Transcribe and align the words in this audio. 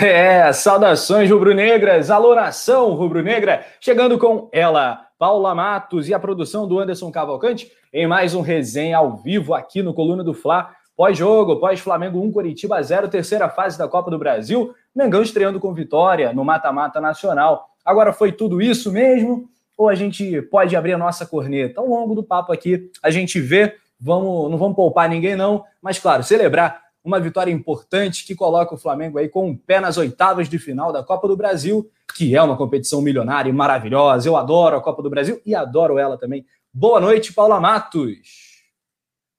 É, 0.10 0.50
saudações 0.50 1.30
rubro-negras, 1.30 2.10
alô 2.10 2.34
nação 2.34 2.94
rubro-negra, 2.94 3.66
chegando 3.78 4.18
com 4.18 4.48
ela, 4.50 5.06
Paula 5.18 5.54
Matos 5.54 6.08
e 6.08 6.14
a 6.14 6.18
produção 6.18 6.66
do 6.66 6.78
Anderson 6.78 7.12
Cavalcante 7.12 7.70
em 7.92 8.06
mais 8.06 8.34
um 8.34 8.40
resenha 8.40 8.96
ao 8.96 9.18
vivo 9.18 9.52
aqui 9.52 9.82
no 9.82 9.92
Coluna 9.92 10.24
do 10.24 10.32
Fla. 10.32 10.70
Pós-jogo, 10.96 11.56
pós-Flamengo 11.56 12.18
1, 12.18 12.32
Curitiba 12.32 12.82
0, 12.82 13.08
terceira 13.08 13.50
fase 13.50 13.76
da 13.76 13.86
Copa 13.86 14.10
do 14.10 14.18
Brasil, 14.18 14.74
Mengão 14.96 15.20
estreando 15.20 15.60
com 15.60 15.74
vitória 15.74 16.32
no 16.32 16.46
mata-mata 16.46 16.98
nacional. 16.98 17.68
Agora 17.84 18.10
foi 18.10 18.32
tudo 18.32 18.62
isso 18.62 18.90
mesmo? 18.90 19.50
Ou 19.76 19.86
a 19.86 19.94
gente 19.94 20.40
pode 20.42 20.74
abrir 20.74 20.94
a 20.94 20.98
nossa 20.98 21.26
corneta? 21.26 21.78
Ao 21.78 21.86
longo 21.86 22.14
do 22.14 22.22
papo 22.22 22.52
aqui, 22.52 22.90
a 23.02 23.10
gente 23.10 23.38
vê, 23.38 23.76
vamos, 24.00 24.50
não 24.50 24.56
vamos 24.56 24.76
poupar 24.76 25.10
ninguém 25.10 25.36
não, 25.36 25.62
mas 25.82 25.98
claro, 25.98 26.22
celebrar 26.22 26.89
uma 27.04 27.18
vitória 27.18 27.50
importante 27.50 28.24
que 28.24 28.34
coloca 28.34 28.74
o 28.74 28.78
Flamengo 28.78 29.18
aí 29.18 29.28
com 29.28 29.46
o 29.46 29.50
um 29.50 29.56
pé 29.56 29.80
nas 29.80 29.96
oitavas 29.96 30.48
de 30.48 30.58
final 30.58 30.92
da 30.92 31.02
Copa 31.02 31.26
do 31.26 31.36
Brasil, 31.36 31.90
que 32.14 32.36
é 32.36 32.42
uma 32.42 32.56
competição 32.56 33.00
milionária 33.00 33.48
e 33.48 33.52
maravilhosa. 33.52 34.28
Eu 34.28 34.36
adoro 34.36 34.76
a 34.76 34.82
Copa 34.82 35.02
do 35.02 35.10
Brasil 35.10 35.40
e 35.44 35.54
adoro 35.54 35.98
ela 35.98 36.18
também. 36.18 36.44
Boa 36.72 37.00
noite, 37.00 37.32
Paula 37.32 37.58
Matos. 37.58 38.50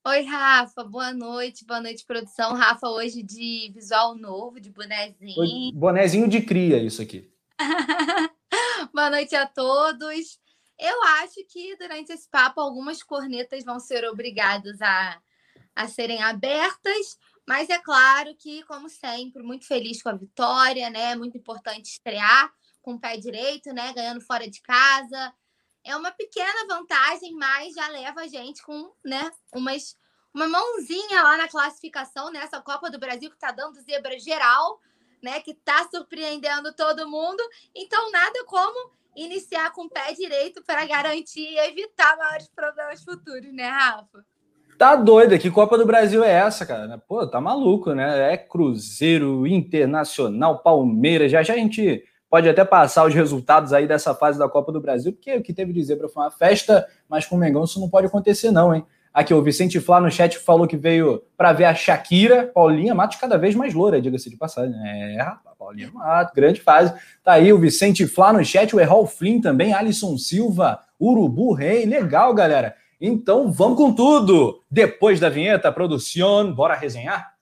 Oi, 0.04 0.22
Rafa, 0.22 0.82
boa 0.82 1.12
noite, 1.14 1.64
boa 1.64 1.80
noite, 1.80 2.04
produção. 2.04 2.54
Rafa, 2.54 2.88
hoje 2.88 3.22
de 3.22 3.70
visual 3.72 4.16
novo, 4.16 4.60
de 4.60 4.68
bonezinho. 4.68 5.72
Bonezinho 5.72 6.28
de 6.28 6.42
cria, 6.42 6.78
isso 6.82 7.00
aqui. 7.00 7.30
boa 8.92 9.08
noite 9.10 9.36
a 9.36 9.46
todos. 9.46 10.40
Eu 10.76 11.02
acho 11.20 11.36
que 11.48 11.76
durante 11.76 12.12
esse 12.12 12.28
papo 12.28 12.60
algumas 12.60 13.00
cornetas 13.00 13.62
vão 13.62 13.78
ser 13.78 14.04
obrigadas 14.04 14.82
a, 14.82 15.20
a 15.76 15.86
serem 15.86 16.20
abertas, 16.20 17.16
mas 17.46 17.68
é 17.68 17.78
claro 17.78 18.34
que, 18.36 18.62
como 18.64 18.88
sempre, 18.88 19.42
muito 19.42 19.66
feliz 19.66 20.02
com 20.02 20.08
a 20.08 20.14
vitória, 20.14 20.88
né? 20.90 21.16
Muito 21.16 21.36
importante 21.36 21.86
estrear 21.86 22.52
com 22.80 22.94
o 22.94 23.00
pé 23.00 23.16
direito, 23.16 23.72
né? 23.72 23.92
Ganhando 23.92 24.20
fora 24.20 24.48
de 24.48 24.60
casa. 24.62 25.34
É 25.84 25.96
uma 25.96 26.12
pequena 26.12 26.66
vantagem, 26.68 27.34
mas 27.34 27.74
já 27.74 27.88
leva 27.88 28.20
a 28.20 28.28
gente 28.28 28.62
com, 28.62 28.94
né, 29.04 29.32
umas, 29.52 29.98
uma 30.32 30.46
mãozinha 30.46 31.22
lá 31.22 31.36
na 31.36 31.48
classificação 31.48 32.30
nessa 32.30 32.60
Copa 32.60 32.88
do 32.88 33.00
Brasil 33.00 33.28
que 33.28 33.36
está 33.36 33.50
dando 33.50 33.80
zebra 33.82 34.18
geral, 34.20 34.80
né? 35.20 35.40
Que 35.40 35.50
está 35.50 35.88
surpreendendo 35.88 36.72
todo 36.74 37.08
mundo. 37.08 37.42
Então, 37.74 38.10
nada 38.12 38.44
como 38.44 38.92
iniciar 39.16 39.72
com 39.72 39.84
o 39.84 39.90
pé 39.90 40.12
direito 40.12 40.62
para 40.62 40.86
garantir 40.86 41.40
e 41.40 41.58
evitar 41.58 42.16
maiores 42.16 42.48
problemas 42.48 43.02
futuros, 43.02 43.52
né, 43.52 43.68
Rafa? 43.68 44.24
Tá 44.78 44.96
doido, 44.96 45.38
que 45.38 45.50
Copa 45.50 45.78
do 45.78 45.86
Brasil 45.86 46.24
é 46.24 46.32
essa, 46.32 46.66
cara? 46.66 46.98
Pô, 47.06 47.26
tá 47.26 47.40
maluco, 47.40 47.94
né? 47.94 48.32
É 48.32 48.36
Cruzeiro, 48.36 49.46
Internacional, 49.46 50.58
Palmeiras. 50.58 51.30
Já 51.30 51.42
já 51.42 51.54
a 51.54 51.56
gente 51.56 52.02
pode 52.28 52.48
até 52.48 52.64
passar 52.64 53.06
os 53.06 53.14
resultados 53.14 53.72
aí 53.72 53.86
dessa 53.86 54.14
fase 54.14 54.38
da 54.38 54.48
Copa 54.48 54.72
do 54.72 54.80
Brasil, 54.80 55.12
porque 55.12 55.36
o 55.36 55.42
que 55.42 55.52
teve 55.52 55.72
de 55.72 55.84
zebra 55.84 56.08
foi 56.08 56.22
uma 56.22 56.30
festa, 56.30 56.88
mas 57.08 57.26
com 57.26 57.36
o 57.36 57.38
Mengão 57.38 57.64
isso 57.64 57.78
não 57.78 57.90
pode 57.90 58.06
acontecer, 58.06 58.50
não, 58.50 58.74
hein? 58.74 58.84
Aqui, 59.12 59.34
o 59.34 59.42
Vicente 59.42 59.78
Flá 59.78 60.00
no 60.00 60.10
chat 60.10 60.38
falou 60.38 60.66
que 60.66 60.74
veio 60.74 61.22
para 61.36 61.52
ver 61.52 61.66
a 61.66 61.74
Shakira, 61.74 62.46
Paulinha 62.46 62.94
Matos 62.94 63.18
cada 63.18 63.36
vez 63.36 63.54
mais 63.54 63.74
loura, 63.74 64.00
diga-se 64.00 64.30
de 64.30 64.38
passagem. 64.38 64.74
É, 64.82 65.20
rapaz, 65.20 65.54
Paulinha 65.58 65.90
Matos, 65.92 66.32
grande 66.34 66.62
fase. 66.62 66.94
Tá 67.22 67.32
aí 67.34 67.52
o 67.52 67.58
Vicente 67.58 68.06
Flá 68.06 68.32
no 68.32 68.42
chat, 68.42 68.74
o 68.74 68.80
Errol 68.80 69.06
Flynn 69.06 69.38
também, 69.38 69.74
Alisson 69.74 70.16
Silva, 70.16 70.80
Urubu 70.98 71.52
Rei, 71.52 71.84
legal, 71.84 72.32
galera. 72.32 72.74
Então 73.04 73.50
vamos 73.50 73.76
com 73.76 73.92
tudo! 73.92 74.62
Depois 74.70 75.18
da 75.18 75.28
vinheta, 75.28 75.72
produção, 75.72 76.54
bora 76.54 76.76
resenhar? 76.76 77.32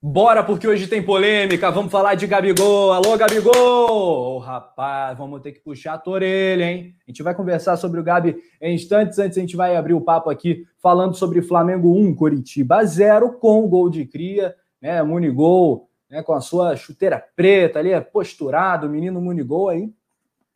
Bora, 0.00 0.44
porque 0.44 0.68
hoje 0.68 0.86
tem 0.86 1.02
polêmica. 1.02 1.72
Vamos 1.72 1.90
falar 1.90 2.14
de 2.14 2.24
Gabigol. 2.28 2.92
Alô, 2.92 3.16
Gabigol! 3.16 4.36
Oh, 4.36 4.38
rapaz, 4.38 5.18
vamos 5.18 5.40
ter 5.40 5.50
que 5.50 5.58
puxar 5.58 5.94
a 5.94 5.98
tua 5.98 6.14
orelha, 6.14 6.70
hein? 6.70 6.94
A 7.04 7.10
gente 7.10 7.24
vai 7.24 7.34
conversar 7.34 7.76
sobre 7.76 7.98
o 7.98 8.04
Gabi 8.04 8.36
em 8.60 8.76
instantes. 8.76 9.18
Antes, 9.18 9.36
a 9.36 9.40
gente 9.40 9.56
vai 9.56 9.74
abrir 9.74 9.94
o 9.94 10.00
papo 10.00 10.30
aqui 10.30 10.64
falando 10.80 11.16
sobre 11.16 11.42
Flamengo 11.42 11.98
1, 11.98 12.14
Curitiba 12.14 12.84
0, 12.84 13.32
com 13.40 13.68
gol 13.68 13.90
de 13.90 14.04
cria, 14.04 14.54
né? 14.80 15.02
Munigol 15.02 15.88
né, 16.12 16.22
com 16.22 16.34
a 16.34 16.42
sua 16.42 16.76
chuteira 16.76 17.26
preta 17.34 17.78
ali, 17.78 17.98
posturado, 17.98 18.86
o 18.86 18.90
menino 18.90 19.18
Munigol 19.18 19.70
aí, 19.70 19.90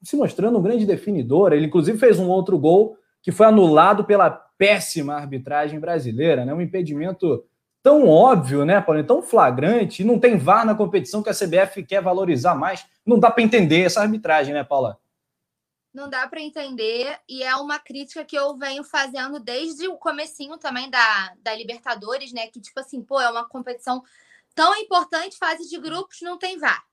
se 0.03 0.15
mostrando 0.15 0.59
um 0.59 0.63
grande 0.63 0.85
definidor. 0.85 1.55
Ele, 1.55 1.65
inclusive, 1.65 1.97
fez 1.97 2.19
um 2.19 2.29
outro 2.29 2.59
gol 2.59 2.99
que 3.23 3.33
foi 3.33 3.47
anulado 3.47 4.05
pela 4.05 4.29
péssima 4.29 5.15
arbitragem 5.15 5.81
brasileira, 5.81 6.45
né? 6.45 6.53
Um 6.53 6.61
impedimento 6.61 7.43
tão 7.83 8.07
óbvio, 8.07 8.67
né, 8.67 8.83
Paulinho? 8.83 9.07
Tão 9.07 9.23
flagrante, 9.23 10.03
e 10.03 10.05
não 10.05 10.19
tem 10.19 10.37
VAR 10.37 10.67
na 10.67 10.75
competição 10.75 11.23
que 11.23 11.31
a 11.31 11.35
CBF 11.35 11.83
quer 11.85 12.03
valorizar 12.03 12.55
mais. 12.55 12.85
Não 13.05 13.19
dá 13.19 13.31
para 13.31 13.43
entender 13.43 13.81
essa 13.81 14.03
arbitragem, 14.03 14.53
né, 14.53 14.63
Paula? 14.63 14.99
Não 15.95 16.11
dá 16.11 16.29
para 16.29 16.43
entender, 16.43 17.19
e 17.27 17.43
é 17.43 17.57
uma 17.57 17.79
crítica 17.79 18.23
que 18.27 18.37
eu 18.37 18.55
venho 18.59 18.85
fazendo 18.85 19.41
desde 19.41 19.89
o 19.89 19.97
comecinho 19.97 20.59
também 20.59 20.91
da, 20.91 21.33
da 21.43 21.55
Libertadores, 21.55 22.31
né? 22.35 22.47
Que, 22.49 22.61
tipo 22.61 22.79
assim, 22.79 23.03
pô, 23.03 23.19
é 23.19 23.31
uma 23.31 23.49
competição 23.49 24.03
tão 24.57 24.75
importante, 24.77 25.39
fase 25.39 25.69
de 25.69 25.79
grupos 25.79 26.21
não 26.23 26.37
tem 26.37 26.59
VAR, 26.59 26.85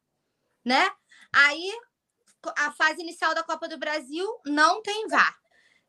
né? 0.64 0.92
Aí 1.32 1.72
a 2.58 2.72
fase 2.74 3.02
inicial 3.02 3.34
da 3.34 3.44
Copa 3.44 3.68
do 3.68 3.80
Brasil 3.80 4.28
não 4.46 4.84
tem 4.84 5.08
VAR. 5.08 5.36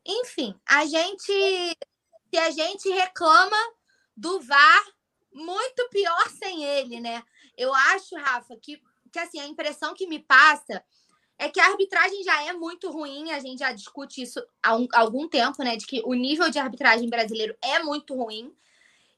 Enfim, 0.03 0.59
a 0.65 0.85
gente 0.85 1.77
se 2.35 2.37
a 2.37 2.51
gente 2.51 2.89
reclama 2.89 3.55
do 4.15 4.41
VAR, 4.41 4.85
muito 5.31 5.87
pior 5.89 6.29
sem 6.29 6.63
ele, 6.63 6.99
né? 6.99 7.23
Eu 7.57 7.73
acho, 7.73 8.15
Rafa, 8.15 8.57
que, 8.57 8.81
que 9.11 9.19
assim, 9.19 9.39
a 9.39 9.47
impressão 9.47 9.93
que 9.93 10.07
me 10.07 10.19
passa 10.19 10.83
é 11.37 11.49
que 11.49 11.59
a 11.59 11.67
arbitragem 11.67 12.23
já 12.23 12.43
é 12.43 12.53
muito 12.53 12.89
ruim, 12.89 13.31
a 13.31 13.39
gente 13.39 13.59
já 13.59 13.71
discute 13.71 14.21
isso 14.21 14.45
há, 14.63 14.75
um, 14.75 14.87
há 14.93 14.99
algum 14.99 15.27
tempo, 15.27 15.63
né? 15.63 15.75
De 15.75 15.85
que 15.85 16.01
o 16.05 16.13
nível 16.13 16.49
de 16.49 16.59
arbitragem 16.59 17.09
brasileiro 17.09 17.55
é 17.61 17.79
muito 17.79 18.15
ruim. 18.15 18.53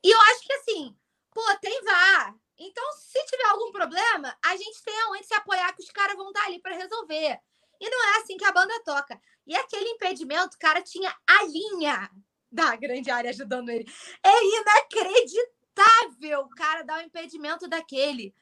E 0.03 0.11
eu 0.11 0.21
acho 0.21 0.41
que 0.41 0.53
assim, 0.53 0.95
pô, 1.31 1.41
tem 1.59 1.83
VAR, 1.83 2.35
então, 2.57 2.91
se 2.93 3.23
tiver 3.25 3.45
algum 3.45 3.71
problema, 3.71 4.35
a 4.43 4.55
gente 4.55 4.83
tem 4.83 4.99
aonde 5.01 5.25
se 5.25 5.33
apoiar 5.33 5.73
que 5.73 5.83
os 5.83 5.91
caras 5.91 6.15
vão 6.15 6.29
estar 6.29 6.45
ali 6.45 6.59
para 6.59 6.75
resolver. 6.75 7.39
E 7.79 7.89
não 7.89 8.05
é 8.05 8.17
assim 8.17 8.37
que 8.37 8.45
a 8.45 8.51
banda 8.51 8.83
toca. 8.83 9.19
E 9.45 9.55
aquele 9.55 9.89
impedimento, 9.89 10.55
o 10.55 10.59
cara 10.59 10.81
tinha 10.81 11.15
a 11.27 11.43
linha 11.43 12.09
da 12.51 12.75
grande 12.75 13.11
área 13.11 13.29
ajudando 13.29 13.69
ele. 13.69 13.85
É 14.23 14.43
inacreditável 14.43 16.41
o 16.41 16.49
cara 16.49 16.81
dar 16.83 16.99
um 16.99 17.05
impedimento 17.05 17.67
daquele. 17.67 18.33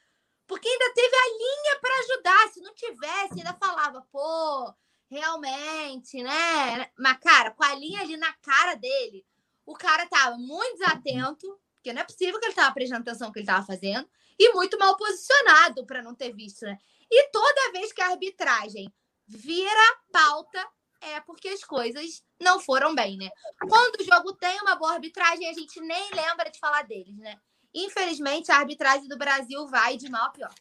Porque 0.46 0.68
ainda 0.68 0.94
teve 0.94 1.14
a 1.14 1.28
linha 1.28 1.80
para 1.80 1.98
ajudar. 2.00 2.48
Se 2.48 2.60
não 2.60 2.74
tivesse, 2.74 3.34
ainda 3.34 3.52
falava, 3.54 4.00
pô, 4.10 4.74
realmente, 5.10 6.22
né? 6.22 6.90
Mas, 6.98 7.18
cara, 7.18 7.50
com 7.50 7.64
a 7.64 7.74
linha 7.74 8.00
ali 8.00 8.16
na 8.16 8.32
cara 8.34 8.74
dele, 8.74 9.26
o 9.66 9.74
cara 9.74 10.06
tava 10.06 10.38
muito 10.38 10.78
desatento 10.78 11.60
porque 11.86 11.92
não 11.92 12.02
é 12.02 12.04
possível 12.04 12.40
que 12.40 12.46
ele 12.46 12.52
estava 12.52 12.74
prestando 12.74 13.02
atenção 13.02 13.28
no 13.28 13.32
que 13.32 13.38
ele 13.38 13.44
estava 13.44 13.64
fazendo 13.64 14.08
e 14.36 14.52
muito 14.52 14.76
mal 14.76 14.96
posicionado 14.96 15.86
para 15.86 16.02
não 16.02 16.16
ter 16.16 16.34
visto, 16.34 16.64
né? 16.64 16.76
E 17.08 17.30
toda 17.30 17.72
vez 17.72 17.92
que 17.92 18.02
a 18.02 18.08
arbitragem 18.08 18.92
vira 19.28 19.96
pauta, 20.10 20.66
é 21.00 21.20
porque 21.20 21.48
as 21.48 21.62
coisas 21.62 22.24
não 22.40 22.58
foram 22.58 22.92
bem, 22.92 23.16
né? 23.16 23.28
Quando 23.68 24.00
o 24.00 24.04
jogo 24.04 24.32
tem 24.32 24.60
uma 24.62 24.74
boa 24.74 24.94
arbitragem, 24.94 25.48
a 25.48 25.52
gente 25.52 25.80
nem 25.80 26.10
lembra 26.12 26.50
de 26.50 26.58
falar 26.58 26.82
deles, 26.82 27.16
né? 27.18 27.36
Infelizmente, 27.72 28.50
a 28.50 28.56
arbitragem 28.56 29.06
do 29.06 29.16
Brasil 29.16 29.68
vai 29.68 29.96
de 29.96 30.10
mal 30.10 30.26
a 30.26 30.30
pior. 30.30 30.54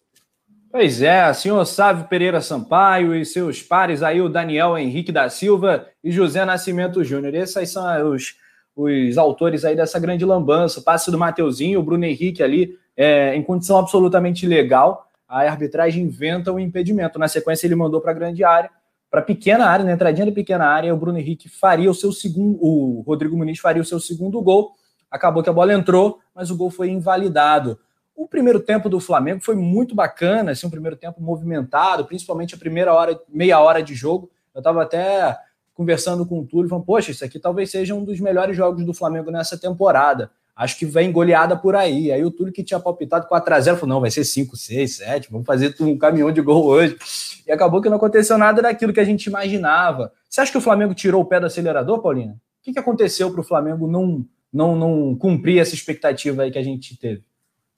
Pois 0.69 1.01
é, 1.01 1.33
senhor 1.33 1.65
Sávio 1.65 2.07
Pereira 2.07 2.41
Sampaio 2.41 3.15
e 3.15 3.25
seus 3.25 3.63
pares 3.63 4.03
aí, 4.03 4.21
o 4.21 4.29
Daniel 4.29 4.77
Henrique 4.77 5.11
da 5.11 5.27
Silva 5.27 5.89
e 6.03 6.11
José 6.11 6.45
Nascimento 6.45 7.03
Júnior. 7.03 7.33
Esses 7.33 7.71
são 7.71 8.11
os 8.11 8.35
os 8.75 9.17
autores 9.17 9.63
aí 9.63 9.75
dessa 9.75 9.99
grande 9.99 10.25
lambança, 10.25 10.79
o 10.79 10.83
passe 10.83 11.09
do 11.09 11.17
Mateuzinho, 11.17 11.79
o 11.79 11.83
Bruno 11.83 12.03
Henrique 12.03 12.43
ali, 12.43 12.77
é, 12.95 13.35
em 13.35 13.41
condição 13.41 13.77
absolutamente 13.77 14.45
legal, 14.45 15.09
a 15.27 15.41
arbitragem 15.41 16.03
inventa 16.03 16.51
o 16.51 16.59
impedimento. 16.59 17.17
Na 17.17 17.27
sequência, 17.27 17.65
ele 17.65 17.75
mandou 17.75 18.01
para 18.01 18.11
a 18.11 18.15
grande 18.15 18.43
área 18.43 18.69
para 19.15 19.21
pequena 19.21 19.65
área, 19.67 19.85
na 19.85 19.93
entradinha 19.93 20.25
da 20.25 20.31
pequena 20.33 20.65
área, 20.65 20.93
o 20.93 20.97
Bruno 20.97 21.17
Henrique 21.17 21.47
faria 21.47 21.89
o 21.89 21.93
seu 21.93 22.11
segundo, 22.11 22.57
o 22.61 23.01
Rodrigo 23.07 23.37
Muniz 23.37 23.59
faria 23.59 23.81
o 23.81 23.85
seu 23.85 23.97
segundo 23.97 24.41
gol. 24.41 24.73
Acabou 25.09 25.41
que 25.41 25.49
a 25.49 25.53
bola 25.53 25.73
entrou, 25.73 26.19
mas 26.33 26.51
o 26.51 26.57
gol 26.57 26.69
foi 26.69 26.89
invalidado. 26.89 27.79
O 28.13 28.27
primeiro 28.27 28.59
tempo 28.59 28.89
do 28.89 28.99
Flamengo 28.99 29.41
foi 29.41 29.55
muito 29.55 29.95
bacana, 29.95 30.51
assim, 30.51 30.67
um 30.67 30.69
primeiro 30.69 30.97
tempo 30.97 31.21
movimentado, 31.21 32.03
principalmente 32.03 32.55
a 32.55 32.57
primeira 32.57 32.93
hora, 32.93 33.17
meia 33.29 33.57
hora 33.61 33.81
de 33.81 33.95
jogo. 33.95 34.29
Eu 34.53 34.59
estava 34.59 34.83
até 34.83 35.37
conversando 35.75 36.25
com 36.25 36.39
o 36.39 36.45
Túlio, 36.45 36.69
falando, 36.69 36.85
poxa, 36.85 37.11
isso 37.11 37.23
aqui 37.23 37.37
talvez 37.37 37.69
seja 37.69 37.93
um 37.93 38.03
dos 38.03 38.19
melhores 38.19 38.55
jogos 38.55 38.83
do 38.83 38.93
Flamengo 38.93 39.29
nessa 39.29 39.57
temporada. 39.57 40.31
Acho 40.55 40.79
que 40.79 40.85
vem 40.85 41.11
goleada 41.11 41.57
por 41.57 41.75
aí. 41.75 42.13
Aí 42.13 42.23
o 42.23 42.31
Túlio 42.31 42.53
que 42.53 42.63
tinha 42.63 42.79
palpitado 42.79 43.27
4x0 43.27 43.75
falou: 43.75 43.87
não, 43.95 44.01
vai 44.01 44.09
ser 44.09 44.23
5, 44.23 44.55
6, 44.55 44.95
7, 44.95 45.29
vamos 45.29 45.45
fazer 45.45 45.75
um 45.81 45.97
caminhão 45.97 46.31
de 46.31 46.41
gol 46.41 46.65
hoje. 46.65 46.97
E 47.45 47.51
acabou 47.51 47.81
que 47.81 47.89
não 47.89 47.97
aconteceu 47.97 48.37
nada 48.37 48.61
daquilo 48.61 48.93
que 48.93 49.01
a 49.01 49.03
gente 49.03 49.25
imaginava. 49.25 50.13
Você 50.29 50.39
acha 50.39 50.51
que 50.51 50.57
o 50.57 50.61
Flamengo 50.61 50.95
tirou 50.95 51.21
o 51.21 51.25
pé 51.25 51.41
do 51.41 51.45
acelerador, 51.45 52.01
Paulina? 52.01 52.33
O 52.33 52.63
que, 52.63 52.71
que 52.71 52.79
aconteceu 52.79 53.29
para 53.29 53.41
o 53.41 53.43
Flamengo 53.43 53.85
não, 53.85 54.25
não, 54.51 54.75
não 54.77 55.15
cumprir 55.15 55.59
essa 55.59 55.75
expectativa 55.75 56.43
aí 56.43 56.51
que 56.51 56.57
a 56.57 56.63
gente 56.63 56.97
teve? 56.97 57.21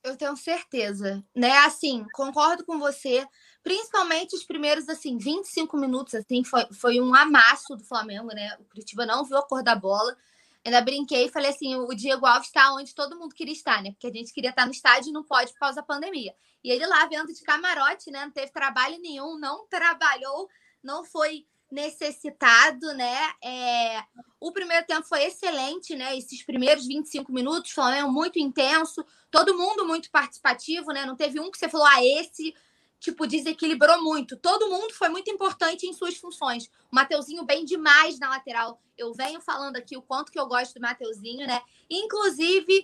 Eu 0.04 0.16
tenho 0.16 0.38
certeza, 0.38 1.24
né? 1.36 1.52
Assim, 1.66 2.06
concordo 2.14 2.64
com 2.64 2.78
você. 2.78 3.26
Principalmente 3.68 4.34
os 4.34 4.46
primeiros, 4.46 4.88
assim, 4.88 5.18
25 5.18 5.75
minutos, 5.75 6.16
assim, 6.16 6.42
foi, 6.42 6.66
foi 6.72 7.02
um 7.02 7.14
amasso 7.14 7.75
do 7.75 7.84
Flamengo, 7.84 8.28
né? 8.28 8.56
O 8.62 8.64
Curitiba 8.64 9.06
não 9.06 9.25
viu 9.25 9.38
a 9.38 9.46
cor 9.46 9.62
da 9.62 9.75
bola. 9.75 10.16
Ainda 10.64 10.80
brinquei 10.80 11.25
e 11.25 11.30
falei 11.30 11.50
assim: 11.50 11.75
o 11.75 11.88
Diego 11.88 12.25
Alves 12.25 12.48
está 12.48 12.74
onde 12.74 12.96
todo 12.96 13.19
mundo 13.19 13.36
queria 13.36 13.54
estar, 13.54 13.84
né? 13.84 13.92
Porque 13.92 14.08
a 14.08 14.14
gente 14.14 14.31
queria 14.31 14.52
estar 14.52 14.66
no 14.66 14.72
estádio 14.72 15.10
e 15.10 15.12
não 15.12 15.22
pode 15.22 15.52
por 15.52 15.60
causa 15.60 15.75
da 15.75 15.84
pandemia. 15.84 16.34
E 16.64 16.72
ele 16.72 16.88
lá 16.88 17.06
vendo 17.08 17.34
de 17.34 17.42
camarote, 17.42 18.10
né? 18.10 18.24
Não 18.24 18.31
teve 18.31 18.54
trabalho 18.54 18.98
nenhum, 19.02 19.38
não 19.38 19.68
trabalhou, 19.68 20.48
não 20.81 21.04
foi 21.04 21.46
necessitado, 21.70 22.94
né? 22.94 23.34
É... 23.44 24.02
O 24.40 24.54
primeiro 24.54 24.86
tempo 24.86 25.06
foi 25.06 25.25
excelente, 25.25 25.94
né? 25.94 26.18
Esses 26.18 26.42
primeiros 26.42 26.88
25 26.88 27.34
minutos, 27.34 27.72
Flamengo 27.72 28.10
muito 28.13 28.40
intenso, 28.40 29.06
todo 29.30 29.58
mundo 29.58 29.86
muito 29.86 30.10
participativo, 30.10 30.94
né? 30.94 31.06
Não 31.06 31.18
teve 31.18 31.38
um 31.38 31.52
que 31.52 31.58
você 31.58 31.68
falou, 31.68 31.86
ah, 31.86 32.02
esse 32.02 32.56
tipo, 33.00 33.28
desequilibrou 33.28 34.02
muito. 34.02 34.38
Todo 34.38 34.70
mundo 34.70 34.94
foi 34.94 35.10
muito 35.10 35.30
importante 35.30 35.86
em 35.86 35.94
suas 35.94 36.18
funções. 36.18 36.68
O 36.92 36.96
Mateuzinho 36.96 37.44
bem 37.44 37.64
demais 37.64 38.20
na 38.20 38.30
lateral. 38.30 38.82
Eu 38.98 39.14
venho 39.14 39.40
falando 39.42 39.78
aqui 39.78 39.96
o 39.96 40.02
quanto 40.02 40.32
que 40.32 40.40
eu 40.40 40.48
gosto 40.48 40.74
do 40.76 40.82
Mateuzinho, 40.82 41.46
né? 41.46 41.62
Inclusive, 41.90 42.84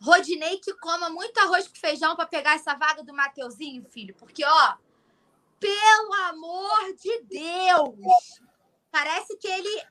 Rodinei 0.00 0.58
que 0.58 0.72
coma 0.74 1.10
muito 1.10 1.38
arroz 1.38 1.66
com 1.66 1.74
feijão 1.74 2.14
para 2.14 2.26
pegar 2.26 2.54
essa 2.54 2.74
vaga 2.74 3.02
do 3.02 3.14
Mateuzinho, 3.14 3.84
filho. 3.90 4.14
Porque, 4.14 4.44
ó, 4.44 4.74
pelo 5.58 6.14
amor 6.28 6.94
de 6.94 7.22
Deus! 7.22 8.40
Parece 8.90 9.36
que 9.36 9.48
ele. 9.48 9.82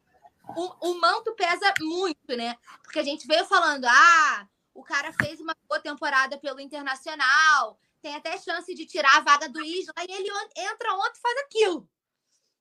O, 0.55 0.91
o 0.91 1.01
manto 1.01 1.35
pesa 1.35 1.73
muito, 1.81 2.37
né? 2.37 2.55
Porque 2.81 2.99
a 2.99 3.03
gente 3.03 3.27
veio 3.27 3.45
falando, 3.45 3.83
ah, 3.85 4.47
o 4.73 4.81
cara 4.81 5.11
fez 5.11 5.41
uma 5.41 5.53
boa 5.67 5.79
temporada 5.79 6.37
pelo 6.37 6.61
Internacional, 6.61 7.77
tem 8.01 8.15
até 8.15 8.37
chance 8.37 8.73
de 8.73 8.85
tirar 8.85 9.17
a 9.17 9.21
vaga 9.21 9.49
do 9.49 9.63
Isla, 9.63 9.93
e 10.07 10.11
ele 10.11 10.29
entra 10.55 10.93
ontem 10.93 11.17
e 11.17 11.21
faz 11.21 11.37
aquilo. 11.39 11.89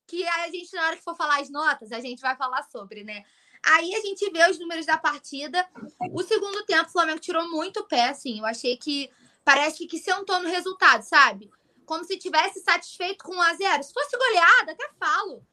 Que 0.07 0.27
a 0.27 0.51
gente, 0.51 0.75
na 0.75 0.87
hora 0.87 0.97
que 0.97 1.03
for 1.03 1.17
falar 1.17 1.41
as 1.41 1.51
notas, 1.51 1.93
a 1.93 2.01
gente 2.01 2.21
vai 2.21 2.37
falar 2.37 2.63
sobre, 2.65 3.03
né? 3.05 3.25
Aí 3.65 3.95
a 3.95 4.01
gente 4.01 4.31
vê 4.31 4.49
os 4.49 4.59
números 4.59 4.87
da 4.87 4.97
partida. 4.97 5.69
O 6.13 6.23
segundo 6.23 6.65
tempo, 6.65 6.89
o 6.89 6.93
Flamengo 6.93 7.19
tirou 7.19 7.51
muito 7.51 7.85
pé, 7.85 8.11
assim. 8.11 8.39
Eu 8.39 8.47
achei 8.47 8.77
que 8.77 9.11
parece 9.45 9.87
que, 9.87 9.99
sentou 9.99 10.41
no 10.41 10.49
resultado, 10.49 11.03
sabe? 11.03 11.51
Como 11.85 12.05
se 12.05 12.19
tivesse 12.19 12.61
satisfeito 12.61 13.25
com 13.25 13.35
1 13.35 13.43
a 13.43 13.55
0 13.55 13.83
Se 13.83 13.93
fosse 13.93 14.17
goleada, 14.17 14.73
até 14.73 14.89
falo. 14.99 15.45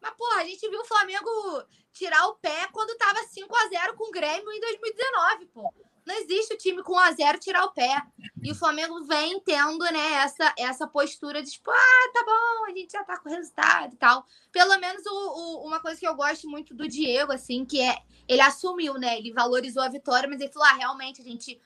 Mas, 0.00 0.14
porra, 0.14 0.40
a 0.40 0.44
gente 0.44 0.68
viu 0.68 0.80
o 0.80 0.84
Flamengo 0.84 1.64
tirar 1.92 2.26
o 2.26 2.36
pé 2.36 2.68
quando 2.72 2.96
tava 2.98 3.22
5 3.24 3.56
a 3.56 3.68
0 3.68 3.94
com 3.94 4.08
o 4.08 4.10
Grêmio 4.10 4.52
em 4.52 4.60
2019, 4.60 5.46
pô. 5.46 5.72
Não 6.04 6.16
existe 6.16 6.54
o 6.54 6.58
time 6.58 6.82
com 6.82 6.94
1 6.94 6.98
a 6.98 7.12
0 7.12 7.38
tirar 7.38 7.64
o 7.64 7.72
pé. 7.72 8.02
E 8.42 8.50
o 8.50 8.54
Flamengo 8.54 9.04
vem 9.04 9.38
tendo, 9.40 9.84
né, 9.84 10.14
essa, 10.14 10.52
essa 10.58 10.86
postura 10.86 11.42
de 11.42 11.50
tipo, 11.50 11.70
ah, 11.70 12.10
tá 12.12 12.24
bom, 12.24 12.66
a 12.66 12.70
gente 12.76 12.92
já 12.92 13.04
tá 13.04 13.16
com 13.18 13.28
o 13.28 13.32
resultado 13.32 13.94
e 13.94 13.96
tal. 13.96 14.26
Pelo 14.50 14.78
menos 14.78 15.04
o, 15.06 15.10
o, 15.10 15.66
uma 15.66 15.80
coisa 15.80 15.98
que 15.98 16.06
eu 16.06 16.14
gosto 16.14 16.48
muito 16.48 16.74
do 16.74 16.88
Diego, 16.88 17.32
assim, 17.32 17.64
que 17.64 17.80
é 17.80 17.96
ele 18.28 18.40
assumiu, 18.40 18.94
né? 18.94 19.18
Ele 19.18 19.32
valorizou 19.32 19.82
a 19.82 19.88
vitória, 19.88 20.28
mas 20.28 20.40
ele 20.40 20.52
falou: 20.52 20.68
ah, 20.68 20.74
realmente, 20.74 21.20
a 21.20 21.24
gente 21.24 21.60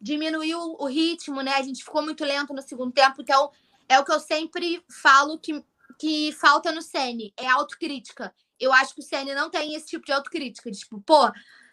diminuiu 0.00 0.58
o 0.78 0.86
ritmo, 0.86 1.42
né? 1.42 1.54
A 1.54 1.62
gente 1.62 1.82
ficou 1.82 2.02
muito 2.02 2.24
lento 2.24 2.54
no 2.54 2.62
segundo 2.62 2.92
tempo, 2.92 3.20
então 3.20 3.50
é 3.88 3.98
o 3.98 4.04
que 4.04 4.12
eu 4.12 4.20
sempre 4.20 4.84
falo 4.88 5.38
que, 5.38 5.64
que 5.98 6.32
falta 6.32 6.70
no 6.70 6.80
Sene, 6.80 7.34
é 7.36 7.48
autocrítica. 7.48 8.32
Eu 8.58 8.72
acho 8.72 8.94
que 8.94 9.00
o 9.00 9.04
Sene 9.04 9.34
não 9.34 9.50
tem 9.50 9.74
esse 9.74 9.86
tipo 9.86 10.06
de 10.06 10.12
autocrítica, 10.12 10.70
de 10.70 10.78
tipo, 10.78 11.00
pô, 11.00 11.30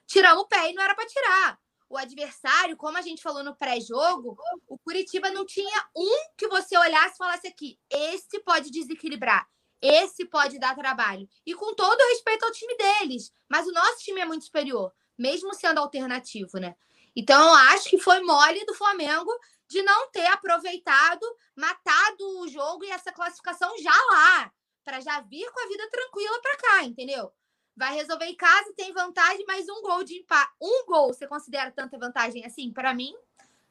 tiramos 0.08 0.44
o 0.44 0.48
pé 0.48 0.72
e 0.72 0.74
não 0.74 0.84
era 0.84 0.96
para 0.96 1.06
tirar 1.06 1.60
o 1.90 1.98
adversário, 1.98 2.76
como 2.76 2.98
a 2.98 3.02
gente 3.02 3.22
falou 3.22 3.44
no 3.44 3.56
pré-jogo, 3.56 4.38
o 4.68 4.78
Curitiba 4.78 5.30
não 5.32 5.46
tinha 5.46 5.90
um 5.96 6.30
que 6.38 6.48
você 6.48 6.78
olhasse 6.78 7.16
e 7.16 7.18
falasse 7.18 7.48
aqui: 7.48 7.80
esse 7.90 8.40
pode 8.42 8.70
desequilibrar, 8.70 9.48
esse 9.82 10.26
pode 10.26 10.60
dar 10.60 10.76
trabalho. 10.76 11.28
E 11.46 11.54
com 11.54 11.74
todo 11.74 12.10
respeito 12.10 12.44
ao 12.44 12.52
time 12.52 12.76
deles, 12.76 13.32
mas 13.50 13.68
o 13.68 13.72
nosso 13.72 14.00
time 14.00 14.22
é 14.22 14.26
muito 14.26 14.46
superior, 14.46 14.94
mesmo 15.18 15.54
sendo 15.54 15.80
alternativo, 15.80 16.58
né? 16.60 16.76
Então 17.16 17.42
eu 17.42 17.54
acho 17.74 17.90
que 17.90 17.98
foi 17.98 18.20
mole 18.22 18.66
do 18.66 18.76
Flamengo 18.76 19.32
de 19.68 19.82
não 19.82 20.10
ter 20.12 20.28
aproveitado, 20.28 21.26
matado 21.56 22.40
o 22.40 22.48
jogo 22.48 22.84
e 22.86 22.92
essa 22.92 23.12
classificação 23.12 23.76
já 23.80 23.96
lá, 24.12 24.52
para 24.84 25.02
já 25.02 25.20
vir 25.22 25.50
com 25.52 25.60
a 25.60 25.68
vida 25.68 25.90
tranquila 25.90 26.42
para 26.42 26.58
cá, 26.58 26.84
entendeu? 26.84 27.34
Vai 27.78 27.94
resolver 27.94 28.26
em 28.26 28.36
casa, 28.36 28.74
tem 28.76 28.92
vantagem, 28.92 29.46
mas 29.48 29.70
um 29.70 29.82
gol 29.84 30.04
de 30.04 30.16
empate. 30.16 30.52
Um 30.62 30.86
gol, 30.88 31.14
você 31.14 31.28
considera 31.28 31.72
tanta 31.72 31.98
vantagem 31.98 32.44
assim? 32.44 32.74
Para 32.74 32.94
mim, 32.94 33.14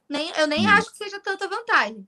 nem, 0.08 0.30
eu 0.38 0.46
nem 0.46 0.66
hum. 0.66 0.70
acho 0.70 0.90
que 0.92 0.96
seja 0.96 1.20
tanta 1.20 1.48
vantagem. 1.48 2.06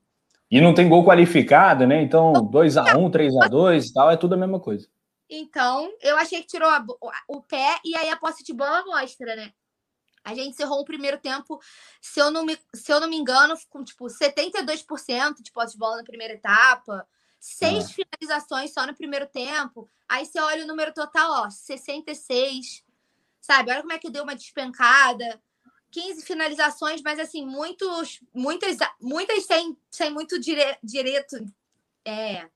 E 0.50 0.60
não 0.60 0.72
tem 0.72 0.88
gol 0.88 1.04
qualificado, 1.04 1.86
né? 1.86 2.00
Então, 2.00 2.32
2x1, 2.32 3.10
3x2 3.10 3.84
e 3.84 3.92
tal, 3.92 4.10
é 4.10 4.16
tudo 4.16 4.34
a 4.34 4.38
mesma 4.38 4.60
coisa. 4.60 4.88
Então, 5.28 5.92
eu 6.00 6.16
achei 6.16 6.40
que 6.40 6.46
tirou 6.46 6.70
a, 6.70 6.82
o 7.26 7.42
pé 7.42 7.78
e 7.84 7.94
aí 7.94 8.08
a 8.08 8.16
posse 8.16 8.42
de 8.42 8.54
bola 8.54 8.82
mostra, 8.86 9.36
né? 9.36 9.52
A 10.24 10.34
gente 10.34 10.50
encerrou 10.50 10.80
o 10.80 10.84
primeiro 10.84 11.18
tempo, 11.18 11.60
se 12.00 12.20
eu 12.20 12.30
não 12.30 12.46
me, 12.46 12.58
se 12.74 12.90
eu 12.90 13.00
não 13.00 13.08
me 13.08 13.16
engano, 13.16 13.54
com 13.68 13.84
tipo 13.84 14.06
72% 14.06 15.42
de 15.42 15.52
posse 15.52 15.72
de 15.72 15.78
bola 15.78 15.98
na 15.98 16.04
primeira 16.04 16.34
etapa 16.34 17.06
seis 17.38 17.90
é. 17.90 17.92
finalizações 17.92 18.72
só 18.72 18.86
no 18.86 18.94
primeiro 18.94 19.26
tempo. 19.26 19.88
Aí 20.08 20.26
você 20.26 20.40
olha 20.40 20.64
o 20.64 20.66
número 20.66 20.92
total, 20.92 21.44
ó, 21.44 21.50
66. 21.50 22.82
Sabe? 23.40 23.70
Olha 23.70 23.80
como 23.80 23.92
é 23.92 23.98
que 23.98 24.10
deu 24.10 24.24
uma 24.24 24.34
despencada. 24.34 25.40
15 25.90 26.22
finalizações, 26.22 27.00
mas 27.02 27.18
assim, 27.18 27.46
muitos, 27.46 28.20
muitas, 28.34 28.76
muitas 29.00 29.44
sem, 29.44 29.76
sem 29.90 30.10
muito 30.10 30.38
dire, 30.38 30.76
direito. 30.82 31.36
É. 32.04 32.40
Como 32.40 32.50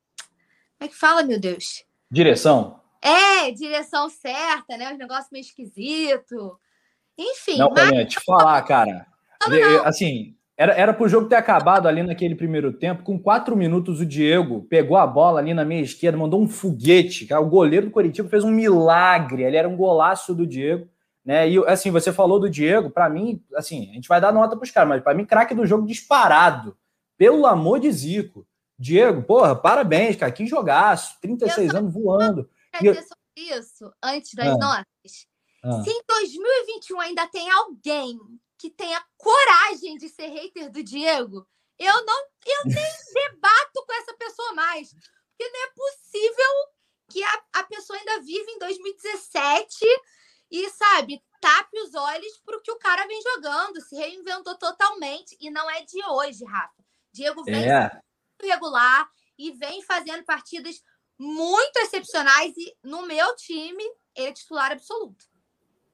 é 0.81 0.89
que 0.89 0.97
fala, 0.97 1.23
meu 1.23 1.41
Deus? 1.41 1.85
Direção. 2.11 2.81
É, 3.01 3.51
direção 3.51 4.09
certa, 4.09 4.77
né? 4.77 4.93
Os 4.93 4.99
negócios 4.99 5.31
meio 5.31 5.43
esquisito. 5.43 6.61
Enfim. 7.17 7.59
Não, 7.59 7.71
mas... 7.71 8.13
te 8.13 8.21
falar, 8.21 8.63
cara. 8.63 9.07
Não, 9.49 9.59
não. 9.59 9.87
Assim, 9.87 10.37
era, 10.57 10.73
era 10.75 10.93
para 10.93 11.05
o 11.05 11.09
jogo 11.09 11.29
ter 11.29 11.37
acabado 11.37 11.89
ali 11.89 12.03
naquele 12.03 12.35
primeiro 12.35 12.73
tempo. 12.73 13.03
Com 13.03 13.19
quatro 13.19 13.57
minutos, 13.57 14.01
o 14.01 14.07
Diego 14.07 14.63
pegou 14.69 14.97
a 14.97 15.07
bola 15.07 15.41
ali 15.41 15.55
na 15.55 15.65
meia 15.65 15.83
esquerda, 15.83 16.19
mandou 16.19 16.41
um 16.41 16.49
foguete. 16.49 17.27
Cara. 17.27 17.41
O 17.41 17.49
goleiro 17.49 17.87
do 17.87 17.93
Coritiba 17.93 18.29
fez 18.29 18.45
um 18.45 18.51
milagre. 18.51 19.43
Ele 19.43 19.57
era 19.57 19.69
um 19.69 19.77
golaço 19.77 20.35
do 20.35 20.47
Diego. 20.47 20.89
Né? 21.25 21.49
E 21.49 21.59
assim, 21.67 21.91
você 21.91 22.13
falou 22.13 22.39
do 22.39 22.51
Diego, 22.51 22.91
para 22.91 23.09
mim, 23.09 23.43
assim, 23.55 23.91
a 23.91 23.95
gente 23.95 24.09
vai 24.09 24.21
dar 24.21 24.33
nota 24.33 24.57
para 24.57 24.65
os 24.65 24.71
caras, 24.71 24.89
mas 24.89 25.03
para 25.03 25.15
mim, 25.15 25.25
craque 25.25 25.55
do 25.55 25.67
jogo 25.67 25.87
disparado. 25.87 26.77
Pelo 27.17 27.47
amor 27.47 27.81
de 27.81 27.91
Zico. 27.91 28.47
Diego, 28.79 29.23
porra, 29.23 29.55
parabéns, 29.55 30.17
cara. 30.17 30.33
Que 30.33 30.45
jogaço. 30.47 31.17
36 31.21 31.75
anos 31.75 31.95
voando. 31.95 32.49
Quer 32.73 32.93
dizer 32.93 33.03
sobre 33.03 33.59
isso, 33.59 33.93
antes 34.03 34.35
das 34.35 34.49
ah. 34.49 34.59
notas. 34.59 35.27
Ah. 35.65 35.83
Se 35.83 35.91
em 35.91 36.03
2021 36.07 37.01
ainda 37.01 37.27
tem 37.29 37.49
alguém 37.51 38.19
que 38.63 38.71
tenha 38.71 39.05
coragem 39.19 39.99
de 39.99 40.09
ser 40.09 40.29
hater 40.29 40.71
do 40.71 40.85
Diego, 40.85 41.45
eu 41.77 42.07
não, 42.07 42.27
eu 42.47 42.65
nem 42.67 42.75
debato 43.13 43.85
com 43.85 43.93
essa 43.95 44.15
pessoa 44.15 44.53
mais. 44.53 44.93
Porque 44.93 45.51
não 45.51 45.65
é 45.65 45.71
possível 45.75 46.51
que 47.11 47.25
a, 47.25 47.45
a 47.55 47.65
pessoa 47.65 47.99
ainda 47.99 48.21
vive 48.21 48.49
em 48.53 48.61
2017 48.61 49.85
e, 50.49 50.71
sabe, 50.71 51.21
tape 51.41 51.81
os 51.81 51.93
olhos 51.93 52.39
para 52.45 52.57
o 52.57 52.63
que 52.63 52.71
o 52.71 52.79
cara 52.79 53.05
vem 53.09 53.21
jogando, 53.35 53.81
se 53.81 53.97
reinventou 53.97 54.57
totalmente. 54.57 55.37
E 55.41 55.51
não 55.51 55.69
é 55.69 55.83
de 55.83 56.01
hoje, 56.09 56.45
Rafa. 56.45 56.85
Diego 57.13 57.43
vem 57.43 57.69
é. 57.69 57.91
regular 58.41 59.11
e 59.37 59.51
vem 59.51 59.83
fazendo 59.83 60.25
partidas 60.25 60.81
muito 61.19 61.77
excepcionais 61.79 62.57
e 62.57 62.77
no 62.85 63.03
meu 63.03 63.35
time 63.35 63.83
ele 64.15 64.29
é 64.29 64.33
titular 64.33 64.71
absoluto. 64.71 65.32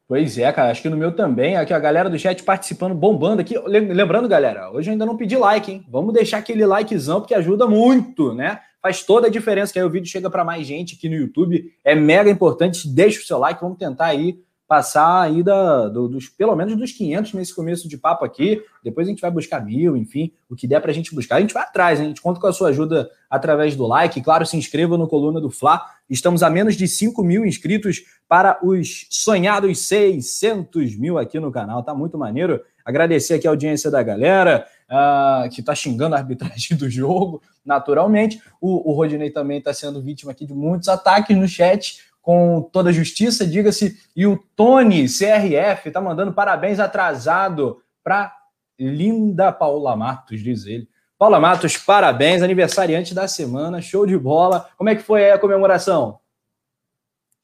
Pois 0.09 0.39
é, 0.39 0.51
cara, 0.51 0.71
acho 0.71 0.81
que 0.81 0.89
no 0.89 0.97
meu 0.97 1.13
também. 1.13 1.57
Aqui 1.57 1.75
a 1.75 1.79
galera 1.79 2.09
do 2.09 2.19
chat 2.19 2.43
participando, 2.43 2.95
bombando 2.95 3.43
aqui. 3.43 3.59
Lembrando, 3.67 4.27
galera, 4.27 4.71
hoje 4.73 4.89
eu 4.89 4.93
ainda 4.93 5.05
não 5.05 5.19
pedi 5.19 5.37
like, 5.37 5.71
hein? 5.71 5.85
Vamos 5.87 6.15
deixar 6.15 6.39
aquele 6.39 6.65
likezão, 6.65 7.21
porque 7.21 7.35
ajuda 7.35 7.67
muito, 7.67 8.33
né? 8.33 8.59
Faz 8.81 9.03
toda 9.03 9.27
a 9.27 9.31
diferença 9.31 9.71
que 9.71 9.79
aí 9.79 9.85
o 9.85 9.91
vídeo 9.91 10.09
chega 10.09 10.31
para 10.31 10.43
mais 10.43 10.67
gente 10.67 10.95
aqui 10.95 11.11
no 11.11 11.15
YouTube. 11.15 11.63
É 11.85 11.95
mega 11.95 12.31
importante. 12.31 12.89
Deixa 12.89 13.21
o 13.21 13.25
seu 13.25 13.37
like, 13.37 13.61
vamos 13.61 13.77
tentar 13.77 14.07
aí 14.07 14.39
passar 14.69 15.23
aí 15.23 15.43
da, 15.43 15.89
do, 15.89 16.07
dos, 16.07 16.29
pelo 16.29 16.55
menos 16.55 16.77
dos 16.77 16.93
500 16.93 17.33
nesse 17.33 17.55
começo 17.55 17.89
de 17.89 17.97
papo 17.97 18.23
aqui. 18.23 18.63
Depois 18.85 19.09
a 19.09 19.11
gente 19.11 19.23
vai 19.23 19.31
buscar 19.31 19.65
mil, 19.65 19.97
enfim, 19.97 20.31
o 20.49 20.55
que 20.55 20.69
der 20.69 20.79
para 20.81 20.91
a 20.91 20.95
gente 20.95 21.15
buscar. 21.15 21.37
A 21.37 21.41
gente 21.41 21.55
vai 21.55 21.63
atrás, 21.63 21.99
hein? 21.99 22.05
a 22.05 22.09
gente 22.09 22.21
conta 22.21 22.39
com 22.39 22.47
a 22.47 22.53
sua 22.53 22.69
ajuda 22.69 23.11
através 23.31 23.75
do 23.75 23.87
like. 23.87 24.21
Claro, 24.21 24.45
se 24.45 24.59
inscreva 24.59 24.99
no 24.99 25.09
Coluna 25.09 25.41
do 25.41 25.51
Fla. 25.51 25.83
Estamos 26.09 26.43
a 26.43 26.51
menos 26.51 26.77
de 26.77 26.87
5 26.87 27.25
mil 27.25 27.47
inscritos 27.47 28.03
para 28.29 28.59
os 28.63 29.07
sonhados 29.09 29.87
600 29.87 30.97
mil 30.99 31.19
aqui 31.19 31.41
no 31.41 31.51
canal. 31.51 31.83
Tá 31.83 31.95
muito 31.95 32.19
maneiro. 32.19 32.61
Agradecer 32.85 33.35
aqui 33.35 33.47
a 33.47 33.51
audiência 33.51 33.91
da 33.91 34.03
galera 34.03 34.67
uh, 34.91 35.49
que 35.51 35.61
está 35.61 35.75
xingando 35.75 36.15
a 36.15 36.19
arbitragem 36.19 36.77
do 36.77 36.91
jogo, 36.91 37.43
naturalmente. 37.65 38.41
O, 38.61 38.91
o 38.91 38.95
Rodinei 38.95 39.31
também 39.31 39.59
está 39.59 39.73
sendo 39.73 40.03
vítima 40.03 40.33
aqui 40.33 40.45
de 40.45 40.53
muitos 40.53 40.89
ataques 40.89 41.37
no 41.37 41.49
chat 41.49 42.08
com 42.21 42.63
toda 42.73 42.91
a 42.91 42.93
justiça, 42.93 43.47
diga-se. 43.47 44.01
E 44.15 44.27
o 44.27 44.37
Tony 44.55 45.07
CRF 45.07 45.91
tá 45.91 46.01
mandando 46.01 46.33
parabéns 46.33 46.79
atrasado 46.79 47.83
para 48.03 48.37
linda 48.79 49.53
Paula 49.53 49.97
Matos, 49.97 50.43
diz 50.43 50.67
ele. 50.67 50.89
Paula 51.19 51.41
Matos, 51.41 51.77
parabéns, 51.77 52.43
aniversariante 52.43 53.13
da 53.15 53.27
semana, 53.27 53.83
show 53.83 54.07
de 54.07 54.17
bola. 54.17 54.71
Como 54.77 54.89
é 54.89 54.95
que 54.95 55.03
foi 55.03 55.31
a 55.31 55.39
comemoração? 55.39 56.21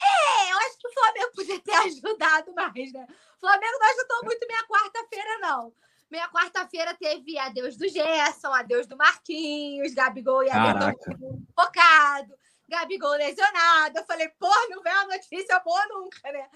É, 0.00 0.52
eu 0.52 0.58
acho 0.58 0.78
que 0.78 0.86
o 0.86 0.92
Flamengo 0.92 1.32
podia 1.34 1.60
ter 1.60 1.74
ajudado 1.88 2.54
mais, 2.54 2.92
né? 2.92 3.06
O 3.36 3.40
Flamengo 3.40 3.78
não 3.80 3.90
ajudou 3.90 4.24
muito 4.24 4.46
minha 4.46 4.64
quarta-feira, 4.68 5.38
não. 5.40 5.72
Minha 6.10 6.28
quarta-feira 6.28 6.94
teve 6.94 7.36
adeus 7.38 7.76
do 7.76 7.88
Gerson, 7.88 8.52
adeus 8.52 8.86
do 8.86 8.96
Marquinhos, 8.96 9.92
Gabigol 9.92 10.44
e 10.44 10.48
Everton 10.48 11.42
focado. 11.56 12.34
Gabigol 12.68 13.12
lesionado. 13.12 13.98
Eu 13.98 14.04
falei, 14.04 14.28
pô, 14.38 14.48
não 14.70 14.82
vem 14.82 14.92
uma 14.92 15.16
notícia 15.16 15.58
boa 15.60 15.86
nunca, 15.88 16.32
né? 16.32 16.48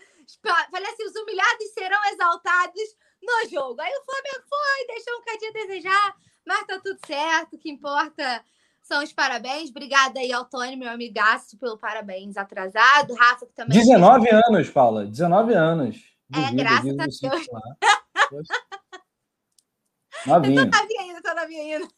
Falei 0.71 0.91
assim: 0.91 1.05
os 1.05 1.17
humilhados 1.17 1.73
serão 1.73 2.05
exaltados 2.13 2.97
no 3.23 3.49
jogo. 3.51 3.81
Aí 3.81 3.93
o 3.93 4.05
Flamengo 4.05 4.45
foi, 4.49 4.87
deixou 4.87 5.19
um 5.19 5.25
cadinho 5.25 5.51
a 5.51 5.67
desejar, 5.67 6.17
mas 6.47 6.67
tá 6.67 6.81
tudo 6.83 6.99
certo. 7.07 7.57
O 7.57 7.59
que 7.59 7.71
importa 7.71 8.45
são 8.83 9.03
os 9.03 9.13
parabéns. 9.13 9.71
Obrigada 9.71 10.21
aí 10.21 10.33
ao 10.33 10.45
Tony, 10.45 10.77
meu 10.77 10.91
amigaço, 10.91 11.59
pelo 11.59 11.79
parabéns 11.79 12.37
atrasado. 12.37 13.15
Rafa, 13.15 13.47
que 13.47 13.55
também. 13.55 13.79
19 13.79 14.29
fez... 14.29 14.43
anos, 14.47 14.71
Paula, 14.71 15.07
19 15.07 15.55
anos. 15.55 15.97
É, 16.35 16.41
Duvido, 16.41 16.61
é, 16.61 16.65
graças 16.65 17.25
a 17.25 17.29
Deus. 17.29 17.47
Novinha. 20.27 20.63
Eu 20.63 20.71
tô 20.71 20.79
novinha 20.79 21.01
ainda, 21.01 21.23
tô 21.23 21.35
novinha 21.35 21.63
ainda. 21.63 21.89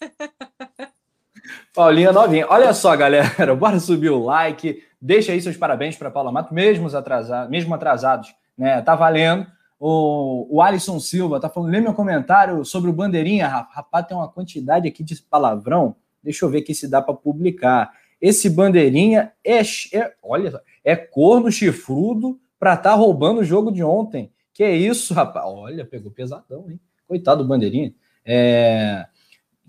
Paulinha 1.74 2.12
novinha. 2.12 2.46
Olha 2.48 2.72
só, 2.72 2.96
galera, 2.96 3.54
bora 3.56 3.78
subir 3.78 4.10
o 4.10 4.24
like. 4.24 4.82
Deixa 5.00 5.32
aí 5.32 5.40
seus 5.40 5.56
parabéns 5.56 5.96
para 5.96 6.10
Paula 6.10 6.30
Mato, 6.30 6.52
mesmo 6.52 6.94
atrasados, 6.94 7.50
mesmo 7.50 7.74
atrasados, 7.74 8.34
né? 8.56 8.80
Tá 8.82 8.94
valendo. 8.94 9.46
O, 9.78 10.46
o 10.50 10.60
Alisson 10.60 11.00
Silva 11.00 11.40
tá 11.40 11.48
falando, 11.48 11.70
lê 11.70 11.80
meu 11.80 11.94
comentário 11.94 12.64
sobre 12.64 12.90
o 12.90 12.92
bandeirinha. 12.92 13.48
Rapaz, 13.48 14.06
tem 14.06 14.16
uma 14.16 14.28
quantidade 14.28 14.86
aqui 14.86 15.02
de 15.02 15.16
palavrão. 15.22 15.96
Deixa 16.22 16.44
eu 16.44 16.50
ver 16.50 16.58
aqui 16.58 16.74
se 16.74 16.86
dá 16.86 17.00
para 17.00 17.14
publicar. 17.14 17.90
Esse 18.20 18.50
bandeirinha 18.50 19.32
é, 19.42 19.60
é 19.60 20.12
olha, 20.22 20.60
é 20.84 20.94
corno 20.94 21.50
chifrudo 21.50 22.38
para 22.58 22.76
tá 22.76 22.92
roubando 22.92 23.40
o 23.40 23.44
jogo 23.44 23.72
de 23.72 23.82
ontem. 23.82 24.30
Que 24.52 24.62
é 24.62 24.76
isso, 24.76 25.14
rapaz? 25.14 25.46
Olha, 25.48 25.86
pegou 25.86 26.10
pesadão, 26.10 26.70
hein? 26.70 26.78
Coitado 27.08 27.42
do 27.42 27.48
bandeirinha. 27.48 27.94
É, 28.22 29.06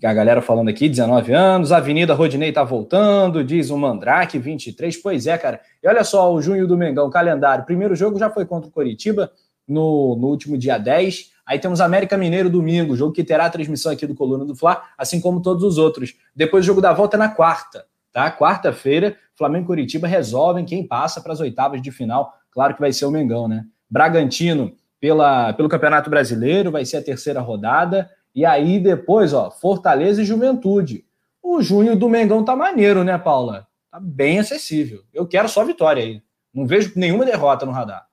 a 0.06 0.14
galera 0.14 0.42
falando 0.42 0.68
aqui, 0.68 0.88
19 0.88 1.32
anos, 1.32 1.70
Avenida 1.70 2.14
Rodinei 2.14 2.50
tá 2.52 2.64
voltando, 2.64 3.44
diz 3.44 3.70
o 3.70 3.78
Mandrake, 3.78 4.38
23. 4.38 4.96
Pois 4.96 5.26
é, 5.26 5.38
cara. 5.38 5.60
E 5.82 5.88
olha 5.88 6.02
só, 6.02 6.32
o 6.32 6.42
junho 6.42 6.66
do 6.66 6.76
Mengão, 6.76 7.08
calendário. 7.08 7.64
Primeiro 7.64 7.94
jogo 7.94 8.18
já 8.18 8.28
foi 8.28 8.44
contra 8.44 8.68
o 8.68 8.72
Coritiba, 8.72 9.30
no, 9.66 10.16
no 10.16 10.28
último 10.28 10.58
dia 10.58 10.78
10. 10.78 11.32
Aí 11.46 11.58
temos 11.58 11.80
América 11.80 12.16
Mineiro 12.16 12.48
domingo, 12.48 12.96
jogo 12.96 13.12
que 13.12 13.24
terá 13.24 13.48
transmissão 13.50 13.92
aqui 13.92 14.06
do 14.06 14.14
Coluna 14.14 14.44
do 14.44 14.54
Fla, 14.54 14.82
assim 14.96 15.20
como 15.20 15.42
todos 15.42 15.64
os 15.64 15.78
outros. 15.78 16.14
Depois 16.34 16.64
o 16.64 16.66
jogo 16.66 16.80
da 16.80 16.92
volta 16.92 17.16
é 17.16 17.18
na 17.18 17.28
quarta, 17.28 17.84
tá? 18.12 18.30
Quarta-feira, 18.30 19.16
Flamengo 19.34 19.64
e 19.64 19.66
Curitiba 19.66 20.06
resolvem 20.06 20.64
quem 20.64 20.86
passa 20.86 21.20
para 21.20 21.32
as 21.32 21.40
oitavas 21.40 21.82
de 21.82 21.90
final. 21.90 22.32
Claro 22.50 22.74
que 22.74 22.80
vai 22.80 22.92
ser 22.92 23.06
o 23.06 23.10
Mengão, 23.10 23.48
né? 23.48 23.64
Bragantino 23.90 24.72
pela, 25.00 25.52
pelo 25.52 25.68
Campeonato 25.68 26.08
Brasileiro, 26.08 26.70
vai 26.70 26.84
ser 26.84 26.98
a 26.98 27.02
terceira 27.02 27.40
rodada. 27.40 28.08
E 28.34 28.44
aí 28.46 28.78
depois, 28.78 29.32
ó, 29.32 29.50
Fortaleza 29.50 30.22
e 30.22 30.24
Juventude. 30.24 31.06
O 31.42 31.60
junho 31.60 31.96
do 31.96 32.08
Mengão 32.08 32.44
tá 32.44 32.56
maneiro, 32.56 33.04
né, 33.04 33.18
Paula? 33.18 33.68
Tá 33.90 34.00
bem 34.00 34.38
acessível. 34.38 35.04
Eu 35.12 35.26
quero 35.26 35.48
só 35.48 35.64
vitória 35.64 36.02
aí. 36.02 36.22
Não 36.52 36.66
vejo 36.66 36.92
nenhuma 36.96 37.24
derrota 37.24 37.66
no 37.66 37.72
radar. 37.72 38.08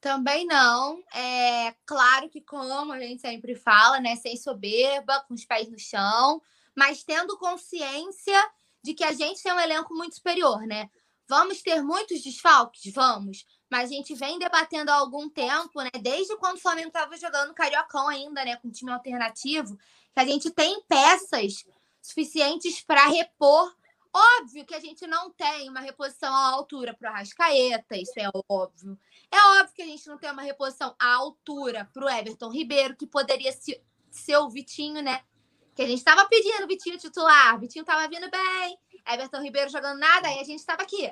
Também 0.00 0.46
não. 0.46 0.98
É 1.14 1.74
claro 1.86 2.28
que, 2.28 2.40
como 2.40 2.92
a 2.92 2.98
gente 2.98 3.20
sempre 3.20 3.54
fala, 3.54 4.00
né, 4.00 4.16
sem 4.16 4.36
soberba, 4.36 5.24
com 5.28 5.34
os 5.34 5.44
pés 5.44 5.70
no 5.70 5.78
chão, 5.78 6.40
mas 6.76 7.04
tendo 7.04 7.38
consciência 7.38 8.38
de 8.82 8.94
que 8.94 9.04
a 9.04 9.12
gente 9.12 9.42
tem 9.42 9.52
um 9.52 9.60
elenco 9.60 9.94
muito 9.94 10.16
superior, 10.16 10.60
né? 10.66 10.88
Vamos 11.28 11.62
ter 11.62 11.82
muitos 11.82 12.20
desfalques? 12.22 12.92
Vamos 12.92 13.44
mas 13.72 13.90
a 13.90 13.94
gente 13.94 14.14
vem 14.14 14.38
debatendo 14.38 14.90
há 14.90 14.96
algum 14.96 15.30
tempo, 15.30 15.80
né? 15.80 15.88
Desde 16.02 16.36
quando 16.36 16.56
o 16.56 16.60
Flamengo 16.60 16.88
estava 16.88 17.16
jogando 17.16 17.54
Cariocão 17.54 18.06
ainda, 18.06 18.44
né? 18.44 18.56
Com 18.56 18.70
time 18.70 18.92
alternativo, 18.92 19.78
que 20.12 20.20
a 20.20 20.26
gente 20.26 20.50
tem 20.50 20.82
peças 20.82 21.64
suficientes 22.02 22.82
para 22.82 23.06
repor. 23.06 23.74
Óbvio 24.12 24.66
que 24.66 24.74
a 24.74 24.78
gente 24.78 25.06
não 25.06 25.30
tem 25.30 25.70
uma 25.70 25.80
reposição 25.80 26.34
à 26.34 26.50
altura 26.50 26.92
para 26.92 27.10
o 27.10 27.14
Arrascaeta, 27.14 27.96
isso 27.96 28.12
é 28.18 28.28
óbvio. 28.46 28.98
É 29.30 29.38
óbvio 29.58 29.74
que 29.74 29.80
a 29.80 29.86
gente 29.86 30.06
não 30.06 30.18
tem 30.18 30.30
uma 30.30 30.42
reposição 30.42 30.94
à 30.98 31.14
altura 31.14 31.88
para 31.94 32.04
o 32.04 32.10
Everton 32.10 32.50
Ribeiro, 32.50 32.94
que 32.94 33.06
poderia 33.06 33.56
ser 34.10 34.36
o 34.36 34.50
Vitinho, 34.50 35.00
né? 35.02 35.22
Que 35.74 35.80
a 35.80 35.86
gente 35.86 35.96
estava 35.96 36.26
pedindo 36.26 36.66
Vitinho 36.66 36.98
titular, 36.98 37.58
Vitinho 37.58 37.84
estava 37.84 38.06
vindo 38.06 38.30
bem, 38.30 38.78
Everton 39.10 39.40
Ribeiro 39.40 39.70
jogando 39.70 39.98
nada, 39.98 40.28
aí 40.28 40.40
a 40.40 40.44
gente 40.44 40.58
estava 40.58 40.82
aqui 40.82 41.10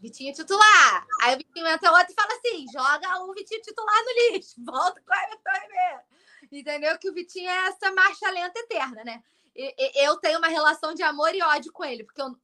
Vitinho 0.00 0.34
titular. 0.34 1.06
Aí 1.22 1.34
o 1.34 1.38
Vitinho 1.38 1.66
entra 1.66 1.92
outro 1.92 2.10
e 2.10 2.14
fala 2.14 2.32
assim: 2.34 2.66
joga 2.72 3.22
o 3.22 3.34
Vitinho 3.34 3.60
titular 3.60 4.02
no 4.04 4.34
lixo, 4.34 4.54
volta 4.64 5.00
com 5.00 5.12
o 5.12 5.16
Everton 5.16 5.50
Ribeiro. 5.62 6.00
Entendeu? 6.50 6.98
Que 6.98 7.10
o 7.10 7.14
Vitinho 7.14 7.48
é 7.48 7.68
essa 7.68 7.92
marcha 7.92 8.30
lenta 8.30 8.58
eterna, 8.58 9.04
né? 9.04 9.22
Eu 9.94 10.16
tenho 10.16 10.38
uma 10.38 10.48
relação 10.48 10.94
de 10.94 11.02
amor 11.02 11.34
e 11.34 11.42
ódio 11.42 11.72
com 11.72 11.84
ele, 11.84 12.04
porque 12.04 12.22
eu, 12.22 12.34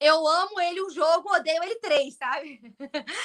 eu 0.00 0.26
amo 0.26 0.60
ele 0.60 0.82
um 0.82 0.90
jogo, 0.90 1.34
odeio 1.34 1.62
ele 1.62 1.74
três, 1.76 2.14
sabe? 2.14 2.60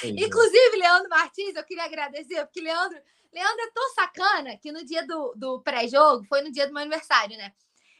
Inclusive, 0.04 0.76
Leandro 0.76 1.08
Martins, 1.08 1.54
eu 1.54 1.64
queria 1.64 1.84
agradecer, 1.84 2.44
porque 2.44 2.60
Leandro, 2.60 3.00
Leandro 3.32 3.60
é 3.62 3.70
tão 3.70 3.94
sacana 3.94 4.58
que 4.58 4.70
no 4.70 4.84
dia 4.84 5.06
do, 5.06 5.32
do 5.34 5.62
pré-jogo, 5.62 6.24
foi 6.24 6.42
no 6.42 6.52
dia 6.52 6.66
do 6.66 6.72
meu 6.74 6.82
aniversário, 6.82 7.38
né? 7.38 7.52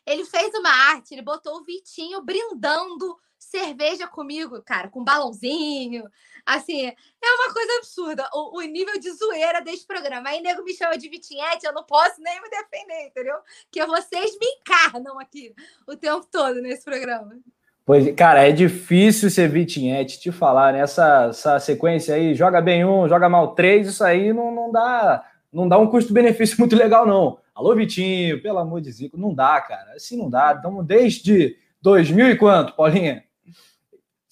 Ele 0.04 0.24
fez 0.24 0.52
uma 0.54 0.70
arte, 0.70 1.14
ele 1.14 1.22
botou 1.22 1.56
o 1.56 1.64
Vitinho 1.64 2.20
brindando 2.20 3.18
cerveja 3.42 4.06
comigo, 4.06 4.62
cara, 4.62 4.88
com 4.88 5.04
balãozinho. 5.04 6.04
Assim, 6.44 6.86
é 6.86 6.94
uma 7.34 7.52
coisa 7.52 7.72
absurda. 7.78 8.28
O, 8.32 8.58
o, 8.58 8.62
nível 8.62 8.98
de 8.98 9.10
zoeira 9.12 9.60
desse 9.60 9.86
programa. 9.86 10.28
Aí 10.28 10.40
nego 10.40 10.64
me 10.64 10.74
chama 10.74 10.96
de 10.96 11.08
Vitinhete, 11.08 11.66
eu 11.66 11.72
não 11.72 11.84
posso 11.84 12.20
nem 12.20 12.40
me 12.40 12.48
defender, 12.48 13.06
entendeu? 13.06 13.36
Que 13.70 13.84
vocês 13.86 14.38
me 14.38 14.46
encarnam 14.46 15.18
aqui 15.18 15.54
o 15.86 15.96
tempo 15.96 16.26
todo 16.30 16.60
nesse 16.60 16.84
programa. 16.84 17.36
Pois, 17.84 18.14
cara, 18.14 18.46
é 18.46 18.52
difícil 18.52 19.28
ser 19.28 19.48
Vitinhete, 19.48 20.20
te 20.20 20.30
falar, 20.30 20.72
né? 20.72 20.80
Essa, 20.80 21.26
essa 21.30 21.58
sequência 21.58 22.14
aí, 22.14 22.34
joga 22.34 22.60
bem 22.60 22.84
um, 22.84 23.08
joga 23.08 23.28
mal 23.28 23.54
três, 23.54 23.88
isso 23.88 24.04
aí 24.04 24.32
não, 24.32 24.54
não 24.54 24.70
dá 24.70 25.24
não 25.52 25.68
dá 25.68 25.78
um 25.78 25.88
custo-benefício 25.88 26.56
muito 26.58 26.74
legal, 26.74 27.06
não. 27.06 27.38
Alô, 27.54 27.74
Vitinho, 27.74 28.40
pelo 28.40 28.58
amor 28.58 28.80
de 28.80 28.90
Zico, 28.90 29.18
não 29.18 29.34
dá, 29.34 29.60
cara. 29.60 29.92
Assim 29.94 30.16
não 30.16 30.30
dá. 30.30 30.56
Então, 30.58 30.82
desde 30.82 31.56
2000 31.82 32.30
e 32.30 32.36
quanto, 32.36 32.74
Paulinha? 32.74 33.24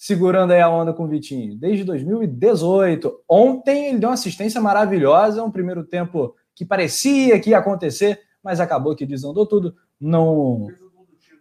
Segurando 0.01 0.49
aí 0.49 0.59
a 0.59 0.67
onda 0.67 0.91
com 0.91 1.03
o 1.03 1.07
Vitinho? 1.07 1.55
Desde 1.55 1.83
2018. 1.83 3.21
Ontem 3.29 3.89
ele 3.89 3.99
deu 3.99 4.09
uma 4.09 4.15
assistência 4.15 4.59
maravilhosa, 4.59 5.43
um 5.43 5.51
primeiro 5.51 5.83
tempo 5.83 6.35
que 6.55 6.65
parecia 6.65 7.39
que 7.39 7.51
ia 7.51 7.59
acontecer, 7.59 8.19
mas 8.43 8.59
acabou 8.59 8.95
que 8.95 9.05
desandou 9.05 9.45
tudo. 9.45 9.75
Não. 9.99 10.69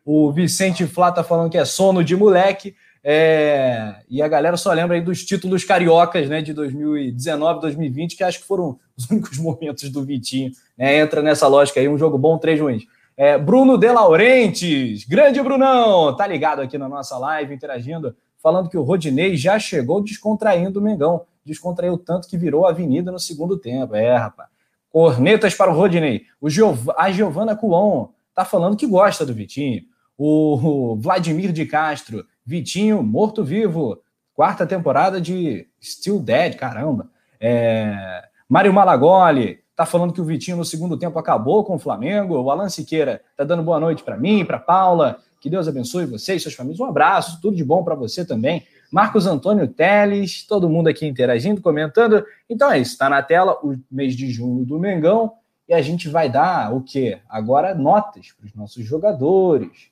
O 0.04 0.30
Vicente 0.30 0.86
Flá 0.86 1.10
tá 1.10 1.24
falando 1.24 1.50
que 1.50 1.56
é 1.56 1.64
sono 1.64 2.04
de 2.04 2.14
moleque. 2.14 2.74
É... 3.02 3.94
E 4.10 4.20
a 4.20 4.28
galera 4.28 4.58
só 4.58 4.74
lembra 4.74 4.94
aí 4.94 5.00
dos 5.00 5.24
títulos 5.24 5.64
cariocas 5.64 6.28
né, 6.28 6.42
de 6.42 6.52
2019, 6.52 7.62
2020, 7.62 8.14
que 8.14 8.22
acho 8.22 8.40
que 8.40 8.46
foram 8.46 8.78
os 8.94 9.08
únicos 9.10 9.38
momentos 9.38 9.88
do 9.88 10.04
Vitinho. 10.04 10.50
Né? 10.76 10.98
Entra 10.98 11.22
nessa 11.22 11.48
lógica 11.48 11.80
aí, 11.80 11.88
um 11.88 11.96
jogo 11.96 12.18
bom, 12.18 12.36
três 12.36 12.60
ruins. 12.60 12.82
É, 13.16 13.38
Bruno 13.38 13.78
De 13.78 13.90
Laurentiis, 13.90 15.04
grande 15.04 15.42
Brunão, 15.42 16.14
tá 16.14 16.26
ligado 16.26 16.60
aqui 16.60 16.76
na 16.76 16.90
nossa 16.90 17.16
live, 17.16 17.54
interagindo 17.54 18.14
falando 18.42 18.68
que 18.68 18.76
o 18.76 18.82
Rodinei 18.82 19.36
já 19.36 19.58
chegou 19.58 20.02
descontraindo 20.02 20.80
o 20.80 20.82
Mengão. 20.82 21.22
Descontraiu 21.44 21.96
tanto 21.98 22.28
que 22.28 22.36
virou 22.36 22.66
avenida 22.66 23.12
no 23.12 23.18
segundo 23.18 23.58
tempo. 23.58 23.94
É, 23.94 24.16
rapaz. 24.16 24.48
Cornetas 24.90 25.54
para 25.54 25.70
o 25.70 25.74
Rodinei. 25.74 26.24
O 26.40 26.50
Giov 26.50 26.90
a 26.96 27.10
Giovana 27.10 27.54
Cuon 27.54 28.08
tá 28.34 28.44
falando 28.44 28.76
que 28.76 28.86
gosta 28.86 29.24
do 29.24 29.34
Vitinho. 29.34 29.82
O 30.18 30.96
Vladimir 30.96 31.52
de 31.52 31.64
Castro, 31.64 32.26
Vitinho 32.44 33.02
morto-vivo. 33.02 34.02
Quarta 34.34 34.66
temporada 34.66 35.20
de 35.20 35.66
Still 35.82 36.18
Dead, 36.18 36.56
caramba. 36.56 37.08
É... 37.40 38.24
Mário 38.48 38.72
Malagoli 38.72 39.60
tá 39.76 39.86
falando 39.86 40.12
que 40.12 40.20
o 40.20 40.24
Vitinho 40.24 40.56
no 40.56 40.64
segundo 40.64 40.98
tempo 40.98 41.18
acabou 41.18 41.64
com 41.64 41.76
o 41.76 41.78
Flamengo. 41.78 42.38
O 42.38 42.50
Alan 42.50 42.68
Siqueira 42.68 43.22
tá 43.36 43.44
dando 43.44 43.62
boa 43.62 43.80
noite 43.80 44.02
para 44.02 44.16
mim, 44.16 44.44
para 44.44 44.58
Paula. 44.58 45.18
Que 45.40 45.48
Deus 45.48 45.66
abençoe 45.66 46.04
você 46.04 46.34
e 46.34 46.40
suas 46.40 46.54
famílias. 46.54 46.78
Um 46.78 46.84
abraço, 46.84 47.40
tudo 47.40 47.56
de 47.56 47.64
bom 47.64 47.82
para 47.82 47.94
você 47.94 48.24
também. 48.24 48.66
Marcos 48.92 49.26
Antônio 49.26 49.66
Teles, 49.66 50.44
todo 50.46 50.68
mundo 50.68 50.88
aqui 50.88 51.06
interagindo, 51.06 51.62
comentando. 51.62 52.24
Então 52.48 52.70
é 52.70 52.78
isso, 52.78 52.92
está 52.92 53.08
na 53.08 53.22
tela 53.22 53.58
o 53.62 53.76
mês 53.90 54.14
de 54.14 54.30
junho 54.30 54.64
do 54.64 54.78
Mengão 54.78 55.32
e 55.68 55.72
a 55.72 55.80
gente 55.80 56.08
vai 56.08 56.28
dar 56.28 56.74
o 56.74 56.82
quê? 56.82 57.20
Agora 57.28 57.74
notas 57.74 58.32
para 58.32 58.46
os 58.46 58.54
nossos 58.54 58.84
jogadores. 58.84 59.90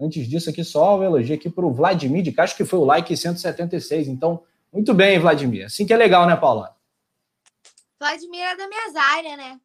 Antes 0.00 0.26
disso 0.26 0.48
aqui, 0.48 0.64
só 0.64 0.98
o 0.98 1.04
elogio 1.04 1.34
aqui 1.34 1.50
para 1.50 1.66
o 1.66 1.72
Vladimir 1.72 2.22
de 2.22 2.32
Castro, 2.32 2.56
que 2.56 2.64
foi 2.64 2.78
o 2.78 2.84
like 2.84 3.14
176. 3.14 4.08
Então, 4.08 4.42
muito 4.72 4.94
bem, 4.94 5.18
Vladimir. 5.18 5.66
Assim 5.66 5.84
que 5.84 5.92
é 5.92 5.96
legal, 5.96 6.26
né, 6.26 6.34
Paula? 6.34 6.74
Vladimir 8.00 8.40
é 8.40 8.56
da 8.56 8.68
minha 8.68 9.02
área, 9.16 9.36
né? 9.36 9.60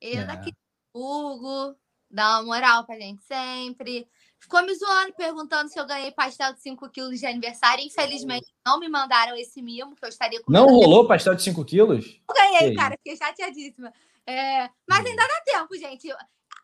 Ele 0.00 0.16
é, 0.16 0.22
é 0.22 0.24
daqui 0.24 0.52
Hugo, 0.94 1.76
dá 2.10 2.40
uma 2.40 2.42
moral 2.42 2.84
pra 2.84 2.98
gente 2.98 3.22
sempre. 3.22 4.08
Ficou 4.50 4.64
me 4.64 4.74
zoando, 4.74 5.12
perguntando 5.12 5.70
se 5.70 5.78
eu 5.78 5.86
ganhei 5.86 6.10
pastel 6.10 6.52
de 6.52 6.60
5 6.60 6.90
quilos 6.90 7.20
de 7.20 7.24
aniversário. 7.24 7.84
Infelizmente, 7.84 8.52
não 8.66 8.80
me 8.80 8.88
mandaram 8.88 9.36
esse 9.36 9.62
mimo, 9.62 9.94
que 9.94 10.04
eu 10.04 10.08
estaria 10.08 10.42
com. 10.42 10.50
Não 10.50 10.66
rolou 10.66 11.06
pastel 11.06 11.36
de 11.36 11.42
5 11.44 11.64
quilos? 11.64 12.20
Eu 12.28 12.34
ganhei, 12.34 12.74
cara, 12.74 12.96
fiquei 12.96 13.16
chateadíssima. 13.16 13.92
É... 14.26 14.68
Mas 14.88 15.06
ainda 15.06 15.22
dá 15.22 15.40
tempo, 15.44 15.76
gente. 15.76 16.08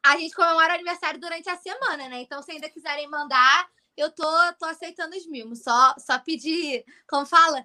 A 0.04 0.16
gente 0.16 0.34
comemora 0.34 0.72
o 0.72 0.74
aniversário 0.74 1.20
durante 1.20 1.48
a 1.48 1.56
semana, 1.56 2.08
né? 2.08 2.20
Então, 2.22 2.42
se 2.42 2.50
ainda 2.50 2.68
quiserem 2.68 3.08
mandar, 3.08 3.68
eu 3.96 4.10
tô, 4.10 4.26
tô 4.58 4.64
aceitando 4.64 5.16
os 5.16 5.24
mimos. 5.28 5.62
Só, 5.62 5.94
só 5.96 6.18
pedir, 6.18 6.84
como 7.08 7.24
fala, 7.24 7.64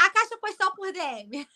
a 0.00 0.10
caixa 0.10 0.38
postal 0.40 0.72
por 0.74 0.92
DM. 0.92 1.46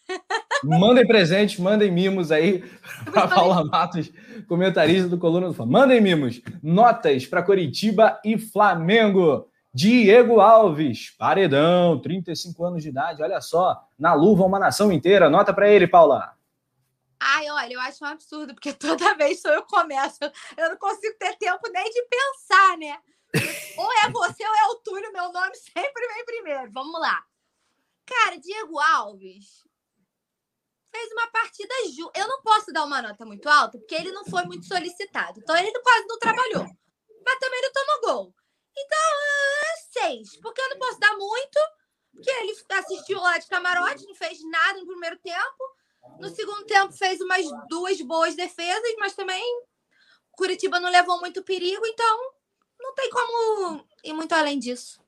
Mandem 0.64 1.06
presentes, 1.06 1.59
mandem 1.59 1.90
mimos 1.90 2.32
aí 2.32 2.62
para 3.11 3.28
Paula 3.28 3.64
Matos, 3.64 4.11
comentarista 4.49 5.09
do 5.09 5.18
Coluna 5.18 5.49
do 5.49 5.54
Fã. 5.54 5.64
Mandem 5.64 6.00
mimos. 6.00 6.40
Notas 6.62 7.26
para 7.26 7.42
Curitiba 7.42 8.21
e 8.25 8.38
Flamengo. 8.38 9.49
Diego 9.75 10.38
Alves, 10.38 11.16
paredão, 11.16 11.99
35 11.99 12.62
anos 12.64 12.82
de 12.82 12.90
idade, 12.90 13.23
olha 13.23 13.40
só, 13.40 13.82
na 13.99 14.12
luva 14.12 14.44
uma 14.44 14.59
nação 14.59 14.92
inteira. 14.92 15.30
Nota 15.30 15.54
para 15.54 15.71
ele, 15.71 15.87
Paula. 15.87 16.37
Ai, 17.18 17.49
olha, 17.49 17.73
eu 17.73 17.80
acho 17.80 18.04
um 18.04 18.09
absurdo, 18.09 18.52
porque 18.52 18.73
toda 18.75 19.14
vez 19.16 19.40
que 19.40 19.49
eu 19.49 19.62
começo, 19.62 20.18
eu 20.59 20.71
não 20.71 20.76
consigo 20.76 21.16
ter 21.18 21.37
tempo 21.38 21.62
nem 21.73 21.90
de 21.90 22.02
pensar, 22.02 22.76
né? 22.76 22.99
Ou 23.78 23.92
é 24.04 24.11
você 24.11 24.47
ou 24.47 24.54
é 24.54 24.64
o 24.73 24.75
Túlio, 24.85 25.12
meu 25.12 25.32
nome 25.32 25.54
sempre 25.54 26.06
vem 26.14 26.25
primeiro. 26.26 26.71
Vamos 26.71 27.00
lá. 27.00 27.23
Cara, 28.12 28.37
Diego 28.37 28.78
Alves 28.78 29.64
fez 30.95 31.12
uma 31.12 31.26
partida 31.28 31.75
ju... 31.97 32.11
Eu 32.14 32.28
não 32.28 32.42
posso 32.42 32.71
dar 32.71 32.85
uma 32.85 33.00
nota 33.00 33.25
muito 33.25 33.49
alta, 33.49 33.78
porque 33.78 33.95
ele 33.95 34.12
não 34.12 34.25
foi 34.26 34.45
muito 34.45 34.66
solicitado. 34.66 35.40
Então 35.40 35.57
ele 35.57 35.73
quase 35.81 36.07
não 36.07 36.19
trabalhou. 36.19 36.66
Mas 37.25 37.38
também 37.38 37.62
não 37.62 37.73
tomou 37.73 38.00
gol. 38.02 38.35
Então, 38.76 38.99
uh, 38.99 39.92
seis. 39.92 40.37
Porque 40.40 40.61
eu 40.61 40.69
não 40.71 40.78
posso 40.78 41.00
dar 41.00 41.16
muito, 41.16 41.59
porque 42.12 42.31
ele 42.31 42.54
assistiu 42.69 43.19
lá 43.19 43.38
de 43.38 43.47
camarote, 43.47 44.07
não 44.07 44.14
fez 44.14 44.38
nada 44.50 44.78
no 44.78 44.87
primeiro 44.87 45.19
tempo. 45.19 45.76
No 46.21 46.28
segundo 46.28 46.66
tempo 46.66 46.92
fez 46.92 47.21
umas 47.21 47.47
duas 47.69 48.00
boas 48.02 48.35
defesas, 48.35 48.95
mas 48.99 49.14
também 49.14 49.42
Curitiba 50.33 50.78
não 50.81 50.90
levou 50.90 51.19
muito 51.21 51.42
perigo, 51.42 51.87
então 51.87 52.33
não 52.78 52.95
tem 52.95 53.09
como 53.09 53.87
ir 54.04 54.12
muito 54.12 54.33
além 54.33 54.59
disso. 54.59 55.02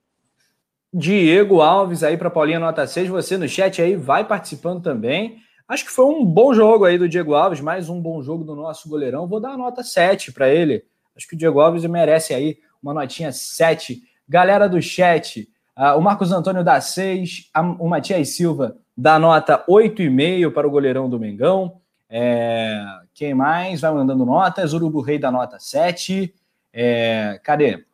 Diego 0.96 1.60
Alves 1.60 2.04
aí 2.04 2.16
para 2.16 2.30
Paulinha 2.30 2.60
nota 2.60 2.86
6, 2.86 3.08
você 3.08 3.36
no 3.36 3.48
chat 3.48 3.82
aí 3.82 3.96
vai 3.96 4.24
participando 4.24 4.80
também. 4.80 5.38
Acho 5.66 5.84
que 5.84 5.90
foi 5.90 6.04
um 6.04 6.24
bom 6.24 6.54
jogo 6.54 6.84
aí 6.84 6.96
do 6.96 7.08
Diego 7.08 7.34
Alves, 7.34 7.60
mais 7.60 7.88
um 7.88 8.00
bom 8.00 8.22
jogo 8.22 8.44
do 8.44 8.54
nosso 8.54 8.88
goleirão. 8.88 9.26
Vou 9.26 9.40
dar 9.40 9.48
uma 9.48 9.56
nota 9.56 9.82
7 9.82 10.30
para 10.30 10.48
ele. 10.48 10.84
Acho 11.16 11.26
que 11.26 11.34
o 11.34 11.38
Diego 11.38 11.58
Alves 11.58 11.84
merece 11.86 12.32
aí 12.32 12.58
uma 12.80 12.94
notinha 12.94 13.32
7. 13.32 14.02
Galera 14.28 14.68
do 14.68 14.80
chat, 14.80 15.48
uh, 15.76 15.98
o 15.98 16.00
Marcos 16.00 16.30
Antônio 16.30 16.62
dá 16.62 16.80
6, 16.80 17.50
a, 17.52 17.60
o 17.60 17.88
Matias 17.88 18.28
Silva 18.28 18.76
dá 18.96 19.18
nota 19.18 19.64
8,5 19.68 20.52
para 20.52 20.68
o 20.68 20.70
goleirão 20.70 21.10
do 21.10 21.18
Mengão. 21.18 21.80
É, 22.08 22.80
quem 23.12 23.34
mais 23.34 23.80
vai 23.80 23.92
mandando 23.92 24.24
notas? 24.24 24.72
Urubu 24.72 25.00
Rei 25.00 25.18
dá 25.18 25.32
nota 25.32 25.58
7. 25.58 26.32
É, 26.72 27.40
cadê? 27.42 27.84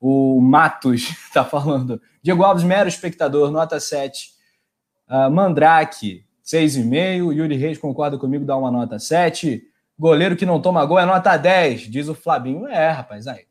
O 0.00 0.40
Matos 0.40 1.02
está 1.26 1.44
falando. 1.46 2.00
Diego 2.22 2.44
Alves, 2.44 2.64
mero 2.64 2.88
espectador, 2.88 3.50
nota 3.50 3.80
7. 3.80 4.28
Uh, 5.08 5.14
ah, 5.14 5.30
Mandrake, 5.30 6.24
6,5. 6.44 7.32
Yuri 7.32 7.56
Reis 7.56 7.78
concorda 7.78 8.18
comigo, 8.18 8.44
dá 8.44 8.56
uma 8.56 8.70
nota 8.70 8.98
7. 8.98 9.62
Goleiro 9.98 10.36
que 10.36 10.46
não 10.46 10.60
toma 10.60 10.84
gol 10.84 10.98
é 10.98 11.04
nota 11.04 11.36
10, 11.36 11.82
diz 11.82 12.08
o 12.08 12.14
Flabinho. 12.14 12.68
É, 12.68 12.90
rapaz, 12.90 13.26
aí. 13.26 13.46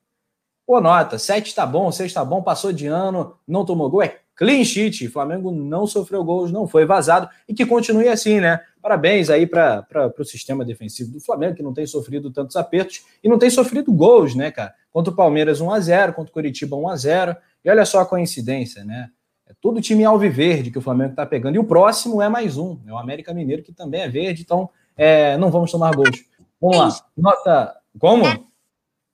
Pô, 0.66 0.80
nota, 0.80 1.18
7 1.20 1.54
tá 1.54 1.66
bom, 1.66 1.92
6 1.92 2.14
tá 2.14 2.24
bom, 2.24 2.42
passou 2.42 2.72
de 2.72 2.88
ano, 2.88 3.38
não 3.48 3.66
tomou 3.66 3.90
gol, 3.90 4.04
é 4.04 4.20
clean 4.38 4.64
sheet. 4.64 5.10
Flamengo 5.10 5.52
não 5.52 5.86
sofreu 5.86 6.24
gols, 6.24 6.52
não 6.52 6.68
foi 6.68 6.86
vazado 6.86 7.28
e 7.48 7.54
que 7.54 7.66
continue 7.66 8.08
assim, 8.08 8.40
né? 8.40 8.62
Parabéns 8.82 9.30
aí 9.30 9.46
para 9.46 9.86
o 10.18 10.24
sistema 10.24 10.64
defensivo 10.64 11.12
do 11.12 11.20
Flamengo, 11.20 11.56
que 11.56 11.64
não 11.64 11.74
tem 11.74 11.86
sofrido 11.86 12.32
tantos 12.32 12.56
apertos 12.56 13.04
e 13.22 13.28
não 13.28 13.38
tem 13.38 13.50
sofrido 13.50 13.92
gols, 13.92 14.36
né, 14.36 14.52
cara? 14.52 14.74
Contra 14.92 15.12
o 15.12 15.16
Palmeiras 15.16 15.60
1x0, 15.60 16.14
contra 16.14 16.30
o 16.30 16.34
Curitiba 16.34 16.78
1x0. 16.78 17.36
E 17.66 17.70
olha 17.70 17.86
só 17.86 18.00
a 18.00 18.06
coincidência, 18.06 18.86
né? 18.86 19.10
É 19.46 19.54
todo 19.60 19.82
time 19.82 20.06
alviverde 20.06 20.72
que 20.72 20.78
o 20.78 20.82
Flamengo 20.82 21.12
está 21.12 21.26
pegando. 21.26 21.56
E 21.56 21.60
o 21.60 21.64
próximo 21.64 22.22
é 22.22 22.30
mais 22.30 22.58
um, 22.58 22.80
é 22.86 22.94
o 22.94 22.98
América 22.98 23.34
Mineiro, 23.34 23.64
que 23.64 23.74
também 23.74 24.02
é 24.02 24.10
verde, 24.10 24.44
então 24.44 24.70
é, 24.96 25.38
não 25.38 25.50
vamos 25.50 25.72
tomar 25.72 25.96
gols. 25.96 26.26
Vamos 26.62 26.78
lá. 26.78 27.06
Nota. 27.16 27.78
Como? 28.00 28.26
É. 28.26 28.40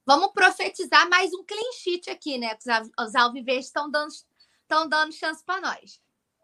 Vamos 0.06 0.32
profetizar 0.34 1.10
mais 1.10 1.34
um 1.34 1.44
clean 1.46 1.72
sheet 1.82 2.10
aqui, 2.10 2.38
né? 2.38 2.50
Os 3.00 3.16
alviverdes 3.16 3.68
estão 3.68 3.90
dando, 3.90 4.12
dando 4.69 5.13
chance 5.13 5.43
para 5.45 5.62
nós. 5.62 5.99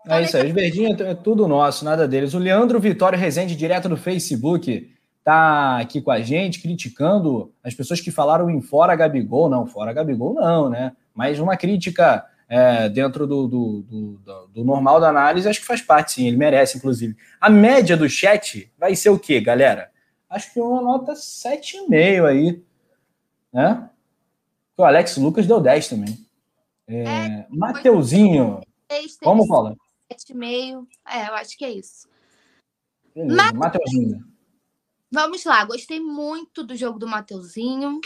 É 0.07 0.23
isso 0.23 0.37
aí, 0.37 0.47
os 0.47 0.53
verdinhos 0.53 0.99
é 1.01 1.13
tudo 1.13 1.47
nosso, 1.47 1.83
nada 1.83 2.07
deles. 2.07 2.33
O 2.33 2.39
Leandro 2.39 2.79
Vitório 2.79 3.19
Rezende, 3.19 3.55
direto 3.55 3.89
do 3.89 3.97
Facebook, 3.97 4.89
tá 5.23 5.79
aqui 5.79 6.01
com 6.01 6.11
a 6.11 6.21
gente, 6.21 6.61
criticando 6.61 7.53
as 7.63 7.73
pessoas 7.73 7.99
que 7.99 8.09
falaram 8.09 8.49
em 8.49 8.61
fora 8.61 8.95
Gabigol. 8.95 9.49
Não, 9.49 9.67
fora 9.67 9.93
Gabigol 9.93 10.33
não, 10.33 10.69
né? 10.69 10.93
Mas 11.13 11.39
uma 11.39 11.57
crítica 11.57 12.25
é, 12.47 12.89
dentro 12.89 13.27
do, 13.27 13.47
do, 13.47 13.81
do, 13.81 14.47
do, 14.47 14.63
normal 14.63 14.99
da 14.99 15.09
análise, 15.09 15.47
acho 15.47 15.59
que 15.59 15.67
faz 15.67 15.81
parte, 15.81 16.13
sim, 16.13 16.27
ele 16.27 16.37
merece, 16.37 16.77
inclusive. 16.77 17.15
A 17.39 17.49
média 17.49 17.95
do 17.95 18.09
chat 18.09 18.71
vai 18.77 18.95
ser 18.95 19.09
o 19.09 19.19
quê, 19.19 19.39
galera? 19.39 19.91
Acho 20.29 20.51
que 20.53 20.59
uma 20.59 20.81
nota 20.81 21.13
7,5 21.13 22.25
aí, 22.25 22.63
né? 23.53 23.89
O 24.77 24.83
Alex 24.83 25.17
Lucas 25.17 25.45
deu 25.45 25.59
10 25.59 25.89
também. 25.89 26.17
É, 26.89 27.03
é, 27.03 27.47
Mateuzinho, 27.51 28.61
como 29.23 29.45
fala? 29.45 29.75
7,5, 30.11 30.87
é, 31.07 31.27
eu 31.27 31.35
acho 31.35 31.55
que 31.55 31.63
é 31.63 31.69
isso. 31.69 32.09
Beleza, 33.13 33.53
Mateuzinho. 33.53 34.27
Vamos 35.11 35.45
lá, 35.45 35.63
gostei 35.65 35.99
muito 35.99 36.63
do 36.63 36.75
jogo 36.75 36.97
do 36.97 37.07
Mateuzinho. 37.07 38.01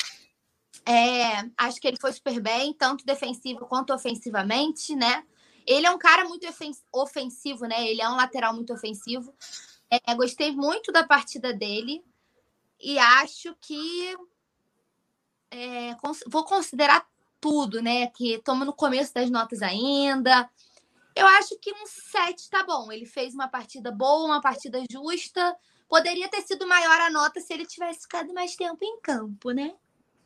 É, 0.86 1.50
acho 1.58 1.80
que 1.80 1.88
ele 1.88 1.98
foi 2.00 2.12
super 2.12 2.42
bem, 2.42 2.74
tanto 2.74 3.06
defensivo 3.06 3.66
quanto 3.68 3.94
ofensivamente, 3.94 4.94
né? 4.98 5.24
Ele 5.66 5.88
é 5.88 5.92
um 5.92 5.98
cara 5.98 6.26
muito 6.26 6.46
ofensivo, 6.92 7.66
né? 7.66 7.88
Ele 7.88 8.02
é 8.02 8.10
um 8.10 8.18
lateral 8.18 8.54
muito 8.54 8.74
ofensivo. 8.74 9.34
É, 9.90 10.14
gostei 10.14 10.52
muito 10.52 10.92
da 10.92 11.06
partida 11.06 11.54
dele 11.54 12.04
e 12.82 13.00
acho 13.00 13.56
que 13.62 14.14
é, 15.52 15.96
vou 16.28 16.44
considerar 16.44 17.08
tudo, 17.44 17.82
né? 17.82 18.08
Que 18.08 18.36
estamos 18.36 18.66
no 18.66 18.72
começo 18.72 19.14
das 19.14 19.30
notas 19.30 19.62
ainda. 19.62 20.50
Eu 21.14 21.28
acho 21.28 21.60
que 21.60 21.72
um 21.72 21.86
7 21.86 22.50
tá 22.50 22.64
bom. 22.66 22.90
Ele 22.90 23.06
fez 23.06 23.34
uma 23.34 23.50
partida 23.50 23.92
boa, 23.92 24.26
uma 24.26 24.42
partida 24.42 24.82
justa. 24.90 25.54
Poderia 25.90 26.30
ter 26.30 26.42
sido 26.42 26.66
maior 26.66 27.02
a 27.02 27.10
nota 27.10 27.42
se 27.42 27.54
ele 27.54 27.66
tivesse 27.66 28.04
ficado 28.04 28.34
mais 28.34 28.56
tempo 28.56 28.80
em 28.82 28.98
campo, 29.02 29.52
né? 29.52 29.74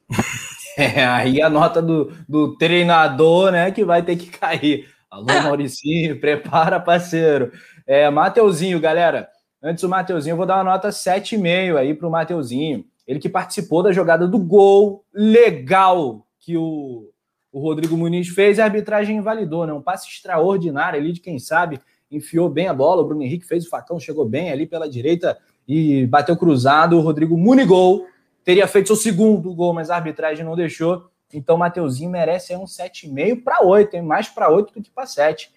É, 0.79 1.03
aí 1.07 1.41
a 1.41 1.49
nota 1.49 1.81
do, 1.81 2.15
do 2.29 2.55
treinador, 2.55 3.51
né, 3.51 3.71
que 3.71 3.83
vai 3.83 4.03
ter 4.03 4.15
que 4.15 4.29
cair. 4.29 4.87
Alô, 5.09 5.25
Mauricinho, 5.25 6.19
prepara, 6.21 6.79
parceiro. 6.79 7.51
É, 7.87 8.07
Mateuzinho, 8.11 8.79
galera. 8.79 9.27
Antes 9.59 9.81
do 9.81 9.89
Mateuzinho, 9.89 10.33
eu 10.33 10.37
vou 10.37 10.45
dar 10.45 10.57
uma 10.57 10.65
nota 10.65 10.89
7,5 10.89 11.77
aí 11.77 11.95
pro 11.95 12.11
Mateuzinho. 12.11 12.85
Ele 13.07 13.17
que 13.17 13.27
participou 13.27 13.81
da 13.81 13.91
jogada 13.91 14.27
do 14.27 14.37
gol 14.37 15.03
legal 15.11 16.26
que 16.47 16.55
o, 16.55 17.09
o 17.51 17.59
Rodrigo 17.59 17.97
Muniz 17.97 18.29
fez 18.29 18.57
a 18.57 18.63
arbitragem 18.63 19.17
invalidou, 19.17 19.67
né? 19.67 19.73
Um 19.73 19.81
passe 19.81 20.07
extraordinário 20.07 20.97
ali 20.97 21.11
de 21.11 21.19
quem 21.19 21.37
sabe, 21.39 21.77
enfiou 22.09 22.49
bem 22.49 22.69
a 22.69 22.73
bola, 22.73 23.01
o 23.01 23.05
Bruno 23.05 23.21
Henrique 23.21 23.45
fez 23.45 23.65
o 23.65 23.69
facão, 23.69 23.99
chegou 23.99 24.23
bem 24.23 24.49
ali 24.49 24.65
pela 24.65 24.89
direita 24.89 25.37
e 25.67 26.05
bateu 26.05 26.37
cruzado, 26.37 26.97
o 26.97 27.01
Rodrigo 27.01 27.37
Munigol 27.37 28.05
teria 28.45 28.65
feito 28.65 28.87
seu 28.87 28.95
segundo 28.95 29.53
gol, 29.53 29.73
mas 29.73 29.89
a 29.89 29.97
arbitragem 29.97 30.45
não 30.45 30.55
deixou. 30.55 31.11
Então 31.33 31.57
o 31.57 31.59
Mateuzinho 31.59 32.09
merece 32.09 32.55
um 32.55 32.63
7,5 32.63 33.43
para 33.43 33.61
8, 33.61 33.95
hein? 33.95 34.01
mais 34.01 34.29
para 34.29 34.49
8 34.49 34.73
do 34.73 34.81
que 34.81 34.89
para 34.89 35.05
7 35.05 35.51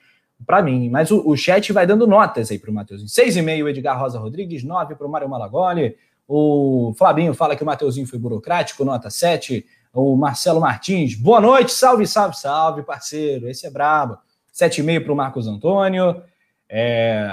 para 0.45 0.61
mim. 0.61 0.91
Mas 0.91 1.13
o, 1.13 1.23
o, 1.25 1.37
chat 1.37 1.73
vai 1.73 1.87
dando 1.87 2.05
notas 2.05 2.51
aí 2.51 2.59
para 2.59 2.73
o 2.73 2.75
Mateuzinho. 2.75 3.09
6,5 3.09 3.69
Edgar 3.69 3.97
Rosa 3.97 4.19
Rodrigues, 4.19 4.65
9 4.65 4.97
para 4.97 5.07
o 5.07 5.11
Mário 5.11 5.29
Malagoli. 5.29 5.97
O 6.27 6.93
Flabinho 6.99 7.33
fala 7.33 7.55
que 7.55 7.63
o 7.63 7.67
Mateuzinho 7.67 8.09
foi 8.09 8.19
burocrático, 8.19 8.85
nota 8.85 9.09
7. 9.09 9.65
O 9.93 10.17
Marcelo 10.17 10.61
Martins, 10.61 11.17
boa 11.17 11.41
noite, 11.41 11.73
salve, 11.73 12.07
salve, 12.07 12.37
salve, 12.37 12.83
parceiro. 12.83 13.49
Esse 13.49 13.67
é 13.67 13.71
brabo. 13.71 14.19
7,5 14.55 15.05
para 15.05 15.13
o 15.13 15.17
Marcos 15.17 15.47
Antônio. 15.49 16.23
É... 16.69 17.29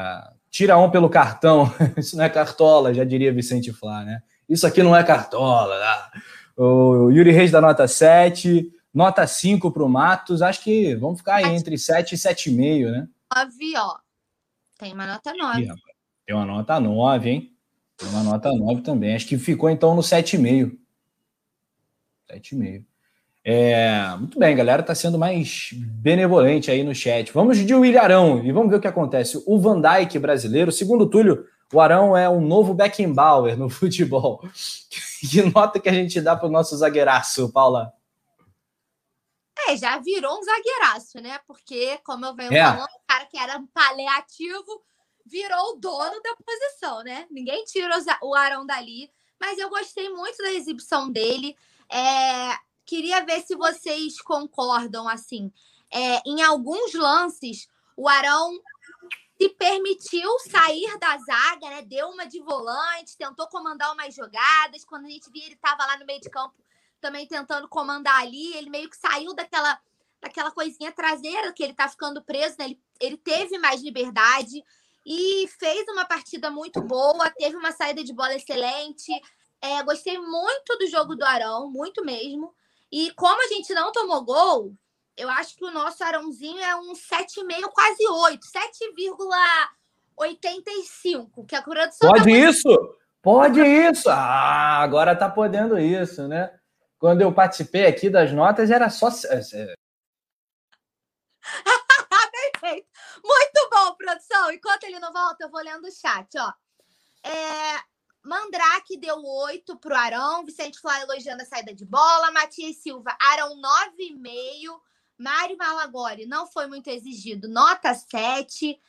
Tira 0.49 0.77
um 0.77 0.89
pelo 0.89 1.09
cartão. 1.09 1.71
Isso 1.95 2.17
não 2.17 2.23
é 2.23 2.29
cartola, 2.29 2.93
já 2.93 3.03
diria 3.03 3.31
Vicente 3.31 3.71
Flá, 3.71 4.03
né? 4.03 4.21
Isso 4.49 4.65
aqui 4.65 4.81
não 4.81 4.95
é 4.95 5.03
cartola. 5.03 5.75
Ah. 5.75 6.11
O 6.55 7.11
Yuri 7.11 7.31
Reis 7.31 7.51
da 7.51 7.61
nota 7.61 7.87
7. 7.87 8.71
Nota 8.91 9.27
5 9.27 9.71
para 9.71 9.83
o 9.83 9.89
Matos. 9.89 10.41
Acho 10.41 10.63
que 10.63 10.95
vamos 10.95 11.19
ficar 11.19 11.35
aí 11.35 11.55
entre 11.55 11.77
7 11.77 12.15
e 12.15 12.17
7,5, 12.17 12.89
né? 12.89 13.07
9, 13.35 13.77
ó. 13.77 13.97
Tem 14.79 14.93
uma 14.93 15.05
nota 15.05 15.33
9. 15.33 15.67
Tem 16.25 16.35
uma 16.35 16.45
nota 16.45 16.79
9, 16.79 17.29
hein? 17.29 17.53
Tem 17.95 18.09
uma 18.09 18.23
nota 18.23 18.51
9 18.51 18.81
também. 18.81 19.15
Acho 19.15 19.27
que 19.27 19.37
ficou 19.37 19.69
então 19.69 19.93
no 19.93 20.01
7,5. 20.01 20.75
7,5. 22.31 22.85
É, 23.49 24.13
muito 24.19 24.37
bem, 24.37 24.53
galera 24.55 24.83
tá 24.83 24.93
sendo 24.93 25.17
mais 25.17 25.69
benevolente 25.73 26.69
aí 26.69 26.83
no 26.83 26.93
chat. 26.93 27.31
Vamos 27.31 27.57
de 27.57 27.73
William 27.73 28.01
Arão 28.01 28.43
e 28.43 28.51
vamos 28.51 28.69
ver 28.69 28.75
o 28.75 28.81
que 28.81 28.87
acontece. 28.87 29.41
O 29.45 29.57
Van 29.57 29.79
Dijk 29.79 30.19
brasileiro, 30.19 30.69
segundo 30.69 31.05
o 31.05 31.09
Túlio, 31.09 31.45
o 31.71 31.79
Arão 31.79 32.15
é 32.15 32.29
um 32.29 32.41
novo 32.41 32.73
Beckenbauer 32.73 33.57
no 33.57 33.69
futebol. 33.71 34.41
Que 35.21 35.41
nota 35.43 35.79
que 35.79 35.87
a 35.87 35.93
gente 35.93 36.19
dá 36.19 36.35
para 36.35 36.47
o 36.47 36.51
nosso 36.51 36.75
zagueiraço, 36.75 37.51
Paula? 37.51 37.93
É, 39.67 39.75
já 39.75 39.97
virou 39.97 40.39
um 40.39 40.43
zagueiraço, 40.43 41.21
né? 41.21 41.39
Porque, 41.47 41.97
como 42.03 42.25
eu 42.25 42.35
venho 42.35 42.53
é. 42.53 42.63
falando, 42.63 42.89
o 42.89 43.07
cara 43.07 43.25
que 43.25 43.37
era 43.37 43.63
paliativo 43.73 44.83
virou 45.25 45.73
o 45.73 45.75
dono 45.77 46.21
da 46.21 46.35
posição, 46.35 47.03
né? 47.03 47.25
Ninguém 47.31 47.63
tira 47.65 47.89
o 48.21 48.35
Arão 48.35 48.65
dali. 48.65 49.09
Mas 49.39 49.57
eu 49.57 49.69
gostei 49.69 50.09
muito 50.09 50.37
da 50.37 50.51
exibição 50.51 51.09
dele. 51.09 51.55
É, 51.89 52.57
queria 52.85 53.25
ver 53.25 53.41
se 53.41 53.55
vocês 53.55 54.21
concordam, 54.21 55.07
assim. 55.07 55.51
É, 55.91 56.21
em 56.25 56.41
alguns 56.41 56.93
lances, 56.93 57.67
o 57.95 58.07
Arão 58.07 58.59
se 59.37 59.49
permitiu 59.49 60.29
sair 60.39 60.97
da 60.99 61.17
zaga, 61.17 61.69
né? 61.69 61.81
Deu 61.83 62.09
uma 62.09 62.25
de 62.25 62.41
volante, 62.41 63.17
tentou 63.17 63.47
comandar 63.47 63.93
umas 63.93 64.13
jogadas. 64.13 64.83
Quando 64.83 65.05
a 65.05 65.09
gente 65.09 65.29
via, 65.31 65.45
ele 65.45 65.53
estava 65.53 65.85
lá 65.85 65.97
no 65.97 66.05
meio 66.05 66.19
de 66.19 66.29
campo 66.29 66.55
também 66.99 67.27
tentando 67.27 67.67
comandar 67.67 68.21
ali. 68.21 68.53
Ele 68.55 68.69
meio 68.69 68.89
que 68.89 68.97
saiu 68.97 69.33
daquela, 69.33 69.79
daquela 70.19 70.51
coisinha 70.51 70.91
traseira 70.91 71.53
que 71.53 71.63
ele 71.63 71.73
tá 71.73 71.87
ficando 71.87 72.23
preso, 72.23 72.55
né? 72.57 72.65
Ele, 72.65 72.81
ele 72.99 73.17
teve 73.17 73.57
mais 73.59 73.81
liberdade 73.81 74.63
e 75.05 75.47
fez 75.59 75.87
uma 75.87 76.03
partida 76.03 76.51
muito 76.51 76.81
boa, 76.81 77.29
teve 77.29 77.55
uma 77.55 77.71
saída 77.71 78.03
de 78.03 78.13
bola 78.13 78.35
excelente. 78.35 79.11
É, 79.61 79.81
gostei 79.83 80.17
muito 80.17 80.77
do 80.77 80.87
jogo 80.87 81.15
do 81.15 81.25
Arão, 81.25 81.69
muito 81.69 82.03
mesmo. 82.05 82.53
E 82.91 83.11
como 83.11 83.43
a 83.43 83.47
gente 83.47 83.73
não 83.73 83.91
tomou 83.91 84.23
gol, 84.23 84.73
eu 85.15 85.29
acho 85.29 85.55
que 85.55 85.65
o 85.65 85.71
nosso 85.71 86.03
Arãozinho 86.03 86.59
é 86.59 86.75
um 86.75 86.93
7,5, 86.93 87.69
quase 87.73 88.07
8, 88.07 88.47
7,85, 90.17 91.45
que 91.47 91.55
a 91.55 91.61
produção. 91.61 92.09
Pode 92.09 92.23
tá 92.23 92.29
isso? 92.29 92.97
Pode 93.21 93.61
isso! 93.61 94.09
Ah, 94.09 94.81
agora 94.81 95.15
tá 95.15 95.29
podendo 95.29 95.79
isso, 95.79 96.27
né? 96.27 96.57
Quando 96.99 97.21
eu 97.21 97.33
participei 97.33 97.85
aqui 97.85 98.09
das 98.09 98.31
notas, 98.31 98.71
era 98.71 98.89
só. 98.89 99.09
Perfeito. 102.61 102.87
Muito 103.23 103.69
bom, 103.71 103.95
produção. 103.95 104.51
Enquanto 104.51 104.83
ele 104.83 104.99
não 104.99 105.11
volta, 105.11 105.43
eu 105.43 105.49
vou 105.49 105.61
lendo 105.61 105.87
o 105.87 105.91
chat, 105.91 106.27
ó. 106.37 106.53
É, 107.23 107.79
Mandrake 108.27 108.97
deu 108.97 109.23
8 109.23 109.77
pro 109.77 109.95
Arão, 109.95 110.45
Vicente 110.45 110.79
Flá 110.79 110.99
elogiando 111.01 111.41
a 111.41 111.45
saída 111.45 111.73
de 111.73 111.85
bola, 111.85 112.31
Matias 112.31 112.75
Silva, 112.77 113.15
Arão 113.19 113.55
9,5, 113.59 114.81
Mário 115.17 115.57
Malagori 115.57 116.25
não 116.25 116.45
foi 116.45 116.67
muito 116.67 116.89
exigido, 116.89 117.47
nota 117.47 117.93
7. 117.93 118.79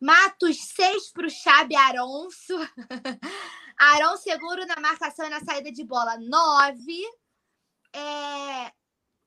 Matos 0.00 0.56
6 0.74 1.12
para 1.12 1.26
o 1.26 1.30
Xabi 1.30 1.76
Aronso. 1.76 2.54
Arão 3.78 4.16
seguro 4.16 4.64
na 4.66 4.80
marcação 4.80 5.26
e 5.26 5.30
na 5.30 5.44
saída 5.44 5.70
de 5.70 5.84
bola, 5.84 6.16
9. 6.16 7.02
É... 7.92 8.72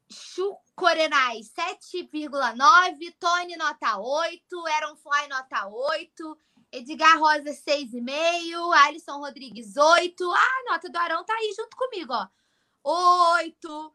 Chucorenai, 0.10 1.42
7,9. 1.42 3.16
Tony, 3.20 3.56
nota 3.56 3.98
8. 4.00 4.68
Aaron 4.68 4.96
Fly, 4.96 5.28
nota 5.28 5.68
8. 5.68 6.38
Edgar 6.74 7.20
Rosa, 7.20 7.52
6,5. 7.52 8.74
Alisson 8.88 9.20
Rodrigues, 9.20 9.78
8. 9.78 10.32
Ah, 10.32 10.38
a 10.38 10.74
nota 10.74 10.90
do 10.90 10.98
Arão 10.98 11.24
tá 11.24 11.34
aí 11.34 11.54
junto 11.56 11.78
comigo, 11.78 12.12
ó. 12.12 12.28
8. 13.38 13.94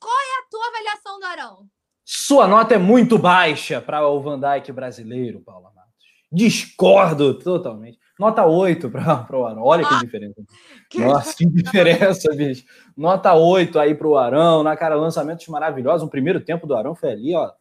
Qual 0.00 0.12
é 0.12 0.40
a 0.40 0.50
tua 0.50 0.68
avaliação 0.68 1.20
do 1.20 1.26
Arão? 1.26 1.70
Sua 2.04 2.48
nota 2.48 2.74
é 2.74 2.78
muito 2.78 3.18
baixa 3.18 3.80
para 3.80 4.06
o 4.06 4.20
Van 4.20 4.40
Dijk 4.40 4.72
brasileiro, 4.72 5.40
Paula 5.40 5.70
Matos. 5.74 5.92
Discordo 6.32 7.38
totalmente. 7.38 7.98
Nota 8.18 8.44
8 8.44 8.90
para 8.90 9.38
o 9.38 9.46
Arão. 9.46 9.62
Olha 9.62 9.86
que 9.86 9.94
ah, 9.94 10.00
diferença. 10.00 10.42
Que... 10.90 10.98
Nossa, 10.98 11.36
que 11.36 11.46
diferença, 11.46 12.34
bicho. 12.34 12.64
Nota 12.96 13.32
8 13.34 13.78
aí 13.78 13.94
para 13.94 14.08
o 14.08 14.18
Arão. 14.18 14.64
Na 14.64 14.76
cara, 14.76 14.96
lançamentos 14.96 15.46
maravilhosos. 15.46 16.06
O 16.06 16.10
primeiro 16.10 16.40
tempo 16.40 16.66
do 16.66 16.74
Arão 16.74 16.96
foi 16.96 17.12
ali, 17.12 17.34
ó. 17.36 17.52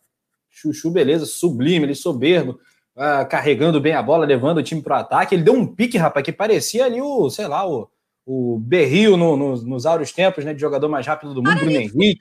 Chuchu, 0.49 0.89
beleza, 0.89 1.27
sublime, 1.27 1.85
ele 1.85 1.93
soberbo, 1.93 2.59
uh, 2.97 3.27
carregando 3.29 3.79
bem 3.79 3.93
a 3.93 4.01
bola, 4.01 4.25
levando 4.25 4.57
o 4.57 4.63
time 4.63 4.81
para 4.81 4.97
o 4.97 4.99
ataque. 4.99 5.35
Ele 5.35 5.43
deu 5.43 5.53
um 5.53 5.65
pique, 5.65 5.97
rapaz, 5.97 6.25
que 6.25 6.31
parecia 6.31 6.85
ali 6.85 7.01
o, 7.01 7.29
sei 7.29 7.47
lá, 7.47 7.67
o, 7.69 7.89
o 8.25 8.59
Berrio 8.59 9.15
no, 9.15 9.37
no, 9.37 9.55
nos 9.61 9.85
áureos 9.85 10.11
tempos, 10.11 10.43
né? 10.43 10.53
De 10.53 10.59
jogador 10.59 10.89
mais 10.89 11.05
rápido 11.05 11.33
do 11.33 11.43
mundo, 11.43 11.55
Bruno 11.55 11.71
Henrique. 11.71 12.19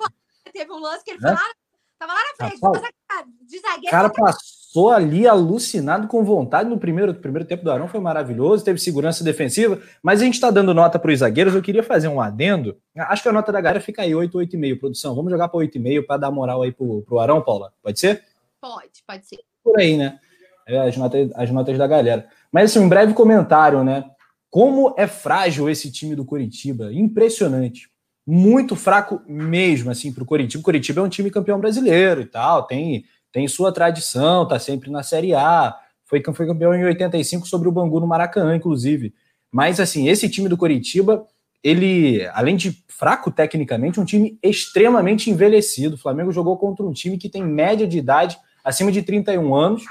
Teve 0.52 0.72
um 0.72 0.78
lance 0.78 1.04
que 1.04 1.10
ele 1.10 1.20
né? 1.20 1.34
falou, 1.34 1.54
tava 1.98 2.12
lá 2.12 2.20
na 2.20 2.48
frente, 2.48 2.60
rapaz, 2.62 3.26
de 3.42 3.58
zagueiro. 3.58 3.90
cara 3.90 4.08
passou 4.08 4.90
ali 4.90 5.26
alucinado 5.26 6.06
com 6.06 6.24
vontade 6.24 6.68
no 6.68 6.78
primeiro, 6.78 7.14
primeiro 7.14 7.46
tempo 7.46 7.64
do 7.64 7.70
Arão, 7.70 7.88
foi 7.88 8.00
maravilhoso, 8.00 8.64
teve 8.64 8.78
segurança 8.78 9.22
defensiva, 9.22 9.80
mas 10.02 10.20
a 10.20 10.24
gente 10.24 10.34
está 10.34 10.50
dando 10.50 10.72
nota 10.72 10.98
para 10.98 11.12
os 11.12 11.18
zagueiros, 11.18 11.54
eu 11.54 11.62
queria 11.62 11.82
fazer 11.82 12.08
um 12.08 12.20
adendo, 12.20 12.78
acho 12.96 13.22
que 13.22 13.28
a 13.28 13.32
nota 13.32 13.52
da 13.52 13.60
galera 13.60 13.80
fica 13.80 14.02
aí, 14.02 14.14
8, 14.14 14.38
8,5, 14.38 14.78
produção, 14.78 15.14
vamos 15.14 15.30
jogar 15.30 15.48
para 15.48 15.60
8,5 15.60 16.06
para 16.06 16.16
dar 16.18 16.30
moral 16.30 16.62
aí 16.62 16.72
pro, 16.72 17.02
pro 17.02 17.18
Arão, 17.18 17.42
Paula, 17.42 17.72
pode 17.82 18.00
ser? 18.00 18.22
Pode, 18.60 19.02
pode 19.06 19.26
ser. 19.26 19.38
Por 19.62 19.78
aí, 19.78 19.96
né, 19.96 20.18
as 20.66 20.96
notas, 20.96 21.30
as 21.34 21.50
notas 21.50 21.78
da 21.78 21.86
galera. 21.86 22.26
Mas 22.50 22.70
assim, 22.70 22.84
um 22.84 22.88
breve 22.88 23.14
comentário, 23.14 23.84
né, 23.84 24.04
como 24.50 24.94
é 24.96 25.06
frágil 25.06 25.68
esse 25.68 25.90
time 25.90 26.14
do 26.14 26.24
Curitiba, 26.24 26.92
impressionante 26.92 27.88
muito 28.26 28.74
fraco 28.74 29.22
mesmo, 29.24 29.88
assim, 29.88 30.12
para 30.12 30.24
o 30.24 30.26
Curitiba. 30.26 30.60
O 30.60 30.64
Curitiba 30.64 31.00
é 31.00 31.04
um 31.04 31.08
time 31.08 31.30
campeão 31.30 31.60
brasileiro 31.60 32.22
e 32.22 32.26
tal, 32.26 32.64
tem 32.64 33.04
tem 33.36 33.46
sua 33.46 33.70
tradição, 33.70 34.44
está 34.44 34.58
sempre 34.58 34.90
na 34.90 35.02
Série 35.02 35.34
A, 35.34 35.76
foi, 36.06 36.22
foi 36.32 36.46
campeão 36.46 36.74
em 36.74 36.84
85 36.86 37.46
sobre 37.46 37.68
o 37.68 37.72
Bangu 37.72 38.00
no 38.00 38.06
Maracanã, 38.06 38.56
inclusive. 38.56 39.12
Mas, 39.52 39.78
assim, 39.78 40.08
esse 40.08 40.26
time 40.30 40.48
do 40.48 40.56
Coritiba, 40.56 41.26
ele, 41.62 42.26
além 42.32 42.56
de 42.56 42.82
fraco 42.88 43.30
tecnicamente, 43.30 44.00
um 44.00 44.06
time 44.06 44.38
extremamente 44.42 45.30
envelhecido. 45.30 45.96
O 45.96 45.98
Flamengo 45.98 46.32
jogou 46.32 46.56
contra 46.56 46.86
um 46.86 46.94
time 46.94 47.18
que 47.18 47.28
tem 47.28 47.44
média 47.44 47.86
de 47.86 47.98
idade 47.98 48.38
acima 48.64 48.90
de 48.90 49.02
31 49.02 49.54
anos, 49.54 49.84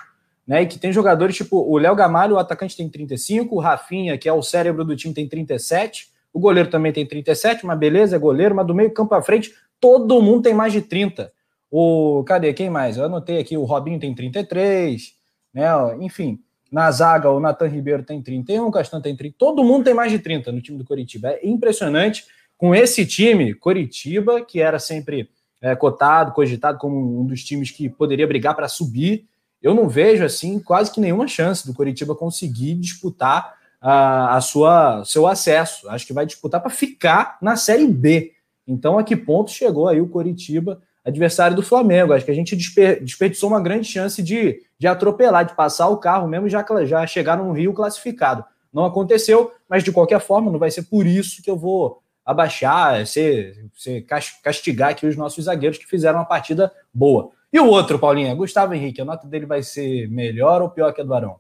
né? 0.47 0.62
E 0.62 0.65
que 0.65 0.77
tem 0.77 0.91
jogadores 0.91 1.36
tipo 1.36 1.58
o 1.58 1.77
Léo 1.77 1.95
Gamalho, 1.95 2.36
o 2.36 2.39
atacante 2.39 2.77
tem 2.77 2.89
35, 2.89 3.55
o 3.55 3.60
Rafinha, 3.60 4.17
que 4.17 4.29
é 4.29 4.34
o 4.34 4.41
cérebro 4.41 4.84
do 4.84 4.95
time, 4.95 5.13
tem 5.13 5.27
37, 5.27 6.10
o 6.34 6.39
goleiro 6.39 6.69
também 6.69 6.91
tem 6.91 7.05
37, 7.05 7.63
uma 7.63 7.75
beleza, 7.75 8.15
é 8.15 8.19
goleiro, 8.19 8.53
mas 8.53 8.67
do 8.67 8.75
meio 8.75 8.91
campo 8.91 9.15
à 9.15 9.21
frente, 9.21 9.53
todo 9.79 10.21
mundo 10.21 10.43
tem 10.43 10.53
mais 10.53 10.73
de 10.73 10.81
30. 10.81 11.31
O, 11.71 12.23
cadê? 12.25 12.53
Quem 12.53 12.69
mais? 12.69 12.97
Eu 12.97 13.05
anotei 13.05 13.39
aqui, 13.39 13.58
o 13.58 13.63
Robinho 13.63 13.99
tem 13.99 14.13
33, 14.13 15.13
né? 15.53 15.67
Enfim, 15.99 16.39
na 16.71 16.91
zaga 16.91 17.29
o 17.29 17.39
Nathan 17.39 17.67
Ribeiro 17.67 18.03
tem 18.03 18.21
31, 18.21 18.67
o 18.67 18.71
Castan 18.71 18.99
tem 18.99 19.15
30. 19.15 19.36
Todo 19.38 19.63
mundo 19.63 19.86
tem 19.86 19.93
mais 19.93 20.12
de 20.12 20.19
30 20.19 20.51
no 20.51 20.62
time 20.62 20.77
do 20.77 20.84
Coritiba. 20.84 21.29
É 21.29 21.47
impressionante. 21.47 22.25
Com 22.58 22.73
esse 22.73 23.05
time, 23.05 23.53
Coritiba, 23.53 24.41
que 24.41 24.62
era 24.62 24.79
sempre 24.79 25.29
é, 25.62 25.75
cotado, 25.75 26.31
cogitado 26.31 26.77
como 26.77 27.21
um 27.21 27.25
dos 27.25 27.43
times 27.43 27.71
que 27.71 27.89
poderia 27.89 28.27
brigar 28.27 28.55
para 28.55 28.67
subir, 28.67 29.25
eu 29.65 29.73
não 29.73 29.89
vejo 29.89 30.23
assim 30.23 30.60
quase 30.60 30.91
que 30.91 31.01
nenhuma 31.01 31.28
chance 31.28 31.65
do 31.65 31.73
Coritiba 31.73 32.13
conseguir 32.13 32.75
disputar 32.75 33.56
a, 33.82 34.36
a 34.38 34.41
sua 34.41 35.04
seu 35.04 35.25
acesso. 35.25 35.89
Acho 35.89 36.06
que 36.06 36.13
vai 36.13 36.23
disputar 36.23 36.62
para 36.62 36.69
ficar 36.69 37.39
na 37.41 37.56
Série 37.56 37.88
B. 37.88 38.34
Então, 38.67 38.95
a 38.99 39.04
que 39.04 39.15
ponto 39.15 39.49
chegou 39.49 39.88
aí 39.88 39.99
o 39.99 40.08
Coritiba? 40.08 40.80
adversário 41.04 41.56
do 41.56 41.62
Flamengo. 41.62 42.13
Acho 42.13 42.25
que 42.25 42.32
a 42.32 42.36
gente 42.36 42.56
desperdiçou 42.56 43.47
uma 43.47 43.62
grande 43.62 43.88
chance 43.88 44.23
de, 44.23 44.60
de 44.80 44.88
atropelar, 44.88 45.45
de 45.45 45.56
passar 45.56 45.88
o 45.88 45.97
carro 45.97 46.28
mesmo, 46.28 46.49
já, 46.49 46.65
já 46.84 47.06
chegar 47.06 47.38
no 47.38 47.51
Rio 47.51 47.73
classificado. 47.73 48.43
Não 48.73 48.86
aconteceu, 48.86 49.51
mas 49.69 49.84
de 49.84 49.91
qualquer 49.91 50.19
forma, 50.19 50.51
não 50.51 50.58
vai 50.58 50.71
ser 50.71 50.82
por 50.82 51.06
isso 51.06 51.43
que 51.43 51.49
eu 51.49 51.56
vou 51.56 52.01
abaixar, 52.25 53.06
ser, 53.06 53.69
ser 53.75 54.04
castigar 54.41 54.89
aqui 54.89 55.06
os 55.06 55.15
nossos 55.15 55.45
zagueiros 55.45 55.78
que 55.78 55.86
fizeram 55.86 56.17
uma 56.17 56.25
partida 56.25 56.71
boa. 56.91 57.30
E 57.56 57.60
o 57.62 57.70
outro, 57.70 57.98
Paulinha, 57.98 58.36
Gustavo 58.36 58.74
Henrique, 58.74 59.00
a 59.00 59.06
nota 59.06 59.26
dele 59.26 59.46
vai 59.46 59.63
ser 59.63 60.10
melhor 60.10 60.62
ou 60.62 60.70
pior 60.70 60.94
que 60.94 61.00
a 61.00 61.06
do 61.06 61.13
Arão? 61.13 61.39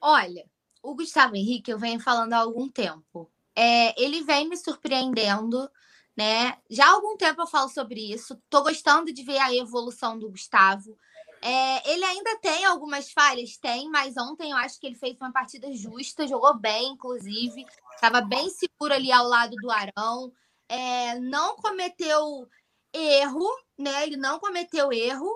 Olha, 0.00 0.46
o 0.82 0.94
Gustavo 0.94 1.36
Henrique 1.36 1.70
eu 1.70 1.78
venho 1.78 2.00
falando 2.00 2.32
há 2.32 2.38
algum 2.38 2.70
tempo. 2.70 3.30
É, 3.54 4.02
ele 4.02 4.22
vem 4.22 4.48
me 4.48 4.56
surpreendendo, 4.56 5.68
né? 6.16 6.56
Já 6.70 6.86
há 6.86 6.92
algum 6.92 7.18
tempo 7.18 7.42
eu 7.42 7.46
falo 7.46 7.68
sobre 7.68 8.14
isso. 8.14 8.40
Tô 8.48 8.62
gostando 8.62 9.12
de 9.12 9.22
ver 9.22 9.36
a 9.40 9.54
evolução 9.54 10.18
do 10.18 10.30
Gustavo. 10.30 10.96
É, 11.42 11.92
ele 11.92 12.04
ainda 12.06 12.38
tem 12.38 12.64
algumas 12.64 13.12
falhas, 13.12 13.58
tem, 13.58 13.90
mas 13.90 14.16
ontem 14.16 14.52
eu 14.52 14.56
acho 14.56 14.80
que 14.80 14.86
ele 14.86 14.96
fez 14.96 15.18
uma 15.20 15.30
partida 15.30 15.70
justa, 15.74 16.26
jogou 16.26 16.58
bem, 16.58 16.92
inclusive, 16.92 17.66
estava 17.94 18.22
bem 18.22 18.48
seguro 18.48 18.94
ali 18.94 19.12
ao 19.12 19.28
lado 19.28 19.54
do 19.54 19.70
Arão, 19.70 20.32
é, 20.66 21.18
não 21.18 21.56
cometeu 21.56 22.48
erro, 22.92 23.48
né? 23.78 24.04
Ele 24.04 24.16
não 24.16 24.38
cometeu 24.38 24.92
erro. 24.92 25.30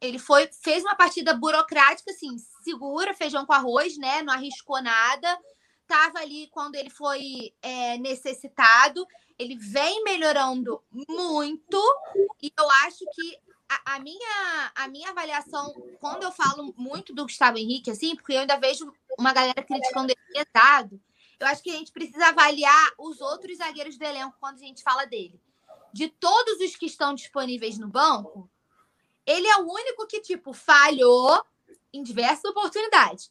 Ele 0.00 0.18
foi, 0.18 0.48
fez 0.62 0.84
uma 0.84 0.94
partida 0.94 1.34
burocrática, 1.34 2.10
assim, 2.10 2.36
segura, 2.62 3.14
feijão 3.14 3.44
com 3.44 3.52
arroz, 3.52 3.96
né? 3.96 4.22
Não 4.22 4.32
arriscou 4.32 4.80
nada. 4.80 5.38
Tava 5.86 6.20
ali 6.20 6.48
quando 6.52 6.76
ele 6.76 6.90
foi 6.90 7.52
é, 7.62 7.98
necessitado. 7.98 9.06
Ele 9.38 9.56
vem 9.56 10.02
melhorando 10.04 10.82
muito 10.90 11.80
e 12.42 12.52
eu 12.58 12.70
acho 12.86 13.04
que 13.14 13.38
a, 13.68 13.94
a, 13.94 14.00
minha, 14.00 14.72
a 14.74 14.88
minha 14.88 15.10
avaliação, 15.10 15.72
quando 16.00 16.22
eu 16.22 16.32
falo 16.32 16.74
muito 16.76 17.14
do 17.14 17.24
Gustavo 17.24 17.58
Henrique, 17.58 17.90
assim, 17.90 18.16
porque 18.16 18.32
eu 18.32 18.40
ainda 18.40 18.56
vejo 18.56 18.92
uma 19.18 19.32
galera 19.32 19.62
criticando 19.62 20.12
ele 20.12 20.44
pesado, 20.44 21.00
eu 21.38 21.46
acho 21.46 21.62
que 21.62 21.70
a 21.70 21.74
gente 21.74 21.92
precisa 21.92 22.28
avaliar 22.28 22.92
os 22.98 23.20
outros 23.20 23.58
zagueiros 23.58 23.96
do 23.96 24.04
elenco 24.04 24.36
quando 24.40 24.56
a 24.56 24.64
gente 24.64 24.82
fala 24.82 25.04
dele. 25.04 25.40
De 25.92 26.08
todos 26.08 26.60
os 26.60 26.76
que 26.76 26.86
estão 26.86 27.14
disponíveis 27.14 27.78
no 27.78 27.88
banco, 27.88 28.50
ele 29.26 29.46
é 29.46 29.56
o 29.56 29.70
único 29.70 30.06
que, 30.06 30.20
tipo, 30.20 30.52
falhou 30.52 31.44
em 31.92 32.02
diversas 32.02 32.44
oportunidades, 32.44 33.30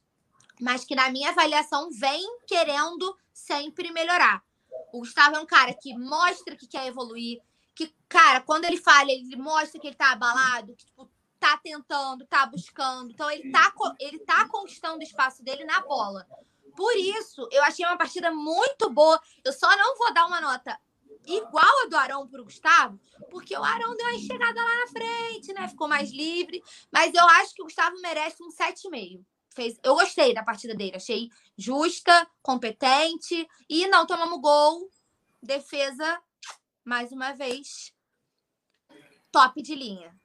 mas 0.60 0.84
que, 0.84 0.96
na 0.96 1.10
minha 1.10 1.30
avaliação, 1.30 1.90
vem 1.92 2.40
querendo 2.46 3.18
sempre 3.34 3.92
melhorar. 3.92 4.44
O 4.92 5.00
Gustavo 5.00 5.36
é 5.36 5.40
um 5.40 5.46
cara 5.46 5.74
que 5.74 5.98
mostra 5.98 6.56
que 6.56 6.68
quer 6.68 6.88
evoluir, 6.88 7.42
que, 7.76 7.94
cara, 8.10 8.42
quando 8.42 8.66
ele 8.66 8.78
falha, 8.78 9.12
ele 9.12 9.36
mostra 9.36 9.80
que 9.80 9.88
ele 9.88 9.96
tá 9.96 10.12
abalado, 10.12 10.76
que, 10.76 10.86
tipo, 10.86 11.10
tá 11.40 11.58
tentando, 11.58 12.26
tá 12.26 12.46
buscando. 12.46 13.12
Então, 13.12 13.30
ele 13.30 13.52
tá, 13.52 13.74
ele 14.00 14.20
tá 14.20 14.48
conquistando 14.48 15.00
o 15.00 15.04
espaço 15.04 15.44
dele 15.44 15.64
na 15.64 15.82
bola. 15.82 16.28
Por 16.76 16.96
isso, 16.96 17.48
eu 17.52 17.64
achei 17.64 17.86
uma 17.86 17.98
partida 17.98 18.32
muito 18.32 18.90
boa. 18.90 19.20
Eu 19.44 19.52
só 19.52 19.68
não 19.78 19.98
vou 19.98 20.14
dar 20.14 20.28
uma 20.28 20.42
nota 20.42 20.80
igual 21.28 21.84
a 21.86 21.90
do 21.90 21.98
Arão 21.98 22.28
pro 22.28 22.44
Gustavo, 22.44 23.00
porque 23.30 23.56
o 23.56 23.64
Arão 23.64 23.96
deu 23.96 24.08
uma 24.08 24.20
chegada 24.20 24.64
lá 24.64 24.76
na 24.80 24.88
frente, 24.88 25.54
né? 25.54 25.68
Ficou 25.68 25.88
mais 25.88 26.12
livre. 26.12 26.64
Mas 26.92 27.14
eu 27.14 27.28
acho 27.28 27.54
que 27.54 27.62
o 27.62 27.66
Gustavo 27.66 28.00
merece 28.02 28.42
um 28.42 28.50
7,5. 28.50 29.22
Fez... 29.54 29.78
Eu 29.84 29.96
gostei 29.96 30.34
da 30.34 30.44
partida 30.44 30.74
dele. 30.74 30.96
Achei 30.96 31.30
justa, 31.58 32.28
competente. 32.42 33.48
E 33.70 33.88
não 33.88 34.06
tomamos 34.06 34.40
gol. 34.40 34.90
Defesa 35.42 36.20
mais 36.88 37.12
uma 37.12 37.34
vez, 37.34 37.92
top 39.30 39.62
de 39.62 39.76
linha. 39.76 40.16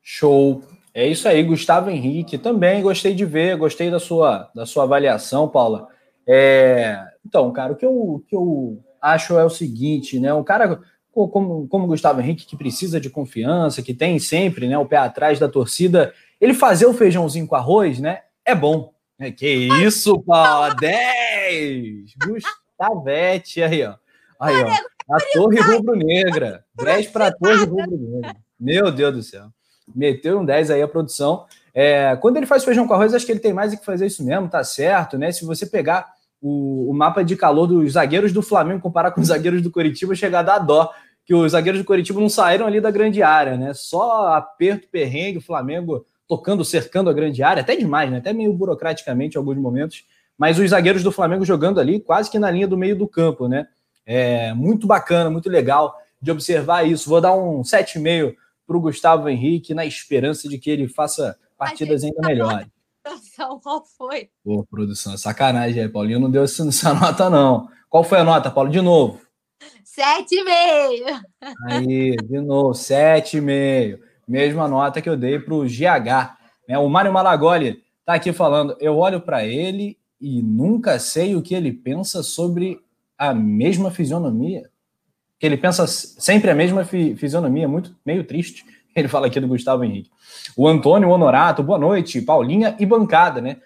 Show. 0.00 0.62
É 0.94 1.04
isso 1.04 1.26
aí, 1.26 1.42
Gustavo 1.42 1.90
Henrique. 1.90 2.38
Também 2.38 2.80
gostei 2.80 3.12
de 3.16 3.24
ver, 3.24 3.56
gostei 3.56 3.90
da 3.90 3.98
sua, 3.98 4.48
da 4.54 4.64
sua 4.64 4.84
avaliação, 4.84 5.48
Paula. 5.48 5.88
É... 6.24 7.04
Então, 7.26 7.52
cara, 7.52 7.72
o 7.72 7.76
que 7.76 7.84
eu, 7.84 8.24
que 8.28 8.36
eu 8.36 8.80
acho 9.00 9.38
é 9.38 9.44
o 9.44 9.50
seguinte, 9.50 10.18
né? 10.18 10.32
Um 10.32 10.44
cara 10.44 10.80
como, 11.12 11.66
como 11.68 11.86
Gustavo 11.86 12.20
Henrique, 12.20 12.44
que 12.44 12.56
precisa 12.56 13.00
de 13.00 13.08
confiança, 13.08 13.82
que 13.82 13.94
tem 13.94 14.18
sempre 14.18 14.68
né, 14.68 14.76
o 14.76 14.84
pé 14.84 14.98
atrás 14.98 15.38
da 15.38 15.48
torcida, 15.48 16.12
ele 16.38 16.52
fazer 16.52 16.84
o 16.84 16.92
feijãozinho 16.92 17.46
com 17.46 17.56
arroz, 17.56 17.98
né? 17.98 18.20
É 18.44 18.54
bom. 18.54 18.92
É, 19.18 19.30
que 19.30 19.48
isso, 19.82 20.20
Paula! 20.20 20.74
10! 20.74 22.14
Gustavete 22.22 23.62
aí, 23.62 23.84
ó. 23.84 23.94
Aí, 24.38 24.62
ó. 24.62 24.68
A 25.08 25.18
Torre 25.32 25.60
Rubro-Negra. 25.60 26.64
10 26.76 27.06
para 27.08 27.28
a 27.28 27.32
Torre 27.32 27.64
Rubro-Negra. 27.64 28.36
Meu 28.60 28.90
Deus 28.90 29.14
do 29.14 29.22
céu. 29.22 29.46
Meteu 29.94 30.40
um 30.40 30.44
10 30.44 30.70
aí 30.70 30.82
a 30.82 30.88
produção. 30.88 31.46
É, 31.72 32.16
quando 32.16 32.36
ele 32.36 32.46
faz 32.46 32.64
feijão 32.64 32.86
com 32.86 32.92
arroz, 32.92 33.14
acho 33.14 33.24
que 33.24 33.32
ele 33.32 33.40
tem 33.40 33.52
mais 33.52 33.74
que 33.74 33.84
fazer 33.84 34.06
isso 34.06 34.24
mesmo, 34.24 34.48
tá 34.48 34.62
certo, 34.64 35.16
né? 35.16 35.32
Se 35.32 35.44
você 35.44 35.64
pegar 35.64 36.15
o, 36.40 36.90
o 36.90 36.94
mapa 36.94 37.22
de 37.22 37.36
calor 37.36 37.66
dos 37.66 37.92
zagueiros 37.92 38.32
do 38.32 38.42
Flamengo, 38.42 38.80
comparar 38.80 39.10
com 39.10 39.20
os 39.20 39.28
zagueiros 39.28 39.62
do 39.62 39.70
Coritiba, 39.70 40.14
chega 40.14 40.40
a 40.40 40.42
dar 40.42 40.58
dó. 40.58 40.92
Que 41.24 41.34
os 41.34 41.52
zagueiros 41.52 41.80
do 41.80 41.84
Coritiba 41.84 42.20
não 42.20 42.28
saíram 42.28 42.66
ali 42.66 42.80
da 42.80 42.90
grande 42.90 43.20
área, 43.22 43.56
né? 43.56 43.74
Só 43.74 44.28
aperto, 44.28 44.86
perrengue, 44.88 45.38
o 45.38 45.42
Flamengo 45.42 46.06
tocando, 46.28 46.64
cercando 46.64 47.10
a 47.10 47.12
grande 47.12 47.42
área, 47.42 47.62
até 47.62 47.74
demais, 47.74 48.10
né? 48.10 48.18
Até 48.18 48.32
meio 48.32 48.52
burocraticamente 48.52 49.36
em 49.36 49.38
alguns 49.38 49.56
momentos. 49.56 50.04
Mas 50.38 50.58
os 50.58 50.70
zagueiros 50.70 51.02
do 51.02 51.10
Flamengo 51.10 51.44
jogando 51.44 51.80
ali 51.80 51.98
quase 51.98 52.30
que 52.30 52.38
na 52.38 52.50
linha 52.50 52.68
do 52.68 52.76
meio 52.76 52.96
do 52.96 53.08
campo, 53.08 53.48
né? 53.48 53.66
É 54.04 54.54
muito 54.54 54.86
bacana, 54.86 55.28
muito 55.28 55.50
legal 55.50 55.96
de 56.22 56.30
observar 56.30 56.86
isso. 56.86 57.08
Vou 57.08 57.20
dar 57.20 57.34
um 57.34 57.62
7,5 57.62 58.34
para 58.66 58.76
o 58.76 58.80
Gustavo 58.80 59.28
Henrique, 59.28 59.74
na 59.74 59.84
esperança 59.84 60.48
de 60.48 60.58
que 60.58 60.70
ele 60.70 60.88
faça 60.88 61.36
partidas 61.56 62.04
ainda 62.04 62.20
melhores. 62.26 62.66
Produção, 63.06 63.60
qual 63.62 63.84
foi? 63.96 64.28
Pô, 64.42 64.66
produção, 64.68 65.14
é 65.14 65.16
sacanagem, 65.16 65.82
é, 65.82 65.88
Paulinho 65.88 66.18
não 66.18 66.30
deu 66.30 66.42
essa 66.42 66.64
nota, 66.92 67.30
não. 67.30 67.68
Qual 67.88 68.02
foi 68.02 68.18
a 68.18 68.24
nota, 68.24 68.50
Paulo? 68.50 68.68
De 68.68 68.80
novo. 68.80 69.20
7,5. 69.84 71.22
Aí, 71.68 72.16
de 72.16 72.40
novo, 72.40 72.72
7,5. 72.72 74.00
Mesma 74.26 74.66
nota 74.66 75.00
que 75.00 75.08
eu 75.08 75.16
dei 75.16 75.38
para 75.38 75.54
o 75.54 75.64
GH. 75.64 76.36
Né? 76.68 76.76
O 76.76 76.88
Mário 76.88 77.12
Malagoli 77.12 77.82
está 78.00 78.14
aqui 78.14 78.32
falando. 78.32 78.76
Eu 78.80 78.98
olho 78.98 79.20
para 79.20 79.46
ele 79.46 79.96
e 80.20 80.42
nunca 80.42 80.98
sei 80.98 81.36
o 81.36 81.42
que 81.42 81.54
ele 81.54 81.72
pensa 81.72 82.24
sobre 82.24 82.80
a 83.16 83.32
mesma 83.32 83.90
fisionomia. 83.90 84.68
Que 85.38 85.46
ele 85.46 85.56
pensa 85.56 85.86
sempre 85.86 86.50
a 86.50 86.54
mesma 86.54 86.84
fi 86.84 87.14
fisionomia, 87.14 87.68
muito 87.68 87.94
meio 88.04 88.24
triste. 88.24 88.64
Ele 88.96 89.08
fala 89.08 89.26
aqui 89.26 89.38
do 89.38 89.46
Gustavo 89.46 89.84
Henrique. 89.84 90.10
O 90.56 90.66
Antônio 90.66 91.10
Honorato, 91.10 91.62
boa 91.62 91.78
noite. 91.78 92.22
Paulinha 92.22 92.74
e 92.80 92.86
bancada, 92.86 93.42
né? 93.42 93.58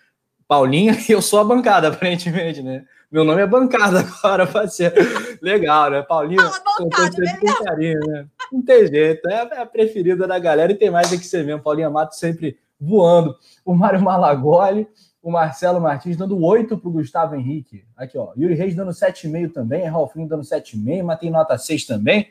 Paulinha, 0.48 0.92
eu 1.08 1.22
sou 1.22 1.38
a 1.38 1.44
bancada, 1.44 1.86
aparentemente, 1.86 2.60
né? 2.60 2.84
Meu 3.10 3.24
nome 3.24 3.40
é 3.40 3.46
bancada 3.46 4.00
agora, 4.22 4.68
ser 4.68 4.92
legal, 5.40 5.88
né? 5.88 6.02
Paulinha, 6.02 6.42
bancada, 6.78 7.16
com 7.40 7.64
carinho, 7.64 8.00
né? 8.00 8.26
Não 8.52 8.60
tem 8.60 8.88
jeito, 8.88 9.28
é 9.28 9.60
a 9.60 9.64
preferida 9.64 10.26
da 10.26 10.38
galera 10.40 10.72
e 10.72 10.74
tem 10.74 10.90
mais 10.90 11.12
aqui 11.12 11.24
você 11.24 11.44
mesmo. 11.44 11.62
Paulinha 11.62 11.88
Mato 11.88 12.16
sempre 12.16 12.58
voando. 12.80 13.36
O 13.64 13.72
Mário 13.72 14.02
Malagoli, 14.02 14.88
o 15.22 15.30
Marcelo 15.30 15.80
Martins 15.80 16.16
dando 16.16 16.42
8 16.42 16.76
para 16.76 16.88
o 16.88 16.92
Gustavo 16.92 17.36
Henrique. 17.36 17.84
Aqui, 17.96 18.18
ó. 18.18 18.32
Yuri 18.36 18.54
Reis 18.54 18.74
dando 18.74 18.90
7,5 18.90 19.52
também. 19.52 19.84
Ralfinho 19.84 20.26
dando 20.26 20.42
7,5. 20.42 21.04
Mas 21.04 21.20
tem 21.20 21.30
nota 21.30 21.56
6 21.56 21.86
também. 21.86 22.28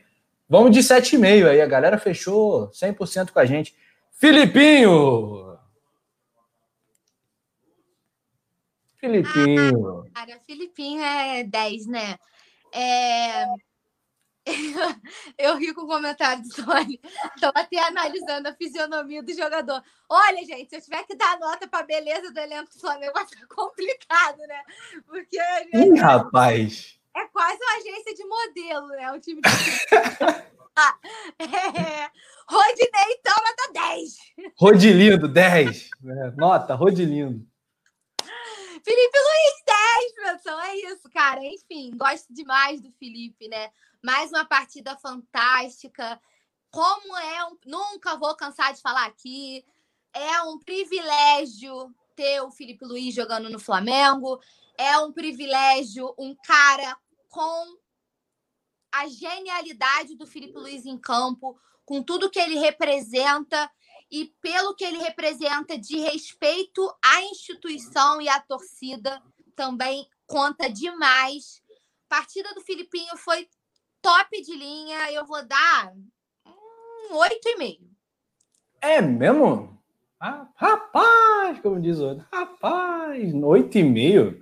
Vamos 0.50 0.72
de 0.72 0.80
7,5 0.80 1.48
aí. 1.48 1.62
A 1.62 1.68
galera 1.68 2.00
fechou 2.00 2.72
100% 2.72 3.32
com 3.32 3.40
a 3.40 3.46
gente. 3.46 3.76
Filipinho! 4.12 5.58
Filipinho. 8.98 10.06
Ah, 10.14 10.26
cara, 10.26 10.40
Filipinho 10.46 11.02
é 11.02 11.44
10, 11.44 11.88
né? 11.88 12.18
É... 12.74 13.46
Eu 15.38 15.58
ri 15.58 15.74
com 15.74 15.82
o 15.82 15.88
comentário 15.88 16.42
do 16.44 16.50
Tony. 16.50 17.00
Estou 17.36 17.52
até 17.54 17.80
analisando 17.80 18.50
a 18.50 18.54
fisionomia 18.54 19.22
do 19.22 19.34
jogador. 19.34 19.82
Olha, 20.10 20.44
gente, 20.46 20.70
se 20.70 20.76
eu 20.78 20.82
tiver 20.82 21.04
que 21.06 21.16
dar 21.16 21.40
nota 21.40 21.68
para 21.68 21.80
a 21.80 21.88
beleza 21.88 22.32
do 22.32 22.40
elenco 22.40 22.74
do 22.74 22.80
Flamengo, 22.80 23.14
vai 23.14 23.28
ficar 23.28 23.46
complicado, 23.48 24.40
né? 24.40 24.64
Porque. 25.06 25.38
Ih, 25.74 26.00
rapaz! 26.00 26.99
É 27.20 27.28
quase 27.28 27.60
uma 27.62 27.76
agência 27.78 28.16
de 28.16 28.24
modelo, 28.24 28.88
né? 28.88 29.12
O 29.12 29.20
time 29.20 29.42
de. 29.42 29.50
é... 31.40 32.10
Rodinei, 32.48 33.20
então, 33.20 33.36
nota 33.36 33.74
10. 33.74 34.18
Rodilindo, 34.58 35.28
10. 35.28 35.90
É, 36.06 36.32
nota, 36.38 36.76
Rodilindo. 36.76 37.46
Felipe 38.82 39.20
Luiz, 39.20 39.64
10, 40.16 40.38
pessoal. 40.38 40.60
É 40.62 40.76
isso, 40.78 41.10
cara. 41.14 41.44
Enfim, 41.44 41.92
gosto 41.98 42.34
demais 42.34 42.80
do 42.80 42.90
Felipe, 42.94 43.50
né? 43.50 43.70
Mais 44.02 44.30
uma 44.32 44.46
partida 44.46 44.96
fantástica. 44.98 46.20
Como 46.72 47.18
é 47.18 47.46
um. 47.46 47.58
Nunca 47.66 48.16
vou 48.16 48.34
cansar 48.36 48.74
de 48.74 48.82
falar 48.82 49.06
aqui. 49.08 49.66
É 50.14 50.42
um 50.44 50.58
privilégio 50.58 51.94
ter 52.16 52.42
o 52.42 52.50
Felipe 52.50 52.86
Luiz 52.86 53.14
jogando 53.14 53.50
no 53.50 53.60
Flamengo. 53.60 54.40
É 54.78 54.98
um 55.00 55.12
privilégio 55.12 56.16
um 56.18 56.34
cara 56.34 56.98
com 57.30 57.78
a 58.92 59.08
genialidade 59.08 60.16
do 60.16 60.28
Felipe 60.28 60.58
Luiz 60.58 60.86
em 60.86 60.98
campo, 60.98 61.58
com 61.86 62.04
tudo 62.04 62.30
que 62.30 62.40
ele 62.40 62.58
representa 62.58 63.70
e 64.12 64.34
pelo 64.42 64.76
que 64.76 64.84
ele 64.84 64.98
representa 64.98 65.78
de 65.78 66.00
respeito 66.00 66.92
à 67.04 67.22
instituição 67.24 68.20
e 68.20 68.28
à 68.28 68.40
torcida, 68.40 69.22
também 69.56 70.08
conta 70.26 70.70
demais. 70.70 71.62
Partida 72.08 72.54
do 72.56 72.62
Filipinho 72.62 73.16
foi 73.18 73.48
top 74.02 74.42
de 74.42 74.56
linha. 74.56 75.12
Eu 75.12 75.26
vou 75.26 75.46
dar 75.46 75.94
um 76.46 77.16
8,5. 77.16 77.82
É 78.82 79.02
mesmo? 79.02 79.78
Ah, 80.20 80.48
rapaz, 80.56 81.60
como 81.62 81.80
diz 81.80 82.00
o 82.00 82.08
outro. 82.08 82.26
Rapaz, 82.32 83.32
8,5. 83.32 84.40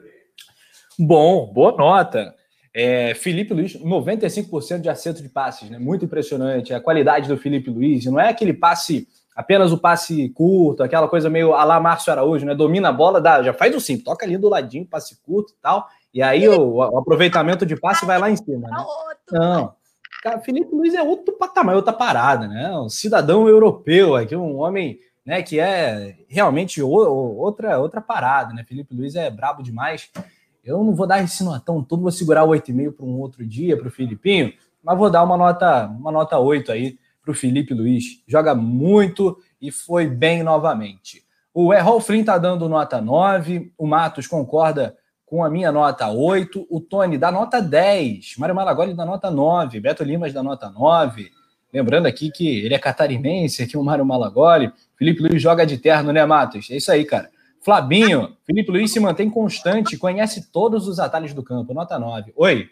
Bom, 0.97 1.51
boa 1.53 1.75
nota. 1.75 2.36
É, 2.79 3.15
Felipe 3.15 3.55
Luiz, 3.55 3.75
95% 3.75 4.81
de 4.81 4.87
acerto 4.87 5.23
de 5.23 5.29
passes, 5.29 5.67
né? 5.67 5.79
Muito 5.79 6.05
impressionante. 6.05 6.75
A 6.75 6.79
qualidade 6.79 7.27
do 7.27 7.35
Felipe 7.35 7.71
Luiz. 7.71 8.05
Não 8.05 8.19
é 8.19 8.29
aquele 8.29 8.53
passe, 8.53 9.07
apenas 9.35 9.71
o 9.71 9.79
passe 9.79 10.29
curto, 10.29 10.83
aquela 10.83 11.07
coisa 11.07 11.27
meio 11.27 11.55
a 11.55 11.63
lá 11.63 11.79
Márcio 11.79 12.11
Araújo, 12.11 12.45
né? 12.45 12.53
Domina 12.53 12.89
a 12.89 12.93
bola, 12.93 13.19
dá, 13.19 13.41
já 13.41 13.51
faz 13.51 13.75
o 13.75 13.79
sim, 13.79 13.97
toca 13.97 14.27
ali 14.27 14.37
do 14.37 14.47
ladinho, 14.47 14.85
passe 14.85 15.19
curto 15.23 15.53
e 15.53 15.55
tal. 15.59 15.87
E 16.13 16.21
aí 16.21 16.47
o, 16.47 16.75
o 16.75 16.99
aproveitamento 16.99 17.65
de 17.65 17.75
passe 17.75 18.05
vai 18.05 18.19
lá 18.19 18.29
em 18.29 18.35
cima, 18.35 18.69
né? 18.69 18.85
Não. 19.31 19.73
Cara, 20.21 20.39
Felipe 20.41 20.69
Luiz 20.71 20.93
é 20.93 21.01
outro 21.01 21.33
patamar, 21.35 21.75
outra 21.75 21.93
parada, 21.93 22.47
né? 22.47 22.71
Um 22.77 22.89
cidadão 22.89 23.49
europeu 23.49 24.15
aqui, 24.15 24.35
um 24.35 24.59
homem 24.59 24.99
né, 25.25 25.41
que 25.41 25.59
é 25.59 26.15
realmente 26.29 26.79
outra 26.79 27.79
outra 27.79 28.01
parada, 28.01 28.53
né? 28.53 28.63
Felipe 28.63 28.93
Luiz 28.93 29.15
é 29.15 29.31
brabo 29.31 29.63
demais. 29.63 30.11
Eu 30.67 30.83
não 30.83 30.93
vou 30.93 31.07
dar 31.07 31.23
esse 31.23 31.43
notão 31.43 31.81
todo, 31.81 32.01
vou 32.01 32.11
segurar 32.11 32.43
o 32.43 32.49
8,5 32.49 32.91
para 32.91 33.05
um 33.05 33.19
outro 33.19 33.45
dia 33.45 33.77
para 33.77 33.87
o 33.87 33.91
Filipinho, 33.91 34.51
mas 34.83 34.97
vou 34.97 35.09
dar 35.09 35.23
uma 35.23 35.37
nota, 35.37 35.87
uma 35.87 36.11
nota 36.11 36.37
8 36.37 36.71
aí 36.71 36.97
para 37.21 37.31
o 37.31 37.33
Felipe 37.33 37.73
Luiz. 37.73 38.21
Joga 38.27 38.53
muito 38.53 39.37
e 39.61 39.71
foi 39.71 40.07
bem 40.07 40.43
novamente. 40.43 41.23
O 41.53 41.73
Errol 41.73 42.01
Flynn 42.01 42.19
está 42.19 42.37
dando 42.37 42.67
nota 42.67 43.01
9, 43.01 43.71
o 43.77 43.87
Matos 43.87 44.27
concorda 44.27 44.95
com 45.25 45.43
a 45.43 45.49
minha 45.49 45.71
nota 45.71 46.07
8, 46.09 46.67
o 46.69 46.79
Tony 46.79 47.17
dá 47.17 47.31
nota 47.31 47.61
10, 47.61 48.35
Mário 48.37 48.55
Malagoli 48.55 48.93
dá 48.93 49.05
nota 49.05 49.31
9, 49.31 49.79
Beto 49.79 50.03
Limas 50.03 50.33
dá 50.33 50.43
nota 50.43 50.69
9. 50.69 51.31
Lembrando 51.73 52.05
aqui 52.05 52.29
que 52.31 52.59
ele 52.59 52.73
é 52.73 52.79
catarinense, 52.79 53.63
aqui 53.63 53.77
o 53.77 53.83
Mário 53.83 54.05
Malagoli. 54.05 54.71
Felipe 54.95 55.21
Luiz 55.21 55.41
joga 55.41 55.65
de 55.65 55.77
terno, 55.77 56.11
né, 56.11 56.25
Matos? 56.25 56.69
É 56.71 56.77
isso 56.77 56.91
aí, 56.91 57.03
cara. 57.03 57.29
Flabinho, 57.67 58.37
Felipe 58.45 58.71
Luiz 58.71 58.93
se 58.93 58.97
mantém 58.97 59.29
constante, 59.29 59.97
conhece 59.97 60.49
todos 60.53 60.87
os 60.87 61.01
atalhos 61.01 61.33
do 61.33 61.43
campo, 61.43 61.73
nota 61.73 61.99
9. 61.99 62.31
Oi. 62.33 62.69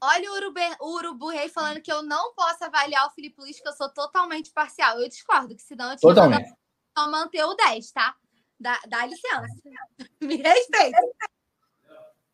Olha 0.00 0.32
o 0.32 0.36
Urubu, 0.36 0.60
o 0.80 0.96
Urubu 0.96 1.28
Rei 1.28 1.50
falando 1.50 1.82
que 1.82 1.92
eu 1.92 2.02
não 2.02 2.32
posso 2.32 2.64
avaliar 2.64 3.06
o 3.06 3.10
Felipe 3.10 3.38
Luiz, 3.38 3.60
que 3.60 3.68
eu 3.68 3.74
sou 3.74 3.90
totalmente 3.90 4.50
parcial. 4.50 4.98
Eu 4.98 5.06
discordo, 5.06 5.54
que 5.54 5.60
senão 5.60 5.90
eu 5.90 5.98
tinha 5.98 6.14
totalmente. 6.14 6.50
só 6.96 7.10
manter 7.10 7.44
o 7.44 7.52
10, 7.52 7.92
tá? 7.92 8.14
Dá, 8.58 8.80
dá 8.88 9.04
licença. 9.04 9.46
Me 10.18 10.36
respeita. 10.36 10.98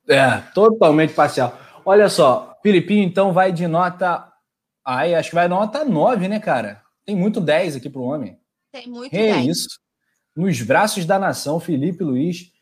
É, 0.06 0.38
totalmente 0.54 1.14
parcial. 1.14 1.58
Olha 1.84 2.08
só, 2.08 2.56
Filipinho 2.62 3.02
então 3.02 3.32
vai 3.32 3.50
de 3.50 3.66
nota. 3.66 4.32
Ai, 4.84 5.16
acho 5.16 5.30
que 5.30 5.34
vai 5.34 5.48
nota 5.48 5.84
9, 5.84 6.28
né, 6.28 6.38
cara? 6.38 6.80
Tem 7.04 7.16
muito 7.16 7.40
10 7.40 7.74
aqui 7.74 7.90
pro 7.90 8.02
homem. 8.02 8.38
Tem 8.70 8.86
muito 8.86 9.12
é 9.12 9.32
10. 9.32 9.46
isso. 9.46 9.83
Nos 10.34 10.60
braços 10.62 11.04
da 11.04 11.18
nação, 11.18 11.60
Felipe 11.60 12.02
Luiz, 12.02 12.52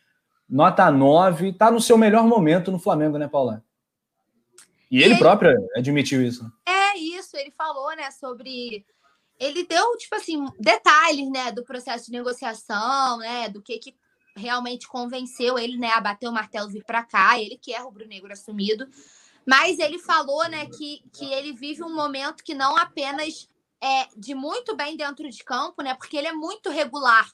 nota 0.48 0.90
9, 0.90 1.54
tá 1.54 1.70
no 1.70 1.80
seu 1.80 1.96
melhor 1.96 2.24
momento 2.24 2.70
no 2.70 2.78
Flamengo, 2.78 3.16
né, 3.16 3.26
Paula? 3.26 3.64
E, 4.90 4.98
e 4.98 5.02
ele, 5.02 5.14
ele, 5.14 5.18
próprio 5.18 5.68
admitiu 5.74 6.22
isso. 6.22 6.50
É 6.66 6.98
isso, 6.98 7.36
ele 7.36 7.50
falou, 7.50 7.96
né, 7.96 8.10
sobre 8.10 8.84
ele 9.40 9.66
deu, 9.66 9.96
tipo 9.96 10.14
assim, 10.14 10.44
detalhes, 10.60 11.28
né, 11.30 11.50
do 11.50 11.64
processo 11.64 12.06
de 12.06 12.12
negociação, 12.12 13.18
né, 13.18 13.48
do 13.48 13.60
que 13.60 13.78
que 13.78 13.96
realmente 14.36 14.86
convenceu 14.86 15.58
ele, 15.58 15.76
né, 15.76 15.88
a 15.88 16.00
bater 16.00 16.28
o 16.28 16.32
martelo 16.32 16.70
vir 16.70 16.84
para 16.84 17.02
cá, 17.02 17.40
ele 17.40 17.58
que 17.58 17.72
é 17.72 17.78
rubro-negro 17.78 18.32
assumido. 18.32 18.86
Mas 19.44 19.78
ele 19.78 19.98
falou, 19.98 20.48
né, 20.48 20.66
que, 20.66 21.02
que 21.12 21.24
ele 21.32 21.52
vive 21.52 21.82
um 21.82 21.94
momento 21.94 22.44
que 22.44 22.54
não 22.54 22.76
apenas 22.76 23.48
é 23.82 24.06
de 24.16 24.34
muito 24.34 24.76
bem 24.76 24.96
dentro 24.96 25.28
de 25.28 25.42
campo, 25.42 25.82
né, 25.82 25.94
porque 25.94 26.16
ele 26.16 26.28
é 26.28 26.32
muito 26.32 26.70
regular, 26.70 27.28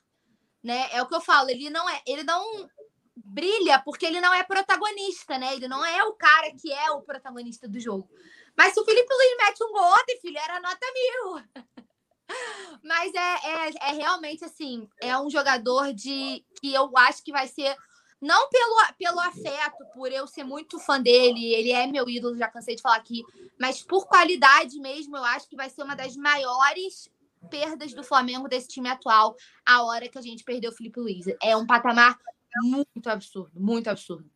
né? 0.63 0.89
É 0.93 1.03
o 1.03 1.07
que 1.07 1.15
eu 1.15 1.21
falo, 1.21 1.51
ele 1.51 1.71
não 1.71 1.89
é, 1.89 2.03
ele 2.07 2.25
não 2.25 2.69
brilha 3.17 3.81
porque 3.85 4.07
ele 4.07 4.21
não 4.21 4.33
é 4.33 4.43
protagonista, 4.43 5.39
né? 5.39 5.55
Ele 5.55 5.69
não 5.69 5.85
é 5.85 6.05
o 6.05 6.15
cara 6.15 6.53
que 6.53 6.73
é 6.73 6.91
o 6.91 7.03
protagonista 7.03 7.69
do 7.69 7.79
jogo. 7.81 8.09
Mas 8.57 8.75
se 8.75 8.81
o 8.81 8.85
Felipe 8.85 9.13
Luiz 9.13 9.37
mete 9.37 9.65
um 9.65 9.73
gol 9.73 9.93
ontem, 10.01 10.19
filho, 10.21 10.39
era 10.39 10.61
nota 10.61 10.87
mil. 10.93 11.45
Mas 12.83 13.15
é, 13.15 13.19
é, 13.19 13.91
é, 13.91 13.93
realmente 13.95 14.45
assim, 14.45 14.89
é 15.01 15.17
um 15.19 15.31
jogador 15.31 15.93
de 15.93 16.45
que 16.61 16.75
eu 16.75 16.91
acho 16.97 17.23
que 17.23 17.33
vai 17.33 17.49
ser 17.49 17.77
não 18.21 18.49
pelo, 18.49 18.77
pelo 18.99 19.21
afeto, 19.21 19.85
por 19.95 20.11
eu 20.11 20.27
ser 20.27 20.43
muito 20.43 20.79
fã 20.79 21.01
dele, 21.01 21.55
ele 21.55 21.71
é 21.71 21.87
meu 21.87 22.09
ídolo, 22.09 22.37
já 22.37 22.49
cansei 22.49 22.75
de 22.75 22.83
falar 22.83 22.97
aqui, 22.97 23.23
mas 23.59 23.81
por 23.81 24.07
qualidade 24.07 24.77
mesmo, 24.81 25.17
eu 25.17 25.25
acho 25.25 25.49
que 25.49 25.57
vai 25.57 25.71
ser 25.71 25.85
uma 25.85 25.95
das 25.95 26.17
maiores 26.17 27.09
perdas 27.51 27.95
do 27.95 28.03
Flamengo 28.03 28.49
desse 28.49 28.69
time 28.69 28.89
atual, 28.89 29.35
a 29.67 29.83
hora 29.85 30.09
que 30.09 30.19
a 30.19 30.23
gente 30.23 30.45
perdeu 30.45 30.71
o 30.71 30.75
Felipe 30.75 31.01
Luiz. 31.01 31.27
É 31.43 31.57
um 31.57 31.67
patamar 31.67 32.17
muito 32.63 33.09
absurdo, 33.09 33.53
muito 33.55 33.89
absurdo. 33.89 34.29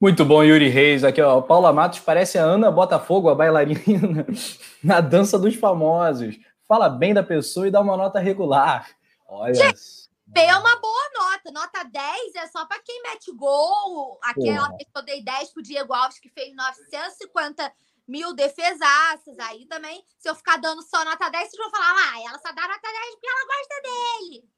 Muito 0.00 0.24
bom, 0.24 0.42
Yuri 0.42 0.68
Reis. 0.68 1.04
Aqui, 1.04 1.22
ó. 1.22 1.40
Paula 1.40 1.72
Matos 1.72 2.00
parece 2.00 2.36
a 2.36 2.44
Ana 2.44 2.70
Botafogo, 2.70 3.28
a 3.30 3.34
bailarina, 3.34 4.26
na 4.82 5.00
dança 5.00 5.38
dos 5.38 5.54
famosos 5.54 6.36
fala 6.66 6.88
bem 6.88 7.14
da 7.14 7.22
pessoa 7.22 7.68
e 7.68 7.70
dá 7.70 7.80
uma 7.80 7.96
nota 7.96 8.18
regular. 8.18 8.90
Olha. 9.26 9.54
Gente, 9.54 10.10
é 10.34 10.56
uma 10.56 10.80
boa 10.80 11.10
nota. 11.14 11.52
Nota 11.52 11.84
10 11.84 12.34
é 12.36 12.46
só 12.48 12.66
para 12.66 12.80
quem 12.82 13.02
mete 13.02 13.32
gol. 13.32 14.18
Aquela 14.22 14.68
que 14.76 14.86
eu 14.94 15.02
dei 15.02 15.22
10 15.22 15.52
pro 15.52 15.62
Diego 15.62 15.92
Alves, 15.92 16.18
que 16.18 16.28
fez 16.28 16.54
950 16.54 17.72
mil 18.06 18.34
defesaças. 18.34 19.38
Aí 19.38 19.66
também, 19.66 20.02
se 20.18 20.28
eu 20.28 20.34
ficar 20.34 20.56
dando 20.58 20.82
só 20.82 21.04
nota 21.04 21.28
10, 21.28 21.50
vocês 21.50 21.62
vão 21.62 21.70
falar, 21.70 21.92
ah, 21.92 22.20
ela 22.28 22.38
só 22.38 22.52
dá 22.52 22.62
nota 22.62 22.80
10 22.82 23.10
porque 23.12 23.28
ela 23.28 23.46
gosta 23.46 23.82
dele. 23.82 24.54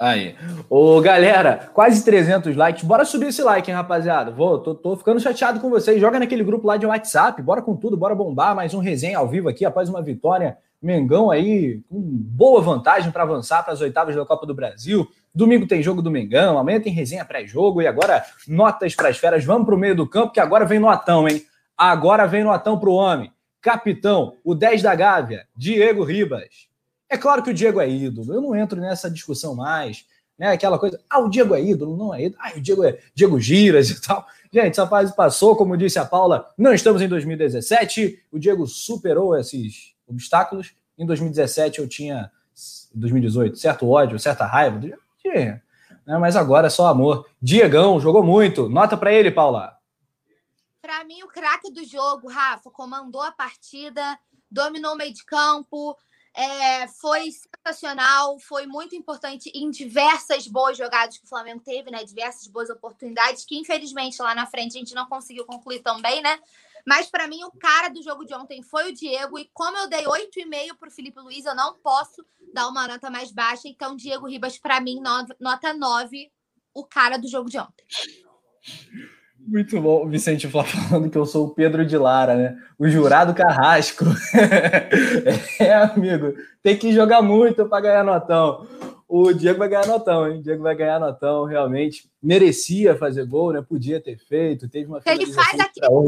Aí. 0.00 0.36
Ô, 0.70 1.00
galera, 1.00 1.70
quase 1.74 2.04
300 2.04 2.54
likes. 2.54 2.84
Bora 2.84 3.04
subir 3.04 3.28
esse 3.28 3.42
like, 3.42 3.68
hein, 3.68 3.76
rapaziada? 3.76 4.30
Vou, 4.30 4.60
tô, 4.60 4.74
tô 4.74 4.96
ficando 4.96 5.18
chateado 5.18 5.58
com 5.58 5.68
vocês. 5.68 6.00
Joga 6.00 6.20
naquele 6.20 6.44
grupo 6.44 6.68
lá 6.68 6.76
de 6.76 6.86
WhatsApp. 6.86 7.42
Bora 7.42 7.60
com 7.60 7.76
tudo, 7.76 7.96
bora 7.96 8.14
bombar. 8.14 8.54
Mais 8.54 8.72
um 8.74 8.78
resenha 8.78 9.18
ao 9.18 9.28
vivo 9.28 9.48
aqui 9.48 9.64
após 9.64 9.88
uma 9.88 10.00
vitória 10.00 10.56
Mengão 10.80 11.28
aí 11.28 11.80
com 11.88 12.00
boa 12.00 12.60
vantagem 12.60 13.10
para 13.10 13.24
avançar 13.24 13.64
para 13.64 13.72
as 13.72 13.80
oitavas 13.80 14.14
da 14.14 14.24
Copa 14.24 14.46
do 14.46 14.54
Brasil. 14.54 15.08
Domingo 15.34 15.66
tem 15.66 15.82
jogo 15.82 16.00
do 16.00 16.10
Mengão, 16.10 16.56
amanhã 16.56 16.80
tem 16.80 16.92
resenha 16.92 17.24
pré-jogo 17.24 17.82
e 17.82 17.86
agora 17.86 18.24
notas 18.46 18.94
para 18.94 19.08
as 19.08 19.18
feras. 19.18 19.44
Vamos 19.44 19.66
para 19.66 19.74
o 19.74 19.78
meio 19.78 19.96
do 19.96 20.08
campo 20.08 20.32
que 20.32 20.38
agora 20.38 20.64
vem 20.64 20.78
notão, 20.78 21.28
hein? 21.28 21.42
Agora 21.78 22.26
vem 22.26 22.42
notão 22.42 22.76
para 22.76 22.90
o 22.90 22.94
homem. 22.94 23.32
Capitão, 23.62 24.36
o 24.42 24.52
10 24.52 24.82
da 24.82 24.94
Gávea, 24.96 25.46
Diego 25.56 26.02
Ribas. 26.02 26.66
É 27.08 27.16
claro 27.16 27.40
que 27.40 27.50
o 27.50 27.54
Diego 27.54 27.80
é 27.80 27.88
ídolo, 27.88 28.34
eu 28.34 28.40
não 28.40 28.56
entro 28.56 28.80
nessa 28.80 29.08
discussão 29.08 29.54
mais. 29.54 30.04
Né? 30.36 30.48
Aquela 30.50 30.78
coisa, 30.78 31.00
ah, 31.08 31.20
o 31.20 31.28
Diego 31.28 31.54
é 31.54 31.62
ídolo, 31.62 31.96
não 31.96 32.12
é 32.12 32.24
ídolo. 32.24 32.42
Ah, 32.42 32.52
o 32.56 32.60
Diego 32.60 32.84
é 32.84 32.98
Diego 33.14 33.40
Giras 33.40 33.90
e 33.90 34.00
tal. 34.00 34.26
Gente, 34.52 34.70
essa 34.70 34.86
fase 34.86 35.14
passou, 35.14 35.54
como 35.54 35.76
disse 35.76 35.98
a 35.98 36.04
Paula, 36.04 36.50
não 36.58 36.74
estamos 36.74 37.00
em 37.00 37.08
2017. 37.08 38.24
O 38.32 38.38
Diego 38.38 38.66
superou 38.66 39.36
esses 39.36 39.94
obstáculos. 40.06 40.74
Em 40.98 41.06
2017 41.06 41.78
eu 41.78 41.88
tinha, 41.88 42.30
2018, 42.92 43.56
certo 43.56 43.88
ódio, 43.88 44.18
certa 44.18 44.44
raiva. 44.46 44.80
Tinha, 45.20 45.62
né? 46.06 46.18
Mas 46.18 46.34
agora 46.34 46.68
é 46.68 46.70
só 46.70 46.86
amor. 46.86 47.26
Diegão 47.40 48.00
jogou 48.00 48.22
muito. 48.22 48.68
Nota 48.68 48.96
para 48.96 49.12
ele, 49.12 49.30
Paula. 49.30 49.77
Para 50.80 51.04
mim, 51.04 51.22
o 51.22 51.28
craque 51.28 51.72
do 51.72 51.84
jogo, 51.84 52.28
Rafa, 52.28 52.70
comandou 52.70 53.22
a 53.22 53.32
partida, 53.32 54.18
dominou 54.50 54.94
o 54.94 54.96
meio 54.96 55.12
de 55.12 55.24
campo, 55.24 55.96
é, 56.34 56.86
foi 56.86 57.30
sensacional, 57.32 58.38
foi 58.38 58.64
muito 58.64 58.94
importante 58.94 59.50
em 59.52 59.70
diversas 59.70 60.46
boas 60.46 60.78
jogadas 60.78 61.18
que 61.18 61.24
o 61.24 61.28
Flamengo 61.28 61.60
teve, 61.64 61.90
né? 61.90 62.04
Diversas 62.04 62.46
boas 62.46 62.70
oportunidades, 62.70 63.44
que 63.44 63.58
infelizmente 63.58 64.22
lá 64.22 64.34
na 64.34 64.46
frente 64.46 64.76
a 64.76 64.78
gente 64.78 64.94
não 64.94 65.06
conseguiu 65.06 65.44
concluir 65.44 65.80
também, 65.80 66.22
né? 66.22 66.38
Mas 66.86 67.10
para 67.10 67.26
mim, 67.26 67.42
o 67.44 67.50
cara 67.50 67.88
do 67.88 68.02
jogo 68.02 68.24
de 68.24 68.32
ontem 68.34 68.62
foi 68.62 68.90
o 68.90 68.94
Diego. 68.94 69.38
E 69.38 69.50
como 69.52 69.76
eu 69.76 69.88
dei 69.88 70.04
8,5 70.04 70.76
para 70.78 70.88
o 70.88 70.92
Felipe 70.92 71.20
Luiz, 71.20 71.44
eu 71.44 71.54
não 71.54 71.74
posso 71.74 72.24
dar 72.54 72.68
uma 72.68 72.86
nota 72.86 73.10
mais 73.10 73.30
baixa. 73.32 73.68
Então, 73.68 73.96
Diego 73.96 74.26
Ribas, 74.26 74.58
para 74.58 74.80
mim, 74.80 75.00
nota 75.40 75.74
9, 75.74 76.30
o 76.72 76.86
cara 76.86 77.18
do 77.18 77.28
jogo 77.28 77.50
de 77.50 77.58
ontem. 77.58 77.84
Muito 79.48 79.80
bom, 79.80 80.04
o 80.04 80.08
Vicente 80.08 80.46
Flá 80.46 80.62
falando 80.62 81.08
que 81.08 81.16
eu 81.16 81.24
sou 81.24 81.46
o 81.46 81.50
Pedro 81.50 81.86
de 81.86 81.96
Lara, 81.96 82.36
né? 82.36 82.58
O 82.78 82.86
jurado 82.86 83.32
carrasco. 83.32 84.04
é, 85.58 85.72
amigo, 85.72 86.34
tem 86.62 86.76
que 86.76 86.92
jogar 86.92 87.22
muito 87.22 87.66
para 87.66 87.80
ganhar 87.80 88.04
notão. 88.04 88.66
O 89.08 89.32
Diego 89.32 89.58
vai 89.58 89.70
ganhar 89.70 89.86
notão, 89.86 90.30
hein? 90.30 90.40
O 90.40 90.42
Diego 90.42 90.62
vai 90.62 90.76
ganhar 90.76 91.00
notão, 91.00 91.46
realmente. 91.46 92.10
Merecia 92.22 92.94
fazer 92.94 93.24
gol, 93.24 93.54
né? 93.54 93.64
Podia 93.66 93.98
ter 93.98 94.18
feito, 94.18 94.68
teve 94.68 94.86
uma 94.86 95.00
Ele 95.06 95.32
faz 95.32 95.58
aquele 95.58 95.88
gol 95.88 96.04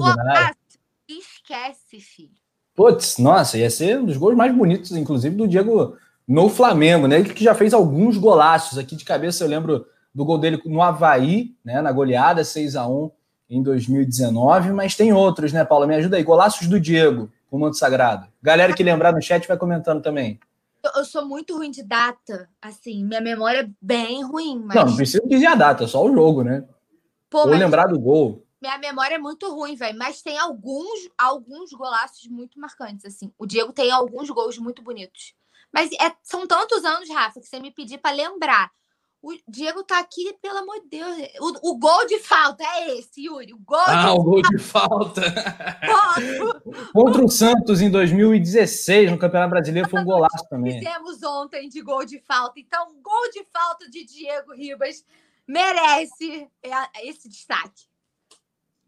esquece, 1.09 1.99
filho. 1.99 2.31
Putz, 2.75 3.17
nossa, 3.17 3.57
ia 3.57 3.71
ser 3.71 3.99
um 3.99 4.05
dos 4.05 4.19
gols 4.19 4.37
mais 4.37 4.55
bonitos, 4.55 4.93
inclusive, 4.93 5.35
do 5.35 5.49
Diego 5.49 5.97
no 6.29 6.51
Flamengo, 6.51 7.09
né? 7.09 7.19
Ele 7.19 7.33
que 7.33 7.43
já 7.43 7.55
fez 7.55 7.73
alguns 7.73 8.19
golaços 8.19 8.77
aqui 8.77 8.95
de 8.95 9.05
cabeça, 9.05 9.43
eu 9.43 9.49
lembro 9.49 9.87
do 10.15 10.27
gol 10.27 10.37
dele 10.37 10.61
no 10.67 10.83
Havaí, 10.83 11.57
né? 11.65 11.81
Na 11.81 11.91
goleada 11.91 12.45
6 12.45 12.77
a 12.77 12.87
1 12.87 13.11
em 13.51 13.63
2019, 13.63 14.73
mas 14.73 14.95
tem 14.95 15.13
outros, 15.13 15.53
né, 15.53 15.65
Paula? 15.65 15.87
Me 15.87 15.97
ajuda 15.97 16.17
aí. 16.17 16.23
Golaços 16.23 16.69
do 16.69 16.79
Diego, 16.79 17.31
o 17.51 17.59
manto 17.59 17.77
sagrado. 17.77 18.29
Galera 18.41 18.73
que 18.73 18.83
lembrar 18.83 19.13
no 19.13 19.21
chat 19.21 19.47
vai 19.49 19.59
comentando 19.59 20.01
também. 20.01 20.39
Eu, 20.83 20.93
eu, 20.99 21.05
sou 21.05 21.27
muito 21.27 21.57
ruim 21.57 21.71
de 21.71 21.83
data, 21.83 22.49
assim, 22.63 23.05
minha 23.05 23.21
memória 23.21 23.63
é 23.63 23.71
bem 23.83 24.23
ruim. 24.25 24.63
Mas... 24.65 24.77
Não, 24.77 24.87
não 24.87 24.97
precisa 24.97 25.23
dizer 25.27 25.47
a 25.47 25.57
data, 25.57 25.87
só 25.89 26.03
o 26.05 26.15
jogo, 26.15 26.45
né? 26.45 26.65
Pô, 27.29 27.41
Ou 27.41 27.47
lembrar 27.49 27.89
do 27.89 27.99
gol. 27.99 28.47
Minha 28.63 28.79
memória 28.79 29.17
é 29.17 29.19
muito 29.19 29.53
ruim, 29.53 29.75
velho, 29.75 29.99
mas 29.99 30.23
tem 30.23 30.39
alguns, 30.39 31.09
alguns 31.19 31.73
golaços 31.73 32.27
muito 32.29 32.59
marcantes, 32.59 33.05
assim. 33.05 33.33
O 33.37 33.47
Diego 33.47 33.73
tem 33.73 33.91
alguns 33.91 34.31
gols 34.31 34.59
muito 34.59 34.83
bonitos. 34.83 35.35
Mas 35.73 35.91
é, 35.93 36.13
são 36.23 36.47
tantos 36.47 36.85
anos, 36.85 37.09
Rafa, 37.09 37.41
que 37.41 37.47
você 37.47 37.59
me 37.59 37.71
pedir 37.71 37.99
para 37.99 38.15
lembrar. 38.15 38.71
O 39.23 39.37
Diego 39.47 39.85
tá 39.85 39.99
aqui, 39.99 40.35
pelo 40.41 40.59
amor 40.59 40.81
de 40.81 40.89
Deus. 40.89 41.29
O, 41.41 41.73
o 41.73 41.79
gol 41.79 42.07
de 42.07 42.19
falta 42.21 42.65
é 42.65 42.99
esse, 42.99 43.27
Yuri. 43.27 43.53
O 43.53 43.59
gol 43.59 43.79
ah, 43.79 44.07
de 44.07 44.19
o 44.19 44.23
gol 44.23 44.41
de 44.41 44.59
falta. 44.59 45.21
Contra 46.95 47.23
o 47.23 47.29
Santos 47.29 47.83
em 47.83 47.91
2016, 47.91 49.11
no 49.11 49.19
Campeonato 49.19 49.51
Brasileiro, 49.51 49.91
foi 49.91 50.01
um 50.01 50.05
golaço 50.05 50.49
também. 50.49 50.79
Fizemos 50.79 51.23
ontem 51.23 51.69
de 51.69 51.83
gol 51.83 52.07
de 52.07 52.19
falta. 52.21 52.59
Então, 52.59 52.95
gol 53.03 53.31
de 53.31 53.45
falta 53.53 53.91
de 53.91 54.07
Diego 54.07 54.55
Ribas 54.55 55.05
merece 55.47 56.49
esse 57.03 57.29
destaque. 57.29 57.91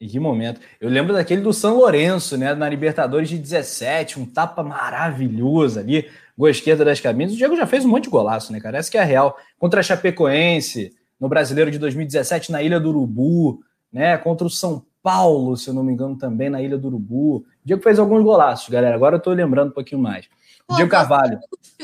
E 0.01 0.09
que 0.09 0.19
momento. 0.19 0.61
Eu 0.81 0.89
lembro 0.89 1.13
daquele 1.13 1.43
do 1.43 1.53
São 1.53 1.77
Lourenço, 1.77 2.39
né? 2.39 2.55
Na 2.55 2.69
Libertadores 2.69 3.29
de 3.29 3.39
17, 3.39 4.19
um 4.19 4.27
tapa 4.27 4.63
maravilhoso 4.63 5.79
ali 5.79 6.11
gol 6.37 6.49
esquerda 6.49 6.85
das 6.85 7.01
camisas. 7.01 7.35
O 7.35 7.39
Diego 7.39 7.57
já 7.57 7.67
fez 7.67 7.85
um 7.85 7.89
monte 7.89 8.05
de 8.05 8.11
golaço, 8.11 8.53
né, 8.53 8.61
cara? 8.61 8.79
Essa 8.79 8.91
que 8.91 8.99
é 8.99 9.01
a 9.01 9.05
real. 9.05 9.37
Contra 9.59 9.81
a 9.81 9.83
Chapecoense, 9.83 10.93
no 11.21 11.29
Brasileiro 11.29 11.71
de 11.71 11.79
2017, 11.79 12.51
na 12.51 12.63
Ilha 12.63 12.81
do 12.81 12.89
Urubu, 12.89 13.61
né? 13.93 14.17
Contra 14.19 14.47
o 14.47 14.51
São 14.51 14.85
Paulo, 15.03 15.57
se 15.57 15.69
eu 15.69 15.75
não 15.75 15.83
me 15.83 15.93
engano, 15.93 16.17
também 16.17 16.49
na 16.49 16.63
Ilha 16.63 16.79
do 16.79 16.89
Urubu. 16.89 17.37
O 17.37 17.45
Diego 17.65 17.83
fez 17.83 17.99
alguns 17.99 18.23
golaços, 18.23 18.69
galera. 18.69 18.95
Agora 18.95 19.17
eu 19.17 19.21
tô 19.21 19.31
lembrando 19.33 19.69
um 19.69 19.75
pouquinho 19.75 20.01
mais. 20.01 20.29
Pô, 20.67 20.77
Diego 20.77 20.91
Carvalho. 20.91 21.41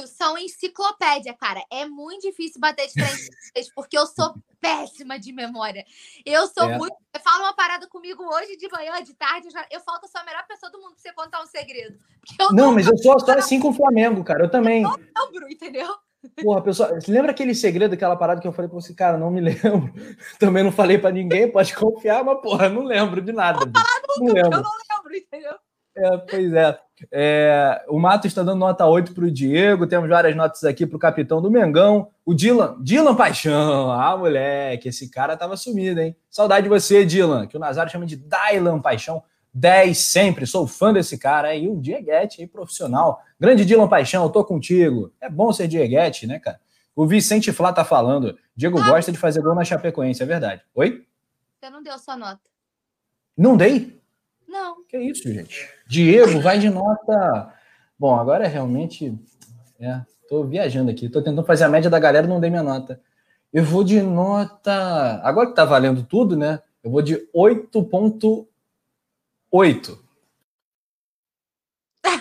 São 0.07 0.39
enciclopédia, 0.39 1.35
cara. 1.35 1.63
É 1.71 1.87
muito 1.87 2.23
difícil 2.23 2.61
bater 2.61 2.87
de 2.87 2.93
frente 2.93 3.31
porque 3.75 3.99
eu 3.99 4.07
sou 4.07 4.35
péssima 4.61 5.19
de 5.19 5.33
memória. 5.33 5.85
Eu 6.25 6.47
sou 6.49 6.65
é. 6.71 6.79
muito. 6.79 6.95
Você 7.15 7.23
fala 7.23 7.45
uma 7.45 7.55
parada 7.55 7.87
comigo 7.89 8.23
hoje 8.23 8.57
de 8.57 8.69
manhã, 8.71 9.03
de 9.03 9.15
tarde, 9.15 9.49
eu, 9.49 9.51
já... 9.51 9.67
eu 9.71 9.81
falta 9.81 10.07
só 10.07 10.19
a 10.19 10.25
melhor 10.25 10.47
pessoa 10.47 10.71
do 10.71 10.79
mundo 10.79 10.93
pra 10.93 11.01
você 11.01 11.13
contar 11.13 11.43
um 11.43 11.47
segredo. 11.47 11.99
não, 12.39 12.51
não, 12.53 12.73
mas 12.73 12.87
eu 12.87 12.97
sou 12.99 13.17
assim 13.31 13.61
com 13.61 13.69
o 13.69 13.75
Flamengo, 13.75 14.23
cara. 14.25 14.45
Eu 14.45 14.51
também. 14.51 14.83
Eu 14.83 14.91
não 14.91 15.31
lembro, 15.31 15.51
entendeu? 15.51 15.89
Porra, 16.43 16.61
pessoal, 16.63 16.95
você 16.95 17.11
lembra 17.13 17.31
aquele 17.31 17.55
segredo, 17.55 17.95
aquela 17.95 18.17
parada 18.17 18.41
que 18.41 18.49
eu 18.49 18.53
falei 18.53 18.69
pra 18.69 18.81
você, 18.81 18.93
cara, 18.93 19.17
não 19.17 19.31
me 19.31 19.41
lembro. 19.43 19.93
Também 20.39 20.65
não 20.65 20.73
falei 20.73 20.99
para 20.99 21.13
ninguém, 21.13 21.51
pode 21.51 21.75
confiar, 21.75 22.25
mas 22.25 22.41
porra, 22.41 22.69
não 22.69 22.83
lembro 22.83 23.21
de 23.21 23.33
nada. 23.33 23.65
Não, 23.65 24.27
não 24.27 24.35
lembro. 24.35 24.59
Eu 24.59 24.63
não 24.63 24.73
lembro, 24.91 25.17
entendeu? 25.17 25.55
É, 25.97 26.19
pois 26.19 26.53
é. 26.53 26.81
É. 27.11 27.85
O 27.89 27.99
Mato 27.99 28.27
está 28.27 28.43
dando 28.43 28.59
nota 28.59 28.87
8 28.87 29.13
para 29.13 29.25
o 29.25 29.31
Diego. 29.31 29.87
Temos 29.87 30.09
várias 30.09 30.37
notas 30.37 30.65
aqui 30.65 30.87
para 30.87 30.97
o 30.97 31.01
capitão 31.01 31.41
do 31.41 31.51
Mengão. 31.51 32.09
O 32.25 32.35
Dylan. 32.35 32.77
Dylan 32.81 33.15
Paixão. 33.15 33.91
Ah, 33.99 34.17
moleque, 34.17 34.89
esse 34.89 35.11
cara 35.11 35.37
tava 35.37 35.57
sumido, 35.57 36.01
hein? 36.01 36.17
Saudade 36.31 36.65
de 36.65 36.69
você, 36.69 37.05
Dylan, 37.05 37.47
que 37.47 37.57
o 37.57 37.61
Nazário 37.61 37.91
chama 37.91 38.07
de 38.07 38.17
Dylan 38.17 38.81
Paixão. 38.81 39.23
10 39.53 39.99
sempre, 39.99 40.47
sou 40.47 40.67
fã 40.67 40.93
desse 40.93 41.19
cara. 41.19 41.55
E 41.55 41.69
o 41.69 41.81
Dieguete 41.81 42.41
aí, 42.41 42.47
profissional. 42.47 43.21
Grande 43.39 43.65
Dylan 43.65 43.89
Paixão, 43.89 44.25
eu 44.25 44.31
tô 44.31 44.45
contigo. 44.45 45.13
É 45.21 45.29
bom 45.29 45.53
ser 45.53 45.69
Dieguete, 45.69 46.27
né, 46.27 46.39
cara? 46.39 46.61
O 46.95 47.07
Vicente 47.07 47.53
Flá 47.53 47.73
tá 47.73 47.85
falando. 47.85 48.37
Diego 48.57 48.79
ah, 48.81 48.87
gosta 48.89 49.13
de 49.13 49.19
fazer 49.19 49.41
gol 49.41 49.55
na 49.55 49.65
Chapecoense, 49.65 50.23
é 50.23 50.27
verdade. 50.27 50.63
Oi? 50.75 51.07
Você 51.61 51.71
não 51.71 51.83
deu 51.83 51.99
sua 51.99 52.17
nota. 52.17 52.41
Não 53.37 53.57
dei? 53.57 54.01
Não. 54.49 54.85
Que 54.85 54.99
isso, 54.99 55.33
gente? 55.33 55.69
Diego, 55.89 56.41
vai 56.41 56.59
de 56.59 56.69
nota. 56.69 57.55
Bom, 57.99 58.15
agora 58.15 58.45
é 58.45 58.47
realmente. 58.47 59.19
É, 59.81 60.03
viajando 60.47 60.91
aqui, 60.91 61.09
tô 61.09 61.23
tentando 61.23 61.47
fazer 61.47 61.65
a 61.65 61.69
média 61.69 61.89
da 61.89 61.99
galera, 61.99 62.27
não 62.27 62.41
dei 62.41 62.51
minha 62.51 62.63
nota. 62.63 63.01
Eu 63.51 63.65
vou 63.65 63.83
de 63.83 64.03
nota. 64.03 65.19
Agora 65.25 65.49
que 65.49 65.55
tá 65.55 65.65
valendo 65.65 66.05
tudo, 66.05 66.37
né? 66.37 66.63
Eu 66.85 66.91
vou 66.91 67.01
de 67.01 67.17
8,8. 67.35 68.47
Bem 72.05 72.13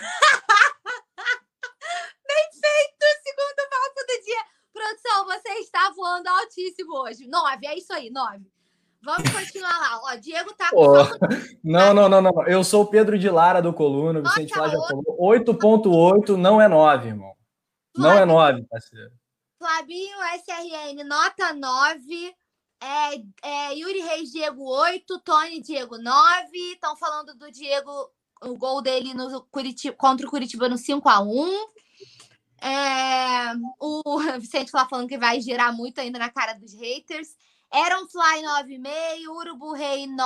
feito, 2.55 3.05
segundo 3.21 3.67
papo 3.69 3.99
do 4.07 4.23
dia. 4.23 4.45
Produção, 4.71 5.25
você 5.25 5.49
está 5.59 5.91
voando 5.93 6.29
altíssimo 6.29 6.95
hoje. 7.01 7.27
9, 7.27 7.67
é 7.67 7.77
isso 7.77 7.91
aí, 7.91 8.09
9. 8.09 8.56
Vamos 9.01 9.29
continuar 9.31 9.77
lá. 9.79 10.01
Ó, 10.03 10.15
Diego 10.15 10.53
tá 10.53 10.69
com. 10.69 10.77
Oh, 10.77 11.05
não, 11.63 11.93
não, 11.93 12.09
não, 12.09 12.21
não. 12.21 12.47
Eu 12.47 12.63
sou 12.63 12.83
o 12.83 12.87
Pedro 12.87 13.17
de 13.17 13.29
Lara 13.29 13.61
do 13.61 13.73
Coluna. 13.73 14.19
O 14.19 14.23
Vicente 14.23 14.57
lá 14.57 14.67
já 14.67 14.77
falou. 14.79 15.17
8,8 15.19 16.35
não 16.35 16.61
é 16.61 16.67
9, 16.67 17.07
irmão. 17.07 17.33
Não 17.95 18.11
é 18.11 18.25
9, 18.25 18.63
parceiro. 18.63 19.11
Flavinho 19.57 20.17
SRN, 20.35 21.03
nota 21.03 21.53
9. 21.53 22.35
É, 22.79 23.15
é, 23.43 23.73
Yuri 23.73 23.99
Reis, 24.01 24.31
Diego 24.31 24.63
8. 24.63 25.19
Tony, 25.19 25.61
Diego 25.61 25.97
9. 25.97 26.57
Estão 26.73 26.95
falando 26.95 27.33
do 27.35 27.51
Diego, 27.51 28.11
o 28.43 28.55
gol 28.55 28.81
dele 28.81 29.13
no 29.13 29.41
Curitiba, 29.47 29.95
contra 29.95 30.27
o 30.27 30.29
Curitiba 30.29 30.69
no 30.69 30.75
5x1. 30.75 31.49
É, 32.61 33.53
o 33.79 34.19
Vicente 34.39 34.71
lá 34.73 34.87
falando 34.87 35.07
que 35.07 35.17
vai 35.17 35.41
girar 35.41 35.75
muito 35.75 35.99
ainda 35.99 36.19
na 36.19 36.29
cara 36.29 36.53
dos 36.53 36.73
haters. 36.73 37.35
Eram 37.73 38.07
Fly 38.07 38.43
9,5, 38.43 39.29
Urubu 39.29 39.73
Rei 39.73 40.07
9. 40.07 40.17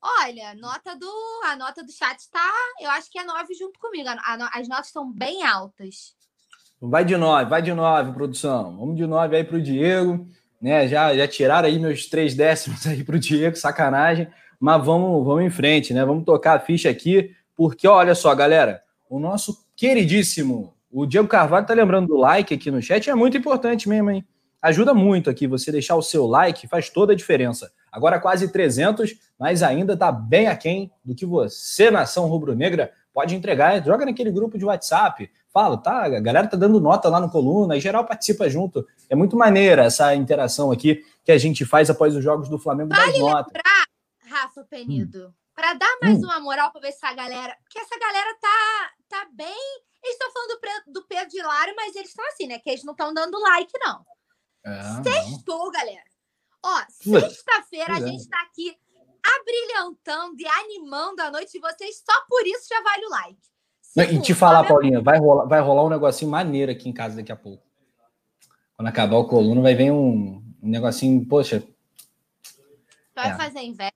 Olha, 0.00 0.54
nota 0.54 0.96
do, 0.96 1.10
a 1.44 1.56
nota 1.56 1.82
do 1.82 1.90
chat 1.90 2.18
tá, 2.30 2.52
eu 2.80 2.90
acho 2.90 3.10
que 3.10 3.18
é 3.18 3.24
9 3.24 3.54
junto 3.54 3.78
comigo. 3.78 4.08
A, 4.08 4.12
a, 4.12 4.58
as 4.58 4.68
notas 4.68 4.86
estão 4.86 5.10
bem 5.10 5.44
altas. 5.44 6.14
Vai 6.80 7.04
de 7.04 7.16
9, 7.16 7.48
vai 7.48 7.62
de 7.62 7.72
9, 7.72 8.12
produção. 8.12 8.76
Vamos 8.76 8.96
de 8.96 9.06
9 9.06 9.36
aí 9.36 9.44
pro 9.44 9.62
Diego, 9.62 10.26
né? 10.60 10.86
Já, 10.88 11.16
já 11.16 11.26
tiraram 11.26 11.68
aí 11.68 11.78
meus 11.78 12.06
três 12.06 12.34
décimos 12.34 12.86
aí 12.86 13.02
pro 13.02 13.18
Diego, 13.18 13.56
sacanagem. 13.56 14.28
Mas 14.60 14.84
vamos, 14.84 15.24
vamos 15.24 15.44
em 15.44 15.50
frente, 15.50 15.94
né? 15.94 16.04
Vamos 16.04 16.24
tocar 16.24 16.56
a 16.56 16.60
ficha 16.60 16.90
aqui, 16.90 17.34
porque 17.56 17.86
olha 17.86 18.14
só, 18.14 18.34
galera, 18.34 18.82
o 19.08 19.18
nosso 19.18 19.66
queridíssimo, 19.76 20.74
o 20.90 21.06
Diego 21.06 21.28
Carvalho 21.28 21.66
tá 21.66 21.74
lembrando 21.74 22.08
do 22.08 22.16
like 22.16 22.54
aqui 22.54 22.70
no 22.70 22.82
chat, 22.82 23.08
é 23.08 23.14
muito 23.14 23.36
importante 23.36 23.88
mesmo, 23.88 24.10
hein? 24.10 24.26
Ajuda 24.64 24.94
muito 24.94 25.28
aqui 25.28 25.46
você 25.46 25.70
deixar 25.70 25.94
o 25.94 26.00
seu 26.00 26.26
like, 26.26 26.66
faz 26.66 26.88
toda 26.88 27.12
a 27.12 27.14
diferença. 27.14 27.70
Agora 27.92 28.18
quase 28.18 28.50
300, 28.50 29.14
mas 29.38 29.62
ainda 29.62 29.92
está 29.92 30.10
bem 30.10 30.46
aquém 30.46 30.90
do 31.04 31.14
que 31.14 31.26
você, 31.26 31.90
nação 31.90 32.26
rubro-negra, 32.28 32.90
pode 33.12 33.34
entregar. 33.34 33.84
Joga 33.84 34.06
naquele 34.06 34.30
grupo 34.30 34.56
de 34.56 34.64
WhatsApp, 34.64 35.30
fala, 35.52 35.76
tá? 35.76 36.06
A 36.06 36.18
galera 36.18 36.46
tá 36.46 36.56
dando 36.56 36.80
nota 36.80 37.10
lá 37.10 37.20
no 37.20 37.30
coluna, 37.30 37.76
e 37.76 37.80
geral 37.80 38.06
participa 38.06 38.48
junto. 38.48 38.86
É 39.10 39.14
muito 39.14 39.36
maneira 39.36 39.84
essa 39.84 40.14
interação 40.14 40.72
aqui 40.72 41.04
que 41.22 41.30
a 41.30 41.36
gente 41.36 41.66
faz 41.66 41.90
após 41.90 42.16
os 42.16 42.24
jogos 42.24 42.48
do 42.48 42.58
Flamengo 42.58 42.88
vale 42.88 43.12
das 43.12 43.20
notas. 43.20 43.52
Lembrar, 43.52 43.84
Rafa 44.24 44.64
Penido, 44.64 45.26
hum. 45.26 45.32
para 45.54 45.74
dar 45.74 45.94
mais 46.00 46.20
hum. 46.20 46.24
uma 46.24 46.40
moral 46.40 46.72
para 46.72 46.80
ver 46.80 46.88
essa 46.88 47.12
galera, 47.12 47.54
porque 47.64 47.78
essa 47.80 47.98
galera 48.00 48.34
tá, 48.40 48.90
tá 49.10 49.28
bem. 49.30 49.82
Eles 50.02 50.16
estão 50.16 50.32
falando 50.32 50.58
do, 50.86 51.00
do 51.00 51.06
Pedro 51.06 51.28
de 51.28 51.42
Lara, 51.42 51.74
mas 51.76 51.94
eles 51.94 52.08
estão 52.08 52.26
assim, 52.28 52.46
né? 52.46 52.58
Que 52.58 52.70
eles 52.70 52.82
não 52.82 52.92
estão 52.92 53.12
dando 53.12 53.38
like, 53.40 53.70
não. 53.78 54.02
É, 54.64 55.02
Sextou, 55.02 55.70
galera. 55.70 56.04
Ó, 56.62 56.82
sexta-feira 56.88 57.94
a 57.94 58.00
é. 58.00 58.06
gente 58.06 58.28
tá 58.28 58.40
aqui 58.42 58.74
abrilhantando 59.22 60.36
e 60.40 60.46
animando 60.46 61.22
a 61.22 61.30
noite 61.30 61.52
de 61.52 61.60
vocês. 61.60 62.02
Só 62.04 62.24
por 62.28 62.46
isso 62.46 62.66
já 62.68 62.82
vale 62.82 63.06
o 63.06 63.10
like. 63.10 64.14
e 64.14 64.22
te 64.22 64.34
falar, 64.34 64.64
Paulinha, 64.66 65.00
vai 65.00 65.18
rolar, 65.18 65.44
vai 65.46 65.60
rolar 65.60 65.84
um 65.84 65.90
negocinho 65.90 66.30
maneiro 66.30 66.72
aqui 66.72 66.88
em 66.88 66.92
casa 66.92 67.16
daqui 67.16 67.32
a 67.32 67.36
pouco. 67.36 67.62
Quando 68.76 68.88
acabar 68.88 69.16
o 69.16 69.26
coluna, 69.26 69.60
vai 69.60 69.74
vir 69.74 69.92
um, 69.92 70.42
um 70.62 70.68
negocinho, 70.68 71.24
poxa. 71.26 71.62
Vai 73.14 73.30
é. 73.30 73.36
fazer 73.36 73.60
inveja. 73.60 73.92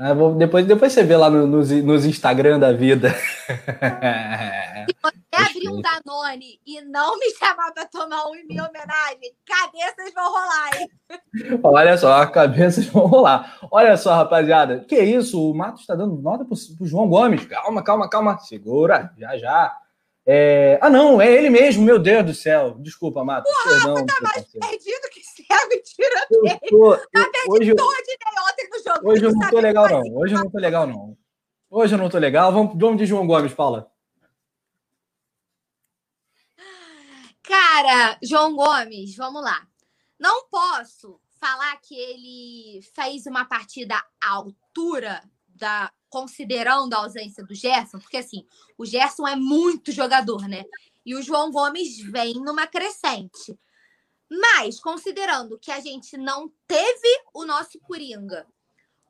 Ah, 0.00 0.14
vou, 0.14 0.32
depois, 0.32 0.64
depois 0.64 0.92
você 0.92 1.02
vê 1.02 1.16
lá 1.16 1.28
no, 1.28 1.44
nos, 1.44 1.70
nos 1.70 2.06
Instagram 2.06 2.60
da 2.60 2.72
vida. 2.72 3.10
Se 3.10 3.56
você 5.02 5.18
abrir 5.34 5.68
um 5.68 5.82
Danone 5.82 6.60
e 6.64 6.80
não 6.82 7.18
me 7.18 7.28
chamar 7.32 7.72
para 7.72 7.84
tomar 7.86 8.26
um 8.28 8.34
em 8.36 8.46
minha 8.46 8.62
homenagem, 8.62 9.34
cabeças 9.44 10.14
vão 10.14 10.30
rolar, 10.30 10.70
hein? 10.78 10.88
Olha 11.64 11.98
só, 11.98 12.24
cabeças 12.26 12.86
vão 12.86 13.06
rolar. 13.06 13.58
Olha 13.72 13.96
só, 13.96 14.14
rapaziada. 14.14 14.84
Que 14.86 15.00
isso? 15.00 15.50
O 15.50 15.52
Matos 15.52 15.80
está 15.80 15.96
dando 15.96 16.14
nota 16.22 16.44
para 16.44 16.54
o 16.54 16.86
João 16.86 17.08
Gomes. 17.08 17.44
Calma, 17.46 17.82
calma, 17.82 18.08
calma. 18.08 18.38
Segura, 18.38 19.12
já, 19.18 19.36
já. 19.36 19.76
É... 20.24 20.78
Ah, 20.80 20.90
não, 20.90 21.20
é 21.20 21.28
ele 21.32 21.50
mesmo, 21.50 21.82
meu 21.82 21.98
Deus 21.98 22.24
do 22.24 22.34
céu. 22.34 22.76
Desculpa, 22.78 23.24
Matos. 23.24 23.52
Porra, 23.52 23.74
perdão, 23.74 24.06
tá 24.06 24.14
mais 24.22 24.46
perdido 24.46 25.08
que 25.10 25.24
cego 25.50 25.72
e 25.72 25.82
tiroteio. 25.82 26.60
Tô, 26.68 26.96
tá 26.96 27.30
hoje, 27.48 27.72
ontem 27.72 28.68
no 28.70 28.84
jogo. 28.84 29.10
Hoje 29.10 29.24
eu 29.24 29.32
não 29.32 29.50
tô 29.50 29.60
legal, 29.60 29.88
não. 29.88 30.16
Hoje 30.16 30.34
eu 30.34 30.38
não 30.40 30.50
tô 30.50 30.58
legal, 30.58 30.86
não. 30.86 31.18
Hoje 31.70 31.94
eu 31.94 31.98
não 31.98 32.08
tô 32.08 32.18
legal. 32.18 32.52
Vamos, 32.52 32.78
vamos 32.78 32.98
de 32.98 33.06
João 33.06 33.26
Gomes, 33.26 33.54
Paula. 33.54 33.90
Cara, 37.42 38.18
João 38.22 38.54
Gomes, 38.54 39.16
vamos 39.16 39.42
lá. 39.42 39.66
Não 40.18 40.46
posso 40.48 41.20
falar 41.40 41.76
que 41.80 41.94
ele 41.94 42.82
fez 42.94 43.26
uma 43.26 43.44
partida 43.44 43.94
à 44.20 44.32
altura 44.32 45.22
da 45.46 45.90
considerando 46.10 46.94
a 46.94 46.98
ausência 46.98 47.44
do 47.44 47.54
Gerson, 47.54 47.98
porque 47.98 48.16
assim, 48.16 48.44
o 48.76 48.84
Gerson 48.84 49.26
é 49.26 49.36
muito 49.36 49.92
jogador, 49.92 50.48
né? 50.48 50.64
E 51.04 51.14
o 51.14 51.22
João 51.22 51.50
Gomes 51.50 51.98
vem 51.98 52.34
numa 52.34 52.66
crescente. 52.66 53.58
Mas, 54.30 54.78
considerando 54.78 55.58
que 55.58 55.70
a 55.70 55.80
gente 55.80 56.16
não 56.16 56.52
teve 56.66 57.22
o 57.32 57.44
nosso 57.44 57.78
Coringa, 57.80 58.46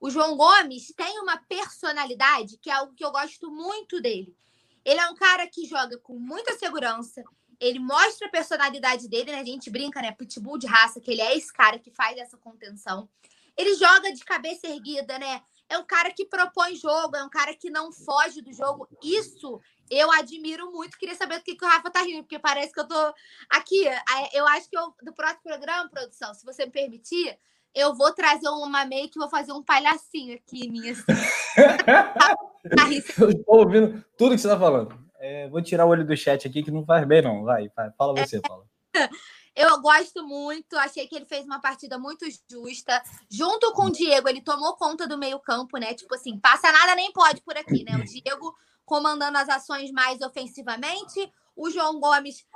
o 0.01 0.11
João 0.11 0.37
Gomes 0.37 0.93
tem 0.97 1.19
uma 1.19 1.37
personalidade 1.37 2.57
que 2.59 2.71
é 2.71 2.75
algo 2.75 2.95
que 2.95 3.05
eu 3.05 3.11
gosto 3.11 3.51
muito 3.51 4.01
dele. 4.01 4.37
Ele 4.85 5.01
é 5.01 5.09
um 5.09 5.15
cara 5.15 5.47
que 5.47 5.67
joga 5.67 5.99
com 5.99 6.19
muita 6.19 6.57
segurança, 6.57 7.25
ele 7.61 7.79
mostra 7.79 8.29
a 8.29 8.31
personalidade 8.31 9.09
dele, 9.09 9.33
né? 9.33 9.41
A 9.41 9.45
gente 9.45 9.71
brinca, 9.71 10.01
né? 10.01 10.13
Pitbull 10.13 10.59
de 10.59 10.67
raça, 10.67 11.01
que 11.01 11.11
ele 11.11 11.21
é 11.21 11.37
esse 11.37 11.53
cara 11.53 11.79
que 11.79 11.91
faz 11.91 12.17
essa 12.17 12.37
contenção. 12.37 13.09
Ele 13.57 13.75
joga 13.75 14.13
de 14.13 14.25
cabeça 14.25 14.69
erguida, 14.69 15.19
né? 15.19 15.43
É 15.69 15.79
um 15.79 15.85
cara 15.85 16.11
que 16.11 16.25
propõe 16.25 16.77
jogo, 16.77 17.17
é 17.17 17.23
um 17.23 17.29
cara 17.29 17.55
que 17.55 17.71
não 17.71 17.93
foge 17.93 18.41
do 18.41 18.53
jogo. 18.53 18.89
Isso 19.03 19.61
eu 19.91 20.11
admiro 20.13 20.71
muito. 20.73 20.99
Queria 20.99 21.15
saber 21.15 21.39
do 21.39 21.45
que, 21.45 21.55
que 21.55 21.65
o 21.65 21.69
Rafa 21.69 21.91
tá 21.91 22.03
rindo, 22.03 22.23
porque 22.23 22.39
parece 22.39 22.73
que 22.73 22.81
eu 22.81 22.89
tô 22.89 23.15
aqui. 23.51 23.85
Eu 24.33 24.47
acho 24.49 24.69
que 24.69 24.79
eu, 24.79 24.95
do 25.03 25.13
próximo 25.13 25.43
programa, 25.43 25.91
produção, 25.91 26.35
se 26.35 26.45
você 26.45 26.67
me 26.67 26.73
permitir, 26.73 27.39
eu 27.75 27.95
vou 27.95 28.13
trazer 28.13 28.49
uma 28.49 28.85
meio 28.85 29.09
que 29.09 29.19
vou 29.19 29.29
fazer 29.29 29.53
um 29.53 29.63
palhacinho 29.63 30.35
aqui, 30.35 30.71
minha. 30.71 30.93
Assim. 30.93 31.05
eu 33.21 33.31
estou 33.31 33.59
ouvindo 33.59 34.05
tudo 34.17 34.35
que 34.35 34.41
você 34.41 34.47
está 34.47 34.59
falando. 34.59 34.99
É, 35.21 35.49
vou 35.49 35.61
tirar 35.61 35.85
o 35.85 35.89
olho 35.89 36.07
do 36.07 36.17
chat 36.17 36.47
aqui, 36.47 36.63
que 36.63 36.71
não 36.71 36.85
faz 36.85 37.07
bem, 37.07 37.23
não. 37.23 37.45
Vai, 37.45 37.69
vai 37.75 37.91
fala 37.93 38.15
você, 38.15 38.41
Paula. 38.41 38.65
Eu 39.59 39.81
gosto 39.81 40.25
muito, 40.25 40.77
achei 40.77 41.09
que 41.09 41.17
ele 41.17 41.27
fez 41.27 41.45
uma 41.45 41.61
partida 41.61 41.99
muito 41.99 42.25
justa. 42.49 43.03
Junto 43.29 43.73
com 43.73 43.87
o 43.87 43.91
Diego, 43.91 44.29
ele 44.29 44.41
tomou 44.41 44.77
conta 44.77 45.05
do 45.05 45.19
meio-campo, 45.19 45.79
né? 45.79 45.95
Tipo 45.95 46.15
assim, 46.15 46.39
passa 46.39 46.71
nada 46.71 46.95
nem 46.95 47.13
pode 47.13 47.41
por 47.41 47.57
aqui, 47.57 47.83
né? 47.83 47.97
O 47.97 48.05
Diego 48.05 48.55
comandando 48.85 49.37
as 49.37 49.49
ações 49.49 49.91
mais 49.91 50.21
ofensivamente, 50.21 51.33
o 51.57 51.69
João 51.73 51.99
Gomes 51.99 52.47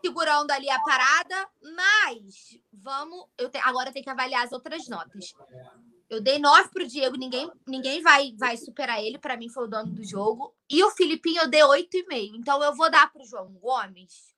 segurando 0.00 0.50
ali 0.52 0.70
a 0.70 0.80
parada, 0.80 1.50
mas 1.76 2.58
vamos, 2.72 3.26
eu 3.36 3.50
te, 3.50 3.58
agora 3.58 3.92
tem 3.92 4.02
que 4.02 4.08
avaliar 4.08 4.46
as 4.46 4.52
outras 4.52 4.88
notas. 4.88 5.34
Eu 6.08 6.22
dei 6.22 6.38
nove 6.38 6.70
para 6.70 6.82
o 6.82 6.86
Diego, 6.86 7.18
ninguém, 7.18 7.52
ninguém 7.66 8.00
vai, 8.00 8.32
vai 8.38 8.56
superar 8.56 9.04
ele. 9.04 9.18
Para 9.18 9.36
mim, 9.36 9.50
foi 9.50 9.64
o 9.64 9.68
dono 9.68 9.92
do 9.92 10.02
jogo. 10.02 10.56
E 10.70 10.82
o 10.82 10.90
Filipinho 10.92 11.42
eu 11.42 11.50
dei 11.50 11.62
oito 11.62 11.94
e 11.94 12.06
meio. 12.06 12.34
Então, 12.36 12.64
eu 12.64 12.74
vou 12.74 12.90
dar 12.90 13.12
para 13.12 13.20
o 13.20 13.26
João 13.26 13.52
Gomes 13.60 14.34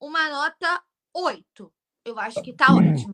uma 0.00 0.28
nota 0.28 0.82
oito. 1.24 1.72
Eu 2.04 2.18
acho 2.18 2.42
que 2.42 2.52
tá 2.52 2.66
ótimo. 2.74 3.12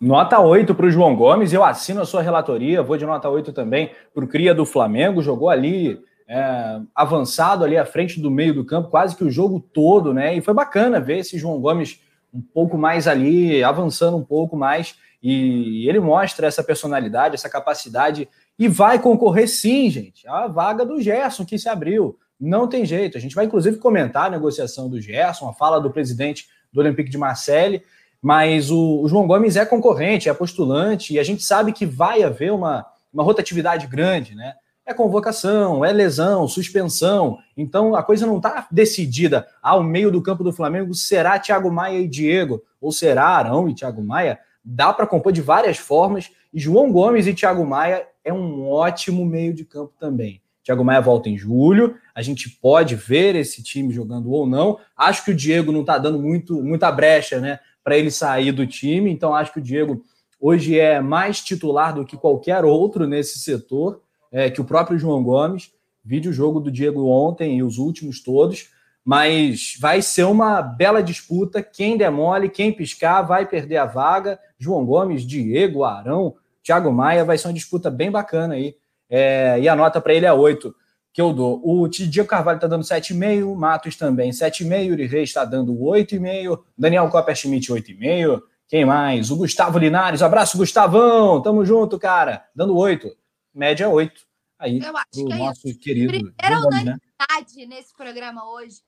Nota 0.00 0.38
8 0.38 0.74
para 0.74 0.86
o 0.86 0.90
João 0.90 1.16
Gomes. 1.16 1.52
Eu 1.52 1.64
assino 1.64 2.02
a 2.02 2.04
sua 2.04 2.22
relatoria. 2.22 2.82
Vou 2.82 2.96
de 2.96 3.06
nota 3.06 3.28
8 3.28 3.52
também 3.52 3.90
para 4.12 4.24
o 4.24 4.28
Cria 4.28 4.54
do 4.54 4.66
Flamengo. 4.66 5.22
Jogou 5.22 5.48
ali 5.48 5.98
é, 6.28 6.80
avançado 6.94 7.64
ali 7.64 7.76
à 7.76 7.86
frente 7.86 8.20
do 8.20 8.30
meio 8.30 8.54
do 8.54 8.64
campo, 8.64 8.90
quase 8.90 9.16
que 9.16 9.24
o 9.24 9.30
jogo 9.30 9.60
todo, 9.60 10.12
né? 10.12 10.36
E 10.36 10.40
foi 10.40 10.54
bacana 10.54 11.00
ver 11.00 11.18
esse 11.18 11.38
João 11.38 11.60
Gomes 11.60 12.00
um 12.32 12.40
pouco 12.40 12.76
mais 12.76 13.06
ali, 13.06 13.62
avançando 13.62 14.16
um 14.16 14.24
pouco 14.24 14.56
mais. 14.56 14.96
E 15.22 15.88
ele 15.88 16.00
mostra 16.00 16.46
essa 16.46 16.62
personalidade, 16.62 17.34
essa 17.34 17.48
capacidade. 17.48 18.28
E 18.58 18.68
vai 18.68 18.98
concorrer 18.98 19.48
sim, 19.48 19.88
gente, 19.90 20.28
a 20.28 20.46
vaga 20.46 20.84
do 20.84 21.00
Gerson 21.00 21.44
que 21.44 21.58
se 21.58 21.68
abriu. 21.68 22.18
Não 22.38 22.68
tem 22.68 22.84
jeito. 22.84 23.16
A 23.16 23.20
gente 23.20 23.34
vai, 23.34 23.46
inclusive, 23.46 23.78
comentar 23.78 24.26
a 24.26 24.30
negociação 24.30 24.88
do 24.88 25.00
Gerson, 25.00 25.48
a 25.48 25.54
fala 25.54 25.80
do 25.80 25.90
presidente 25.90 26.46
do 26.74 26.80
Olympique 26.80 27.10
de 27.10 27.16
Marseille. 27.16 27.82
Mas 28.20 28.70
o, 28.70 29.00
o 29.02 29.08
João 29.08 29.26
Gomes 29.26 29.56
é 29.56 29.64
concorrente, 29.64 30.28
é 30.28 30.34
postulante, 30.34 31.14
e 31.14 31.18
a 31.18 31.22
gente 31.22 31.42
sabe 31.42 31.72
que 31.72 31.86
vai 31.86 32.22
haver 32.22 32.52
uma, 32.52 32.84
uma 33.12 33.22
rotatividade 33.22 33.86
grande, 33.86 34.34
né? 34.34 34.54
é 34.86 34.92
convocação, 34.92 35.84
é 35.84 35.92
lesão, 35.92 36.46
suspensão. 36.46 37.38
Então 37.56 37.94
a 37.94 38.02
coisa 38.02 38.26
não 38.26 38.36
está 38.36 38.66
decidida. 38.70 39.46
Ao 39.62 39.82
meio 39.82 40.10
do 40.10 40.22
campo 40.22 40.44
do 40.44 40.52
Flamengo 40.52 40.94
será 40.94 41.38
Thiago 41.38 41.70
Maia 41.70 41.98
e 41.98 42.08
Diego, 42.08 42.62
ou 42.80 42.92
será 42.92 43.28
Arão 43.28 43.68
e 43.68 43.74
Thiago 43.74 44.02
Maia. 44.02 44.38
Dá 44.62 44.92
para 44.92 45.06
compor 45.06 45.32
de 45.32 45.40
várias 45.40 45.78
formas. 45.78 46.30
E 46.52 46.60
João 46.60 46.92
Gomes 46.92 47.26
e 47.26 47.34
Thiago 47.34 47.64
Maia 47.64 48.06
é 48.22 48.32
um 48.32 48.68
ótimo 48.68 49.24
meio 49.24 49.54
de 49.54 49.64
campo 49.64 49.92
também. 49.98 50.40
Thiago 50.62 50.84
Maia 50.84 51.00
volta 51.00 51.28
em 51.28 51.36
julho, 51.36 51.96
a 52.14 52.22
gente 52.22 52.48
pode 52.48 52.94
ver 52.94 53.34
esse 53.34 53.62
time 53.62 53.92
jogando 53.92 54.30
ou 54.30 54.46
não. 54.46 54.78
Acho 54.96 55.24
que 55.24 55.32
o 55.32 55.34
Diego 55.34 55.72
não 55.72 55.80
está 55.80 55.98
dando 55.98 56.20
muito, 56.20 56.62
muita 56.62 56.90
brecha 56.92 57.40
né, 57.40 57.58
para 57.82 57.98
ele 57.98 58.10
sair 58.10 58.52
do 58.52 58.66
time, 58.66 59.10
então 59.10 59.34
acho 59.34 59.52
que 59.52 59.58
o 59.58 59.62
Diego 59.62 60.04
hoje 60.40 60.78
é 60.78 61.00
mais 61.00 61.40
titular 61.40 61.94
do 61.94 62.04
que 62.04 62.16
qualquer 62.16 62.64
outro 62.64 63.06
nesse 63.06 63.38
setor 63.40 64.00
é, 64.30 64.48
que 64.48 64.60
o 64.60 64.64
próprio 64.64 64.98
João 64.98 65.22
Gomes. 65.22 65.72
Vídeo 66.04 66.32
jogo 66.32 66.60
do 66.60 66.70
Diego 66.70 67.06
ontem 67.06 67.58
e 67.58 67.62
os 67.62 67.78
últimos 67.78 68.22
todos. 68.22 68.68
Mas 69.04 69.76
vai 69.78 70.02
ser 70.02 70.24
uma 70.24 70.62
bela 70.62 71.02
disputa. 71.02 71.62
Quem 71.62 71.96
demole, 71.96 72.48
quem 72.48 72.72
piscar, 72.72 73.22
vai 73.22 73.46
perder 73.46 73.76
a 73.76 73.86
vaga. 73.86 74.38
João 74.58 74.84
Gomes, 74.84 75.26
Diego, 75.26 75.84
Arão, 75.84 76.34
Thiago 76.62 76.92
Maia. 76.92 77.24
Vai 77.24 77.38
ser 77.38 77.48
uma 77.48 77.54
disputa 77.54 77.90
bem 77.90 78.10
bacana 78.10 78.54
aí. 78.54 78.74
É, 79.08 79.58
e 79.60 79.68
a 79.68 79.76
nota 79.76 80.00
para 80.00 80.14
ele 80.14 80.26
é 80.26 80.32
8 80.32 80.74
que 81.14 81.22
eu 81.22 81.32
dou. 81.32 81.62
O 81.64 81.88
Diego 81.88 82.28
Carvalho 82.28 82.56
está 82.56 82.66
dando 82.66 82.82
7,5, 82.84 83.56
Matos 83.56 83.96
também 83.96 84.30
7,5, 84.30 84.92
Uri 84.92 85.06
Reis 85.06 85.30
está 85.30 85.46
dando 85.46 85.72
8,5, 85.72 86.62
Daniel 86.76 87.08
Copper 87.08 87.34
Schmidt 87.34 87.72
8,5. 87.72 88.42
Quem 88.68 88.84
mais? 88.84 89.30
O 89.30 89.36
Gustavo 89.36 89.78
Linares. 89.78 90.20
Abraço, 90.20 90.58
Gustavão. 90.58 91.40
Tamo 91.40 91.64
junto, 91.64 91.98
cara. 91.98 92.44
Dando 92.54 92.76
8 92.76 93.08
média 93.54 93.88
8. 93.88 94.20
Aí, 94.58 94.80
Eu 94.80 94.96
acho 94.96 95.26
que 95.26 95.32
é 95.32 95.36
nosso 95.36 95.68
isso. 95.68 95.78
querido. 95.78 96.08
Primeira 96.08 96.58
unanimidade 96.58 97.56
né? 97.58 97.66
nesse 97.66 97.94
programa 97.94 98.44
hoje. 98.52 98.80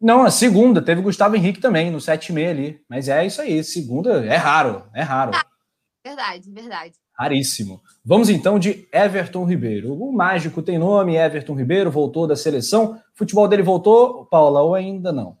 Não, 0.00 0.22
a 0.22 0.30
segunda, 0.30 0.80
teve 0.80 1.00
Gustavo 1.00 1.34
Henrique 1.34 1.60
também, 1.60 1.90
no 1.90 1.98
7,5 1.98 2.50
ali. 2.50 2.84
Mas 2.88 3.08
é 3.08 3.26
isso 3.26 3.42
aí, 3.42 3.64
segunda 3.64 4.24
é 4.24 4.36
raro, 4.36 4.88
é 4.94 5.02
raro. 5.02 5.32
Verdade, 6.04 6.50
verdade. 6.52 6.94
Raríssimo. 7.18 7.82
Vamos 8.04 8.28
então 8.28 8.58
de 8.58 8.88
Everton 8.92 9.44
Ribeiro. 9.44 9.92
O 9.92 10.12
mágico 10.12 10.62
tem 10.62 10.78
nome, 10.78 11.16
Everton 11.16 11.54
Ribeiro, 11.54 11.90
voltou 11.90 12.28
da 12.28 12.36
seleção. 12.36 12.92
O 12.92 13.18
futebol 13.18 13.48
dele 13.48 13.62
voltou, 13.62 14.24
Paula, 14.26 14.62
ou 14.62 14.74
ainda 14.74 15.12
não? 15.12 15.36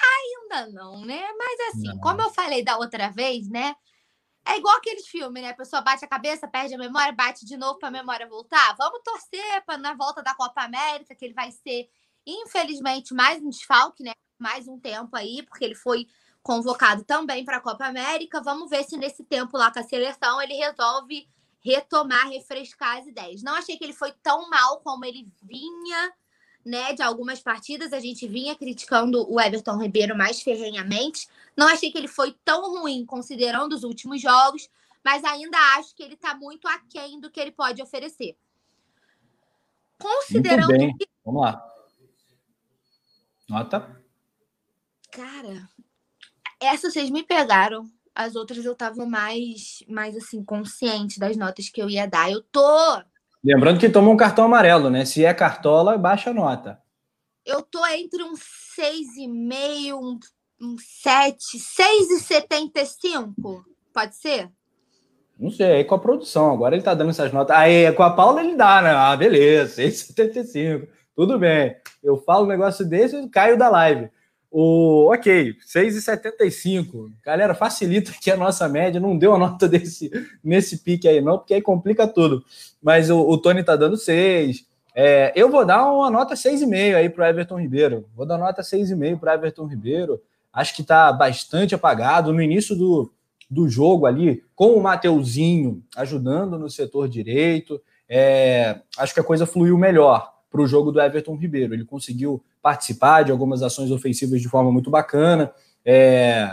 Ainda 0.00 0.72
não, 0.72 1.04
né? 1.04 1.22
Mas 1.36 1.68
assim, 1.68 1.88
não. 1.88 1.98
como 1.98 2.22
eu 2.22 2.30
falei 2.30 2.64
da 2.64 2.78
outra 2.78 3.10
vez, 3.10 3.48
né? 3.50 3.74
É 4.46 4.56
igual 4.56 4.76
aqueles 4.76 5.06
filmes, 5.06 5.42
né? 5.42 5.50
A 5.50 5.54
pessoa 5.54 5.82
bate 5.82 6.04
a 6.04 6.08
cabeça, 6.08 6.48
perde 6.48 6.74
a 6.74 6.78
memória, 6.78 7.12
bate 7.12 7.44
de 7.44 7.56
novo 7.58 7.78
para 7.78 7.88
a 7.88 7.92
memória 7.92 8.26
voltar. 8.26 8.74
Vamos 8.76 9.00
torcer 9.04 9.64
para 9.66 9.76
na 9.76 9.94
volta 9.94 10.22
da 10.22 10.34
Copa 10.34 10.62
América, 10.62 11.14
que 11.14 11.24
ele 11.26 11.34
vai 11.34 11.50
ser, 11.50 11.88
infelizmente, 12.26 13.12
mais 13.12 13.42
um 13.42 13.50
desfalque, 13.50 14.02
né? 14.02 14.12
Mais 14.38 14.66
um 14.66 14.78
tempo 14.78 15.14
aí, 15.14 15.42
porque 15.42 15.64
ele 15.64 15.74
foi 15.74 16.06
convocado 16.44 17.02
também 17.04 17.44
para 17.44 17.56
a 17.56 17.60
Copa 17.60 17.86
América. 17.86 18.40
Vamos 18.40 18.68
ver 18.68 18.84
se 18.84 18.96
nesse 18.98 19.24
tempo 19.24 19.56
lá 19.56 19.72
com 19.72 19.80
a 19.80 19.82
seleção 19.82 20.40
ele 20.40 20.54
resolve 20.54 21.26
retomar, 21.60 22.28
refrescar 22.28 22.98
as 22.98 23.06
ideias. 23.06 23.42
Não 23.42 23.54
achei 23.54 23.78
que 23.78 23.82
ele 23.82 23.94
foi 23.94 24.12
tão 24.22 24.48
mal 24.50 24.80
como 24.80 25.06
ele 25.06 25.26
vinha 25.42 26.12
né, 26.62 26.92
de 26.92 27.02
algumas 27.02 27.40
partidas. 27.40 27.94
A 27.94 27.98
gente 27.98 28.28
vinha 28.28 28.54
criticando 28.54 29.26
o 29.32 29.40
Everton 29.40 29.78
Ribeiro 29.78 30.14
mais 30.14 30.42
ferrenhamente. 30.42 31.26
Não 31.56 31.66
achei 31.66 31.90
que 31.90 31.96
ele 31.96 32.08
foi 32.08 32.36
tão 32.44 32.78
ruim 32.78 33.06
considerando 33.06 33.72
os 33.72 33.82
últimos 33.82 34.20
jogos, 34.20 34.68
mas 35.02 35.24
ainda 35.24 35.56
acho 35.78 35.94
que 35.94 36.02
ele 36.02 36.14
está 36.14 36.34
muito 36.34 36.68
aquém 36.68 37.18
do 37.18 37.30
que 37.30 37.40
ele 37.40 37.52
pode 37.52 37.82
oferecer. 37.82 38.36
Considerando. 39.98 40.68
Muito 40.68 40.78
bem. 40.78 40.96
Que... 40.98 41.08
Vamos 41.24 41.40
lá. 41.40 41.74
Nota. 43.48 44.04
Cara, 45.10 45.70
essa 46.64 46.90
vocês 46.90 47.10
me 47.10 47.22
pegaram. 47.22 47.84
As 48.14 48.36
outras 48.36 48.64
eu 48.64 48.72
estava 48.72 49.04
mais, 49.06 49.82
mais 49.88 50.16
assim, 50.16 50.44
consciente 50.44 51.18
das 51.18 51.36
notas 51.36 51.68
que 51.68 51.82
eu 51.82 51.90
ia 51.90 52.06
dar. 52.06 52.30
Eu 52.30 52.42
tô 52.42 53.02
Lembrando 53.44 53.78
que 53.78 53.90
tomou 53.90 54.14
um 54.14 54.16
cartão 54.16 54.46
amarelo, 54.46 54.88
né? 54.88 55.04
Se 55.04 55.22
é 55.22 55.34
cartola, 55.34 55.98
baixa 55.98 56.30
a 56.30 56.34
nota. 56.34 56.78
Eu 57.44 57.60
tô 57.60 57.86
entre 57.88 58.22
um 58.22 58.32
6,5, 58.32 59.92
um, 59.92 60.18
um 60.62 60.76
7, 60.78 61.58
6,75. 61.58 63.62
Pode 63.92 64.16
ser? 64.16 64.50
Não 65.38 65.50
sei, 65.50 65.72
aí 65.72 65.84
com 65.84 65.94
a 65.94 65.98
produção. 65.98 66.50
Agora 66.50 66.74
ele 66.74 66.82
tá 66.82 66.94
dando 66.94 67.10
essas 67.10 67.30
notas. 67.34 67.54
Aí 67.54 67.92
com 67.92 68.02
a 68.02 68.14
Paula 68.14 68.42
ele 68.42 68.56
dá, 68.56 68.80
né? 68.80 68.92
Ah, 68.92 69.14
beleza, 69.14 69.82
6,75. 69.82 70.88
Tudo 71.14 71.38
bem. 71.38 71.76
Eu 72.02 72.16
falo 72.16 72.46
um 72.46 72.48
negócio 72.48 72.86
desse 72.86 73.14
e 73.14 73.28
caio 73.28 73.58
da 73.58 73.68
live. 73.68 74.08
O, 74.56 75.12
ok, 75.12 75.56
6,75. 75.66 77.10
Galera, 77.24 77.56
facilita 77.56 78.12
aqui 78.12 78.30
a 78.30 78.36
nossa 78.36 78.68
média. 78.68 79.00
Não 79.00 79.18
deu 79.18 79.34
a 79.34 79.38
nota 79.38 79.66
desse, 79.68 80.12
nesse 80.44 80.78
pique 80.78 81.08
aí, 81.08 81.20
não, 81.20 81.38
porque 81.38 81.54
aí 81.54 81.60
complica 81.60 82.06
tudo. 82.06 82.44
Mas 82.80 83.10
o, 83.10 83.18
o 83.18 83.36
Tony 83.36 83.64
tá 83.64 83.74
dando 83.74 83.96
6. 83.96 84.64
É, 84.94 85.32
eu 85.34 85.50
vou 85.50 85.66
dar 85.66 85.90
uma 85.92 86.08
nota 86.08 86.36
6,5 86.36 86.94
aí 86.94 87.08
para 87.08 87.30
Everton 87.30 87.58
Ribeiro. 87.58 88.08
Vou 88.14 88.24
dar 88.24 88.38
nota 88.38 88.62
6,5 88.62 89.18
para 89.18 89.34
Everton 89.34 89.66
Ribeiro. 89.66 90.22
Acho 90.52 90.76
que 90.76 90.82
está 90.82 91.12
bastante 91.12 91.74
apagado. 91.74 92.32
No 92.32 92.40
início 92.40 92.76
do, 92.76 93.12
do 93.50 93.68
jogo 93.68 94.06
ali, 94.06 94.44
com 94.54 94.74
o 94.74 94.80
Mateuzinho 94.80 95.82
ajudando 95.96 96.56
no 96.60 96.70
setor 96.70 97.08
direito, 97.08 97.82
é, 98.08 98.78
acho 98.96 99.12
que 99.12 99.18
a 99.18 99.24
coisa 99.24 99.46
fluiu 99.46 99.76
melhor 99.76 100.32
para 100.48 100.60
o 100.60 100.66
jogo 100.68 100.92
do 100.92 101.00
Everton 101.00 101.34
Ribeiro. 101.34 101.74
Ele 101.74 101.84
conseguiu 101.84 102.40
participar 102.64 103.24
de 103.24 103.30
algumas 103.30 103.62
ações 103.62 103.90
ofensivas 103.90 104.40
de 104.40 104.48
forma 104.48 104.72
muito 104.72 104.90
bacana. 104.90 105.52
É, 105.84 106.48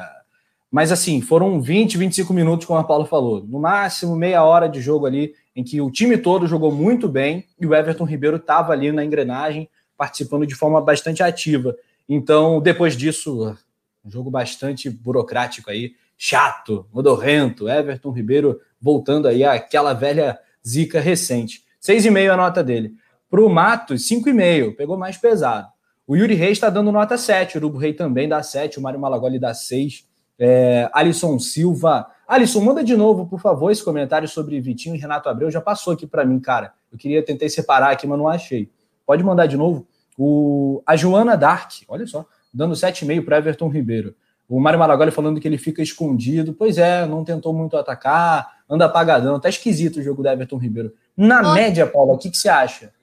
mas 0.70 0.92
assim, 0.92 1.22
foram 1.22 1.62
20, 1.62 1.98
25 1.98 2.34
minutos, 2.34 2.68
como 2.68 2.78
a 2.78 2.84
Paulo 2.84 3.06
falou. 3.06 3.42
No 3.48 3.62
máximo, 3.62 4.14
meia 4.14 4.44
hora 4.44 4.68
de 4.68 4.82
jogo 4.82 5.06
ali 5.06 5.34
em 5.56 5.64
que 5.64 5.80
o 5.80 5.90
time 5.90 6.18
todo 6.18 6.48
jogou 6.48 6.70
muito 6.70 7.08
bem 7.08 7.46
e 7.58 7.66
o 7.66 7.74
Everton 7.74 8.04
Ribeiro 8.04 8.36
estava 8.36 8.74
ali 8.74 8.92
na 8.92 9.06
engrenagem, 9.06 9.70
participando 9.98 10.46
de 10.46 10.54
forma 10.54 10.82
bastante 10.82 11.24
ativa. 11.24 11.78
Então, 12.10 12.60
depois 12.60 12.98
disso, 12.98 13.56
um 14.04 14.12
jogo 14.12 14.30
bastante 14.30 14.90
burocrático 14.90 15.72
aí, 15.72 15.94
chato, 16.18 16.86
modorrento, 16.92 17.70
Everton 17.70 18.12
Ribeiro 18.12 18.60
voltando 18.82 19.30
aí 19.30 19.46
àquela 19.46 19.94
velha 19.94 20.38
zica 20.68 21.00
recente. 21.00 21.64
6,5 21.82 22.34
a 22.34 22.36
nota 22.36 22.62
dele. 22.62 22.96
Para 23.30 23.42
o 23.42 23.48
Matos, 23.48 24.06
5,5, 24.10 24.76
pegou 24.76 24.98
mais 24.98 25.16
pesado. 25.16 25.71
O 26.08 26.16
Yuri 26.16 26.34
Reis 26.34 26.54
está 26.54 26.70
dando 26.70 26.92
nota 26.92 27.18
7, 27.18 27.58
o 27.58 27.60
Urubu 27.60 27.78
Rei 27.78 27.94
também 27.94 28.28
dá 28.28 28.42
7, 28.42 28.80
o 28.80 28.82
Mário 28.82 29.00
Malagoli 29.00 29.40
dá 29.40 29.54
6. 29.54 30.06
É, 30.40 30.90
Alisson 30.94 31.38
Silva 31.38 32.08
Alisson, 32.32 32.62
manda 32.62 32.82
de 32.82 32.96
novo, 32.96 33.28
por 33.28 33.42
favor, 33.42 33.70
esse 33.72 33.84
comentário 33.84 34.26
sobre 34.26 34.58
Vitinho 34.62 34.96
e 34.96 34.98
Renato 34.98 35.28
Abreu. 35.28 35.52
Já 35.52 35.60
passou 35.60 35.92
aqui 35.92 36.08
para 36.08 36.24
mim, 36.24 36.40
cara. 36.40 36.72
Eu 36.90 36.98
queria 36.98 37.22
tentar 37.22 37.50
separar 37.50 37.92
aqui, 37.92 38.08
mas 38.08 38.18
não 38.18 38.26
achei. 38.26 38.70
Pode 39.06 39.22
mandar 39.22 39.48
de 39.48 39.58
novo. 39.58 39.86
O, 40.18 40.82
a 40.86 40.96
Joana 40.96 41.36
Dark, 41.36 41.72
olha 41.90 42.08
só, 42.08 42.26
dando 42.54 42.74
7,5 42.74 43.26
para 43.26 43.38
Everton 43.38 43.68
Ribeiro. 43.68 44.16
O 44.48 44.62
Mário 44.62 44.80
Malagoli 44.80 45.12
falando 45.12 45.42
que 45.42 45.48
ele 45.48 45.58
fica 45.58 45.82
escondido. 45.82 46.54
Pois 46.54 46.78
é, 46.78 47.06
não 47.06 47.26
tentou 47.26 47.54
muito 47.54 47.76
atacar, 47.76 48.60
anda 48.70 48.86
apagadão. 48.86 49.38
Tá 49.38 49.50
esquisito 49.50 50.00
o 50.00 50.02
jogo 50.02 50.24
do 50.24 50.30
Everton 50.30 50.56
Ribeiro. 50.56 50.94
Na 51.18 51.42
Nossa. 51.42 51.56
média, 51.56 51.86
Paula, 51.86 52.14
o 52.14 52.18
que, 52.18 52.30
que 52.30 52.38
você 52.38 52.48
acha? 52.48 52.94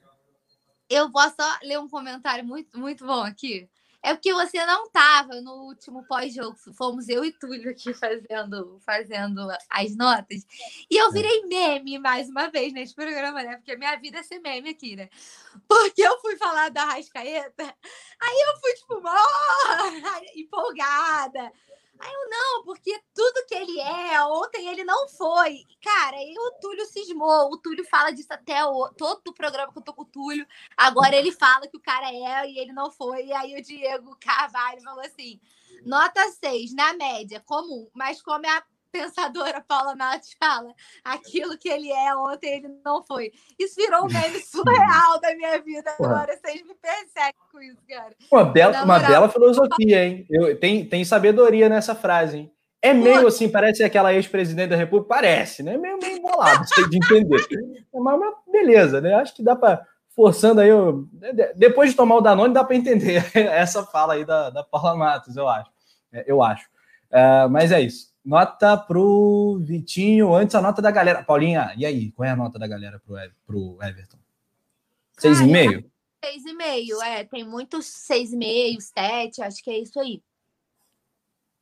Eu 0.89 1.11
posso 1.11 1.37
só 1.37 1.59
ler 1.63 1.79
um 1.79 1.89
comentário 1.89 2.45
muito, 2.45 2.79
muito 2.79 3.05
bom 3.07 3.23
aqui. 3.23 3.69
É 4.03 4.15
porque 4.15 4.33
você 4.33 4.65
não 4.65 4.87
estava 4.87 5.41
no 5.41 5.65
último 5.65 6.05
pós-jogo. 6.07 6.57
Fomos 6.75 7.09
eu 7.09 7.25
e 7.25 7.33
Túlio 7.33 7.71
aqui 7.71 7.93
fazendo, 7.93 8.81
fazendo 8.87 9.49
as 9.69 9.97
notas. 9.97 10.47
E 10.89 10.97
eu 10.97 11.09
é. 11.09 11.13
virei 11.13 11.43
meme 11.47 11.99
mais 11.99 12.29
uma 12.29 12.49
vez 12.49 12.73
nesse 12.73 12.95
programa, 12.95 13.43
né? 13.43 13.57
Porque 13.57 13.77
minha 13.77 13.97
vida 13.97 14.19
é 14.19 14.23
ser 14.23 14.39
meme 14.39 14.71
aqui, 14.71 14.95
né? 14.95 15.09
Porque 15.67 16.01
eu 16.01 16.19
fui 16.21 16.37
falar 16.37 16.71
da 16.71 16.85
Rascaeta, 16.85 17.65
aí 18.21 18.45
eu 18.47 18.61
fui, 18.61 18.75
tipo, 18.75 19.03
oh! 19.05 20.19
empolgada. 20.39 21.53
Aí 22.01 22.13
eu, 22.13 22.31
não, 22.31 22.65
porque 22.65 23.01
tudo 23.15 23.47
que 23.47 23.55
ele 23.55 23.81
é, 23.81 24.23
ontem 24.25 24.69
ele 24.69 24.85
não 24.85 25.09
foi. 25.09 25.65
Cara, 25.83 26.17
aí 26.17 26.35
o 26.37 26.53
Túlio 26.61 26.87
cismou. 26.87 27.51
O 27.53 27.59
Túlio 27.59 27.85
fala 27.85 28.11
disso 28.13 28.33
até 28.33 28.65
o, 28.65 28.89
todo 28.91 29.29
o 29.29 29.35
programa 29.35 29.73
que 29.73 29.79
eu 29.79 29.83
tô 29.83 29.93
com 29.93 30.03
o 30.03 30.07
Túlio. 30.07 30.47
Agora 30.77 31.17
ele 31.17 31.33
fala 31.33 31.67
que 31.67 31.77
o 31.77 31.83
cara 31.83 32.09
é 32.13 32.49
e 32.51 32.59
ele 32.59 32.73
não 32.73 32.91
foi. 32.91 33.27
E 33.27 33.33
aí 33.33 33.59
o 33.59 33.63
Diego 33.63 34.17
Carvalho 34.21 34.81
falou 34.83 35.05
assim: 35.05 35.41
nota 35.85 36.29
6, 36.31 36.73
na 36.75 36.95
média, 36.95 37.41
comum, 37.41 37.89
mas 37.95 38.23
como 38.23 38.47
é 38.47 38.51
a 38.51 38.65
pensadora 38.93 39.65
Paula 39.67 39.95
Matos 39.95 40.31
fala, 40.39 40.73
aquilo 41.05 41.57
que 41.59 41.69
ele 41.69 41.91
é 41.91 42.15
ontem 42.15 42.57
ele 42.57 42.69
não 42.85 43.05
foi. 43.05 43.33
Isso 43.59 43.75
virou 43.77 44.05
um 44.05 44.09
meme 44.09 44.41
surreal 44.45 45.21
da 45.21 45.35
minha 45.35 45.61
vida 45.61 45.91
agora. 45.99 46.37
Vocês 46.37 46.63
me 46.63 46.75
perseguem 46.75 47.41
com 47.51 47.61
isso, 47.61 47.83
cara. 47.89 48.15
Uma 48.31 48.45
bela, 48.45 48.85
uma 48.85 48.99
bela 48.99 49.29
filosofia, 49.29 50.05
hein? 50.05 50.27
Eu, 50.31 50.59
tem, 50.59 50.85
tem 50.85 51.05
sabedoria 51.05 51.69
nessa 51.69 51.95
frase, 51.95 52.39
hein? 52.39 52.53
É 52.81 52.95
meio 52.95 53.27
assim, 53.27 53.49
parece 53.49 53.83
aquela 53.83 54.15
ex-presidente 54.15 54.71
da 54.71 54.77
República, 54.77 55.09
parece, 55.09 55.65
né? 55.65 55.77
Meio, 55.77 55.99
meio 56.01 56.19
embolado, 56.19 56.65
de 56.89 56.97
entender. 56.97 57.45
Mas, 57.93 58.19
mas, 58.21 58.35
beleza, 58.53 59.01
né? 59.01 59.15
Acho 59.15 59.35
que 59.35 59.43
dá 59.43 59.57
para 59.57 59.85
forçando 60.15 60.61
aí. 60.61 60.69
Eu, 60.69 61.09
depois 61.57 61.91
de 61.91 61.97
tomar 61.97 62.17
o 62.17 62.21
Danone, 62.21 62.55
dá 62.55 62.63
para 62.63 62.77
entender 62.77 63.25
essa 63.35 63.85
fala 63.85 64.15
aí 64.15 64.25
da, 64.25 64.51
da 64.51 64.63
Paula 64.63 64.95
Matos, 64.95 65.37
eu 65.37 65.49
acho. 65.49 65.69
É, 66.13 66.25
eu 66.27 66.43
acho. 66.43 66.69
Uh, 67.11 67.49
mas 67.51 67.73
é 67.73 67.81
isso. 67.81 68.13
Nota 68.25 68.77
pro 68.77 69.59
Vitinho, 69.63 70.35
antes 70.35 70.55
a 70.55 70.61
nota 70.61 70.83
da 70.83 70.91
galera. 70.91 71.23
Paulinha, 71.23 71.73
e 71.77 71.87
aí? 71.87 72.11
Qual 72.13 72.27
é 72.27 72.31
a 72.31 72.37
nota 72.37 72.59
da 72.59 72.67
galera 72.67 73.01
pro, 73.01 73.17
pro 73.47 73.79
Everton? 73.83 74.19
Seis 75.19 75.41
e 75.41 75.47
meio? 75.47 75.91
Seis 76.23 76.45
e 76.45 76.53
meio, 76.53 77.03
é. 77.03 77.25
Tem 77.25 77.45
muitos 77.45 77.87
seis 77.87 78.33
e 78.33 78.37
meio, 78.37 78.81
sete, 78.81 79.41
acho 79.41 79.63
que 79.63 79.71
é 79.71 79.79
isso 79.79 79.99
aí. 79.99 80.23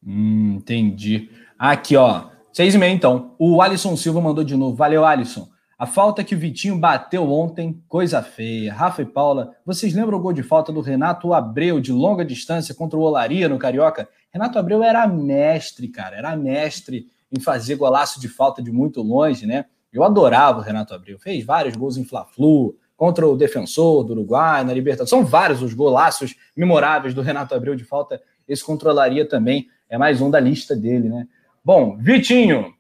Hum, 0.05 0.57
entendi. 0.57 1.31
Aqui, 1.59 1.97
ó. 1.97 2.31
Seis 2.53 2.75
e 2.75 2.79
meio, 2.79 2.95
então. 2.95 3.35
O 3.39 3.63
Alisson 3.63 3.97
Silva 3.97 4.21
mandou 4.21 4.43
de 4.43 4.57
novo. 4.57 4.77
Valeu, 4.77 5.05
Alisson. 5.05 5.49
A 5.79 5.85
falta 5.85 6.25
que 6.25 6.35
o 6.35 6.39
Vitinho 6.39 6.79
bateu 6.79 7.31
ontem, 7.31 7.83
coisa 7.87 8.23
feia. 8.23 8.73
Rafa 8.73 9.03
e 9.03 9.05
Paula, 9.05 9.55
vocês 9.65 9.93
lembram 9.93 10.17
o 10.17 10.21
gol 10.23 10.33
de 10.33 10.43
falta 10.43 10.73
do 10.73 10.81
Renato 10.81 11.35
Abreu 11.35 11.81
de 11.81 11.93
longa 11.93 12.25
distância 12.25 12.75
contra 12.75 12.99
o 12.99 13.03
Olaria 13.03 13.47
no 13.47 13.59
Carioca? 13.59 14.09
Renato 14.33 14.59
Abreu 14.59 14.83
era 14.83 15.07
mestre, 15.07 15.89
cara, 15.89 16.17
era 16.17 16.35
mestre 16.35 17.07
em 17.31 17.39
fazer 17.39 17.77
golaço 17.77 18.19
de 18.19 18.27
falta 18.27 18.63
de 18.63 18.73
muito 18.73 19.03
longe, 19.03 19.45
né? 19.47 19.67
Eu 19.93 20.03
adorava 20.03 20.61
o 20.61 20.63
Renato 20.63 20.95
Abreu, 20.95 21.19
fez 21.19 21.45
vários 21.45 21.77
gols 21.77 21.99
em 21.99 22.05
Fla-Flu, 22.05 22.75
contra 22.97 23.27
o 23.29 23.37
defensor 23.37 24.03
do 24.03 24.15
Uruguai, 24.15 24.65
na 24.65 24.73
Libertadores. 24.73 25.11
São 25.11 25.27
vários 25.27 25.61
os 25.61 25.75
golaços 25.75 26.35
memoráveis 26.57 27.13
do 27.13 27.21
Renato 27.21 27.55
Abreu 27.55 27.77
de 27.77 27.85
falta. 27.85 28.21
Esse 28.49 28.65
controlaria 28.65 29.29
também, 29.29 29.69
é 29.91 29.99
mais 29.99 30.23
um 30.23 30.31
da 30.31 30.41
lista 30.41 30.75
dele, 30.75 31.11
né? 31.11 31.29
Bom, 31.63 31.99
Vitinho, 31.99 32.73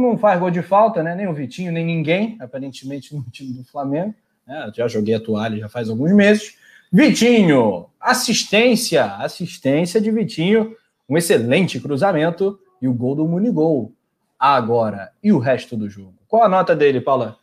não, 0.00 0.10
não 0.12 0.18
faz 0.18 0.38
gol 0.38 0.50
de 0.50 0.62
falta, 0.62 1.02
né? 1.02 1.14
Nem 1.14 1.26
o 1.26 1.34
Vitinho, 1.34 1.72
nem 1.72 1.84
ninguém, 1.84 2.36
aparentemente, 2.40 3.14
no 3.14 3.22
time 3.30 3.52
do 3.52 3.64
Flamengo. 3.64 4.14
Né? 4.46 4.70
Já 4.74 4.88
joguei 4.88 5.14
a 5.14 5.20
toalha 5.20 5.58
já 5.58 5.68
faz 5.68 5.88
alguns 5.88 6.12
meses. 6.12 6.56
Vitinho, 6.92 7.86
assistência, 8.00 9.16
assistência 9.16 10.00
de 10.00 10.10
Vitinho 10.10 10.76
um 11.08 11.16
excelente 11.16 11.80
cruzamento 11.80 12.58
e 12.80 12.88
o 12.88 12.94
gol 12.94 13.14
do 13.14 13.26
Munigol. 13.26 13.92
Agora, 14.38 15.12
e 15.22 15.32
o 15.32 15.38
resto 15.38 15.76
do 15.76 15.88
jogo? 15.88 16.14
Qual 16.28 16.42
a 16.42 16.48
nota 16.48 16.74
dele, 16.74 17.00
Paula? 17.00 17.38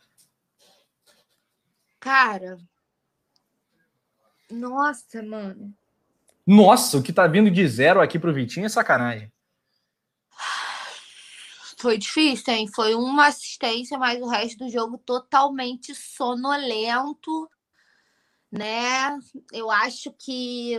Cara. 1.98 2.58
Nossa, 4.50 5.22
mano. 5.22 5.72
Nossa, 6.46 6.98
o 6.98 7.02
que 7.02 7.12
tá 7.12 7.26
vindo 7.26 7.50
de 7.50 7.66
zero 7.66 8.00
aqui 8.00 8.18
pro 8.18 8.34
Vitinho 8.34 8.66
é 8.66 8.68
sacanagem. 8.68 9.32
Foi 11.78 11.98
difícil, 11.98 12.52
hein? 12.52 12.68
Foi 12.74 12.94
uma 12.94 13.26
assistência, 13.26 13.98
mas 13.98 14.20
o 14.20 14.26
resto 14.26 14.58
do 14.58 14.70
jogo 14.70 14.98
totalmente 14.98 15.94
sonolento, 15.94 17.50
né? 18.50 19.18
Eu 19.52 19.70
acho 19.70 20.12
que 20.12 20.78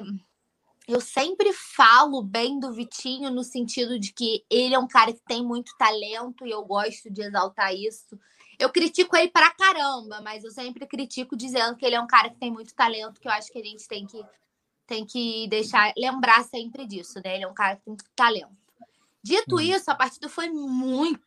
eu 0.88 1.02
sempre 1.02 1.52
falo 1.54 2.22
bem 2.22 2.60
do 2.60 2.72
Vitinho 2.72 3.32
no 3.32 3.44
sentido 3.44 4.00
de 4.00 4.14
que 4.14 4.46
ele 4.50 4.76
é 4.76 4.80
um 4.80 4.88
cara 4.88 5.12
que 5.12 5.22
tem 5.28 5.44
muito 5.44 5.76
talento 5.78 6.46
e 6.46 6.52
eu 6.52 6.64
gosto 6.64 7.10
de 7.10 7.22
exaltar 7.22 7.74
isso. 7.74 8.18
Eu 8.60 8.70
critico 8.70 9.16
ele 9.18 9.30
pra 9.30 9.52
caramba, 9.52 10.22
mas 10.22 10.44
eu 10.44 10.52
sempre 10.52 10.86
critico 10.86 11.36
dizendo 11.36 11.76
que 11.76 11.86
ele 11.86 11.96
é 11.96 12.02
um 12.02 12.08
cara 12.08 12.30
que 12.30 12.40
tem 12.40 12.52
muito 12.52 12.74
talento, 12.74 13.20
que 13.20 13.28
eu 13.28 13.32
acho 13.32 13.52
que 13.52 13.60
a 13.60 13.64
gente 13.64 13.88
tem 13.88 14.06
que 14.06 14.24
tem 14.88 15.04
que 15.04 15.48
deixar 15.48 15.92
lembrar 15.98 16.44
sempre 16.44 16.86
disso, 16.86 17.20
né? 17.24 17.36
Ele 17.36 17.44
é 17.44 17.48
um 17.48 17.54
cara 17.56 17.76
que 17.76 17.84
tem 17.84 17.98
talento. 18.16 18.65
Dito 19.26 19.56
hum. 19.56 19.60
isso, 19.60 19.90
a 19.90 19.96
partida 19.96 20.30
foi 20.30 20.50
muito, 20.50 21.20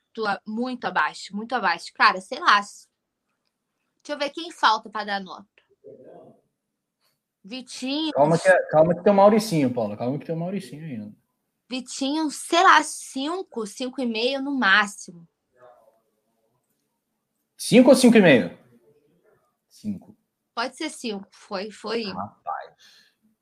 muito 0.46 0.84
abaixo, 0.84 1.34
muito 1.34 1.53
abaixo. 1.53 1.92
Cara, 1.92 2.20
sei 2.20 2.38
lá. 2.38 2.61
Deixa 2.61 2.86
eu 4.11 4.16
ver 4.16 4.30
quem 4.30 4.53
falta 4.53 4.88
para 4.88 5.05
dar 5.05 5.20
nota. 5.20 5.44
Vitinho. 7.42 8.12
Calma 8.12 8.38
que, 8.38 8.62
calma 8.70 8.94
que 8.94 9.03
tem 9.03 9.12
o 9.12 9.16
Mauricinho, 9.16 9.74
Paula. 9.74 9.96
Calma 9.96 10.16
que 10.16 10.24
tem 10.24 10.32
o 10.32 10.38
Mauricinho 10.38 10.84
ainda. 10.84 11.12
Vitinho, 11.68 12.30
sei 12.30 12.62
lá, 12.62 12.80
5, 12.80 13.66
5 13.66 14.01
e 14.01 14.07
meio 14.07 14.40
no 14.40 14.57
máximo. 14.57 15.28
5 17.57 17.88
ou 17.88 17.96
5 17.96 18.16
e 18.16 18.20
meio? 18.20 18.59
5. 19.68 20.16
Pode 20.55 20.76
ser 20.76 20.88
5. 20.88 21.26
Foi, 21.32 21.72
foi. 21.72 22.05
Rapaz. 22.05 22.76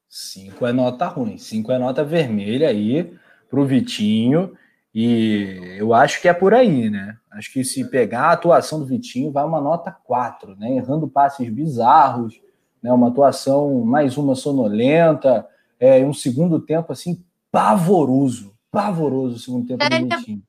5 0.09 0.67
é 0.67 0.73
nota 0.73 1.07
ruim. 1.09 1.37
5 1.37 1.71
é 1.73 1.79
nota 1.79 2.03
vermelha 2.03 2.71
aí 2.71 3.21
pro 3.49 3.67
Vitinho. 3.67 4.53
E 4.95 5.77
eu 5.79 5.93
acho 5.93 6.23
que 6.23 6.29
é 6.29 6.33
por 6.33 6.55
aí, 6.55 6.89
né? 6.89 7.17
Acho 7.31 7.53
que 7.53 7.63
se 7.65 7.85
pegar 7.91 8.29
a 8.29 8.33
atuação 8.33 8.79
do 8.79 8.87
Vitinho, 8.87 9.31
vai 9.31 9.45
uma 9.45 9.61
nota 9.61 9.91
4, 9.91 10.57
né? 10.57 10.77
Errando 10.77 11.07
passes 11.07 11.49
bizarros, 11.51 12.41
né, 12.83 12.93
uma 12.93 13.09
atuação 13.09 13.81
mais 13.81 14.17
uma 14.17 14.37
sonolenta, 14.37 15.45
é, 15.81 16.05
um 16.05 16.13
segundo 16.13 16.61
tempo 16.61 16.93
assim 16.93 17.21
pavoroso, 17.51 18.55
pavoroso 18.71 19.35
o 19.35 19.39
segundo 19.39 19.67
tempo 19.67 19.85
do 19.85 20.17
Vitinho. 20.17 20.43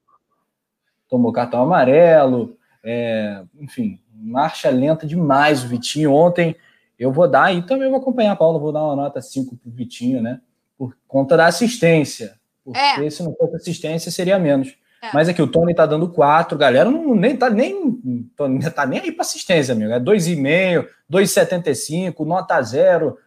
Tomou 1.10 1.32
cartão 1.32 1.64
amarelo, 1.64 2.56
é, 2.84 3.44
enfim, 3.60 4.00
marcha 4.14 4.70
lenta 4.70 5.08
demais 5.08 5.64
o 5.64 5.68
Vitinho. 5.68 6.14
Ontem 6.14 6.56
eu 7.00 7.12
vou 7.12 7.28
dar, 7.28 7.54
e 7.54 7.62
também 7.64 7.90
vou 7.90 8.00
acompanhar 8.00 8.34
a 8.34 8.36
Paula, 8.36 8.60
vou 8.60 8.72
dar 8.72 8.84
uma 8.84 8.96
nota 8.96 9.22
5 9.22 9.56
para 9.58 9.70
o 9.70 9.72
Vitinho, 9.72 10.22
né? 10.22 10.40
Por 10.78 10.96
conta 11.08 11.36
da 11.36 11.48
assistência. 11.48 12.37
Porque 12.74 13.06
é. 13.06 13.10
se 13.10 13.24
não 13.24 13.34
fosse 13.34 13.56
assistência, 13.56 14.12
seria 14.12 14.38
menos. 14.38 14.76
É. 15.02 15.10
Mas 15.14 15.30
aqui 15.30 15.42
o 15.42 15.48
Tony 15.48 15.74
tá 15.74 15.86
dando 15.86 16.10
4, 16.10 16.58
galera 16.58 16.90
não 16.90 17.16
nem 17.16 17.38
tá 17.38 17.50
nem, 17.50 17.94
tá 18.74 18.86
nem 18.86 19.00
aí 19.00 19.12
para 19.12 19.22
assistência, 19.22 19.74
amigo. 19.74 19.92
É 19.92 20.00
2,5, 20.00 20.88
2,75, 21.12 22.26
nota 22.26 22.62
0. 22.62 23.18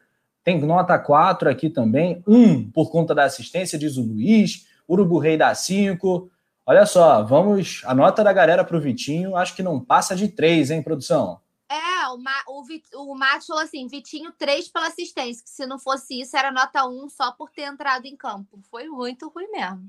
Tem 0.45 0.61
nota 0.61 0.99
4 0.99 1.49
aqui 1.49 1.71
também. 1.71 2.23
1 2.27 2.37
um, 2.37 2.71
por 2.71 2.91
conta 2.91 3.15
da 3.15 3.25
assistência, 3.25 3.79
diz 3.79 3.97
o 3.97 4.03
Luiz. 4.03 4.67
Urubu 4.89 5.19
Rei 5.19 5.37
dá 5.37 5.55
5. 5.55 6.31
Olha 6.67 6.85
só, 6.85 7.23
vamos. 7.23 7.83
A 7.85 7.95
nota 7.95 8.23
da 8.23 8.33
galera 8.33 8.65
para 8.65 8.77
o 8.77 8.81
Vitinho, 8.81 9.37
acho 9.37 9.55
que 9.55 9.63
não 9.63 9.81
passa 9.81 10.15
de 10.15 10.29
3, 10.29 10.71
hein, 10.71 10.83
produção? 10.83 11.39
É, 11.71 12.09
o, 12.09 12.19
Ma, 12.19 12.33
o, 12.49 13.13
o 13.13 13.15
Matos 13.15 13.47
falou 13.47 13.63
assim: 13.63 13.87
Vitinho 13.87 14.33
3 14.37 14.69
pela 14.69 14.89
assistência, 14.89 15.45
que 15.45 15.51
se 15.51 15.65
não 15.67 15.79
fosse 15.79 16.21
isso, 16.21 16.37
era 16.37 16.51
nota 16.51 16.85
1 16.85 17.09
só 17.11 17.31
por 17.31 17.49
ter 17.51 17.63
entrado 17.63 18.07
em 18.07 18.17
campo. 18.17 18.59
Foi 18.69 18.89
muito 18.89 19.29
ruim 19.29 19.49
mesmo. 19.53 19.89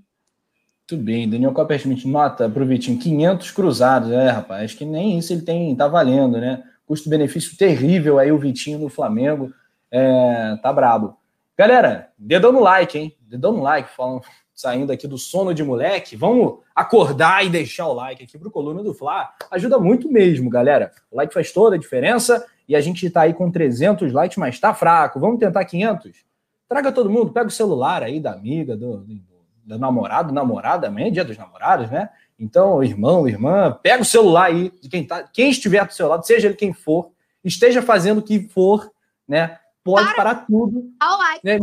Muito 0.92 1.06
bem, 1.06 1.28
Daniel 1.28 1.54
Copperschmidt, 1.54 2.08
nota 2.08 2.50
para 2.50 2.62
o 2.62 2.66
Vitinho, 2.66 3.00
500 3.00 3.52
cruzados, 3.52 4.12
é, 4.12 4.30
rapaz, 4.30 4.66
acho 4.66 4.78
que 4.78 4.84
nem 4.84 5.18
isso 5.18 5.32
ele 5.32 5.42
tem, 5.42 5.74
tá 5.74 5.88
valendo, 5.88 6.38
né? 6.38 6.64
Custo-benefício 6.86 7.58
terrível 7.58 8.20
aí 8.20 8.32
o 8.32 8.38
Vitinho 8.38 8.78
no 8.78 8.90
Flamengo, 8.90 9.54
é, 9.90 10.58
tá 10.62 10.72
brabo. 10.74 11.18
Galera, 11.58 12.12
dedão 12.18 12.52
no 12.52 12.60
like, 12.60 12.98
hein? 12.98 13.16
Dedão 13.22 13.54
no 13.54 13.62
like, 13.62 13.90
falando, 13.96 14.24
saindo 14.62 14.91
aqui 14.91 15.07
do 15.07 15.18
sono 15.18 15.53
de 15.53 15.64
moleque, 15.64 16.16
vamos 16.16 16.59
acordar 16.76 17.43
e 17.43 17.49
deixar 17.49 17.88
o 17.88 17.93
like 17.93 18.24
aqui 18.24 18.38
pro 18.38 18.51
Coluna 18.51 18.84
do 18.84 18.93
Fla. 18.93 19.34
Ajuda 19.49 19.80
muito 19.80 20.12
mesmo, 20.12 20.49
galera. 20.49 20.91
O 21.09 21.18
like 21.18 21.34
faz 21.34 21.51
toda 21.51 21.76
a 21.76 21.80
diferença 21.80 22.45
e 22.68 22.76
a 22.76 22.80
gente 22.80 23.09
tá 23.09 23.22
aí 23.22 23.34
com 23.34 23.51
300 23.51 24.14
likes, 24.14 24.38
mas 24.38 24.59
tá 24.59 24.74
fraco. 24.74 25.20
Vamos 25.20 25.39
tentar 25.39 25.66
500? 25.66 26.24
Traga 26.70 26.91
todo 26.91 27.09
mundo, 27.09 27.34
pega 27.34 27.47
o 27.47 27.51
celular 27.51 28.03
aí 28.03 28.20
da 28.20 28.32
amiga, 28.32 28.78
do, 28.78 28.97
do, 28.97 29.20
do 29.66 29.80
namorado, 29.80 30.34
namorada, 30.34 30.88
amanhã 30.88 31.07
é 31.07 31.12
dia 31.12 31.26
dos 31.26 31.38
namorados, 31.38 31.89
né? 31.89 32.09
Então, 32.39 32.84
irmão, 32.84 33.28
irmã, 33.28 33.78
pega 33.84 34.03
o 34.03 34.05
celular 34.05 34.45
aí 34.45 34.72
de 34.82 34.88
quem 34.88 35.05
tá, 35.05 35.24
quem 35.24 35.49
estiver 35.49 35.86
do 35.86 35.93
seu 35.93 36.07
lado, 36.07 36.26
seja 36.26 36.47
ele 36.47 36.55
quem 36.55 36.72
for, 36.72 37.12
esteja 37.43 37.82
fazendo 37.82 38.20
o 38.20 38.24
que 38.24 38.47
for, 38.47 38.89
né? 39.28 39.57
Pode 39.84 40.05
Para. 40.07 40.16
parar 40.16 40.36
tudo. 40.45 40.91
Ao 40.99 41.18
like, 41.18 41.41
né? 41.43 41.57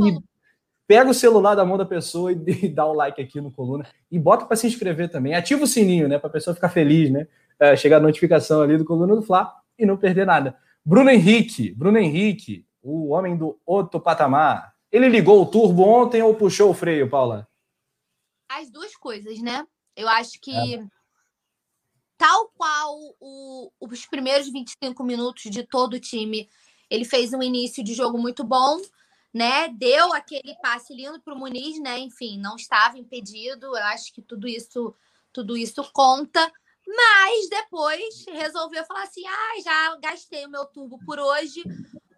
Pega 0.88 1.10
o 1.10 1.14
celular 1.14 1.54
da 1.54 1.66
mão 1.66 1.76
da 1.76 1.84
pessoa 1.84 2.32
e 2.32 2.68
dá 2.68 2.86
o 2.86 2.94
like 2.94 3.20
aqui 3.20 3.40
no 3.40 3.52
coluna 3.52 3.86
e 4.10 4.18
bota 4.18 4.46
para 4.46 4.56
se 4.56 4.66
inscrever 4.66 5.10
também. 5.10 5.34
Ativa 5.34 5.62
o 5.62 5.66
sininho, 5.66 6.08
né, 6.08 6.18
para 6.18 6.28
a 6.28 6.32
pessoa 6.32 6.54
ficar 6.54 6.70
feliz, 6.70 7.10
né? 7.10 7.28
É, 7.60 7.76
chegar 7.76 7.98
a 7.98 8.00
notificação 8.00 8.62
ali 8.62 8.78
do 8.78 8.84
coluna 8.84 9.14
do 9.14 9.22
Fla 9.22 9.52
e 9.78 9.84
não 9.84 9.96
perder 9.96 10.24
nada. 10.24 10.56
Bruno 10.84 11.10
Henrique, 11.10 11.72
Bruno 11.72 11.98
Henrique, 11.98 12.64
o 12.80 13.08
homem 13.08 13.36
do 13.36 13.60
outro 13.66 14.00
patamar. 14.00 14.72
Ele 14.90 15.08
ligou 15.08 15.42
o 15.42 15.46
turbo 15.46 15.82
ontem 15.82 16.22
ou 16.22 16.34
puxou 16.34 16.70
o 16.70 16.74
freio, 16.74 17.10
Paula? 17.10 17.46
As 18.48 18.70
duas 18.70 18.96
coisas, 18.96 19.40
né? 19.42 19.66
Eu 19.96 20.08
acho 20.08 20.40
que 20.40 20.76
é. 20.76 20.84
tal 22.16 22.48
qual 22.56 22.96
o, 23.20 23.70
os 23.80 24.06
primeiros 24.06 24.50
25 24.50 25.02
minutos 25.02 25.50
de 25.50 25.64
todo 25.64 25.94
o 25.94 26.00
time, 26.00 26.48
ele 26.88 27.04
fez 27.04 27.32
um 27.32 27.42
início 27.42 27.82
de 27.82 27.92
jogo 27.92 28.16
muito 28.16 28.44
bom 28.44 28.80
né? 29.32 29.68
Deu 29.68 30.12
aquele 30.12 30.54
passe 30.62 30.94
lindo 30.94 31.20
para 31.20 31.34
o 31.34 31.38
Muniz, 31.38 31.80
né? 31.80 31.98
Enfim, 31.98 32.38
não 32.38 32.56
estava 32.56 32.98
impedido. 32.98 33.66
Eu 33.66 33.84
acho 33.84 34.12
que 34.12 34.22
tudo 34.22 34.48
isso, 34.48 34.94
tudo 35.32 35.56
isso 35.56 35.82
conta. 35.92 36.50
Mas 36.86 37.48
depois 37.50 38.24
resolveu 38.26 38.84
falar 38.86 39.02
assim: 39.02 39.26
ah, 39.26 39.60
já 39.62 39.96
gastei 39.96 40.46
o 40.46 40.50
meu 40.50 40.64
turbo 40.64 40.98
por 41.04 41.18
hoje, 41.18 41.62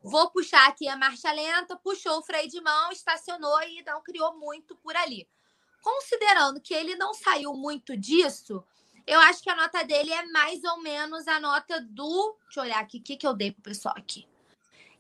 vou 0.03 0.31
puxar 0.31 0.69
aqui 0.69 0.87
a 0.87 0.97
marcha 0.97 1.33
lenta, 1.33 1.77
puxou 1.77 2.19
o 2.19 2.23
freio 2.23 2.49
de 2.49 2.61
mão, 2.61 2.93
estacionou 2.93 3.61
e 3.63 3.83
não 3.83 4.01
criou 4.03 4.39
muito 4.39 4.77
por 4.77 4.95
ali. 4.97 5.29
Considerando 5.83 6.61
que 6.61 6.75
ele 6.75 6.95
não 6.95 7.15
saiu 7.15 7.55
muito 7.55 7.97
disso, 7.97 8.63
eu 9.07 9.19
acho 9.21 9.43
que 9.43 9.51
a 9.51 9.57
nota 9.57 9.83
dele 9.83 10.13
é 10.13 10.27
mais 10.27 10.63
ou 10.63 10.81
menos 10.83 11.27
a 11.27 11.41
nota 11.41 11.81
do. 11.81 12.37
Deixa 12.45 12.61
eu 12.61 12.65
olhar 12.65 12.81
aqui, 12.81 12.99
o 12.99 13.03
que, 13.03 13.17
que 13.17 13.27
eu 13.27 13.35
dei 13.35 13.51
pro 13.51 13.63
pessoal 13.63 13.95
aqui. 13.97 14.29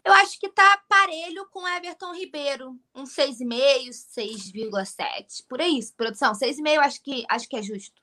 Eu 0.04 0.12
acho 0.14 0.40
que 0.40 0.48
tá 0.48 0.80
parelho 0.88 1.46
com 1.50 1.68
Everton 1.68 2.14
Ribeiro, 2.14 2.76
um 2.94 3.04
6,5, 3.04 3.90
6,7. 3.90 5.44
Por 5.48 5.60
aí, 5.60 5.78
produção, 5.96 6.32
6,5 6.32 6.78
acho 6.78 7.02
que 7.02 7.24
acho 7.28 7.48
que 7.48 7.56
é 7.56 7.62
justo. 7.62 8.00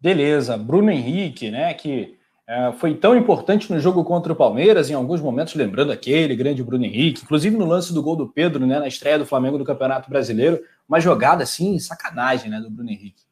Beleza, 0.00 0.56
Bruno 0.56 0.90
Henrique, 0.90 1.50
né, 1.50 1.74
que 1.74 2.16
é, 2.46 2.72
foi 2.72 2.94
tão 2.94 3.16
importante 3.16 3.72
no 3.72 3.80
jogo 3.80 4.04
contra 4.04 4.32
o 4.32 4.36
Palmeiras, 4.36 4.88
em 4.88 4.94
alguns 4.94 5.20
momentos 5.20 5.54
lembrando 5.54 5.90
aquele 5.90 6.36
grande 6.36 6.62
Bruno 6.62 6.84
Henrique, 6.84 7.22
inclusive 7.22 7.56
no 7.56 7.66
lance 7.66 7.92
do 7.92 8.02
gol 8.02 8.14
do 8.14 8.28
Pedro, 8.28 8.64
né, 8.64 8.78
na 8.78 8.86
estreia 8.86 9.18
do 9.18 9.26
Flamengo 9.26 9.58
do 9.58 9.64
Campeonato 9.64 10.08
Brasileiro, 10.08 10.62
uma 10.88 11.00
jogada 11.00 11.42
assim, 11.42 11.78
sacanagem, 11.78 12.48
né, 12.48 12.60
do 12.60 12.70
Bruno 12.70 12.90
Henrique. 12.90 13.22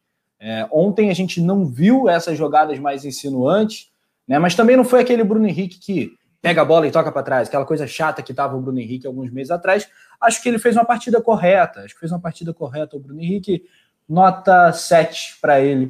É, 0.41 0.66
ontem 0.70 1.09
a 1.09 1.14
gente 1.14 1.41
não 1.41 1.66
viu 1.66 2.09
essas 2.09 2.37
jogadas 2.37 2.78
mais 2.78 3.05
insinuantes, 3.05 3.91
né, 4.26 4.39
mas 4.39 4.55
também 4.55 4.76
não 4.76 4.84
foi 4.84 5.01
aquele 5.01 5.22
Bruno 5.22 5.47
Henrique 5.47 5.78
que 5.78 6.16
pega 6.47 6.62
a 6.62 6.64
bola 6.64 6.86
e 6.86 6.92
toca 6.92 7.11
para 7.11 7.24
trás, 7.24 7.49
aquela 7.49 7.64
coisa 7.64 7.88
chata 7.88 8.22
que 8.22 8.30
estava 8.30 8.57
o 8.57 8.61
Bruno 8.61 8.78
Henrique 8.78 9.05
alguns 9.05 9.32
meses 9.32 9.51
atrás. 9.51 9.88
Acho 10.20 10.40
que 10.40 10.49
ele 10.49 10.61
fez 10.61 10.76
uma 10.76 10.84
partida 10.84 11.20
correta, 11.20 11.80
acho 11.80 11.94
que 11.94 11.99
fez 11.99 12.12
uma 12.12 12.20
partida 12.20 12.55
correta 12.55 12.97
o 12.97 13.01
Bruno 13.01 13.20
Henrique, 13.20 13.64
nota 14.09 14.72
7 14.72 15.38
para 15.42 15.61
ele. 15.61 15.86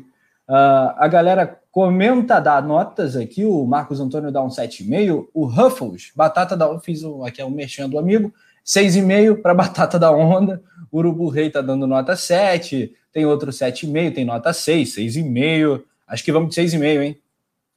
Uh, 0.48 0.96
a 0.96 1.07
galera 1.09 1.61
comenta, 1.70 2.40
dá 2.40 2.62
notas 2.62 3.16
aqui, 3.16 3.44
o 3.44 3.66
Marcos 3.66 4.00
Antônio 4.00 4.32
dá 4.32 4.42
um 4.42 4.48
7,5, 4.48 5.28
o 5.34 5.44
Ruffles, 5.44 6.11
Batata 6.16 6.57
da 6.57 6.80
fiz 6.80 7.02
o, 7.02 7.22
aqui 7.22 7.42
é 7.42 7.44
um 7.44 7.50
mexendo 7.50 7.90
do 7.90 7.98
amigo, 7.98 8.32
6,5 8.64 9.42
para 9.42 9.52
Batata 9.54 9.98
da 9.98 10.11
Onda, 10.11 10.62
o 10.90 10.96
Urubu 10.96 11.28
Rei 11.28 11.50
tá 11.50 11.61
dando 11.61 11.86
nota 11.86 12.16
7, 12.16 12.94
tem 13.12 13.26
outro 13.26 13.50
7,5, 13.50 14.14
tem 14.14 14.24
nota 14.24 14.54
6, 14.54 14.96
6,5, 14.96 15.82
acho 16.07 16.24
que 16.24 16.32
vamos 16.32 16.54
de 16.54 16.62
6,5, 16.62 17.02
hein? 17.02 17.20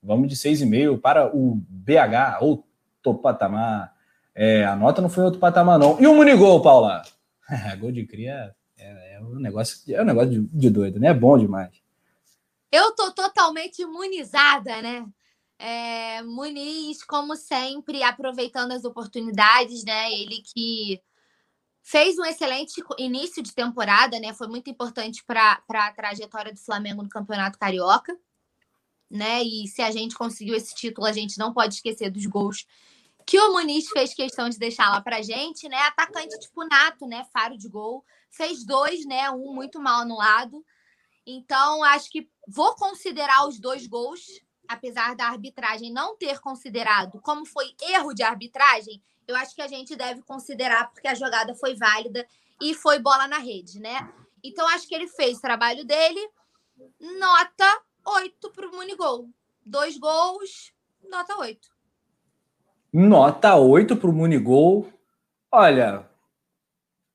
Vamos 0.01 0.30
de 0.30 0.36
6,5 0.38 1.01
para 1.01 1.36
o 1.36 1.61
BH, 1.67 2.38
ou 2.39 2.68
outro 3.05 3.21
patamar. 3.21 3.93
É, 4.35 4.65
a 4.65 4.75
nota 4.75 5.01
não 5.01 5.09
foi 5.09 5.23
outro 5.23 5.39
patamar, 5.39 5.77
não. 5.79 5.99
E 5.99 6.07
o 6.07 6.15
Munigol, 6.15 6.61
Paula? 6.61 7.01
Gol 7.79 7.91
de 7.91 8.05
cria 8.05 8.55
é, 8.77 9.15
é, 9.15 9.21
um 9.21 9.39
negócio, 9.39 9.93
é 9.93 10.01
um 10.01 10.05
negócio 10.05 10.29
de, 10.29 10.47
de 10.47 10.69
doido, 10.69 10.99
né? 10.99 11.07
É 11.07 11.13
bom 11.13 11.37
demais. 11.37 11.69
Eu 12.71 12.95
tô 12.95 13.11
totalmente 13.11 13.81
imunizada, 13.81 14.81
né? 14.81 15.05
É, 15.57 16.21
Muniz, 16.21 17.03
como 17.03 17.35
sempre, 17.35 18.01
aproveitando 18.03 18.71
as 18.71 18.85
oportunidades, 18.85 19.83
né? 19.83 20.11
Ele 20.13 20.41
que 20.41 21.01
fez 21.83 22.17
um 22.17 22.25
excelente 22.25 22.81
início 22.97 23.43
de 23.43 23.53
temporada, 23.53 24.19
né? 24.19 24.33
Foi 24.33 24.47
muito 24.47 24.69
importante 24.69 25.23
para 25.25 25.61
a 25.67 25.91
trajetória 25.91 26.53
do 26.53 26.59
Flamengo 26.59 27.03
no 27.03 27.09
Campeonato 27.09 27.59
Carioca, 27.59 28.15
né? 29.10 29.43
E 29.43 29.68
se 29.68 29.82
a 29.82 29.91
gente 29.91 30.16
conseguiu 30.16 30.55
esse 30.55 30.74
título, 30.76 31.07
a 31.07 31.12
gente 31.12 31.38
não 31.38 31.53
pode 31.53 31.76
esquecer 31.76 32.10
dos 32.10 32.26
gols 32.26 32.66
que 33.30 33.39
o 33.39 33.51
Muniz 33.51 33.88
fez 33.89 34.12
questão 34.12 34.49
de 34.49 34.57
deixar 34.57 34.89
lá 34.89 35.01
pra 35.01 35.22
gente, 35.22 35.70
né? 35.70 35.78
Atacante 35.82 36.39
tipo 36.39 36.68
nato, 36.68 37.05
né? 37.05 37.24
Faro 37.32 37.55
de 37.55 37.70
gol. 37.70 38.03
Fez 38.32 38.66
dois, 38.66 39.05
né? 39.05 39.30
Um 39.30 39.53
muito 39.53 39.80
mal 39.80 40.01
anulado. 40.01 40.66
Então, 41.28 41.84
acho 41.84 42.10
que 42.10 42.28
vou 42.47 42.74
considerar 42.74 43.47
os 43.47 43.60
dois 43.60 43.86
gols, 43.86 44.22
apesar 44.68 45.16
da 45.16 45.28
arbitragem 45.28 45.93
não 45.93 46.18
ter 46.18 46.39
considerado 46.39 47.22
como 47.22 47.45
foi 47.45 47.76
erro 47.91 48.16
de 48.16 48.24
arbitragem, 48.24 48.99
eu 49.28 49.36
acho 49.36 49.53
que 49.53 49.62
a 49.62 49.68
gente 49.68 49.95
deve 49.95 50.24
considerar 50.24 50.89
porque 50.89 51.07
a 51.07 51.14
jogada 51.14 51.53
foi 51.53 51.76
válida 51.76 52.28
e 52.60 52.74
foi 52.74 52.97
bola 52.97 53.28
na 53.28 53.38
rede, 53.38 53.80
né? 53.80 54.12
Então, 54.43 54.68
acho 54.70 54.88
que 54.88 54.95
ele 54.95 55.07
fez 55.07 55.38
o 55.38 55.41
trabalho 55.41 55.86
dele. 55.86 56.20
Nota 57.20 57.82
8 58.05 58.51
para 58.51 58.67
o 58.67 58.71
Munigol. 58.71 59.29
Dois 59.65 59.97
gols, 59.97 60.71
nota 61.09 61.37
8. 61.37 61.69
Nota 62.91 63.55
8 63.55 63.95
para 63.97 64.09
o 64.09 64.13
Munigol. 64.13 64.87
Olha, 65.51 66.05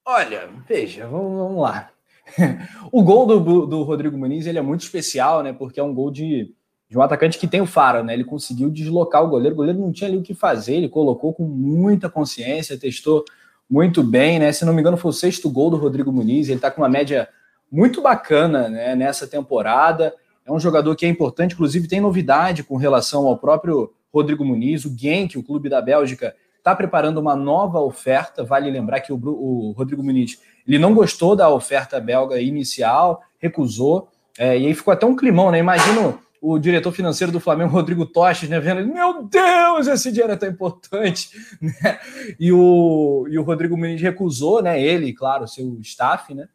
olha, 0.04 0.48
veja, 0.68 1.06
vamos, 1.06 1.36
vamos 1.36 1.62
lá. 1.62 1.90
o 2.90 3.02
gol 3.02 3.26
do, 3.26 3.66
do 3.66 3.82
Rodrigo 3.82 4.16
Muniz 4.16 4.46
ele 4.46 4.58
é 4.58 4.62
muito 4.62 4.82
especial, 4.82 5.42
né? 5.42 5.52
Porque 5.52 5.78
é 5.78 5.82
um 5.82 5.94
gol 5.94 6.10
de, 6.10 6.54
de 6.88 6.98
um 6.98 7.02
atacante 7.02 7.38
que 7.38 7.46
tem 7.46 7.60
o 7.60 7.66
faro, 7.66 8.02
né? 8.02 8.14
Ele 8.14 8.24
conseguiu 8.24 8.70
deslocar 8.70 9.22
o 9.22 9.28
goleiro. 9.28 9.54
O 9.54 9.56
goleiro 9.56 9.78
não 9.78 9.92
tinha 9.92 10.08
ali 10.08 10.16
o 10.16 10.22
que 10.22 10.34
fazer, 10.34 10.76
ele 10.76 10.88
colocou 10.88 11.32
com 11.32 11.44
muita 11.44 12.08
consciência, 12.08 12.78
testou 12.78 13.24
muito 13.68 14.02
bem, 14.02 14.38
né? 14.38 14.52
Se 14.52 14.64
não 14.64 14.72
me 14.72 14.80
engano, 14.80 14.96
foi 14.96 15.10
o 15.10 15.14
sexto 15.14 15.50
gol 15.50 15.70
do 15.70 15.76
Rodrigo 15.76 16.12
Muniz. 16.12 16.48
Ele 16.48 16.56
está 16.56 16.70
com 16.70 16.82
uma 16.82 16.88
média 16.88 17.28
muito 17.70 18.00
bacana 18.00 18.68
né, 18.68 18.94
nessa 18.94 19.26
temporada. 19.26 20.14
É 20.46 20.52
um 20.52 20.60
jogador 20.60 20.94
que 20.94 21.06
é 21.06 21.08
importante, 21.08 21.54
inclusive 21.54 21.88
tem 21.88 22.00
novidade 22.00 22.62
com 22.62 22.76
relação 22.76 23.26
ao 23.26 23.38
próprio 23.38 23.92
Rodrigo 24.12 24.44
Muniz, 24.44 24.84
o 24.84 24.94
Genk, 24.96 25.38
o 25.38 25.42
clube 25.42 25.68
da 25.68 25.80
Bélgica, 25.80 26.34
está 26.58 26.74
preparando 26.74 27.18
uma 27.18 27.34
nova 27.34 27.80
oferta. 27.80 28.44
Vale 28.44 28.70
lembrar 28.70 29.00
que 29.00 29.12
o, 29.12 29.16
o, 29.16 29.72
Rodrigo 29.76 30.02
Muniz 30.02 30.40
ele 30.66 30.78
não 30.78 30.94
gostou 30.94 31.34
da 31.34 31.48
oferta 31.50 32.00
belga 32.00 32.40
inicial, 32.40 33.22
recusou, 33.38 34.08
é, 34.38 34.58
e 34.58 34.66
aí 34.66 34.74
ficou 34.74 34.92
até 34.92 35.04
um 35.04 35.16
climão, 35.16 35.50
né? 35.50 35.58
Imagina 35.58 36.18
o 36.40 36.58
diretor 36.58 36.92
financeiro 36.92 37.32
do 37.32 37.40
Flamengo, 37.40 37.72
Rodrigo 37.72 38.04
Toches, 38.04 38.50
né, 38.50 38.60
vendo, 38.60 38.86
meu 38.86 39.22
Deus, 39.22 39.86
esse 39.86 40.12
dinheiro 40.12 40.34
é 40.34 40.36
tão 40.36 40.48
importante, 40.48 41.30
né? 41.60 41.98
E 42.38 42.52
o, 42.52 43.26
e 43.30 43.38
o 43.38 43.42
Rodrigo 43.42 43.76
Muniz 43.76 44.00
recusou, 44.00 44.62
né? 44.62 44.80
Ele, 44.80 45.12
claro, 45.14 45.48
seu 45.48 45.78
staff, 45.80 46.34
né? 46.34 46.46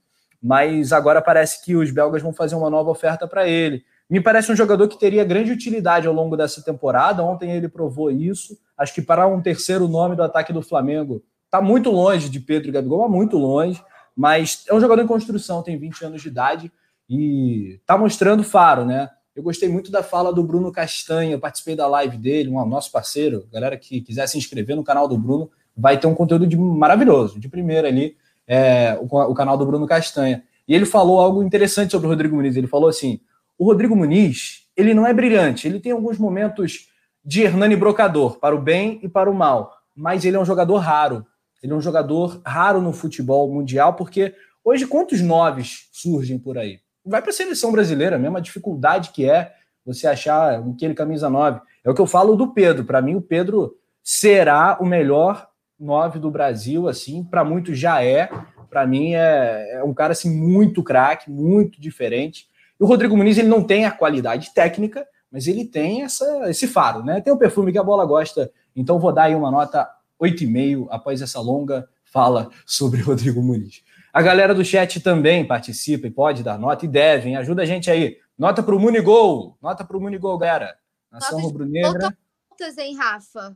Mas 0.41 0.93
agora 0.93 1.21
parece 1.21 1.63
que 1.63 1.75
os 1.75 1.91
belgas 1.91 2.21
vão 2.21 2.33
fazer 2.33 2.55
uma 2.55 2.69
nova 2.69 2.89
oferta 2.89 3.27
para 3.27 3.47
ele. 3.47 3.83
Me 4.09 4.21
parece 4.21 4.51
um 4.51 4.55
jogador 4.55 4.87
que 4.87 4.97
teria 4.97 5.23
grande 5.23 5.51
utilidade 5.51 6.07
ao 6.07 6.13
longo 6.13 6.35
dessa 6.35 6.63
temporada. 6.63 7.23
Ontem 7.23 7.51
ele 7.51 7.67
provou 7.67 8.09
isso. 8.09 8.57
Acho 8.77 8.93
que 8.93 9.01
para 9.01 9.27
um 9.27 9.41
terceiro 9.41 9.87
nome 9.87 10.15
do 10.15 10.23
ataque 10.23 10.53
do 10.53 10.61
Flamengo, 10.61 11.21
está 11.45 11.61
muito 11.61 11.91
longe 11.91 12.29
de 12.29 12.39
Pedro 12.39 12.71
Gabigol, 12.71 13.09
muito 13.09 13.37
longe. 13.37 13.83
Mas 14.15 14.63
é 14.67 14.73
um 14.73 14.79
jogador 14.79 15.01
em 15.01 15.07
construção, 15.07 15.61
tem 15.61 15.77
20 15.77 16.05
anos 16.05 16.21
de 16.21 16.27
idade 16.27 16.71
e 17.09 17.79
está 17.81 17.97
mostrando 17.97 18.43
faro, 18.43 18.85
né? 18.85 19.09
Eu 19.35 19.43
gostei 19.43 19.69
muito 19.69 19.89
da 19.89 20.03
fala 20.03 20.33
do 20.33 20.43
Bruno 20.43 20.71
Castanha, 20.71 21.39
participei 21.39 21.75
da 21.75 21.87
live 21.87 22.17
dele, 22.17 22.49
um 22.49 22.65
nosso 22.65 22.91
parceiro. 22.91 23.47
Galera 23.51 23.77
que 23.77 24.01
quiser 24.01 24.27
se 24.27 24.37
inscrever 24.37 24.75
no 24.75 24.83
canal 24.83 25.07
do 25.07 25.17
Bruno, 25.17 25.49
vai 25.75 25.97
ter 25.97 26.07
um 26.07 26.13
conteúdo 26.13 26.45
de, 26.45 26.57
maravilhoso, 26.57 27.39
de 27.39 27.47
primeira 27.47 27.87
ali, 27.87 28.17
é, 28.49 28.97
o, 28.99 29.05
o 29.05 29.33
canal 29.35 29.55
do 29.55 29.65
Bruno 29.65 29.85
Castanha. 29.85 30.43
E 30.67 30.73
ele 30.73 30.85
falou 30.85 31.19
algo 31.19 31.43
interessante 31.43 31.91
sobre 31.91 32.07
o 32.07 32.09
Rodrigo 32.09 32.35
Muniz. 32.35 32.57
Ele 32.57 32.67
falou 32.67 32.89
assim: 32.89 33.21
o 33.57 33.65
Rodrigo 33.65 33.95
Muniz, 33.95 34.67
ele 34.75 34.95
não 34.95 35.05
é 35.05 35.13
brilhante, 35.13 35.67
ele 35.67 35.79
tem 35.79 35.91
alguns 35.91 36.17
momentos 36.17 36.89
de 37.23 37.43
Hernani 37.43 37.75
Brocador, 37.75 38.39
para 38.39 38.55
o 38.55 38.61
bem 38.61 38.99
e 39.03 39.07
para 39.07 39.29
o 39.29 39.33
mal, 39.33 39.71
mas 39.95 40.25
ele 40.25 40.35
é 40.35 40.39
um 40.39 40.45
jogador 40.45 40.77
raro. 40.77 41.25
Ele 41.61 41.73
é 41.73 41.75
um 41.75 41.81
jogador 41.81 42.41
raro 42.45 42.81
no 42.81 42.93
futebol 42.93 43.51
mundial, 43.51 43.93
porque 43.93 44.33
hoje 44.63 44.87
quantos 44.87 45.21
noves 45.21 45.89
surgem 45.91 46.39
por 46.39 46.57
aí? 46.57 46.79
Vai 47.05 47.21
para 47.21 47.31
a 47.31 47.33
seleção 47.33 47.71
brasileira 47.71 48.17
mesmo, 48.17 48.37
a 48.37 48.41
dificuldade 48.41 49.09
que 49.09 49.29
é 49.29 49.53
você 49.85 50.07
achar 50.07 50.59
aquele 50.59 50.93
camisa 50.93 51.29
9. 51.29 51.59
É 51.83 51.89
o 51.89 51.93
que 51.93 52.01
eu 52.01 52.07
falo 52.07 52.35
do 52.35 52.53
Pedro. 52.53 52.85
Para 52.85 53.01
mim, 53.01 53.15
o 53.15 53.21
Pedro 53.21 53.75
será 54.01 54.77
o 54.79 54.85
melhor 54.85 55.48
9 55.79 56.19
do 56.19 56.29
Brasil, 56.29 56.87
assim, 56.87 57.23
para 57.23 57.43
muitos 57.43 57.77
já 57.77 58.03
é. 58.03 58.29
Para 58.69 58.85
mim 58.85 59.13
é, 59.13 59.77
é, 59.77 59.83
um 59.83 59.93
cara 59.93 60.11
assim 60.11 60.29
muito 60.29 60.83
craque, 60.83 61.31
muito 61.31 61.79
diferente. 61.81 62.47
E 62.79 62.83
o 62.83 62.87
Rodrigo 62.87 63.15
Muniz 63.15 63.37
ele 63.37 63.47
não 63.47 63.63
tem 63.63 63.85
a 63.85 63.91
qualidade 63.91 64.53
técnica, 64.53 65.07
mas 65.31 65.47
ele 65.47 65.65
tem 65.65 66.03
essa, 66.03 66.49
esse 66.49 66.67
faro, 66.67 67.03
né? 67.03 67.21
Tem 67.21 67.33
o 67.33 67.37
perfume 67.37 67.71
que 67.71 67.77
a 67.77 67.83
bola 67.83 68.05
gosta. 68.05 68.51
Então 68.75 68.99
vou 68.99 69.11
dar 69.11 69.23
aí 69.23 69.35
uma 69.35 69.49
nota 69.49 69.89
8,5 70.21 70.87
após 70.89 71.21
essa 71.21 71.39
longa 71.39 71.87
fala 72.03 72.49
sobre 72.65 73.01
Rodrigo 73.03 73.41
Muniz. 73.41 73.81
A 74.11 74.21
galera 74.21 74.53
do 74.55 74.65
chat 74.65 74.99
também 74.99 75.45
participa 75.45 76.07
e 76.07 76.11
pode 76.11 76.43
dar 76.43 76.57
nota 76.57 76.85
e 76.85 76.87
devem. 76.87 77.35
Ajuda 77.35 77.61
a 77.61 77.65
gente 77.65 77.89
aí. 77.89 78.17
Nota 78.37 78.63
para 78.63 78.75
o 78.75 78.79
Munigol. 78.79 79.57
Nota 79.61 79.85
para 79.85 79.97
o 79.97 80.01
Munigol, 80.01 80.37
galera. 80.37 80.77
Nação 81.11 81.39
Rubro-Negra. 81.39 82.15
altas, 82.49 82.77
hein, 82.77 82.95
Rafa? 82.95 83.55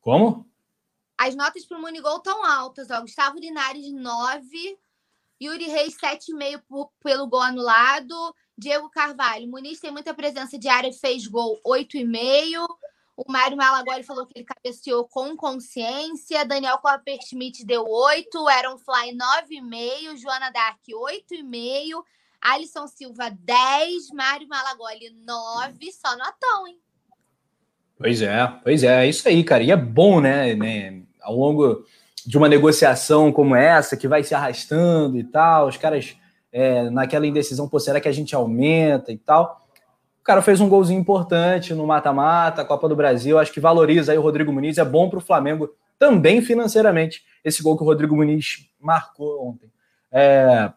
Como? 0.00 0.46
As 1.22 1.36
notas 1.36 1.64
para 1.64 1.78
o 1.78 1.80
Munigol 1.80 2.16
estão 2.16 2.44
altas. 2.44 2.90
Ó. 2.90 3.00
Gustavo 3.00 3.38
Linares, 3.38 3.92
9. 3.92 4.78
Yuri 5.40 5.68
Reis, 5.68 5.96
7,5 5.96 6.90
pelo 7.00 7.28
gol 7.28 7.40
anulado. 7.40 8.34
Diego 8.58 8.90
Carvalho, 8.90 9.48
Muniz 9.48 9.78
tem 9.78 9.92
muita 9.92 10.12
presença 10.12 10.58
de 10.58 10.68
área 10.68 10.92
fez 10.92 11.28
gol 11.28 11.60
8,5. 11.64 12.66
O 13.16 13.30
Mário 13.30 13.56
Malagoli 13.56 14.02
falou 14.02 14.26
que 14.26 14.32
ele 14.36 14.44
cabeceou 14.44 15.06
com 15.06 15.36
consciência. 15.36 16.44
Daniel 16.44 16.78
Copper 16.78 17.20
Schmidt 17.24 17.64
deu 17.64 17.84
8. 17.86 18.48
Aaron 18.48 18.78
Fly 18.78 19.16
9,5. 19.16 20.16
Joana 20.16 20.50
Dark 20.50 20.80
8,5. 20.88 22.02
Alisson 22.40 22.88
Silva 22.88 23.30
10. 23.30 24.10
Mário 24.12 24.48
Malagoli 24.48 25.10
9. 25.24 25.92
Só 25.92 26.16
notão, 26.16 26.66
hein? 26.66 26.80
Pois 27.96 28.20
é, 28.20 28.44
pois 28.64 28.82
é, 28.82 29.04
é 29.04 29.08
isso 29.08 29.28
aí, 29.28 29.44
cara. 29.44 29.62
E 29.62 29.70
é 29.70 29.76
bom, 29.76 30.20
né, 30.20 30.56
né? 30.56 31.02
Ao 31.22 31.34
longo 31.34 31.84
de 32.26 32.38
uma 32.38 32.48
negociação 32.48 33.32
como 33.32 33.54
essa, 33.54 33.96
que 33.96 34.08
vai 34.08 34.22
se 34.22 34.34
arrastando 34.34 35.18
e 35.18 35.24
tal, 35.24 35.68
os 35.68 35.76
caras 35.76 36.16
é, 36.52 36.88
naquela 36.90 37.26
indecisão, 37.26 37.68
pô, 37.68 37.80
será 37.80 38.00
que 38.00 38.08
a 38.08 38.12
gente 38.12 38.34
aumenta 38.34 39.10
e 39.10 39.18
tal? 39.18 39.60
O 40.20 40.24
cara 40.24 40.40
fez 40.40 40.60
um 40.60 40.68
golzinho 40.68 41.00
importante 41.00 41.74
no 41.74 41.86
mata-mata, 41.86 42.64
Copa 42.64 42.88
do 42.88 42.94
Brasil, 42.94 43.38
acho 43.38 43.52
que 43.52 43.58
valoriza 43.58 44.12
aí 44.12 44.18
o 44.18 44.22
Rodrigo 44.22 44.52
Muniz, 44.52 44.78
é 44.78 44.84
bom 44.84 45.10
para 45.10 45.18
o 45.18 45.22
Flamengo 45.22 45.70
também 45.98 46.40
financeiramente, 46.42 47.22
esse 47.44 47.62
gol 47.62 47.76
que 47.76 47.82
o 47.82 47.86
Rodrigo 47.86 48.14
Muniz 48.14 48.68
marcou 48.80 49.48
ontem. 49.48 49.70
É, 50.10 50.70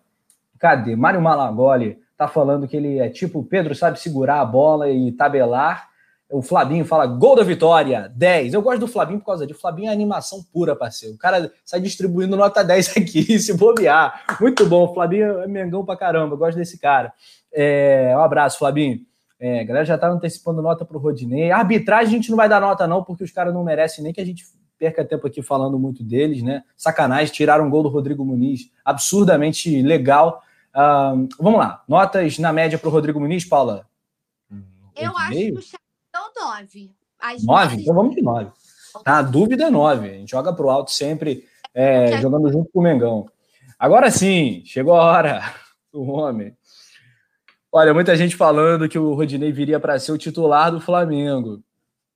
cadê? 0.57 0.95
Mário 0.95 1.21
Malagoli 1.21 1.99
tá 2.17 2.27
falando 2.27 2.67
que 2.67 2.77
ele 2.77 2.99
é 2.99 3.09
tipo 3.09 3.43
Pedro, 3.43 3.75
sabe 3.75 3.99
segurar 3.99 4.39
a 4.39 4.45
bola 4.45 4.89
e 4.89 5.11
tabelar, 5.11 5.89
o 6.29 6.41
Flabinho 6.41 6.83
fala 6.85 7.05
gol 7.05 7.35
da 7.35 7.43
vitória, 7.43 8.11
10. 8.15 8.53
Eu 8.53 8.61
gosto 8.61 8.79
do 8.79 8.87
Flabinho 8.87 9.19
por 9.19 9.27
causa 9.27 9.45
disso. 9.45 9.59
O 9.59 9.61
Flabinho 9.61 9.89
é 9.89 9.93
animação 9.93 10.43
pura, 10.51 10.75
parceiro. 10.75 11.15
O 11.15 11.17
cara 11.17 11.51
sai 11.63 11.79
distribuindo 11.79 12.35
nota 12.35 12.63
10 12.63 12.97
aqui, 12.97 13.37
se 13.39 13.53
bobear. 13.53 14.25
Muito 14.41 14.65
bom. 14.65 14.85
O 14.85 14.93
Flabinho 14.93 15.39
é 15.41 15.47
mengão 15.47 15.85
pra 15.85 15.95
caramba. 15.95 16.33
Eu 16.33 16.37
gosto 16.37 16.57
desse 16.57 16.79
cara. 16.79 17.13
É, 17.53 18.13
um 18.17 18.21
abraço, 18.21 18.57
Flabinho. 18.57 19.01
É, 19.39 19.59
a 19.59 19.63
galera 19.63 19.85
já 19.85 19.97
tá 19.97 20.09
antecipando 20.09 20.61
nota 20.61 20.83
pro 20.83 20.97
Rodinei. 20.97 21.51
Arbitragem 21.51 22.07
a 22.07 22.17
gente 22.17 22.29
não 22.31 22.37
vai 22.37 22.49
dar 22.49 22.59
nota, 22.59 22.87
não, 22.87 23.03
porque 23.03 23.23
os 23.23 23.31
caras 23.31 23.53
não 23.53 23.63
merecem 23.63 24.03
nem 24.03 24.13
que 24.13 24.21
a 24.21 24.25
gente 24.25 24.45
perca 24.79 25.05
tempo 25.05 25.27
aqui 25.27 25.41
falando 25.41 25.77
muito 25.77 26.03
deles, 26.03 26.41
né? 26.41 26.63
Sacanagem, 26.75 27.33
tiraram 27.33 27.67
um 27.67 27.69
gol 27.69 27.83
do 27.83 27.89
Rodrigo 27.89 28.25
Muniz. 28.25 28.71
Absurdamente 28.83 29.81
legal. 29.81 30.41
Uh, 30.73 31.27
vamos 31.39 31.59
lá. 31.59 31.83
Notas 31.87 32.39
na 32.39 32.51
média 32.51 32.77
pro 32.77 32.89
Rodrigo 32.89 33.19
Muniz, 33.19 33.45
Paula? 33.45 33.87
Eu 34.95 35.17
acho 35.17 35.31
que 35.31 35.51
o 35.51 35.84
nove. 36.35 36.91
Nove? 37.43 37.81
Então 37.81 37.95
vamos 37.95 38.15
de 38.15 38.21
nove. 38.21 38.51
Tá, 39.03 39.17
a 39.17 39.21
dúvida 39.21 39.65
é 39.65 39.69
nove. 39.69 40.09
A 40.09 40.13
gente 40.13 40.31
joga 40.31 40.53
pro 40.53 40.69
alto 40.69 40.91
sempre, 40.91 41.45
é, 41.73 42.17
jogando 42.21 42.51
junto 42.51 42.69
com 42.71 42.79
o 42.79 42.83
Mengão. 42.83 43.29
Agora 43.77 44.09
sim, 44.09 44.61
chegou 44.65 44.93
a 44.93 45.03
hora 45.03 45.41
do 45.91 46.03
homem. 46.03 46.55
Olha, 47.71 47.93
muita 47.93 48.15
gente 48.15 48.35
falando 48.35 48.87
que 48.87 48.97
o 48.97 49.13
Rodinei 49.13 49.51
viria 49.51 49.79
para 49.79 49.99
ser 49.99 50.13
o 50.13 50.17
titular 50.17 50.71
do 50.71 50.79
Flamengo. 50.79 51.61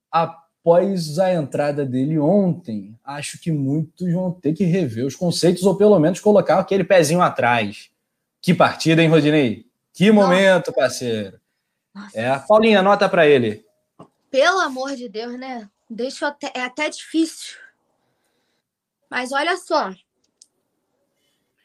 Após 0.09 1.19
a 1.19 1.33
entrada 1.33 1.85
dele 1.85 2.17
ontem, 2.17 2.97
acho 3.03 3.39
que 3.39 3.51
muitos 3.51 4.11
vão 4.13 4.31
ter 4.31 4.53
que 4.53 4.63
rever 4.63 5.05
os 5.05 5.15
conceitos 5.15 5.63
ou 5.63 5.75
pelo 5.75 5.99
menos 5.99 6.21
colocar 6.21 6.59
aquele 6.59 6.85
pezinho 6.85 7.21
atrás. 7.21 7.89
Que 8.41 8.53
partida, 8.53 9.03
hein, 9.03 9.09
Rodinei? 9.09 9.65
Que 9.93 10.11
momento, 10.11 10.71
parceiro. 10.71 11.37
É, 12.13 12.37
Paulinha, 12.47 12.81
nota 12.81 13.09
para 13.09 13.27
ele. 13.27 13.65
Pelo 14.29 14.59
amor 14.59 14.95
de 14.95 15.09
Deus, 15.09 15.37
né? 15.37 15.69
Deixa 15.89 16.27
até, 16.27 16.51
é 16.53 16.61
até 16.61 16.89
difícil. 16.89 17.57
Mas 19.09 19.31
olha 19.31 19.57
só. 19.57 19.91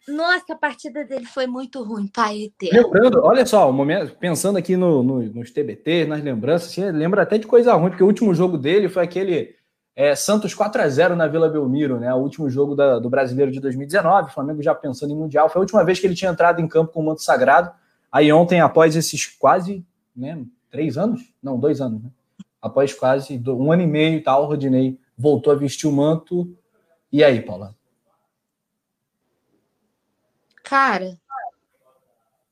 Nossa, 0.08 0.52
a 0.52 0.56
partida 0.56 1.04
dele 1.04 1.24
foi 1.24 1.46
muito 1.46 1.82
ruim, 1.82 2.06
pai 2.06 2.44
eterno. 2.44 2.82
Lembrando, 2.82 3.22
olha 3.22 3.44
só, 3.46 3.68
o 3.68 3.72
momento, 3.72 4.16
pensando 4.18 4.58
aqui 4.58 4.76
no, 4.76 5.02
no, 5.02 5.22
nos 5.22 5.50
TBT, 5.50 6.04
nas 6.06 6.22
lembranças, 6.22 6.70
assim, 6.70 6.90
lembra 6.90 7.22
até 7.22 7.38
de 7.38 7.46
coisa 7.46 7.72
ruim, 7.74 7.88
porque 7.88 8.02
o 8.02 8.06
último 8.06 8.34
jogo 8.34 8.58
dele 8.58 8.88
foi 8.88 9.02
aquele 9.02 9.56
é, 9.96 10.14
Santos 10.14 10.54
4 10.54 10.82
a 10.82 10.88
0 10.88 11.16
na 11.16 11.26
Vila 11.26 11.48
Belmiro, 11.48 11.98
né? 11.98 12.12
O 12.12 12.18
último 12.18 12.50
jogo 12.50 12.74
da, 12.74 12.98
do 12.98 13.08
Brasileiro 13.08 13.50
de 13.50 13.60
2019, 13.60 14.28
o 14.28 14.34
Flamengo 14.34 14.62
já 14.62 14.74
pensando 14.74 15.12
em 15.12 15.16
Mundial. 15.16 15.48
Foi 15.48 15.60
a 15.60 15.62
última 15.62 15.84
vez 15.84 15.98
que 15.98 16.06
ele 16.06 16.14
tinha 16.14 16.30
entrado 16.30 16.60
em 16.60 16.68
campo 16.68 16.92
com 16.92 17.00
o 17.00 17.06
manto 17.06 17.22
sagrado. 17.22 17.72
Aí 18.12 18.30
ontem, 18.30 18.60
após 18.60 18.96
esses 18.96 19.26
quase 19.26 19.84
né, 20.14 20.38
três 20.70 20.98
anos? 20.98 21.22
Não, 21.42 21.58
dois 21.58 21.80
anos, 21.80 22.02
né? 22.02 22.10
Após 22.64 22.94
quase 22.94 23.38
um 23.46 23.70
ano 23.70 23.82
e 23.82 23.86
meio 23.86 24.16
e 24.16 24.22
tal, 24.22 24.46
Rodinei 24.46 24.98
voltou 25.18 25.52
a 25.52 25.56
vestir 25.56 25.86
o 25.86 25.92
manto. 25.92 26.56
E 27.12 27.22
aí, 27.22 27.42
Paula? 27.42 27.76
Cara, 30.62 31.20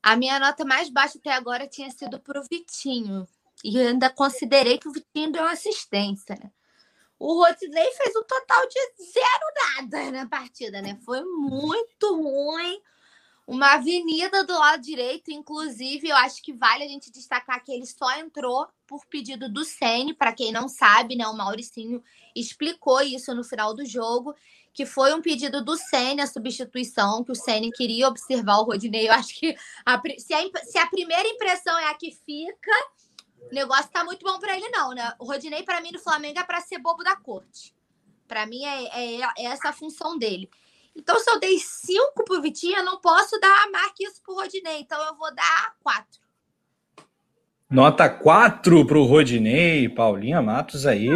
a 0.02 0.14
minha 0.14 0.38
nota 0.38 0.66
mais 0.66 0.90
baixa 0.90 1.16
até 1.16 1.32
agora 1.32 1.66
tinha 1.66 1.90
sido 1.90 2.20
para 2.20 2.38
o 2.38 2.44
Vitinho. 2.44 3.26
E 3.64 3.78
eu 3.78 3.88
ainda 3.88 4.10
considerei 4.10 4.76
que 4.76 4.86
o 4.86 4.92
Vitinho 4.92 5.32
deu 5.32 5.44
assistência. 5.44 6.36
Né? 6.36 6.50
O 7.18 7.42
Rodinei 7.42 7.90
fez 7.92 8.14
um 8.14 8.22
total 8.24 8.68
de 8.68 9.04
zero 9.12 9.86
nada 9.88 10.10
na 10.10 10.28
partida, 10.28 10.82
né? 10.82 10.98
Foi 11.06 11.24
muito 11.24 12.16
ruim 12.16 12.82
uma 13.46 13.74
avenida 13.74 14.44
do 14.44 14.52
lado 14.52 14.82
direito, 14.82 15.30
inclusive, 15.30 16.08
eu 16.08 16.16
acho 16.16 16.42
que 16.42 16.52
vale 16.52 16.84
a 16.84 16.88
gente 16.88 17.10
destacar 17.10 17.62
que 17.62 17.72
ele 17.72 17.86
só 17.86 18.16
entrou 18.18 18.66
por 18.86 19.04
pedido 19.06 19.48
do 19.48 19.64
Sene, 19.64 20.14
para 20.14 20.32
quem 20.32 20.52
não 20.52 20.68
sabe, 20.68 21.16
né, 21.16 21.26
o 21.26 21.36
Mauricinho 21.36 22.02
explicou 22.34 23.00
isso 23.02 23.34
no 23.34 23.42
final 23.42 23.74
do 23.74 23.84
jogo, 23.84 24.34
que 24.72 24.86
foi 24.86 25.12
um 25.12 25.20
pedido 25.20 25.62
do 25.62 25.76
Sene 25.76 26.22
a 26.22 26.26
substituição, 26.26 27.22
que 27.24 27.32
o 27.32 27.36
Sene 27.36 27.70
queria 27.70 28.08
observar 28.08 28.58
o 28.58 28.64
Rodinei. 28.64 29.08
Eu 29.08 29.12
acho 29.12 29.38
que 29.38 29.56
a, 29.84 30.00
se, 30.18 30.32
a, 30.32 30.64
se 30.64 30.78
a 30.78 30.86
primeira 30.86 31.28
impressão 31.28 31.78
é 31.78 31.90
a 31.90 31.94
que 31.94 32.16
fica, 32.24 32.70
o 33.50 33.54
negócio 33.54 33.90
tá 33.90 34.04
muito 34.04 34.24
bom 34.24 34.38
para 34.38 34.56
ele 34.56 34.68
não, 34.70 34.94
né? 34.94 35.12
O 35.18 35.26
Rodinei 35.26 35.62
para 35.62 35.80
mim 35.80 35.90
no 35.92 35.98
Flamengo 35.98 36.38
é 36.38 36.44
para 36.44 36.60
ser 36.60 36.78
bobo 36.78 37.02
da 37.02 37.16
corte 37.16 37.74
Para 38.26 38.46
mim 38.46 38.64
é, 38.64 38.84
é, 38.84 39.20
é, 39.20 39.44
essa 39.44 39.70
a 39.70 39.72
função 39.72 40.16
dele. 40.16 40.48
Então, 40.94 41.18
se 41.18 41.30
eu 41.30 41.40
dei 41.40 41.58
cinco 41.58 42.24
pro 42.24 42.42
Vitinho, 42.42 42.76
eu 42.76 42.84
não 42.84 43.00
posso 43.00 43.38
dar 43.40 43.70
mais 43.70 43.92
que 43.92 44.04
isso 44.04 44.22
pro 44.22 44.34
Rodinei. 44.34 44.80
Então, 44.80 45.02
eu 45.04 45.16
vou 45.16 45.34
dar 45.34 45.74
quatro. 45.82 46.20
Nota 47.72 48.06
4 48.06 48.86
para 48.86 48.98
o 48.98 49.04
Rodinei, 49.04 49.88
Paulinha 49.88 50.42
Matos 50.42 50.86
aí. 50.86 51.08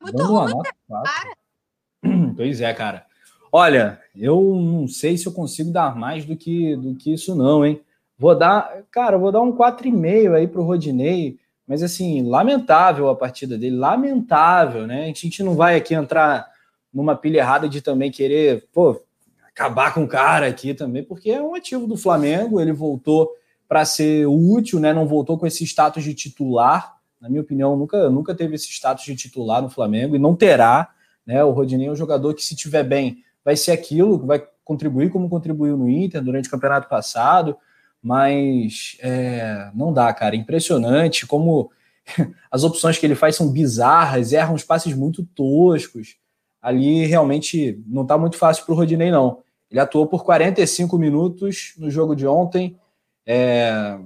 Muito 0.00 0.22
ruim, 0.22 0.52
nota 0.52 0.70
cara. 0.88 1.36
Pois 2.34 2.60
é, 2.62 2.72
cara. 2.72 3.04
Olha, 3.52 4.00
eu 4.16 4.40
não 4.40 4.88
sei 4.88 5.18
se 5.18 5.26
eu 5.26 5.32
consigo 5.32 5.70
dar 5.70 5.94
mais 5.96 6.24
do 6.24 6.36
que, 6.36 6.76
do 6.76 6.94
que 6.94 7.12
isso, 7.12 7.34
não, 7.34 7.64
hein? 7.64 7.82
Vou 8.18 8.34
dar, 8.34 8.84
cara, 8.90 9.18
vou 9.18 9.30
dar 9.30 9.42
um 9.42 9.52
4,5 9.52 10.34
aí 10.34 10.48
para 10.48 10.60
o 10.60 10.64
Rodinei, 10.64 11.38
mas 11.66 11.82
assim, 11.82 12.26
lamentável 12.26 13.08
a 13.08 13.16
partida 13.16 13.58
dele, 13.58 13.76
lamentável, 13.76 14.86
né? 14.86 15.04
A 15.04 15.06
gente 15.06 15.42
não 15.42 15.54
vai 15.54 15.76
aqui 15.76 15.94
entrar 15.94 16.46
numa 16.92 17.14
pilha 17.14 17.40
errada 17.40 17.68
de 17.68 17.82
também 17.82 18.10
querer, 18.10 18.66
pô, 18.72 19.00
acabar 19.58 19.92
com 19.92 20.04
o 20.04 20.08
cara 20.08 20.46
aqui 20.46 20.72
também, 20.72 21.02
porque 21.02 21.32
é 21.32 21.42
um 21.42 21.56
ativo 21.56 21.88
do 21.88 21.96
Flamengo, 21.96 22.60
ele 22.60 22.72
voltou 22.72 23.28
para 23.66 23.84
ser 23.84 24.24
útil, 24.26 24.78
né? 24.78 24.92
Não 24.94 25.06
voltou 25.06 25.36
com 25.36 25.46
esse 25.46 25.64
status 25.64 26.04
de 26.04 26.14
titular. 26.14 26.96
Na 27.20 27.28
minha 27.28 27.42
opinião, 27.42 27.76
nunca, 27.76 28.08
nunca 28.08 28.34
teve 28.34 28.54
esse 28.54 28.70
status 28.70 29.04
de 29.04 29.16
titular 29.16 29.60
no 29.60 29.68
Flamengo 29.68 30.14
e 30.14 30.18
não 30.18 30.36
terá. 30.36 30.90
Né? 31.26 31.42
O 31.42 31.50
Rodinei 31.50 31.88
é 31.88 31.90
um 31.90 31.96
jogador 31.96 32.32
que, 32.34 32.44
se 32.44 32.54
tiver 32.54 32.84
bem, 32.84 33.24
vai 33.44 33.56
ser 33.56 33.72
aquilo, 33.72 34.24
vai 34.24 34.42
contribuir 34.64 35.10
como 35.10 35.28
contribuiu 35.28 35.76
no 35.76 35.90
Inter 35.90 36.22
durante 36.22 36.46
o 36.46 36.50
campeonato 36.50 36.88
passado, 36.88 37.56
mas 38.00 38.96
é, 39.00 39.70
não 39.74 39.92
dá, 39.92 40.12
cara. 40.14 40.36
Impressionante 40.36 41.26
como 41.26 41.70
as 42.48 42.62
opções 42.62 42.96
que 42.96 43.04
ele 43.04 43.16
faz 43.16 43.34
são 43.34 43.50
bizarras, 43.50 44.32
erram 44.32 44.54
uns 44.54 44.62
passes 44.62 44.94
muito 44.94 45.26
toscos. 45.34 46.16
Ali 46.62 47.04
realmente 47.06 47.82
não 47.86 48.02
está 48.02 48.16
muito 48.16 48.36
fácil 48.36 48.64
para 48.64 48.72
o 48.72 48.76
Rodinei, 48.76 49.10
não. 49.10 49.42
Ele 49.70 49.80
atuou 49.80 50.06
por 50.06 50.24
45 50.24 50.98
minutos 50.98 51.74
no 51.78 51.90
jogo 51.90 52.14
de 52.14 52.26
ontem, 52.26 52.76
é, 53.26 53.98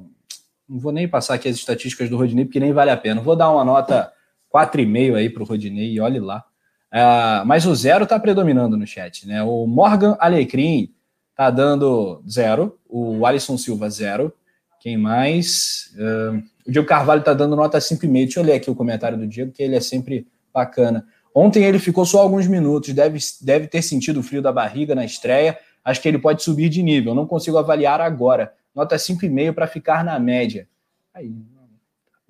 não 0.68 0.78
vou 0.78 0.90
nem 0.90 1.06
passar 1.06 1.34
aqui 1.34 1.48
as 1.48 1.56
estatísticas 1.56 2.10
do 2.10 2.16
Rodinei, 2.16 2.44
porque 2.44 2.58
nem 2.58 2.72
vale 2.72 2.90
a 2.90 2.96
pena. 2.96 3.20
Vou 3.20 3.36
dar 3.36 3.50
uma 3.50 3.64
nota 3.64 4.12
4,5 4.52 5.14
aí 5.14 5.30
para 5.30 5.42
o 5.42 5.46
Rodinei 5.46 5.92
e 5.92 6.00
olhe 6.00 6.18
lá. 6.18 6.44
É, 6.92 7.44
mas 7.44 7.64
o 7.64 7.74
zero 7.74 8.04
está 8.04 8.18
predominando 8.18 8.76
no 8.76 8.86
chat, 8.86 9.26
né? 9.26 9.42
O 9.42 9.66
Morgan 9.66 10.16
Alecrim 10.18 10.92
está 11.30 11.50
dando 11.50 12.22
zero, 12.28 12.78
o 12.88 13.24
Alisson 13.24 13.56
Silva 13.56 13.88
zero. 13.88 14.32
Quem 14.80 14.96
mais? 14.96 15.94
Uh, 15.94 16.42
o 16.66 16.72
Diego 16.72 16.86
Carvalho 16.86 17.20
está 17.20 17.32
dando 17.32 17.54
nota 17.54 17.78
5,5. 17.78 18.12
Deixa 18.12 18.40
eu 18.40 18.44
ler 18.44 18.54
aqui 18.54 18.70
o 18.70 18.74
comentário 18.74 19.16
do 19.16 19.26
Diego, 19.26 19.52
que 19.52 19.62
ele 19.62 19.76
é 19.76 19.80
sempre 19.80 20.26
bacana. 20.52 21.06
Ontem 21.34 21.64
ele 21.64 21.78
ficou 21.78 22.04
só 22.04 22.20
alguns 22.20 22.46
minutos, 22.46 22.92
deve, 22.92 23.18
deve 23.40 23.66
ter 23.66 23.82
sentido 23.82 24.20
o 24.20 24.22
frio 24.22 24.42
da 24.42 24.52
barriga 24.52 24.94
na 24.94 25.04
estreia. 25.04 25.58
Acho 25.84 26.00
que 26.00 26.08
ele 26.08 26.18
pode 26.18 26.42
subir 26.42 26.68
de 26.68 26.82
nível. 26.82 27.14
Não 27.14 27.26
consigo 27.26 27.58
avaliar 27.58 28.00
agora 28.00 28.54
nota 28.74 28.96
5,5 28.96 29.54
para 29.54 29.66
ficar 29.66 30.04
na 30.04 30.18
média. 30.18 30.68
Aí, 31.14 31.28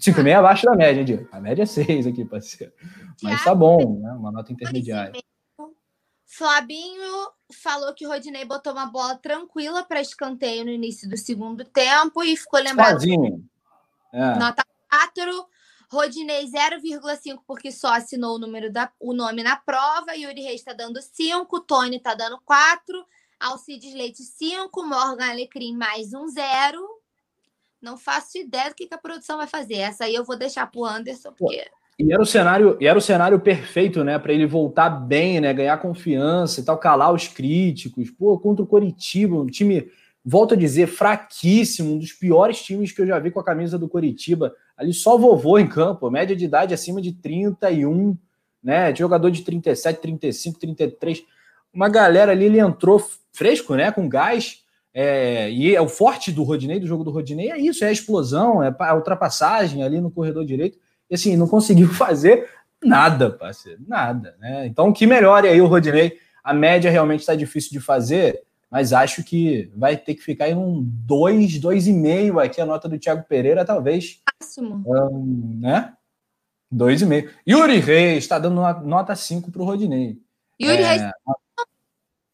5,5 0.00 0.26
é 0.26 0.34
abaixo 0.34 0.66
da 0.66 0.74
média, 0.74 1.04
Diego. 1.04 1.28
A 1.30 1.40
média 1.40 1.62
é 1.62 1.66
6 1.66 2.06
aqui, 2.06 2.24
parceiro. 2.24 2.72
Mas 3.22 3.44
tá 3.44 3.54
bom, 3.54 4.00
né? 4.00 4.12
Uma 4.12 4.32
nota 4.32 4.52
intermediária. 4.52 5.22
Flabinho 6.26 7.28
falou 7.62 7.94
que 7.94 8.06
o 8.06 8.08
Rodinei 8.08 8.44
botou 8.44 8.72
uma 8.72 8.86
bola 8.86 9.16
tranquila 9.16 9.84
para 9.84 10.00
escanteio 10.00 10.64
no 10.64 10.70
início 10.70 11.08
do 11.08 11.16
segundo 11.16 11.64
tempo 11.64 12.22
e 12.24 12.36
ficou 12.36 12.58
lembrado. 12.58 12.92
Sozinho. 12.92 13.44
É. 14.12 14.38
Nota 14.38 14.64
4. 14.90 15.48
Rodinei 15.92 16.46
0,5 16.46 17.42
porque 17.46 17.70
só 17.70 17.92
assinou 17.92 18.36
o 18.36 18.38
número 18.38 18.72
da, 18.72 18.90
o 18.98 19.12
nome 19.12 19.42
na 19.42 19.56
prova. 19.56 20.16
Yuri 20.16 20.40
Reis 20.40 20.60
está 20.60 20.72
dando 20.72 21.02
5, 21.02 21.60
Tony 21.60 21.96
está 21.96 22.14
dando 22.14 22.40
4. 22.46 23.04
Alcides 23.38 23.92
Leite 23.92 24.22
5, 24.22 24.82
Morgan 24.86 25.30
Alecrim 25.30 25.76
mais 25.76 26.14
um 26.14 26.26
zero. 26.28 26.80
Não 27.78 27.98
faço 27.98 28.38
ideia 28.38 28.70
do 28.70 28.74
que, 28.74 28.86
que 28.86 28.94
a 28.94 28.98
produção 28.98 29.36
vai 29.36 29.46
fazer. 29.46 29.74
Essa 29.74 30.04
aí 30.04 30.14
eu 30.14 30.24
vou 30.24 30.38
deixar 30.38 30.66
para 30.66 30.80
o 30.80 30.86
Anderson, 30.86 31.30
porque. 31.36 31.68
E 31.98 32.10
era 32.10 32.22
o 32.22 32.26
cenário, 32.26 32.78
era 32.80 32.98
o 32.98 33.02
cenário 33.02 33.38
perfeito, 33.38 34.02
né, 34.02 34.18
para 34.18 34.32
ele 34.32 34.46
voltar 34.46 34.88
bem, 34.88 35.42
né, 35.42 35.52
ganhar 35.52 35.76
confiança 35.76 36.60
e 36.60 36.64
tal, 36.64 36.78
calar 36.78 37.12
os 37.12 37.28
críticos. 37.28 38.10
Pô, 38.10 38.38
contra 38.38 38.64
o 38.64 38.66
Coritiba, 38.66 39.36
um 39.36 39.46
time, 39.46 39.90
volto 40.24 40.54
a 40.54 40.56
dizer, 40.56 40.86
fraquíssimo, 40.86 41.94
um 41.94 41.98
dos 41.98 42.12
piores 42.12 42.62
times 42.62 42.92
que 42.92 43.00
eu 43.00 43.06
já 43.06 43.18
vi 43.18 43.30
com 43.30 43.40
a 43.40 43.44
camisa 43.44 43.78
do 43.78 43.88
Coritiba. 43.88 44.54
Ali 44.76 44.92
só 44.92 45.16
vovô 45.16 45.58
em 45.58 45.66
campo, 45.66 46.10
média 46.10 46.36
de 46.36 46.44
idade 46.44 46.74
acima 46.74 47.00
de 47.00 47.12
31, 47.12 48.16
né, 48.62 48.94
jogador 48.94 49.30
de 49.30 49.42
37, 49.42 50.00
35, 50.00 50.58
33. 50.58 51.24
Uma 51.72 51.88
galera 51.88 52.32
ali, 52.32 52.44
ele 52.44 52.60
entrou 52.60 53.02
fresco, 53.32 53.74
né? 53.74 53.90
Com 53.90 54.08
gás. 54.08 54.62
É, 54.94 55.50
e 55.50 55.74
é 55.74 55.80
o 55.80 55.88
forte 55.88 56.30
do 56.30 56.42
Rodinei, 56.42 56.78
do 56.78 56.86
jogo 56.86 57.02
do 57.02 57.10
Rodinei, 57.10 57.50
é 57.50 57.58
isso, 57.58 57.82
é 57.82 57.88
a 57.88 57.92
explosão, 57.92 58.62
é 58.62 58.74
a 58.78 58.94
ultrapassagem 58.94 59.82
ali 59.82 60.00
no 60.00 60.10
corredor 60.10 60.44
direito. 60.44 60.78
E 61.08 61.14
assim, 61.14 61.34
não 61.34 61.48
conseguiu 61.48 61.88
fazer 61.94 62.48
nada, 62.84 63.30
parceiro, 63.30 63.80
nada, 63.86 64.36
né? 64.38 64.66
Então, 64.66 64.92
que 64.92 65.06
melhore 65.06 65.48
aí 65.48 65.60
o 65.60 65.66
Rodinei. 65.66 66.18
A 66.44 66.52
média 66.52 66.90
realmente 66.90 67.20
está 67.20 67.34
difícil 67.34 67.70
de 67.70 67.80
fazer, 67.80 68.42
mas 68.72 68.94
acho 68.94 69.22
que 69.22 69.70
vai 69.76 69.98
ter 69.98 70.14
que 70.14 70.22
ficar 70.22 70.48
em 70.48 70.54
um 70.54 70.82
2, 70.82 71.60
2,5 71.60 72.42
aqui 72.42 72.58
a 72.58 72.64
nota 72.64 72.88
do 72.88 72.98
Thiago 72.98 73.22
Pereira, 73.28 73.66
talvez. 73.66 74.22
Máximo. 74.40 74.82
Um, 74.86 75.58
né? 75.60 75.92
2,5. 76.72 77.28
Yuri 77.46 77.80
Reis 77.80 78.24
está 78.24 78.38
dando 78.38 78.62
nota 78.82 79.14
5 79.14 79.52
para 79.52 79.60
o 79.60 79.66
Rodinei. 79.66 80.18
Yuri 80.58 80.82
é, 80.82 80.86
Reis 80.86 81.02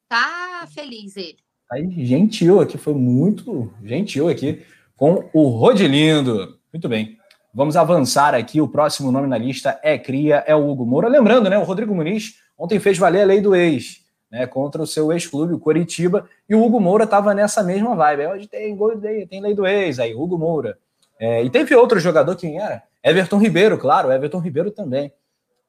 Tá 0.08 0.64
feliz 0.72 1.16
ele. 1.16 1.38
Aí, 1.72 2.06
gentil 2.06 2.60
aqui, 2.60 2.78
foi 2.78 2.94
muito 2.94 3.74
gentil 3.82 4.28
aqui 4.28 4.64
com 4.96 5.28
o 5.32 5.48
Rodilindo. 5.48 6.56
Muito 6.72 6.88
bem. 6.88 7.18
Vamos 7.52 7.76
avançar 7.76 8.32
aqui. 8.32 8.60
O 8.60 8.68
próximo 8.68 9.10
nome 9.10 9.26
na 9.26 9.36
lista 9.36 9.80
é 9.82 9.98
Cria, 9.98 10.44
é 10.46 10.54
o 10.54 10.70
Hugo 10.70 10.86
Moura. 10.86 11.08
Lembrando, 11.08 11.50
né? 11.50 11.58
O 11.58 11.64
Rodrigo 11.64 11.92
Muniz 11.92 12.34
ontem 12.56 12.78
fez 12.78 12.96
valer 12.96 13.22
a 13.22 13.26
lei 13.26 13.40
do 13.40 13.56
ex, 13.56 14.04
né? 14.30 14.46
Contra 14.46 14.82
o 14.82 14.86
seu 14.86 15.12
ex-clube, 15.12 15.54
o 15.54 15.58
Coritiba. 15.58 16.28
E 16.48 16.54
o 16.54 16.62
Hugo 16.62 16.80
Moura 16.80 17.04
estava 17.04 17.34
nessa 17.34 17.62
mesma 17.62 17.94
vibe. 17.94 18.26
Hoje 18.26 18.46
tem 18.46 18.76
gol, 18.76 18.98
tem 19.00 19.40
lei 19.40 19.54
do 19.54 19.66
ex, 19.66 19.98
aí, 19.98 20.14
Hugo 20.14 20.38
Moura. 20.38 20.78
É, 21.18 21.42
e 21.42 21.50
teve 21.50 21.74
outro 21.74 21.98
jogador, 21.98 22.36
quem 22.36 22.60
era? 22.60 22.82
Everton 23.02 23.38
Ribeiro, 23.38 23.78
claro, 23.78 24.12
Everton 24.12 24.38
Ribeiro 24.38 24.70
também, 24.70 25.12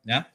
né? 0.05 0.26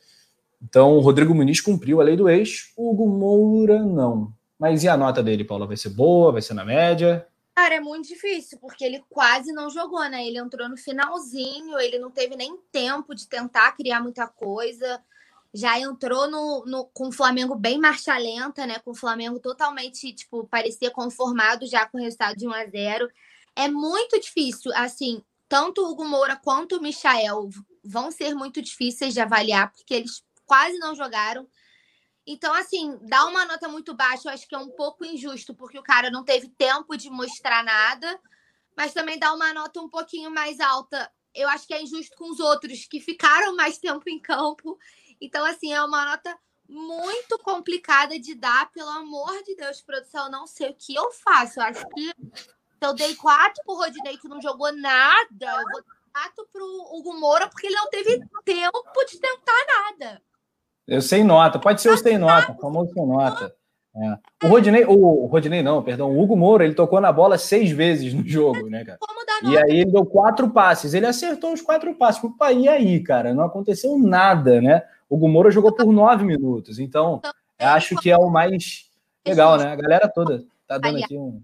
Então, 0.63 0.97
o 0.97 1.01
Rodrigo 1.01 1.35
Muniz 1.35 1.61
cumpriu 1.61 2.01
a 2.01 2.05
lei 2.05 2.17
do 2.17 2.29
ex, 2.29 2.73
o 2.77 2.91
Hugo 2.91 3.07
Moura 3.07 3.81
não. 3.81 4.33
Mas 4.59 4.83
e 4.83 4.89
a 4.89 4.97
nota 4.97 5.23
dele, 5.23 5.45
Paula? 5.45 5.67
Vai 5.67 5.77
ser 5.77 5.91
boa? 5.91 6.33
Vai 6.33 6.41
ser 6.41 6.55
na 6.55 6.65
média? 6.65 7.27
Cara, 7.55 7.75
é 7.75 7.81
muito 7.81 8.09
difícil, 8.09 8.59
porque 8.59 8.85
ele 8.85 9.05
quase 9.09 9.53
não 9.53 9.71
jogou, 9.71 10.03
né? 10.09 10.27
Ele 10.27 10.39
entrou 10.39 10.69
no 10.69 10.77
finalzinho, 10.77 11.79
ele 11.79 11.99
não 11.99 12.11
teve 12.11 12.35
nem 12.35 12.59
tempo 12.73 13.15
de 13.15 13.29
tentar 13.29 13.73
criar 13.73 14.01
muita 14.01 14.27
coisa. 14.27 15.01
Já 15.55 15.79
entrou 15.79 16.29
no, 16.29 16.65
no, 16.67 16.87
com 16.87 17.09
o 17.09 17.13
Flamengo 17.13 17.55
bem 17.55 17.79
marcha 17.79 18.19
lenta, 18.19 18.67
né? 18.67 18.81
Com 18.81 18.91
o 18.91 18.97
Flamengo 18.97 19.39
totalmente, 19.39 20.13
tipo, 20.13 20.47
parecia 20.49 20.91
conformado 20.91 21.65
já 21.67 21.87
com 21.87 21.97
o 21.97 22.01
resultado 22.01 22.37
de 22.37 22.47
1 22.47 22.53
a 22.53 22.67
0 22.67 23.09
É 23.55 23.69
muito 23.69 24.21
difícil, 24.21 24.73
assim, 24.75 25.23
tanto 25.49 25.83
o 25.83 25.91
Hugo 25.91 26.05
Moura 26.05 26.37
quanto 26.37 26.77
o 26.77 26.83
Michael 26.83 27.49
vão 27.85 28.11
ser 28.11 28.35
muito 28.35 28.61
difíceis 28.61 29.15
de 29.15 29.21
avaliar, 29.21 29.71
porque 29.71 29.95
eles 29.95 30.25
quase 30.45 30.77
não 30.79 30.95
jogaram. 30.95 31.47
Então, 32.27 32.53
assim, 32.55 32.99
dar 33.03 33.27
uma 33.27 33.45
nota 33.45 33.69
muito 33.69 33.95
baixa, 33.95 34.29
eu 34.29 34.33
acho 34.33 34.49
que 34.49 34.55
é 34.55 34.59
um 34.59 34.71
pouco 34.71 35.05
injusto, 35.05 35.55
porque 35.55 35.79
o 35.79 35.83
cara 35.83 36.11
não 36.11 36.25
teve 36.25 36.49
tempo 36.49 36.97
de 36.97 37.11
mostrar 37.11 37.63
nada, 37.63 38.19
mas 38.77 38.95
também 38.95 39.19
dar 39.19 39.35
uma 39.35 39.53
nota 39.53 39.81
um 39.81 39.89
pouquinho 39.89 40.31
mais 40.31 40.59
alta, 40.59 41.11
eu 41.35 41.49
acho 41.49 41.67
que 41.67 41.75
é 41.75 41.83
injusto 41.83 42.17
com 42.17 42.31
os 42.31 42.41
outros 42.41 42.87
que 42.87 43.01
ficaram 43.01 43.55
mais 43.57 43.79
tempo 43.79 44.09
em 44.09 44.19
campo. 44.19 44.79
Então, 45.25 45.45
assim, 45.45 45.73
é 45.73 45.83
uma 45.83 46.05
nota 46.05 46.37
muito 46.69 47.39
complicada 47.39 48.19
de 48.19 48.35
dar, 48.35 48.71
pelo 48.73 48.89
amor 48.91 49.43
de 49.43 49.55
Deus, 49.55 49.81
produção, 49.81 50.31
não 50.31 50.47
sei 50.47 50.71
o 50.71 50.75
que 50.75 50.95
eu 50.95 51.11
faço. 51.13 51.61
Eu 51.61 51.65
acho 51.65 51.87
que 51.89 52.13
eu 52.81 52.95
dei 52.95 53.15
quatro 53.15 53.63
pro 53.65 53.75
Rodinei, 53.75 54.17
que 54.19 54.29
não 54.29 54.41
jogou 54.41 54.73
nada, 54.73 55.27
eu 55.41 55.69
vou 55.71 55.83
dar 55.83 55.97
quatro 56.13 56.47
pro 56.53 56.65
Hugo 56.93 57.15
Moura, 57.19 57.49
porque 57.49 57.67
ele 57.67 57.77
não 57.77 57.89
teve 57.89 58.21
tempo 58.45 59.05
de 59.09 59.19
tentar 59.19 59.67
nada. 59.67 60.23
Eu 60.87 61.01
sem 61.01 61.25
nota, 61.25 61.59
pode 61.59 61.81
ser 61.81 61.91
o 61.91 61.97
sem 61.97 62.19
nota, 62.19 62.55
famoso 62.61 62.93
sem 62.93 63.07
nota. 63.07 63.55
É. 63.97 64.47
O 64.47 64.49
Rodinei, 64.51 64.85
o 64.85 65.27
Rodinei 65.27 65.63
não, 65.63 65.81
perdão, 65.81 66.11
o 66.11 66.21
Hugo 66.21 66.37
Moura, 66.37 66.65
ele 66.65 66.75
tocou 66.75 67.01
na 67.01 67.13
bola 67.13 67.39
seis 67.39 67.71
vezes 67.71 68.13
no 68.13 68.27
jogo, 68.27 68.69
né, 68.69 68.85
cara? 68.85 68.99
E 69.45 69.57
aí 69.57 69.81
ele 69.81 69.93
deu 69.93 70.05
quatro 70.05 70.51
passes, 70.51 70.95
ele 70.95 71.07
acertou 71.07 71.53
os 71.53 71.63
quatro 71.63 71.95
passes. 71.95 72.21
E 72.57 72.69
aí, 72.69 73.01
cara, 73.01 73.33
não 73.33 73.45
aconteceu 73.45 73.97
nada, 73.97 74.61
né? 74.61 74.83
O 75.09 75.15
Hugo 75.15 75.29
Moura 75.29 75.51
jogou 75.51 75.73
por 75.73 75.93
nove 75.93 76.25
minutos, 76.25 76.81
então 76.81 77.23
acho 77.57 77.95
que 77.97 78.11
é 78.11 78.17
o 78.17 78.29
mais 78.29 78.91
legal, 79.25 79.57
né? 79.59 79.67
A 79.73 79.77
galera 79.77 80.09
toda 80.09 80.45
tá 80.67 80.77
dando 80.77 80.99
aqui 80.99 81.17
um. 81.17 81.41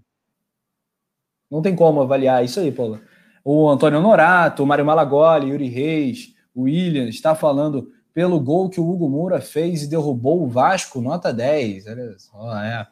Não 1.49 1.61
tem 1.61 1.75
como 1.75 2.01
avaliar 2.01 2.43
isso 2.43 2.59
aí, 2.59 2.71
Paula. 2.71 3.01
O 3.45 3.69
Antônio 3.69 4.01
Norato, 4.01 4.63
o 4.63 4.67
Mário 4.67 4.85
Malagoli, 4.85 5.49
Yuri 5.49 5.67
Reis, 5.67 6.33
o 6.53 6.63
William 6.63 7.07
está 7.07 7.33
falando 7.33 7.91
pelo 8.13 8.39
gol 8.39 8.69
que 8.69 8.79
o 8.79 8.89
Hugo 8.89 9.09
Moura 9.09 9.41
fez 9.41 9.83
e 9.83 9.89
derrubou 9.89 10.43
o 10.43 10.47
Vasco, 10.47 11.01
nota 11.01 11.31
10. 11.33 11.87
Olha 11.87 12.15
só, 12.17 12.57
é. 12.57 12.87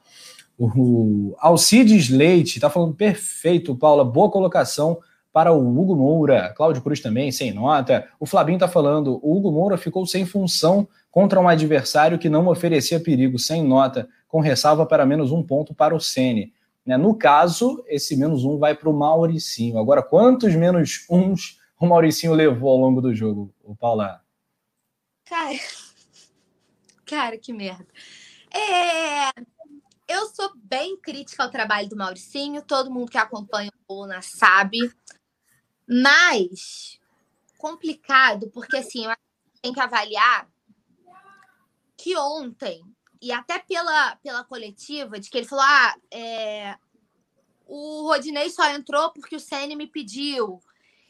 O 0.58 1.36
Alcides 1.40 2.10
Leite 2.10 2.58
está 2.58 2.70
falando 2.70 2.94
perfeito, 2.94 3.76
Paula. 3.76 4.04
Boa 4.04 4.30
colocação 4.30 4.98
para 5.32 5.54
o 5.54 5.80
Hugo 5.80 5.96
Moura. 5.96 6.54
Cláudio 6.56 6.82
Cruz 6.82 7.00
também, 7.00 7.32
sem 7.32 7.54
nota. 7.54 8.08
O 8.20 8.26
Flabinho 8.26 8.58
está 8.58 8.68
falando: 8.68 9.20
o 9.24 9.38
Hugo 9.38 9.52
Moura 9.52 9.78
ficou 9.78 10.06
sem 10.06 10.26
função 10.26 10.88
contra 11.10 11.40
um 11.40 11.48
adversário 11.48 12.20
que 12.20 12.30
não 12.30 12.48
oferecia 12.48 13.00
perigo, 13.00 13.40
sem 13.40 13.64
nota, 13.64 14.08
com 14.28 14.42
ressalva 14.42 14.86
para 14.86 15.06
menos 15.06 15.32
um 15.32 15.42
ponto 15.42 15.74
para 15.74 15.96
o 15.96 16.00
Sene. 16.00 16.52
Né? 16.86 16.98
No 16.98 17.16
caso, 17.16 17.84
esse 17.88 18.18
menos 18.18 18.44
um 18.44 18.58
vai 18.58 18.76
para 18.76 18.90
o 18.90 18.94
Mauricinho. 18.94 19.78
Agora, 19.78 20.02
quantos 20.02 20.54
menos 20.56 21.06
uns 21.10 21.58
o 21.80 21.88
Mauricinho 21.88 22.34
levou 22.34 22.72
ao 22.72 22.78
longo 22.78 23.02
do 23.02 23.16
jogo, 23.16 23.54
o 23.64 23.74
Paula? 23.76 24.20
Cara, 25.30 25.54
cara, 27.06 27.38
que 27.38 27.54
merda. 27.54 27.88
É, 28.52 29.30
eu 30.08 30.28
sou 30.30 30.52
bem 30.56 30.98
crítica 31.00 31.44
ao 31.44 31.52
trabalho 31.52 31.88
do 31.88 31.96
Mauricinho, 31.96 32.64
todo 32.64 32.90
mundo 32.90 33.12
que 33.12 33.18
acompanha 33.18 33.72
o 33.88 33.94
Luna 33.94 34.24
sabe. 34.24 34.92
Mas 35.88 37.00
complicado, 37.60 38.50
porque 38.50 38.78
assim, 38.78 39.06
eu 39.06 39.16
tem 39.62 39.72
que 39.72 39.80
avaliar 39.80 40.50
que 41.96 42.18
ontem, 42.18 42.82
e 43.22 43.32
até 43.32 43.60
pela, 43.60 44.16
pela 44.16 44.44
coletiva, 44.44 45.20
de 45.20 45.30
que 45.30 45.38
ele 45.38 45.48
falou: 45.48 45.66
ah, 45.66 45.96
é, 46.10 46.76
o 47.68 48.08
Rodinei 48.08 48.50
só 48.50 48.68
entrou 48.72 49.12
porque 49.12 49.36
o 49.36 49.40
Ceni 49.40 49.76
me 49.76 49.86
pediu. 49.86 50.60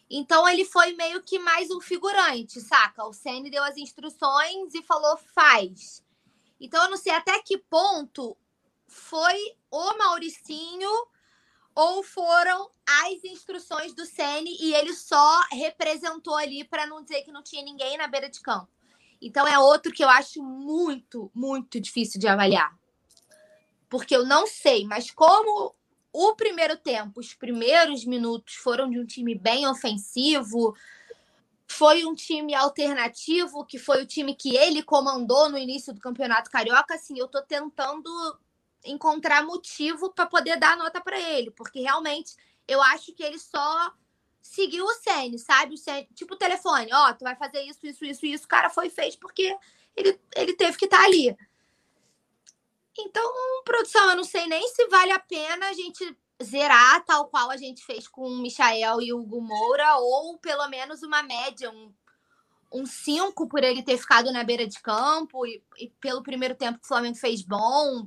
Então 0.09 0.47
ele 0.47 0.65
foi 0.65 0.93
meio 0.93 1.21
que 1.21 1.37
mais 1.37 1.69
um 1.69 1.79
figurante, 1.79 2.59
saca? 2.59 3.05
O 3.05 3.13
Ceni 3.13 3.51
deu 3.51 3.63
as 3.63 3.77
instruções 3.77 4.73
e 4.73 4.81
falou 4.81 5.17
faz. 5.35 6.03
Então 6.59 6.83
eu 6.83 6.89
não 6.89 6.97
sei 6.97 7.13
até 7.13 7.39
que 7.43 7.57
ponto 7.57 8.35
foi 8.87 9.37
o 9.69 9.97
Mauricinho 9.97 10.89
ou 11.75 12.03
foram 12.03 12.71
as 12.85 13.23
instruções 13.23 13.93
do 13.93 14.05
Ceni 14.05 14.57
e 14.59 14.73
ele 14.73 14.93
só 14.93 15.41
representou 15.51 16.35
ali 16.35 16.63
para 16.63 16.87
não 16.87 17.03
dizer 17.03 17.21
que 17.21 17.31
não 17.31 17.43
tinha 17.43 17.63
ninguém 17.63 17.95
na 17.97 18.07
beira 18.07 18.29
de 18.29 18.41
campo. 18.41 18.67
Então 19.21 19.47
é 19.47 19.59
outro 19.59 19.91
que 19.91 20.03
eu 20.03 20.09
acho 20.09 20.41
muito, 20.41 21.29
muito 21.35 21.79
difícil 21.79 22.19
de 22.19 22.27
avaliar. 22.27 22.75
Porque 23.87 24.15
eu 24.15 24.25
não 24.25 24.47
sei, 24.47 24.85
mas 24.85 25.11
como 25.11 25.75
o 26.11 26.35
primeiro 26.35 26.75
tempo, 26.77 27.19
os 27.19 27.33
primeiros 27.33 28.05
minutos 28.05 28.55
foram 28.55 28.89
de 28.89 28.99
um 28.99 29.05
time 29.05 29.35
bem 29.35 29.67
ofensivo, 29.67 30.75
foi 31.67 32.03
um 32.05 32.15
time 32.15 32.55
alternativo, 32.55 33.63
que 33.65 33.77
foi 33.77 34.01
o 34.01 34.05
time 34.05 34.35
que 34.35 34.55
ele 34.55 34.81
comandou 34.81 35.49
no 35.49 35.57
início 35.57 35.93
do 35.93 36.01
Campeonato 36.01 36.49
Carioca, 36.49 36.95
assim, 36.95 37.17
eu 37.19 37.27
tô 37.27 37.41
tentando 37.43 38.09
encontrar 38.83 39.43
motivo 39.43 40.11
para 40.11 40.25
poder 40.25 40.57
dar 40.57 40.75
nota 40.77 40.99
para 40.99 41.19
ele, 41.19 41.51
porque 41.51 41.81
realmente 41.81 42.35
eu 42.67 42.81
acho 42.81 43.13
que 43.13 43.23
ele 43.23 43.37
só 43.37 43.93
seguiu 44.41 44.85
o 44.85 44.93
Sene, 44.95 45.37
sabe? 45.37 45.75
O 45.75 45.77
Sene, 45.77 46.07
tipo 46.15 46.33
o 46.33 46.37
telefone, 46.37 46.89
ó, 46.91 47.09
oh, 47.09 47.13
tu 47.13 47.23
vai 47.23 47.35
fazer 47.35 47.61
isso, 47.61 47.85
isso, 47.85 48.03
isso, 48.03 48.25
isso. 48.25 48.45
O 48.45 48.47
cara 48.47 48.69
foi 48.69 48.89
feito 48.89 49.19
porque 49.19 49.55
ele, 49.95 50.19
ele 50.35 50.53
teve 50.53 50.77
que 50.77 50.85
estar 50.85 50.99
tá 50.99 51.05
ali. 51.05 51.35
Então, 52.99 53.23
produção, 53.63 54.09
eu 54.09 54.15
não 54.15 54.23
sei 54.23 54.47
nem 54.47 54.67
se 54.69 54.87
vale 54.87 55.11
a 55.11 55.19
pena 55.19 55.67
a 55.67 55.73
gente 55.73 56.17
zerar 56.41 57.03
tal 57.05 57.27
qual 57.27 57.51
a 57.51 57.57
gente 57.57 57.85
fez 57.85 58.07
com 58.07 58.21
o 58.21 58.41
Michael 58.41 59.01
e 59.01 59.13
o 59.13 59.19
Hugo 59.19 59.41
Moura, 59.41 59.97
ou 59.97 60.37
pelo 60.37 60.67
menos 60.69 61.03
uma 61.03 61.21
média, 61.21 61.71
um 62.71 62.85
5 62.85 63.43
um 63.43 63.47
por 63.47 63.63
ele 63.63 63.83
ter 63.83 63.97
ficado 63.97 64.31
na 64.31 64.43
beira 64.43 64.67
de 64.67 64.79
campo 64.79 65.45
e, 65.45 65.61
e 65.77 65.89
pelo 65.99 66.23
primeiro 66.23 66.55
tempo 66.55 66.79
que 66.79 66.85
o 66.85 66.87
Flamengo 66.87 67.17
fez 67.17 67.41
bom, 67.41 68.05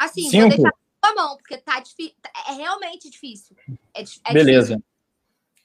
Assim, 0.00 0.22
Cinco. 0.30 0.48
vou 0.48 0.48
deixar 0.48 0.72
a 1.02 1.14
mão, 1.14 1.36
porque 1.36 1.58
tá 1.58 1.78
difícil. 1.78 2.14
É 2.48 2.52
realmente 2.52 3.10
difícil. 3.10 3.54
É, 3.94 4.02
é 4.02 4.32
Beleza. 4.32 4.76
Difícil. 4.76 4.84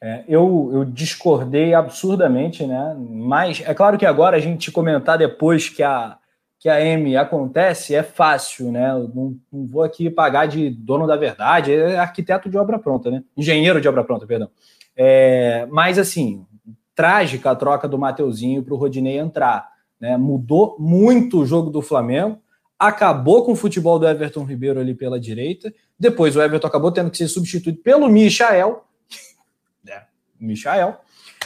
É, 0.01 0.25
eu, 0.27 0.71
eu 0.73 0.85
discordei 0.85 1.73
absurdamente, 1.73 2.67
né? 2.67 2.95
Mas 2.99 3.61
é 3.61 3.73
claro 3.73 3.97
que 3.97 4.05
agora 4.05 4.35
a 4.35 4.41
gente 4.41 4.71
comentar 4.71 5.17
depois 5.17 5.69
que 5.69 5.81
a, 5.81 6.17
que 6.65 6.69
a 6.69 6.83
M 6.83 7.15
acontece 7.15 7.93
é 7.93 8.01
fácil, 8.01 8.71
né? 8.71 8.89
Eu 8.89 9.07
não, 9.13 9.37
não 9.53 9.67
vou 9.67 9.83
aqui 9.83 10.09
pagar 10.09 10.47
de 10.47 10.67
dono 10.71 11.05
da 11.05 11.15
verdade, 11.15 11.71
é 11.71 11.95
arquiteto 11.95 12.49
de 12.49 12.57
obra 12.57 12.79
pronta, 12.79 13.11
né? 13.11 13.23
Engenheiro 13.37 13.79
de 13.79 13.87
obra 13.87 14.03
pronta, 14.03 14.25
perdão. 14.25 14.49
É, 14.97 15.67
mas 15.69 15.99
assim, 15.99 16.43
trágica 16.95 17.51
a 17.51 17.55
troca 17.55 17.87
do 17.87 17.99
Mateuzinho 17.99 18.63
para 18.63 18.73
o 18.73 18.77
Rodinei 18.77 19.19
entrar. 19.19 19.69
Né? 20.01 20.17
Mudou 20.17 20.75
muito 20.79 21.41
o 21.41 21.45
jogo 21.45 21.69
do 21.69 21.83
Flamengo 21.83 22.41
acabou 22.79 23.45
com 23.45 23.51
o 23.51 23.55
futebol 23.55 23.99
do 23.99 24.07
Everton 24.07 24.43
Ribeiro 24.43 24.79
ali 24.79 24.95
pela 24.95 25.19
direita. 25.19 25.71
Depois 25.99 26.35
o 26.35 26.41
Everton 26.41 26.67
acabou 26.67 26.91
tendo 26.91 27.11
que 27.11 27.17
ser 27.17 27.27
substituído 27.27 27.77
pelo 27.77 28.09
Michael. 28.09 28.83
é, 29.87 30.01
Michael. 30.39 30.97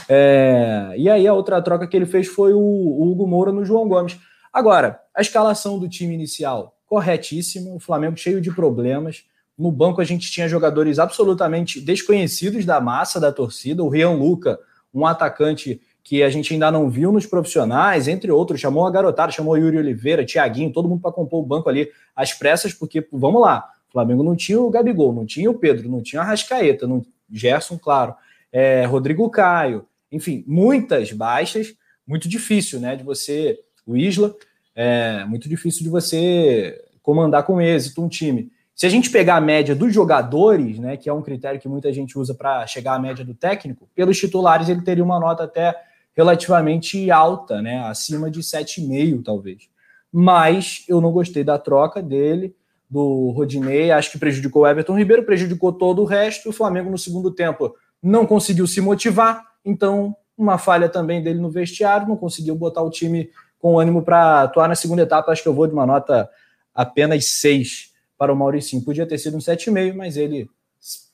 É, 0.08 0.94
e 0.98 1.10
aí 1.10 1.28
a 1.28 1.34
outra 1.34 1.62
troca 1.62 1.86
que 1.86 1.98
ele 1.98 2.06
fez 2.06 2.26
foi 2.26 2.54
o, 2.54 2.58
o 2.58 3.12
Hugo 3.12 3.28
Moura 3.28 3.52
no 3.52 3.66
João 3.66 3.86
Gomes. 3.86 4.18
Agora, 4.52 5.00
a 5.20 5.22
escalação 5.22 5.78
do 5.78 5.90
time 5.90 6.14
inicial, 6.14 6.78
corretíssima. 6.88 7.72
O 7.72 7.80
Flamengo 7.80 8.16
cheio 8.16 8.40
de 8.40 8.50
problemas. 8.52 9.26
No 9.58 9.70
banco 9.70 10.00
a 10.00 10.06
gente 10.06 10.32
tinha 10.32 10.48
jogadores 10.48 10.98
absolutamente 10.98 11.82
desconhecidos 11.82 12.64
da 12.64 12.80
massa 12.80 13.20
da 13.20 13.30
torcida. 13.30 13.84
O 13.84 13.90
Rian 13.90 14.12
Luca, 14.12 14.58
um 14.94 15.06
atacante 15.06 15.82
que 16.02 16.24
a 16.24 16.30
gente 16.30 16.54
ainda 16.54 16.72
não 16.72 16.90
viu 16.90 17.12
nos 17.12 17.26
profissionais, 17.26 18.08
entre 18.08 18.32
outros, 18.32 18.62
chamou 18.62 18.88
a 18.88 18.92
garotada, 18.92 19.30
chamou 19.30 19.58
Yuri 19.58 19.78
Oliveira, 19.78 20.24
Tiaguinho, 20.24 20.72
todo 20.72 20.88
mundo 20.88 21.02
para 21.02 21.12
compor 21.12 21.44
o 21.44 21.46
banco 21.46 21.68
ali 21.68 21.92
às 22.16 22.34
pressas, 22.34 22.74
porque, 22.74 23.06
vamos 23.12 23.42
lá, 23.42 23.70
o 23.90 23.92
Flamengo 23.92 24.24
não 24.24 24.38
tinha 24.38 24.60
o 24.60 24.70
Gabigol, 24.70 25.14
não 25.14 25.26
tinha 25.26 25.52
o 25.52 25.60
Pedro, 25.60 25.90
não 25.90 26.02
tinha 26.02 26.22
a 26.22 26.26
Rascaeta, 26.26 26.88
não, 26.88 27.06
Gerson, 27.30 27.78
claro, 27.78 28.16
é, 28.54 28.86
Rodrigo 28.86 29.30
Caio, 29.30 29.86
enfim, 30.10 30.46
muitas 30.48 31.12
baixas, 31.12 31.76
muito 32.08 32.30
difícil, 32.30 32.80
né, 32.80 32.96
de 32.96 33.04
você, 33.04 33.60
o 33.86 33.98
Isla, 33.98 34.34
é 34.82 35.26
muito 35.26 35.50
difícil 35.50 35.84
de 35.84 35.90
você 35.90 36.82
comandar 37.04 37.44
com 37.44 37.60
êxito 37.60 38.02
um 38.02 38.08
time. 38.08 38.50
Se 38.74 38.86
a 38.86 38.90
gente 38.90 39.10
pegar 39.10 39.36
a 39.36 39.42
média 39.42 39.76
dos 39.76 39.94
jogadores, 39.94 40.80
né, 40.80 40.96
que 40.96 41.10
é 41.10 41.14
um 41.14 41.22
critério 41.22 41.60
que 41.60 41.68
muita 41.68 41.92
gente 41.92 42.18
usa 42.18 42.34
para 42.34 42.66
chegar 42.66 42.94
à 42.94 43.00
média 43.00 43.26
do 43.26 43.34
técnico, 43.34 43.90
pelos 43.94 44.18
titulares 44.18 44.70
ele 44.70 44.82
teria 44.82 45.04
uma 45.04 45.20
nota 45.20 45.44
até 45.44 45.76
relativamente 46.16 47.12
alta, 47.12 47.62
né? 47.62 47.80
Acima 47.90 48.32
de 48.32 48.40
7,5, 48.40 49.22
talvez. 49.22 49.70
Mas 50.10 50.86
eu 50.88 51.02
não 51.02 51.12
gostei 51.12 51.44
da 51.44 51.60
troca 51.60 52.02
dele, 52.02 52.56
do 52.90 53.32
Rodinei, 53.32 53.92
acho 53.92 54.14
que 54.14 54.18
prejudicou 54.18 54.62
o 54.62 54.68
Everton 54.68 54.98
Ribeiro, 54.98 55.24
prejudicou 55.24 55.74
todo 55.74 56.02
o 56.02 56.06
resto. 56.06 56.50
O 56.50 56.54
Flamengo, 56.54 56.90
no 56.90 56.98
segundo 56.98 57.32
tempo, 57.32 57.76
não 58.02 58.26
conseguiu 58.26 58.66
se 58.66 58.80
motivar, 58.80 59.46
então, 59.66 60.16
uma 60.38 60.58
falha 60.58 60.88
também 60.88 61.22
dele 61.22 61.40
no 61.40 61.50
vestiário, 61.50 62.08
não 62.08 62.16
conseguiu 62.16 62.56
botar 62.56 62.82
o 62.82 62.90
time 62.90 63.30
com 63.60 63.78
ânimo 63.78 64.02
para 64.02 64.44
atuar 64.44 64.68
na 64.68 64.76
segunda 64.76 65.04
etapa. 65.04 65.32
Acho 65.32 65.44
que 65.44 65.50
eu 65.50 65.54
vou 65.54 65.68
de 65.68 65.74
uma 65.74 65.86
nota 65.86 66.30
apenas 66.74 67.26
6 67.26 67.92
para 68.18 68.34
o 68.34 68.36
Mauricinho. 68.36 68.84
Podia 68.84 69.06
ter 69.06 69.18
sido 69.18 69.38
um 69.38 69.40
7,5, 69.40 69.94
mas 69.94 70.18
ele 70.18 70.50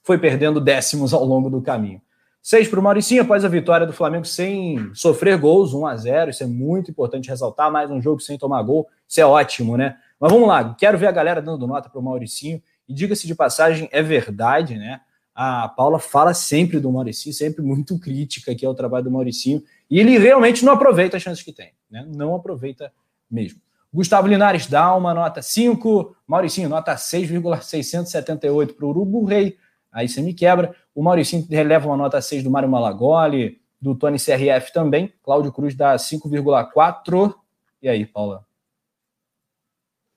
foi 0.03 0.17
perdendo 0.17 0.61
décimos 0.61 1.13
ao 1.13 1.25
longo 1.25 1.49
do 1.49 1.61
caminho. 1.61 2.01
6 2.41 2.67
para 2.67 2.79
o 2.79 2.83
Mauricinho 2.83 3.23
após 3.23 3.43
a 3.43 3.47
vitória 3.47 3.87
do 3.87 3.93
Flamengo 3.93 4.23
sem 4.23 4.93
sofrer 4.93 5.35
gols, 5.35 5.73
1 5.73 5.87
a 5.87 5.95
0 5.97 6.29
Isso 6.29 6.43
é 6.43 6.45
muito 6.45 6.91
importante 6.91 7.27
ressaltar. 7.27 7.71
Mais 7.71 7.89
um 7.89 7.99
jogo 7.99 8.19
sem 8.19 8.37
tomar 8.37 8.61
gol, 8.61 8.87
isso 9.07 9.19
é 9.19 9.25
ótimo, 9.25 9.75
né? 9.75 9.97
Mas 10.19 10.31
vamos 10.31 10.47
lá, 10.47 10.75
quero 10.75 10.95
ver 10.95 11.07
a 11.07 11.11
galera 11.11 11.41
dando 11.41 11.65
nota 11.65 11.89
para 11.89 11.99
o 11.99 12.03
Mauricinho. 12.03 12.61
E 12.87 12.93
diga-se 12.93 13.25
de 13.25 13.33
passagem, 13.33 13.89
é 13.91 14.03
verdade, 14.03 14.75
né? 14.75 15.01
A 15.33 15.67
Paula 15.67 15.97
fala 15.97 16.35
sempre 16.35 16.79
do 16.79 16.91
Mauricinho, 16.91 17.33
sempre 17.33 17.63
muito 17.63 17.99
crítica 17.99 18.53
que 18.53 18.63
é 18.65 18.69
o 18.69 18.75
trabalho 18.75 19.05
do 19.05 19.11
Mauricinho. 19.11 19.63
E 19.89 19.99
ele 19.99 20.17
realmente 20.17 20.63
não 20.63 20.73
aproveita 20.73 21.17
as 21.17 21.23
chances 21.23 21.43
que 21.43 21.51
tem, 21.51 21.71
né? 21.95 22.07
Não 22.15 22.35
aproveita 22.35 22.91
mesmo. 23.29 23.61
Gustavo 23.93 24.27
Linares 24.27 24.67
dá 24.67 24.93
uma 24.93 25.13
nota 25.13 25.41
5, 25.41 26.15
Mauricinho, 26.27 26.67
nota 26.67 26.97
6,678 26.97 28.73
para 28.73 28.85
o 28.85 28.89
Urubu 28.89 29.23
Rei 29.23 29.57
aí 29.95 30.09
você 30.09 30.21
me 30.21 30.33
quebra. 30.33 30.75
O 30.93 31.01
Mauricinho 31.01 31.47
releva 31.49 31.87
uma 31.87 31.95
nota 31.95 32.21
6 32.21 32.43
do 32.43 32.51
Mário 32.51 32.67
Malagoli, 32.67 33.61
do 33.81 33.95
Tony 33.95 34.17
CRF 34.19 34.73
também. 34.73 35.13
Cláudio 35.23 35.53
Cruz 35.53 35.73
dá 35.73 35.95
5,4. 35.95 37.33
E 37.81 37.87
aí, 37.87 38.05
Paula? 38.05 38.45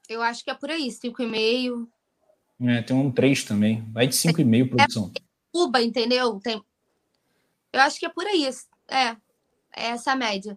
Eu 0.08 0.20
acho 0.20 0.42
que 0.42 0.50
é 0.50 0.54
por 0.54 0.68
aí, 0.68 0.88
5,5. 0.88 1.86
É, 2.60 2.82
tem 2.82 2.96
um 2.96 3.12
3 3.12 3.44
também. 3.44 3.84
Vai 3.92 4.08
de 4.08 4.16
5,5, 4.16 4.68
produção. 4.68 5.12
É 5.16 5.20
Cuba, 5.52 5.80
entendeu? 5.80 6.40
Tem... 6.40 6.60
Eu 7.72 7.80
acho 7.80 8.00
que 8.00 8.06
é 8.06 8.08
por 8.08 8.26
aí. 8.26 8.48
É, 8.88 9.10
é 9.76 9.90
essa 9.90 10.12
a 10.12 10.16
média. 10.16 10.56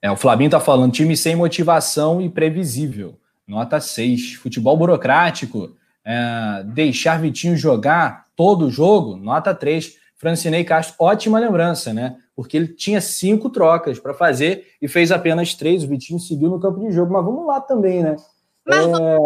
É, 0.00 0.10
o 0.10 0.16
Flamengo 0.16 0.52
tá 0.52 0.60
falando 0.60 0.92
time 0.92 1.16
sem 1.16 1.34
motivação 1.34 2.20
e 2.20 2.28
previsível. 2.28 3.18
Nota 3.46 3.80
6. 3.80 4.34
Futebol 4.34 4.76
burocrático 4.76 5.76
é, 6.06 6.62
deixar 6.64 7.20
Vitinho 7.20 7.56
jogar 7.56 8.26
todo 8.36 8.66
o 8.66 8.70
jogo, 8.70 9.16
nota 9.16 9.52
3. 9.52 9.96
Francinei 10.16 10.64
Castro, 10.64 10.94
ótima 10.98 11.38
lembrança, 11.38 11.92
né? 11.92 12.16
Porque 12.34 12.56
ele 12.56 12.68
tinha 12.68 13.00
cinco 13.00 13.50
trocas 13.50 13.98
para 13.98 14.14
fazer 14.14 14.66
e 14.80 14.88
fez 14.88 15.12
apenas 15.12 15.54
três. 15.54 15.84
O 15.84 15.88
Vitinho 15.88 16.18
seguiu 16.18 16.48
no 16.48 16.60
campo 16.60 16.80
de 16.80 16.90
jogo, 16.90 17.12
mas 17.12 17.24
vamos 17.24 17.46
lá 17.46 17.60
também, 17.60 18.02
né? 18.02 18.16
Mas 18.64 18.86
é... 18.86 19.18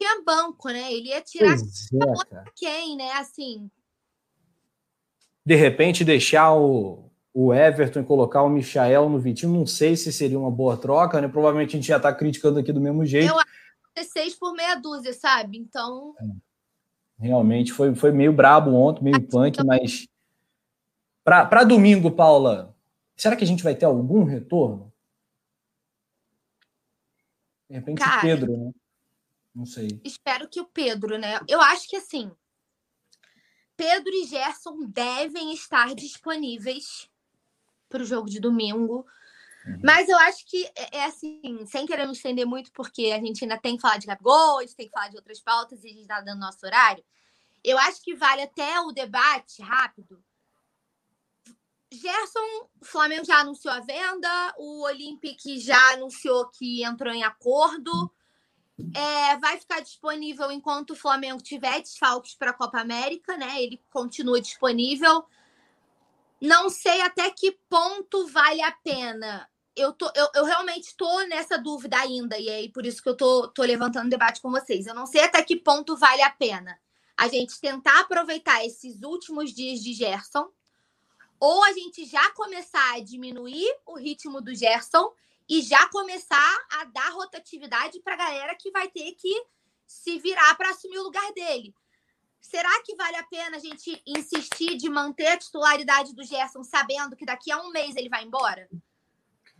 tinha 0.00 0.22
banco, 0.24 0.68
né? 0.68 0.92
Ele 0.92 1.08
ia 1.08 1.20
tirar 1.20 1.54
é, 1.54 2.44
quem, 2.56 2.96
né? 2.96 3.12
Assim. 3.12 3.70
De 5.46 5.54
repente, 5.54 6.04
deixar 6.04 6.52
o, 6.52 7.07
o 7.40 7.54
Everton 7.54 8.00
e 8.00 8.04
colocar 8.04 8.42
o 8.42 8.48
Michael 8.48 9.08
no 9.08 9.20
Vitinho, 9.20 9.52
não 9.52 9.64
sei 9.64 9.96
se 9.96 10.12
seria 10.12 10.36
uma 10.36 10.50
boa 10.50 10.76
troca, 10.76 11.20
né? 11.20 11.28
Provavelmente 11.28 11.68
a 11.68 11.78
gente 11.78 11.86
já 11.86 11.96
está 11.96 12.12
criticando 12.12 12.58
aqui 12.58 12.72
do 12.72 12.80
mesmo 12.80 13.06
jeito. 13.06 13.28
Eu 13.28 13.38
acho 13.38 13.52
que 13.94 14.04
seis 14.06 14.34
por 14.34 14.52
meia 14.54 14.74
dúzia, 14.74 15.12
sabe? 15.12 15.56
Então. 15.56 16.16
É. 16.20 17.26
Realmente 17.26 17.72
foi, 17.72 17.94
foi 17.94 18.10
meio 18.10 18.32
brabo 18.32 18.74
ontem, 18.74 19.04
meio 19.04 19.22
punk, 19.28 19.64
mas. 19.64 20.08
Para 21.22 21.62
domingo, 21.62 22.10
Paula, 22.10 22.74
será 23.16 23.36
que 23.36 23.44
a 23.44 23.46
gente 23.46 23.62
vai 23.62 23.76
ter 23.76 23.84
algum 23.84 24.24
retorno? 24.24 24.92
De 27.70 27.76
repente, 27.76 27.98
Cara, 27.98 28.20
Pedro, 28.20 28.56
né? 28.56 28.72
Não 29.54 29.64
sei. 29.64 30.00
Espero 30.02 30.48
que 30.48 30.60
o 30.60 30.66
Pedro, 30.66 31.16
né? 31.16 31.38
Eu 31.46 31.60
acho 31.60 31.88
que 31.88 31.94
assim. 31.94 32.32
Pedro 33.76 34.10
e 34.12 34.26
Gerson 34.26 34.88
devem 34.88 35.52
estar 35.52 35.94
disponíveis 35.94 37.08
para 37.88 38.02
o 38.02 38.06
jogo 38.06 38.28
de 38.28 38.40
domingo. 38.40 39.06
Uhum. 39.66 39.80
Mas 39.82 40.08
eu 40.08 40.18
acho 40.18 40.46
que 40.46 40.64
é, 40.74 40.98
é, 40.98 41.04
assim, 41.04 41.64
sem 41.66 41.86
querer 41.86 42.06
me 42.06 42.12
estender 42.12 42.46
muito, 42.46 42.72
porque 42.72 43.12
a 43.12 43.18
gente 43.18 43.44
ainda 43.44 43.58
tem 43.58 43.76
que 43.76 43.82
falar 43.82 43.98
de 43.98 44.06
Gabigol, 44.06 44.58
a 44.58 44.62
gente 44.62 44.76
tem 44.76 44.86
que 44.86 44.92
falar 44.92 45.08
de 45.08 45.16
outras 45.16 45.40
pautas 45.40 45.84
e 45.84 45.86
a 45.86 45.90
gente 45.90 46.02
está 46.02 46.20
dando 46.20 46.40
nosso 46.40 46.64
horário. 46.64 47.04
Eu 47.62 47.78
acho 47.78 48.00
que 48.02 48.14
vale 48.14 48.42
até 48.42 48.80
o 48.80 48.92
debate 48.92 49.60
rápido. 49.62 50.22
Gerson, 51.90 52.68
o 52.80 52.84
Flamengo 52.84 53.24
já 53.24 53.38
anunciou 53.38 53.72
a 53.72 53.80
venda, 53.80 54.54
o 54.58 54.84
Olympic 54.84 55.40
já 55.58 55.94
anunciou 55.94 56.48
que 56.48 56.84
entrou 56.84 57.12
em 57.12 57.24
acordo. 57.24 58.12
É, 58.94 59.36
vai 59.38 59.58
ficar 59.58 59.80
disponível 59.80 60.52
enquanto 60.52 60.90
o 60.90 60.96
Flamengo 60.96 61.42
tiver 61.42 61.80
desfalques 61.80 62.34
para 62.34 62.50
a 62.50 62.54
Copa 62.54 62.78
América, 62.78 63.36
né? 63.36 63.60
Ele 63.60 63.82
continua 63.90 64.40
disponível. 64.40 65.24
Não 66.40 66.70
sei 66.70 67.00
até 67.00 67.30
que 67.30 67.58
ponto 67.68 68.26
vale 68.28 68.62
a 68.62 68.72
pena. 68.72 69.48
Eu, 69.74 69.92
tô, 69.92 70.10
eu, 70.14 70.28
eu 70.34 70.44
realmente 70.44 70.88
estou 70.88 71.26
nessa 71.28 71.56
dúvida 71.56 71.98
ainda, 71.98 72.38
e 72.38 72.48
aí 72.48 72.68
por 72.68 72.84
isso 72.84 73.02
que 73.02 73.08
eu 73.08 73.16
tô, 73.16 73.48
tô 73.48 73.62
levantando 73.62 74.10
debate 74.10 74.40
com 74.40 74.50
vocês. 74.50 74.86
Eu 74.86 74.94
não 74.94 75.06
sei 75.06 75.22
até 75.22 75.42
que 75.42 75.56
ponto 75.56 75.96
vale 75.96 76.22
a 76.22 76.30
pena 76.30 76.78
a 77.18 77.26
gente 77.26 77.60
tentar 77.60 77.98
aproveitar 78.00 78.64
esses 78.64 79.02
últimos 79.02 79.52
dias 79.52 79.80
de 79.80 79.92
Gerson, 79.92 80.48
ou 81.40 81.64
a 81.64 81.72
gente 81.72 82.04
já 82.04 82.30
começar 82.30 82.94
a 82.94 83.00
diminuir 83.00 83.68
o 83.84 83.96
ritmo 83.96 84.40
do 84.40 84.54
Gerson 84.54 85.12
e 85.48 85.60
já 85.60 85.88
começar 85.88 86.66
a 86.70 86.84
dar 86.84 87.10
rotatividade 87.10 88.00
para 88.00 88.14
a 88.14 88.18
galera 88.18 88.54
que 88.54 88.70
vai 88.70 88.88
ter 88.88 89.12
que 89.14 89.44
se 89.84 90.18
virar 90.18 90.54
para 90.56 90.70
assumir 90.70 90.98
o 90.98 91.02
lugar 91.02 91.32
dele. 91.32 91.74
Será 92.40 92.82
que 92.82 92.94
vale 92.96 93.16
a 93.16 93.26
pena 93.26 93.56
a 93.56 93.60
gente 93.60 94.02
insistir 94.06 94.76
de 94.76 94.88
manter 94.88 95.26
a 95.26 95.38
titularidade 95.38 96.14
do 96.14 96.24
Gerson, 96.24 96.62
sabendo 96.62 97.16
que 97.16 97.26
daqui 97.26 97.50
a 97.50 97.60
um 97.60 97.70
mês 97.70 97.96
ele 97.96 98.08
vai 98.08 98.24
embora? 98.24 98.68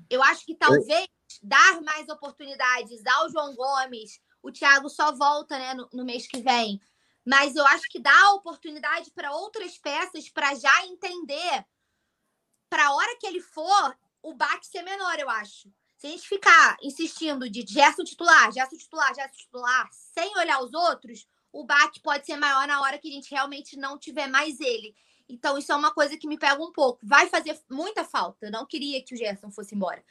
Eu 0.08 0.22
acho 0.22 0.46
que 0.46 0.54
talvez 0.54 1.08
dar 1.42 1.82
mais 1.82 2.08
oportunidades 2.08 3.04
ao 3.06 3.30
João 3.30 3.54
Gomes, 3.54 4.20
o 4.42 4.50
Thiago 4.50 4.88
só 4.88 5.12
volta 5.12 5.58
né, 5.58 5.74
no, 5.74 5.88
no 5.92 6.04
mês 6.04 6.26
que 6.26 6.40
vem, 6.40 6.80
mas 7.24 7.56
eu 7.56 7.66
acho 7.66 7.84
que 7.90 7.98
dá 7.98 8.32
oportunidade 8.32 9.10
para 9.10 9.32
outras 9.32 9.76
peças 9.76 10.30
para 10.30 10.54
já 10.54 10.86
entender 10.86 11.66
para 12.70 12.86
a 12.86 12.94
hora 12.94 13.16
que 13.18 13.26
ele 13.26 13.40
for 13.40 13.98
o 14.22 14.34
baque 14.34 14.66
ser 14.66 14.82
menor, 14.82 15.18
eu 15.18 15.28
acho. 15.28 15.70
Se 15.96 16.06
a 16.06 16.10
gente 16.10 16.28
ficar 16.28 16.76
insistindo 16.82 17.50
de 17.50 17.66
Gerson 17.66 18.04
titular, 18.04 18.52
Gerson 18.52 18.76
titular, 18.76 19.14
Gerson 19.14 19.36
titular, 19.36 19.88
sem 19.92 20.36
olhar 20.38 20.62
os 20.62 20.72
outros, 20.72 21.26
o 21.52 21.64
baque 21.64 22.00
pode 22.00 22.26
ser 22.26 22.36
maior 22.36 22.66
na 22.66 22.80
hora 22.80 22.98
que 22.98 23.08
a 23.08 23.12
gente 23.12 23.30
realmente 23.30 23.76
não 23.76 23.98
tiver 23.98 24.26
mais 24.26 24.60
ele. 24.60 24.94
Então, 25.28 25.58
isso 25.58 25.70
é 25.70 25.76
uma 25.76 25.92
coisa 25.92 26.16
que 26.16 26.26
me 26.26 26.38
pega 26.38 26.62
um 26.62 26.72
pouco. 26.72 27.00
Vai 27.02 27.28
fazer 27.28 27.58
muita 27.70 28.04
falta. 28.04 28.46
Eu 28.46 28.50
não 28.50 28.66
queria 28.66 29.02
que 29.02 29.14
o 29.14 29.16
Gerson 29.16 29.50
fosse 29.50 29.74
embora. 29.74 30.02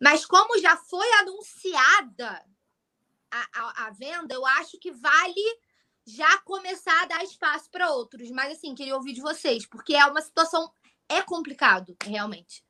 Mas 0.00 0.24
como 0.24 0.60
já 0.60 0.76
foi 0.76 1.10
anunciada 1.20 2.44
a, 3.30 3.46
a, 3.54 3.86
a 3.86 3.90
venda, 3.90 4.34
eu 4.34 4.46
acho 4.46 4.78
que 4.78 4.90
vale 4.90 5.58
já 6.06 6.38
começar 6.38 7.02
a 7.02 7.06
dar 7.06 7.24
espaço 7.24 7.70
para 7.70 7.90
outros. 7.90 8.30
Mas 8.30 8.52
assim, 8.52 8.74
queria 8.74 8.94
ouvir 8.96 9.12
de 9.12 9.20
vocês, 9.20 9.66
porque 9.66 9.94
é 9.94 10.06
uma 10.06 10.20
situação 10.20 10.70
é 11.08 11.22
complicado, 11.22 11.96
realmente. 12.02 12.64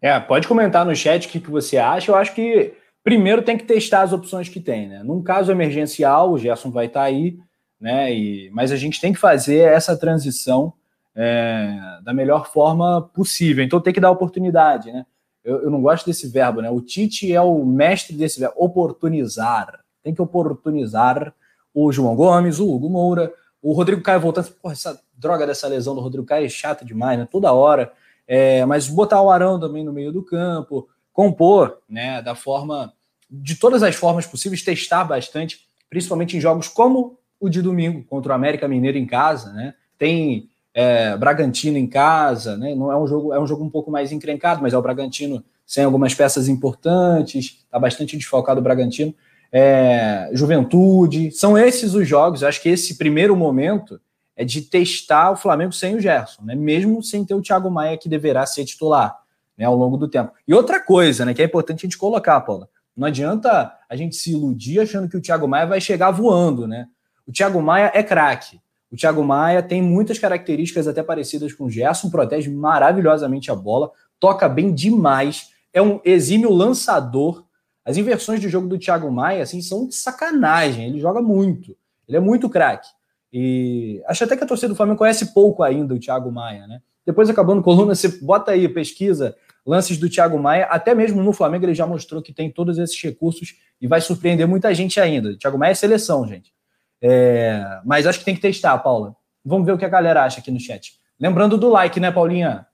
É, 0.00 0.18
pode 0.20 0.46
comentar 0.46 0.84
no 0.84 0.94
chat 0.94 1.26
o 1.26 1.30
que, 1.30 1.40
que 1.40 1.50
você 1.50 1.78
acha. 1.78 2.10
Eu 2.10 2.16
acho 2.16 2.34
que 2.34 2.76
primeiro 3.04 3.42
tem 3.42 3.56
que 3.58 3.64
testar 3.64 4.00
as 4.00 4.12
opções 4.12 4.48
que 4.48 4.58
tem, 4.58 4.88
né? 4.88 5.02
Num 5.04 5.22
caso 5.22 5.52
emergencial, 5.52 6.32
o 6.32 6.38
Gerson 6.38 6.70
vai 6.70 6.86
estar 6.86 7.00
tá 7.00 7.06
aí, 7.06 7.38
né? 7.78 8.12
E, 8.12 8.50
mas 8.50 8.72
a 8.72 8.76
gente 8.76 9.00
tem 9.00 9.12
que 9.12 9.20
fazer 9.20 9.58
essa 9.58 9.96
transição 9.96 10.72
é, 11.14 11.78
da 12.02 12.14
melhor 12.14 12.48
forma 12.48 13.02
possível. 13.14 13.62
Então 13.62 13.80
tem 13.80 13.92
que 13.92 14.00
dar 14.00 14.10
oportunidade, 14.10 14.90
né? 14.90 15.04
Eu, 15.44 15.64
eu, 15.64 15.70
não 15.70 15.82
gosto 15.82 16.06
desse 16.06 16.26
verbo, 16.26 16.62
né? 16.62 16.70
O 16.70 16.80
Tite 16.80 17.30
é 17.30 17.40
o 17.40 17.64
mestre 17.66 18.16
desse 18.16 18.40
verbo, 18.40 18.54
oportunizar. 18.56 19.80
Tem 20.02 20.14
que 20.14 20.22
oportunizar 20.22 21.34
o 21.74 21.92
João 21.92 22.16
Gomes, 22.16 22.58
o 22.58 22.74
Hugo 22.74 22.88
Moura, 22.88 23.30
o 23.62 23.72
Rodrigo 23.74 24.00
Caio 24.00 24.20
voltando. 24.20 24.50
Porra, 24.62 24.72
essa 24.72 24.98
droga 25.14 25.46
dessa 25.46 25.68
lesão 25.68 25.94
do 25.94 26.00
Rodrigo 26.00 26.26
Caio 26.26 26.46
é 26.46 26.48
chata 26.48 26.84
demais, 26.84 27.18
né? 27.18 27.28
Toda 27.30 27.52
hora. 27.52 27.92
É, 28.26 28.64
mas 28.64 28.88
botar 28.88 29.20
o 29.20 29.30
Arão 29.30 29.60
também 29.60 29.84
no 29.84 29.92
meio 29.92 30.10
do 30.10 30.22
campo, 30.22 30.88
compor, 31.14 31.78
né? 31.88 32.20
Da 32.20 32.34
forma, 32.34 32.92
de 33.30 33.54
todas 33.54 33.82
as 33.82 33.94
formas 33.94 34.26
possíveis, 34.26 34.62
testar 34.62 35.04
bastante, 35.04 35.60
principalmente 35.88 36.36
em 36.36 36.40
jogos 36.40 36.68
como 36.68 37.16
o 37.40 37.48
de 37.48 37.62
domingo 37.62 38.04
contra 38.04 38.32
o 38.32 38.34
América 38.34 38.68
Mineiro 38.68 38.98
em 38.98 39.06
casa, 39.06 39.52
né? 39.52 39.74
Tem 39.96 40.50
é, 40.74 41.16
Bragantino 41.16 41.78
em 41.78 41.86
casa, 41.86 42.56
né? 42.58 42.74
Não 42.74 42.92
é 42.92 42.98
um 42.98 43.06
jogo, 43.06 43.32
é 43.32 43.40
um 43.40 43.46
jogo 43.46 43.64
um 43.64 43.70
pouco 43.70 43.90
mais 43.90 44.12
encrencado, 44.12 44.60
mas 44.60 44.74
é 44.74 44.78
o 44.78 44.82
Bragantino 44.82 45.42
sem 45.64 45.84
algumas 45.84 46.14
peças 46.14 46.48
importantes, 46.48 47.64
está 47.64 47.78
bastante 47.78 48.18
desfalcado 48.18 48.60
o 48.60 48.62
Bragantino 48.62 49.14
é, 49.50 50.28
Juventude. 50.32 51.30
São 51.30 51.56
esses 51.56 51.94
os 51.94 52.06
jogos. 52.06 52.42
Eu 52.42 52.48
acho 52.48 52.60
que 52.60 52.68
esse 52.68 52.98
primeiro 52.98 53.34
momento 53.36 54.00
é 54.36 54.44
de 54.44 54.62
testar 54.62 55.30
o 55.30 55.36
Flamengo 55.36 55.72
sem 55.72 55.94
o 55.94 56.00
Gerson, 56.00 56.42
né? 56.42 56.56
mesmo 56.56 57.02
sem 57.02 57.24
ter 57.24 57.34
o 57.34 57.40
Thiago 57.40 57.70
Maia, 57.70 57.96
que 57.96 58.08
deverá 58.08 58.44
ser 58.44 58.64
titular 58.64 59.23
né, 59.56 59.64
ao 59.64 59.76
longo 59.76 59.96
do 59.96 60.08
tempo. 60.08 60.32
E 60.46 60.54
outra 60.54 60.80
coisa 60.80 61.24
né, 61.24 61.34
que 61.34 61.42
é 61.42 61.44
importante 61.44 61.80
a 61.80 61.86
gente 61.86 61.98
colocar, 61.98 62.40
Paula. 62.40 62.68
Não 62.96 63.08
adianta 63.08 63.72
a 63.88 63.96
gente 63.96 64.14
se 64.16 64.32
iludir 64.32 64.80
achando 64.80 65.08
que 65.08 65.16
o 65.16 65.20
Thiago 65.20 65.48
Maia 65.48 65.66
vai 65.66 65.80
chegar 65.80 66.10
voando, 66.10 66.66
né? 66.66 66.86
O 67.26 67.32
Thiago 67.32 67.60
Maia 67.60 67.90
é 67.92 68.02
craque. 68.02 68.60
O 68.90 68.96
Thiago 68.96 69.24
Maia 69.24 69.62
tem 69.62 69.82
muitas 69.82 70.18
características 70.18 70.86
até 70.86 71.02
parecidas 71.02 71.52
com 71.52 71.64
o 71.64 71.70
Gerson, 71.70 72.10
protege 72.10 72.48
maravilhosamente 72.50 73.50
a 73.50 73.54
bola, 73.54 73.90
toca 74.20 74.48
bem 74.48 74.72
demais, 74.72 75.48
é 75.72 75.82
um 75.82 76.00
exímio 76.04 76.52
lançador, 76.52 77.44
as 77.84 77.96
inversões 77.96 78.40
de 78.40 78.48
jogo 78.48 78.68
do 78.68 78.78
Thiago 78.78 79.10
Maia, 79.10 79.42
assim, 79.42 79.60
são 79.60 79.88
de 79.88 79.94
sacanagem. 79.96 80.86
Ele 80.86 81.00
joga 81.00 81.20
muito. 81.20 81.76
Ele 82.06 82.16
é 82.16 82.20
muito 82.20 82.48
craque. 82.48 82.88
E 83.32 84.00
acho 84.06 84.22
até 84.22 84.36
que 84.36 84.44
a 84.44 84.46
torcida 84.46 84.68
do 84.68 84.76
Flamengo 84.76 84.98
conhece 84.98 85.34
pouco 85.34 85.64
ainda 85.64 85.92
o 85.92 85.98
Thiago 85.98 86.30
Maia, 86.30 86.66
né? 86.68 86.80
Depois, 87.04 87.28
acabando 87.28 87.62
coluna, 87.62 87.94
você 87.94 88.08
bota 88.08 88.52
aí, 88.52 88.68
pesquisa 88.68 89.36
lances 89.66 89.98
do 89.98 90.08
Thiago 90.08 90.38
Maia. 90.38 90.66
Até 90.66 90.94
mesmo 90.94 91.22
no 91.22 91.32
Flamengo 91.32 91.64
ele 91.64 91.74
já 91.74 91.86
mostrou 91.86 92.22
que 92.22 92.32
tem 92.32 92.50
todos 92.50 92.78
esses 92.78 93.00
recursos 93.02 93.56
e 93.80 93.86
vai 93.86 94.00
surpreender 94.00 94.46
muita 94.46 94.74
gente 94.74 95.00
ainda. 95.00 95.30
O 95.30 95.38
Thiago 95.38 95.58
Maia 95.58 95.72
é 95.72 95.74
seleção, 95.74 96.26
gente. 96.26 96.52
É... 97.00 97.80
Mas 97.84 98.06
acho 98.06 98.18
que 98.18 98.24
tem 98.24 98.34
que 98.34 98.40
testar, 98.40 98.78
Paula. 98.78 99.16
Vamos 99.44 99.66
ver 99.66 99.72
o 99.72 99.78
que 99.78 99.84
a 99.84 99.88
galera 99.88 100.24
acha 100.24 100.40
aqui 100.40 100.50
no 100.50 100.60
chat. 100.60 100.98
Lembrando 101.18 101.56
do 101.56 101.68
like, 101.68 102.00
né, 102.00 102.10
Paulinha? 102.10 102.66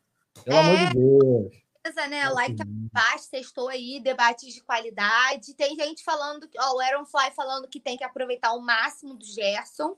Pelo 0.44 0.56
é... 0.56 0.60
amor 0.60 0.76
de 0.76 0.94
Deus 0.94 1.60
certeza, 1.90 2.06
né? 2.08 2.28
Like 2.28 2.56
tá 2.56 2.64
baixo, 2.66 3.30
testou 3.30 3.68
aí, 3.68 4.00
debates 4.00 4.54
de 4.54 4.62
qualidade. 4.62 5.54
Tem 5.54 5.74
gente 5.74 6.04
falando, 6.04 6.48
ó, 6.58 6.76
o 6.76 6.80
Aaron 6.80 7.04
Fly 7.04 7.30
falando 7.34 7.68
que 7.68 7.80
tem 7.80 7.96
que 7.96 8.04
aproveitar 8.04 8.52
o 8.52 8.60
máximo 8.60 9.14
do 9.14 9.24
Gerson. 9.24 9.96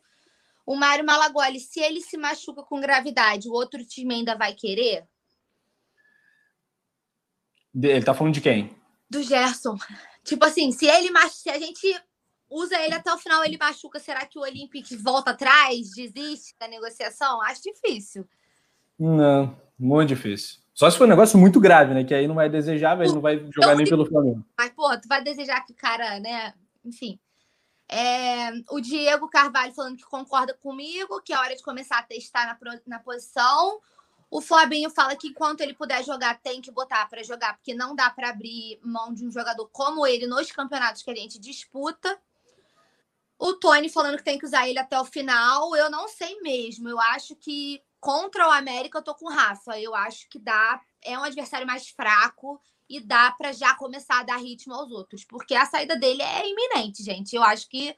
O 0.64 0.76
Mário 0.76 1.04
Malagoli, 1.04 1.58
se 1.58 1.80
ele 1.80 2.00
se 2.00 2.16
machuca 2.16 2.62
com 2.62 2.80
gravidade, 2.80 3.48
o 3.48 3.52
outro 3.52 3.84
time 3.84 4.14
ainda 4.14 4.36
vai 4.36 4.54
querer? 4.54 5.04
Ele 7.74 8.04
tá 8.04 8.14
falando 8.14 8.34
de 8.34 8.40
quem? 8.40 8.74
Do 9.08 9.22
Gerson. 9.22 9.76
Tipo 10.24 10.44
assim, 10.44 10.72
se 10.72 10.86
ele 10.86 11.08
se 11.30 11.50
a 11.50 11.58
gente 11.58 12.00
usa 12.48 12.78
ele 12.80 12.94
até 12.94 13.12
o 13.12 13.18
final, 13.18 13.44
ele 13.44 13.56
machuca, 13.56 13.98
será 13.98 14.26
que 14.26 14.38
o 14.38 14.42
Olympic 14.42 14.86
volta 14.96 15.30
atrás, 15.30 15.90
desiste 15.90 16.54
da 16.60 16.68
negociação? 16.68 17.40
Acho 17.42 17.62
difícil. 17.62 18.28
Não, 18.98 19.56
muito 19.78 20.10
difícil. 20.10 20.60
Só 20.74 20.88
se 20.90 20.96
for 20.96 21.04
um 21.04 21.10
negócio 21.10 21.38
muito 21.38 21.60
grave, 21.60 21.92
né? 21.92 22.04
Que 22.04 22.14
aí 22.14 22.26
não 22.26 22.34
vai 22.34 22.48
desejar, 22.48 22.98
ele 23.00 23.12
não 23.12 23.20
vai 23.20 23.46
jogar 23.50 23.74
nem 23.74 23.86
pelo 23.86 24.06
Flamengo. 24.06 24.44
Mas, 24.56 24.70
pô, 24.70 24.96
tu 24.98 25.08
vai 25.08 25.22
desejar 25.22 25.64
que 25.64 25.72
o 25.72 25.76
cara, 25.76 26.18
né? 26.20 26.54
Enfim. 26.84 27.18
É, 27.88 28.50
o 28.70 28.80
Diego 28.80 29.28
Carvalho 29.28 29.74
falando 29.74 29.96
que 29.96 30.04
concorda 30.04 30.54
comigo, 30.54 31.20
que 31.22 31.32
é 31.32 31.38
hora 31.38 31.54
de 31.54 31.62
começar 31.62 31.98
a 31.98 32.02
testar 32.02 32.46
na, 32.46 32.80
na 32.86 32.98
posição. 32.98 33.80
O 34.32 34.40
Fabinho 34.40 34.88
fala 34.88 35.14
que 35.14 35.28
enquanto 35.28 35.60
ele 35.60 35.74
puder 35.74 36.02
jogar, 36.02 36.40
tem 36.40 36.62
que 36.62 36.70
botar 36.70 37.06
para 37.06 37.22
jogar, 37.22 37.54
porque 37.54 37.74
não 37.74 37.94
dá 37.94 38.08
para 38.08 38.30
abrir 38.30 38.80
mão 38.82 39.12
de 39.12 39.26
um 39.26 39.30
jogador 39.30 39.68
como 39.70 40.06
ele 40.06 40.26
nos 40.26 40.50
campeonatos 40.50 41.02
que 41.02 41.10
a 41.10 41.14
gente 41.14 41.38
disputa. 41.38 42.18
O 43.38 43.52
Tony 43.52 43.90
falando 43.90 44.16
que 44.16 44.24
tem 44.24 44.38
que 44.38 44.46
usar 44.46 44.66
ele 44.66 44.78
até 44.78 44.98
o 44.98 45.04
final. 45.04 45.76
Eu 45.76 45.90
não 45.90 46.08
sei 46.08 46.40
mesmo. 46.40 46.88
Eu 46.88 46.98
acho 46.98 47.36
que 47.36 47.82
contra 48.00 48.48
o 48.48 48.50
América 48.50 48.96
eu 48.96 49.02
tô 49.02 49.14
com 49.14 49.26
o 49.26 49.30
Rafa. 49.30 49.78
Eu 49.78 49.94
acho 49.94 50.26
que 50.30 50.38
dá. 50.38 50.80
É 51.02 51.18
um 51.18 51.24
adversário 51.24 51.66
mais 51.66 51.90
fraco 51.90 52.58
e 52.88 53.00
dá 53.00 53.32
para 53.32 53.52
já 53.52 53.74
começar 53.74 54.20
a 54.20 54.22
dar 54.22 54.38
ritmo 54.38 54.72
aos 54.72 54.90
outros, 54.90 55.26
porque 55.26 55.54
a 55.54 55.66
saída 55.66 55.94
dele 55.94 56.22
é 56.22 56.48
iminente, 56.48 57.02
gente. 57.02 57.36
Eu 57.36 57.42
acho 57.42 57.68
que 57.68 57.94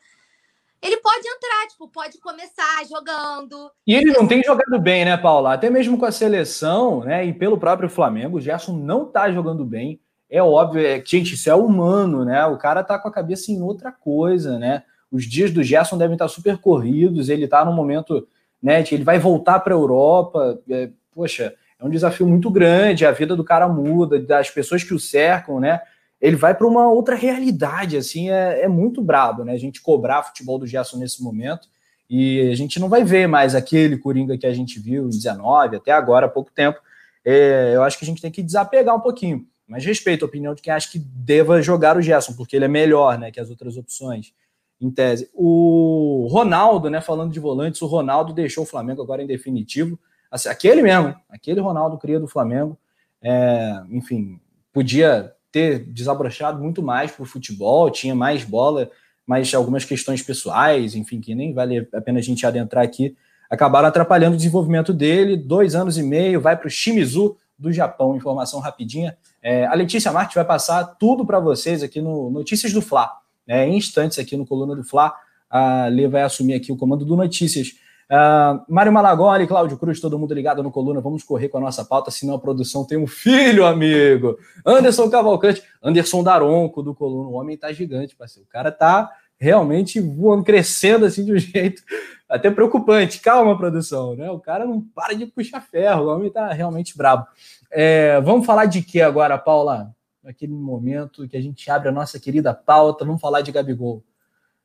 ele 0.84 0.98
pode 0.98 1.26
entrar, 1.26 1.66
tipo, 1.70 1.88
pode 1.88 2.20
começar 2.20 2.84
jogando. 2.86 3.70
E 3.86 3.94
ele 3.94 4.12
não 4.12 4.26
tem 4.26 4.42
jogado 4.44 4.78
bem, 4.78 5.06
né, 5.06 5.16
Paula? 5.16 5.54
Até 5.54 5.70
mesmo 5.70 5.96
com 5.96 6.04
a 6.04 6.12
seleção, 6.12 7.00
né, 7.00 7.24
e 7.24 7.32
pelo 7.32 7.56
próprio 7.56 7.88
Flamengo, 7.88 8.36
o 8.36 8.40
Gerson 8.40 8.74
não 8.74 9.06
tá 9.06 9.32
jogando 9.32 9.64
bem. 9.64 9.98
É 10.28 10.42
óbvio, 10.42 10.86
é, 10.86 11.02
gente, 11.02 11.34
isso 11.34 11.48
é 11.48 11.54
humano, 11.54 12.24
né? 12.24 12.44
O 12.46 12.58
cara 12.58 12.82
tá 12.82 12.98
com 12.98 13.08
a 13.08 13.12
cabeça 13.12 13.50
em 13.50 13.62
outra 13.62 13.90
coisa, 13.90 14.58
né? 14.58 14.82
Os 15.10 15.24
dias 15.24 15.50
do 15.50 15.62
Gerson 15.62 15.96
devem 15.96 16.14
estar 16.14 16.28
super 16.28 16.58
corridos, 16.58 17.30
ele 17.30 17.48
tá 17.48 17.64
num 17.64 17.72
momento, 17.72 18.26
né, 18.62 18.82
que 18.82 18.94
ele 18.94 19.04
vai 19.04 19.18
voltar 19.18 19.60
para 19.60 19.72
a 19.72 19.78
Europa. 19.78 20.60
É, 20.68 20.90
poxa, 21.14 21.54
é 21.78 21.84
um 21.84 21.90
desafio 21.90 22.26
muito 22.26 22.50
grande, 22.50 23.06
a 23.06 23.12
vida 23.12 23.34
do 23.34 23.44
cara 23.44 23.68
muda, 23.68 24.18
das 24.18 24.50
pessoas 24.50 24.84
que 24.84 24.92
o 24.92 25.00
cercam, 25.00 25.60
né? 25.60 25.80
Ele 26.20 26.36
vai 26.36 26.54
para 26.54 26.66
uma 26.66 26.88
outra 26.90 27.14
realidade, 27.14 27.96
assim, 27.96 28.30
é, 28.30 28.62
é 28.62 28.68
muito 28.68 29.02
brabo, 29.02 29.44
né? 29.44 29.52
A 29.52 29.58
gente 29.58 29.82
cobrar 29.82 30.22
futebol 30.22 30.58
do 30.58 30.66
Gerson 30.66 30.98
nesse 30.98 31.22
momento 31.22 31.68
e 32.08 32.50
a 32.50 32.54
gente 32.54 32.78
não 32.78 32.88
vai 32.88 33.04
ver 33.04 33.26
mais 33.26 33.54
aquele 33.54 33.98
Coringa 33.98 34.38
que 34.38 34.46
a 34.46 34.52
gente 34.52 34.78
viu 34.78 35.06
em 35.06 35.10
19, 35.10 35.76
até 35.76 35.92
agora, 35.92 36.26
há 36.26 36.28
pouco 36.28 36.50
tempo. 36.52 36.78
É, 37.24 37.72
eu 37.74 37.82
acho 37.82 37.98
que 37.98 38.04
a 38.04 38.06
gente 38.06 38.22
tem 38.22 38.30
que 38.30 38.42
desapegar 38.42 38.94
um 38.94 39.00
pouquinho. 39.00 39.46
Mas 39.66 39.84
respeito 39.84 40.24
a 40.24 40.28
opinião 40.28 40.54
de 40.54 40.60
quem 40.60 40.72
acha 40.72 40.90
que 40.90 40.98
deva 40.98 41.62
jogar 41.62 41.96
o 41.96 42.02
Gerson, 42.02 42.34
porque 42.34 42.54
ele 42.54 42.66
é 42.66 42.68
melhor 42.68 43.18
né, 43.18 43.30
que 43.30 43.40
as 43.40 43.48
outras 43.48 43.76
opções, 43.76 44.32
em 44.80 44.90
tese. 44.90 45.30
O 45.32 46.26
Ronaldo, 46.30 46.90
né, 46.90 47.00
falando 47.00 47.32
de 47.32 47.40
volantes, 47.40 47.80
o 47.80 47.86
Ronaldo 47.86 48.32
deixou 48.32 48.64
o 48.64 48.66
Flamengo 48.66 49.02
agora 49.02 49.22
em 49.22 49.26
definitivo. 49.26 49.98
Aquele 50.30 50.82
mesmo, 50.82 51.14
aquele 51.28 51.60
Ronaldo 51.60 51.96
cria 51.96 52.18
do 52.18 52.26
Flamengo, 52.26 52.76
é, 53.22 53.82
enfim, 53.88 54.40
podia 54.72 55.32
ter 55.54 55.84
desabrochado 55.84 56.60
muito 56.60 56.82
mais 56.82 57.12
para 57.12 57.22
o 57.22 57.26
futebol, 57.26 57.88
tinha 57.88 58.12
mais 58.12 58.42
bola, 58.42 58.90
mas 59.24 59.54
algumas 59.54 59.84
questões 59.84 60.20
pessoais, 60.20 60.96
enfim, 60.96 61.20
que 61.20 61.32
nem 61.32 61.54
vale 61.54 61.88
a 61.94 62.00
pena 62.00 62.18
a 62.18 62.22
gente 62.22 62.44
adentrar 62.44 62.82
aqui, 62.82 63.16
acabaram 63.48 63.86
atrapalhando 63.86 64.34
o 64.34 64.36
desenvolvimento 64.36 64.92
dele. 64.92 65.36
Dois 65.36 65.76
anos 65.76 65.96
e 65.96 66.02
meio, 66.02 66.40
vai 66.40 66.56
para 66.56 66.66
o 66.66 66.70
Shimizu 66.70 67.36
do 67.56 67.72
Japão. 67.72 68.16
Informação 68.16 68.58
rapidinha. 68.58 69.16
É, 69.40 69.64
a 69.66 69.74
Letícia 69.74 70.10
Marques 70.10 70.34
vai 70.34 70.44
passar 70.44 70.82
tudo 70.98 71.24
para 71.24 71.38
vocês 71.38 71.84
aqui 71.84 72.00
no 72.00 72.30
Notícias 72.30 72.72
do 72.72 72.82
Fla. 72.82 73.12
Né, 73.46 73.68
em 73.68 73.76
instantes 73.76 74.18
aqui 74.18 74.36
no 74.36 74.44
Coluna 74.44 74.74
do 74.74 74.82
Fla, 74.82 75.14
a 75.48 75.86
Lê 75.86 76.08
vai 76.08 76.22
assumir 76.22 76.54
aqui 76.54 76.72
o 76.72 76.76
comando 76.76 77.04
do 77.04 77.14
Notícias. 77.14 77.74
Uh, 78.10 78.64
Mário 78.68 78.92
Malagoli, 78.92 79.46
Cláudio 79.46 79.78
Cruz, 79.78 80.00
todo 80.00 80.18
mundo 80.18 80.34
ligado 80.34 80.62
no 80.62 80.70
Coluna. 80.70 81.00
Vamos 81.00 81.22
correr 81.22 81.48
com 81.48 81.58
a 81.58 81.60
nossa 81.60 81.84
pauta, 81.84 82.10
senão 82.10 82.34
a 82.34 82.38
produção 82.38 82.84
tem 82.84 82.98
um 82.98 83.06
filho, 83.06 83.64
amigo. 83.64 84.36
Anderson 84.64 85.10
Cavalcante, 85.10 85.62
Anderson 85.82 86.22
Daronco 86.22 86.82
do 86.82 86.94
Coluna. 86.94 87.28
O 87.28 87.34
homem 87.34 87.56
tá 87.56 87.72
gigante, 87.72 88.14
parceiro. 88.14 88.46
O 88.48 88.52
cara 88.52 88.70
tá 88.70 89.10
realmente 89.38 90.00
voando, 90.00 90.44
crescendo 90.44 91.04
assim 91.04 91.24
de 91.24 91.32
um 91.32 91.38
jeito 91.38 91.82
até 92.28 92.50
preocupante. 92.50 93.20
Calma, 93.20 93.56
produção, 93.56 94.16
né? 94.16 94.30
O 94.30 94.38
cara 94.38 94.64
não 94.64 94.80
para 94.80 95.14
de 95.14 95.26
puxar 95.26 95.60
ferro. 95.60 96.04
O 96.04 96.14
homem 96.14 96.30
tá 96.30 96.52
realmente 96.52 96.96
brabo. 96.96 97.26
É, 97.70 98.20
vamos 98.20 98.46
falar 98.46 98.66
de 98.66 98.82
que 98.82 99.00
agora, 99.00 99.38
Paula? 99.38 99.94
Naquele 100.22 100.52
momento 100.52 101.28
que 101.28 101.36
a 101.36 101.40
gente 101.40 101.70
abre 101.70 101.90
a 101.90 101.92
nossa 101.92 102.18
querida 102.18 102.54
pauta, 102.54 103.04
vamos 103.04 103.20
falar 103.20 103.42
de 103.42 103.52
Gabigol. 103.52 104.02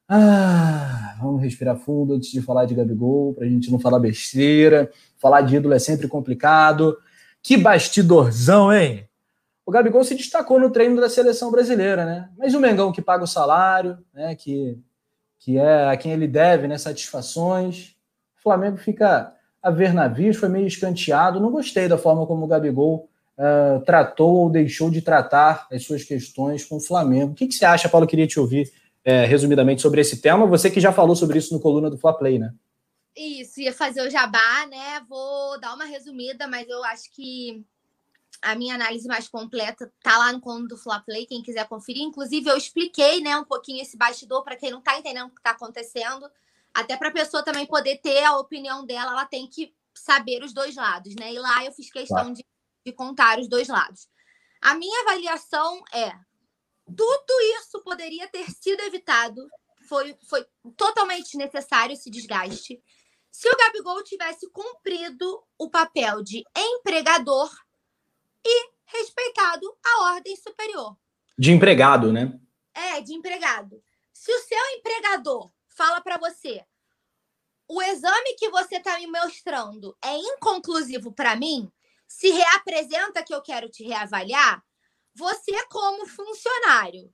Ah, 0.08 0.99
vamos 1.20 1.42
respirar 1.42 1.78
fundo 1.78 2.14
antes 2.14 2.32
de 2.32 2.42
falar 2.42 2.66
de 2.66 2.76
Gabigol, 2.76 3.34
para 3.34 3.46
a 3.46 3.50
gente 3.50 3.72
não 3.72 3.80
falar 3.80 4.00
besteira. 4.00 4.90
Falar 5.18 5.42
de 5.42 5.56
ídolo 5.56 5.74
é 5.74 5.80
sempre 5.80 6.08
complicado. 6.08 6.98
Que 7.42 7.58
bastidorzão, 7.58 8.74
hein? 8.74 9.08
O 9.66 9.72
Gabigol 9.72 10.04
se 10.04 10.16
destacou 10.16 10.60
no 10.60 10.72
treino 10.72 11.00
da 11.00 11.10
seleção 11.10 11.52
brasileira, 11.52 12.06
né? 12.06 12.30
Mas 12.38 12.54
o 12.56 12.60
Mengão 12.60 12.92
que 12.92 13.02
paga 13.02 13.24
o 13.24 13.28
salário, 13.28 13.98
né? 14.14 14.34
Que, 14.36 14.80
que 15.38 15.58
é 15.58 15.90
a 15.90 15.96
quem 15.96 16.12
ele 16.12 16.28
deve, 16.28 16.68
né? 16.68 16.78
Satisfações. 16.78 17.96
O 18.40 18.42
Flamengo 18.42 18.78
fica 18.78 19.34
a 19.62 19.70
ver 19.70 19.94
navios, 19.94 20.38
foi 20.38 20.50
meio 20.50 20.66
escanteado. 20.66 21.40
Não 21.40 21.52
gostei 21.52 21.88
da 21.88 21.98
forma 21.98 22.26
como 22.26 22.46
o 22.46 22.48
Gabigol 22.48 23.10
uh, 23.38 23.80
tratou 23.82 24.38
ou 24.38 24.50
deixou 24.50 24.90
de 24.90 25.02
tratar 25.02 25.68
as 25.72 25.84
suas 25.84 26.04
questões 26.04 26.66
com 26.66 26.78
o 26.78 26.82
Flamengo. 26.82 27.34
O 27.34 27.36
que, 27.36 27.48
que 27.48 27.54
você 27.54 27.66
acha, 27.66 27.90
Paulo? 27.90 28.06
Eu 28.06 28.10
queria 28.10 28.28
te 28.28 28.40
ouvir 28.40 28.72
é, 29.10 29.26
resumidamente 29.26 29.82
sobre 29.82 30.02
esse 30.02 30.22
tema. 30.22 30.46
Você 30.46 30.70
que 30.70 30.80
já 30.80 30.94
falou 30.94 31.16
sobre 31.16 31.40
isso 31.40 31.52
no 31.52 31.60
coluna 31.60 31.90
do 31.90 31.98
Fla 31.98 32.14
Play, 32.14 32.38
né? 32.38 32.54
Isso, 33.18 33.60
ia 33.60 33.74
fazer 33.74 34.08
o 34.08 34.10
jabá, 34.10 34.68
né? 34.68 35.04
Vou 35.10 35.60
dar 35.60 35.74
uma 35.74 35.86
resumida, 35.86 36.48
mas 36.48 36.70
eu 36.70 36.84
acho 36.84 37.12
que 37.12 37.66
a 38.40 38.54
minha 38.54 38.76
análise 38.76 39.08
mais 39.08 39.28
completa 39.28 39.92
tá 40.04 40.16
lá 40.16 40.32
no 40.32 40.40
coluna 40.40 40.68
do 40.68 40.78
Fla 40.78 41.00
Play, 41.00 41.26
quem 41.26 41.42
quiser 41.42 41.68
conferir. 41.68 42.04
Inclusive, 42.04 42.48
eu 42.48 42.56
expliquei, 42.56 43.20
né, 43.20 43.36
um 43.36 43.44
pouquinho 43.44 43.82
esse 43.82 43.98
bastidor 43.98 44.44
para 44.44 44.56
quem 44.56 44.70
não 44.70 44.80
tá 44.80 45.00
entendendo 45.00 45.26
o 45.26 45.36
que 45.36 45.42
tá 45.42 45.52
acontecendo. 45.52 46.30
Até 46.72 46.96
para 46.96 47.10
a 47.10 47.12
pessoa 47.12 47.44
também 47.44 47.66
poder 47.66 47.98
ter 47.98 48.24
a 48.24 48.38
opinião 48.38 48.86
dela, 48.86 49.12
ela 49.12 49.26
tem 49.26 49.48
que 49.48 49.74
saber 49.92 50.44
os 50.44 50.54
dois 50.54 50.76
lados, 50.76 51.16
né? 51.16 51.34
E 51.34 51.40
lá 51.40 51.66
eu 51.66 51.72
fiz 51.72 51.92
questão 51.92 52.32
de, 52.32 52.46
de 52.86 52.94
contar 52.94 53.40
os 53.40 53.48
dois 53.48 53.68
lados. 53.68 54.08
A 54.62 54.76
minha 54.76 55.02
avaliação 55.02 55.84
é: 55.92 56.14
tudo 56.96 57.42
isso 57.60 57.82
poderia 57.84 58.28
ter 58.28 58.50
sido 58.50 58.82
evitado. 58.82 59.48
Foi, 59.88 60.16
foi 60.28 60.46
totalmente 60.76 61.38
necessário 61.38 61.94
esse 61.94 62.10
desgaste. 62.10 62.82
Se 63.32 63.48
o 63.50 63.58
Gabigol 63.58 64.04
tivesse 64.04 64.50
cumprido 64.52 65.44
o 65.58 65.70
papel 65.70 66.24
de 66.24 66.44
empregador 66.56 67.50
e 68.46 68.70
respeitado 68.86 69.78
a 69.84 70.14
ordem 70.14 70.36
superior. 70.36 70.98
De 71.38 71.52
empregado, 71.52 72.12
né? 72.12 72.40
É, 72.74 73.02
de 73.02 73.14
empregado. 73.14 73.82
Se 74.12 74.32
o 74.32 74.40
seu 74.42 74.78
empregador 74.78 75.52
fala 75.68 76.02
para 76.02 76.18
você, 76.18 76.66
o 77.68 77.82
exame 77.82 78.36
que 78.36 78.50
você 78.50 78.78
está 78.78 78.98
me 78.98 79.08
mostrando 79.08 79.96
é 80.04 80.16
inconclusivo 80.18 81.14
para 81.14 81.36
mim, 81.36 81.72
se 82.08 82.32
reapresenta 82.32 83.24
que 83.24 83.34
eu 83.34 83.42
quero 83.42 83.70
te 83.70 83.84
reavaliar, 83.84 84.64
você, 85.20 85.52
como 85.66 86.08
funcionário 86.08 87.14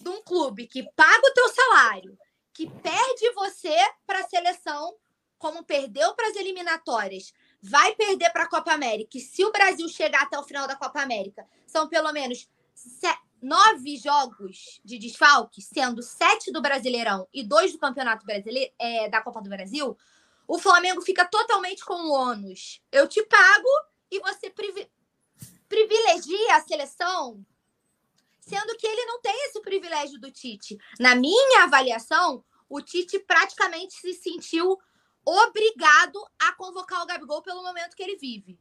de 0.00 0.08
um 0.08 0.20
clube 0.22 0.66
que 0.66 0.82
paga 0.96 1.28
o 1.28 1.32
teu 1.32 1.48
salário, 1.50 2.18
que 2.52 2.68
perde 2.68 3.32
você 3.32 3.76
para 4.04 4.20
a 4.20 4.28
seleção, 4.28 4.96
como 5.38 5.62
perdeu 5.62 6.14
para 6.14 6.28
as 6.28 6.36
eliminatórias, 6.36 7.32
vai 7.62 7.94
perder 7.94 8.30
para 8.30 8.42
a 8.42 8.48
Copa 8.48 8.72
América. 8.72 9.16
E 9.16 9.20
se 9.20 9.44
o 9.44 9.52
Brasil 9.52 9.88
chegar 9.88 10.22
até 10.22 10.36
o 10.36 10.42
final 10.42 10.66
da 10.66 10.74
Copa 10.74 11.00
América, 11.00 11.46
são 11.64 11.88
pelo 11.88 12.12
menos 12.12 12.48
nove 13.40 13.96
jogos 13.98 14.80
de 14.84 14.98
desfalque, 14.98 15.62
sendo 15.62 16.02
sete 16.02 16.50
do 16.50 16.60
Brasileirão 16.60 17.28
e 17.32 17.44
dois 17.44 17.72
do 17.72 17.78
Campeonato 17.78 18.26
Brasileiro 18.26 18.72
é, 18.80 19.08
da 19.08 19.20
Copa 19.20 19.40
do 19.40 19.50
Brasil, 19.50 19.96
o 20.48 20.58
Flamengo 20.58 21.00
fica 21.02 21.24
totalmente 21.24 21.84
com 21.84 21.94
o 21.94 22.12
ônus. 22.12 22.82
Eu 22.90 23.06
te 23.06 23.22
pago 23.24 23.68
e 24.10 24.18
você 24.20 24.50
privilegia 25.74 26.56
a 26.56 26.60
seleção, 26.60 27.44
sendo 28.40 28.76
que 28.76 28.86
ele 28.86 29.04
não 29.06 29.20
tem 29.20 29.34
esse 29.46 29.60
privilégio 29.60 30.20
do 30.20 30.30
Tite. 30.30 30.78
Na 31.00 31.16
minha 31.16 31.64
avaliação, 31.64 32.44
o 32.68 32.80
Tite 32.80 33.18
praticamente 33.18 33.94
se 33.94 34.14
sentiu 34.14 34.78
obrigado 35.24 36.24
a 36.38 36.52
convocar 36.52 37.02
o 37.02 37.06
Gabigol 37.06 37.42
pelo 37.42 37.62
momento 37.62 37.96
que 37.96 38.02
ele 38.02 38.16
vive. 38.16 38.58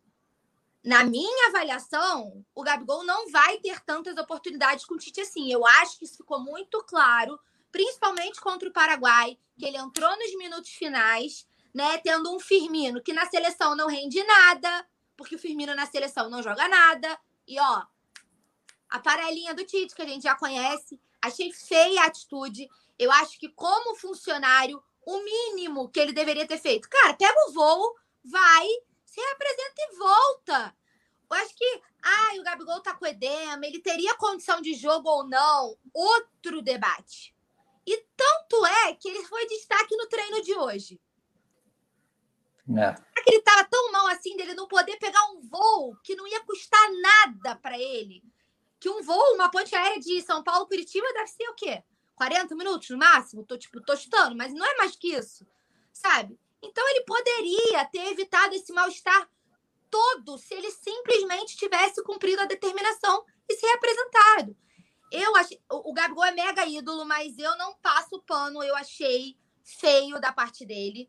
Na 0.84 1.04
minha 1.04 1.50
avaliação, 1.50 2.44
o 2.56 2.64
Gabigol 2.64 3.04
não 3.04 3.30
vai 3.30 3.60
ter 3.60 3.80
tantas 3.82 4.18
oportunidades 4.18 4.84
com 4.84 4.96
o 4.96 4.98
Tite 4.98 5.22
assim. 5.22 5.52
Eu 5.52 5.66
acho 5.66 6.00
que 6.00 6.06
isso 6.06 6.18
ficou 6.18 6.40
muito 6.40 6.84
claro, 6.84 7.40
principalmente 7.72 8.42
contra 8.42 8.68
o 8.68 8.74
Paraguai, 8.74 9.38
que 9.58 9.66
ele 9.66 9.78
entrou 9.78 10.18
nos 10.18 10.36
minutos 10.36 10.72
finais, 10.72 11.48
né, 11.74 11.98
tendo 12.00 12.36
um 12.36 12.40
Firmino 12.40 13.04
que 13.04 13.14
na 13.14 13.26
seleção 13.28 13.76
não 13.76 13.88
rende 13.88 14.22
nada, 14.24 14.88
porque 15.16 15.36
o 15.36 15.40
Firmino 15.40 15.76
na 15.76 15.86
seleção 15.86 16.30
não 16.30 16.42
joga 16.42 16.68
nada. 16.68 17.20
E 17.48 17.60
ó, 17.60 17.84
a 18.90 19.00
parelinha 19.00 19.54
do 19.54 19.66
Tite, 19.66 19.96
que 19.96 20.02
a 20.02 20.08
gente 20.08 20.24
já 20.24 20.36
conhece. 20.36 21.00
Achei 21.22 21.52
feia 21.52 22.02
a 22.02 22.06
atitude. 22.06 22.70
Eu 22.98 23.12
acho 23.12 23.40
que, 23.40 23.50
como 23.50 23.96
funcionário, 23.96 24.84
o 25.06 25.24
mínimo 25.24 25.90
que 25.90 26.00
ele 26.00 26.14
deveria 26.14 26.48
ter 26.48 26.60
feito. 26.60 26.90
Cara, 26.90 27.14
pega 27.14 27.36
o 27.48 27.52
voo, 27.52 27.96
vai, 28.24 28.68
se 29.06 29.20
representa 29.20 29.74
e 29.78 29.96
volta. 29.98 30.76
Eu 31.30 31.38
acho 31.38 31.56
que, 31.56 31.82
ah, 32.04 32.40
o 32.40 32.44
Gabigol 32.44 32.82
tá 32.82 32.94
com 32.94 33.06
edema, 33.06 33.66
ele 33.66 33.80
teria 33.80 34.16
condição 34.16 34.62
de 34.62 34.74
jogo 34.76 35.10
ou 35.10 35.28
não? 35.28 35.76
Outro 35.94 36.62
debate. 36.62 37.36
E 37.86 37.98
tanto 38.16 38.66
é 38.66 38.94
que 38.94 39.10
ele 39.10 39.24
foi 39.26 39.48
destaque 39.48 39.96
no 39.96 40.08
treino 40.08 40.42
de 40.42 40.54
hoje. 40.54 41.02
É. 42.70 42.94
que 43.24 43.30
ele 43.30 43.38
estava 43.38 43.64
tão 43.66 43.92
mal 43.92 44.08
assim 44.08 44.36
dele 44.38 44.54
não 44.54 44.68
poder 44.68 44.98
pegar 44.98 45.24
um 45.32 45.42
voo 45.42 45.98
que 46.04 46.16
não 46.16 46.28
ia 46.28 46.44
custar 46.46 46.82
nada 47.02 47.56
para 47.58 47.78
ele. 47.78 48.24
Que 48.80 48.90
um 48.90 49.02
voo, 49.02 49.36
uma 49.36 49.50
ponte 49.50 49.76
aérea 49.76 50.00
de 50.00 50.22
São 50.22 50.44
Paulo 50.44 50.68
Curitiba 50.68 51.12
deve 51.14 51.28
ser 51.28 51.48
o 51.50 51.56
quê? 51.56 51.84
40 52.16 52.56
minutos 52.56 52.90
no 52.90 52.98
máximo? 52.98 53.44
Tô, 53.44 53.58
tipo, 53.58 53.82
tô 53.82 53.96
chutando, 53.96 54.36
mas 54.36 54.54
não 54.54 54.66
é 54.66 54.76
mais 54.78 54.96
que 54.96 55.14
isso, 55.14 55.46
sabe? 55.92 56.40
Então 56.62 56.88
ele 56.90 57.02
poderia 57.02 57.86
ter 57.86 58.12
evitado 58.12 58.56
esse 58.56 58.72
mal-estar 58.72 59.30
todo 59.90 60.38
se 60.38 60.54
ele 60.54 60.72
simplesmente 60.72 61.58
tivesse 61.58 62.02
cumprido 62.04 62.42
a 62.42 62.46
determinação 62.46 63.26
e 63.48 63.56
se 63.56 63.66
representado. 63.66 64.56
Eu 65.12 65.36
achei. 65.36 65.62
O 65.70 65.94
Gabigol 65.94 66.26
é 66.26 66.32
mega 66.32 66.66
ídolo, 66.66 67.06
mas 67.06 67.38
eu 67.38 67.56
não 67.58 67.76
passo 67.76 68.20
pano. 68.24 68.64
Eu 68.64 68.76
achei 68.76 69.38
feio 69.64 70.20
da 70.20 70.34
parte 70.34 70.66
dele. 70.66 71.08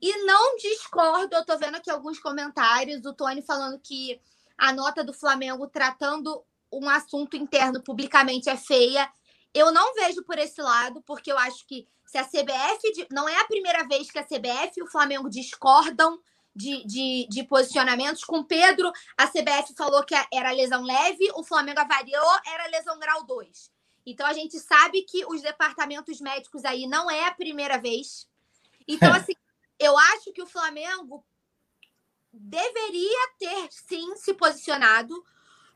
E 0.00 0.24
não 0.24 0.56
discordo, 0.56 1.34
eu 1.34 1.44
tô 1.44 1.56
vendo 1.58 1.76
aqui 1.76 1.90
alguns 1.90 2.18
comentários, 2.18 3.04
o 3.04 3.14
Tony 3.14 3.42
falando 3.42 3.78
que 3.78 4.20
a 4.56 4.72
nota 4.72 5.02
do 5.02 5.12
Flamengo 5.12 5.66
tratando 5.66 6.44
um 6.72 6.88
assunto 6.88 7.36
interno 7.36 7.82
publicamente 7.82 8.48
é 8.48 8.56
feia. 8.56 9.10
Eu 9.54 9.72
não 9.72 9.94
vejo 9.94 10.22
por 10.24 10.38
esse 10.38 10.60
lado, 10.60 11.02
porque 11.02 11.32
eu 11.32 11.38
acho 11.38 11.66
que 11.66 11.88
se 12.06 12.18
a 12.18 12.24
CBF. 12.24 13.06
Não 13.10 13.28
é 13.28 13.38
a 13.40 13.46
primeira 13.46 13.86
vez 13.86 14.10
que 14.10 14.18
a 14.18 14.24
CBF 14.24 14.72
e 14.76 14.82
o 14.82 14.90
Flamengo 14.90 15.28
discordam 15.28 16.18
de, 16.54 16.84
de, 16.86 17.26
de, 17.28 17.42
posicionamentos. 17.44 18.24
Com 18.24 18.42
Pedro, 18.42 18.90
a 19.16 19.26
CBF 19.26 19.74
falou 19.76 20.04
que 20.04 20.14
era 20.32 20.52
lesão 20.52 20.82
leve, 20.82 21.30
o 21.34 21.44
Flamengo 21.44 21.80
avaliou, 21.80 22.40
era 22.46 22.68
lesão 22.68 22.98
grau 22.98 23.24
2. 23.24 23.70
Então 24.06 24.26
a 24.26 24.32
gente 24.32 24.58
sabe 24.60 25.02
que 25.02 25.26
os 25.26 25.42
departamentos 25.42 26.20
médicos 26.20 26.64
aí 26.64 26.86
não 26.86 27.10
é 27.10 27.26
a 27.26 27.34
primeira 27.34 27.76
vez. 27.78 28.26
Então, 28.88 29.12
assim, 29.12 29.34
eu 29.78 29.96
acho 29.96 30.32
que 30.32 30.42
o 30.42 30.46
Flamengo 30.46 31.24
deveria 32.32 33.32
ter 33.38 33.68
sim 33.70 34.16
se 34.16 34.34
posicionado, 34.34 35.24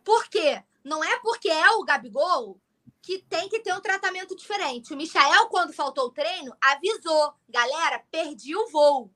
porque 0.04 0.62
não 0.84 1.02
é 1.02 1.18
porque 1.20 1.48
é 1.48 1.70
o 1.70 1.84
Gabigol 1.84 2.60
que 3.02 3.18
tem 3.18 3.48
que 3.48 3.60
ter 3.60 3.72
um 3.72 3.80
tratamento 3.80 4.36
diferente. 4.36 4.92
O 4.92 4.96
Michael, 4.96 5.48
quando 5.48 5.72
faltou 5.72 6.06
o 6.06 6.12
treino, 6.12 6.54
avisou: 6.60 7.34
galera, 7.48 8.04
perdi 8.10 8.54
o 8.54 8.68
voo. 8.68 9.10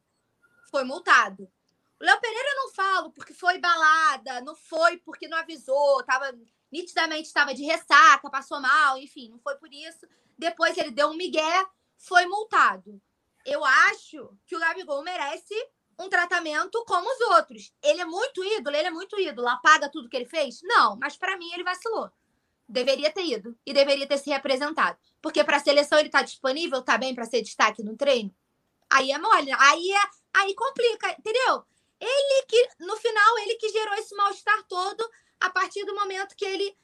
Foi 0.70 0.85
multado. 0.85 1.51
O 2.01 2.05
Léo 2.05 2.20
Pereira 2.20 2.48
eu 2.51 2.56
não 2.56 2.73
falo 2.73 3.12
porque 3.12 3.32
foi 3.32 3.59
balada, 3.59 4.40
não 4.40 4.56
foi 4.56 4.97
porque 4.98 5.28
não 5.28 5.39
avisou, 5.39 6.02
tava 6.02 6.32
nitidamente 6.73 7.28
estava 7.28 7.55
de 7.55 7.65
ressaca, 7.65 8.28
passou 8.28 8.61
mal, 8.61 8.98
enfim, 8.98 9.28
não 9.31 9.39
foi 9.39 9.56
por 9.56 9.73
isso. 9.73 10.06
Depois 10.36 10.77
ele 10.77 10.90
deu 10.90 11.09
um 11.09 11.16
migué, 11.16 11.65
foi 11.97 12.27
multado. 12.27 13.01
Eu 13.44 13.64
acho 13.64 14.36
que 14.46 14.56
o 14.56 14.58
Gabigol 14.58 15.02
merece 15.02 15.54
um 15.98 16.08
tratamento 16.08 16.82
como 16.86 17.08
os 17.08 17.20
outros. 17.36 17.72
Ele 17.82 18.00
é 18.00 18.04
muito 18.04 18.44
ídolo, 18.44 18.76
ele 18.76 18.88
é 18.88 18.90
muito 18.90 19.18
ídolo. 19.20 19.48
Apaga 19.48 19.88
tudo 19.88 20.08
que 20.08 20.16
ele 20.16 20.26
fez? 20.26 20.60
Não, 20.62 20.96
mas 20.96 21.16
para 21.16 21.36
mim 21.36 21.52
ele 21.52 21.62
vacilou. 21.62 22.10
Deveria 22.68 23.12
ter 23.12 23.24
ido 23.24 23.56
e 23.64 23.72
deveria 23.72 24.06
ter 24.06 24.18
se 24.18 24.30
representado. 24.30 24.98
Porque 25.20 25.44
para 25.44 25.58
a 25.58 25.60
seleção 25.60 25.98
ele 25.98 26.08
está 26.08 26.22
disponível, 26.22 26.82
tá 26.82 26.96
bem 26.96 27.14
para 27.14 27.26
ser 27.26 27.42
destaque 27.42 27.82
no 27.82 27.96
treino? 27.96 28.34
Aí 28.90 29.12
é 29.12 29.18
mole, 29.18 29.52
aí 29.52 29.92
é, 29.92 30.00
aí 30.34 30.54
complica, 30.54 31.12
entendeu? 31.12 31.64
Ele 32.00 32.46
que 32.46 32.68
no 32.80 32.96
final 32.96 33.38
ele 33.38 33.54
que 33.56 33.68
gerou 33.68 33.94
esse 33.94 34.14
mal-estar 34.14 34.62
todo 34.68 35.08
a 35.40 35.50
partir 35.50 35.84
do 35.84 35.94
momento 35.94 36.36
que 36.36 36.44
ele 36.44 36.76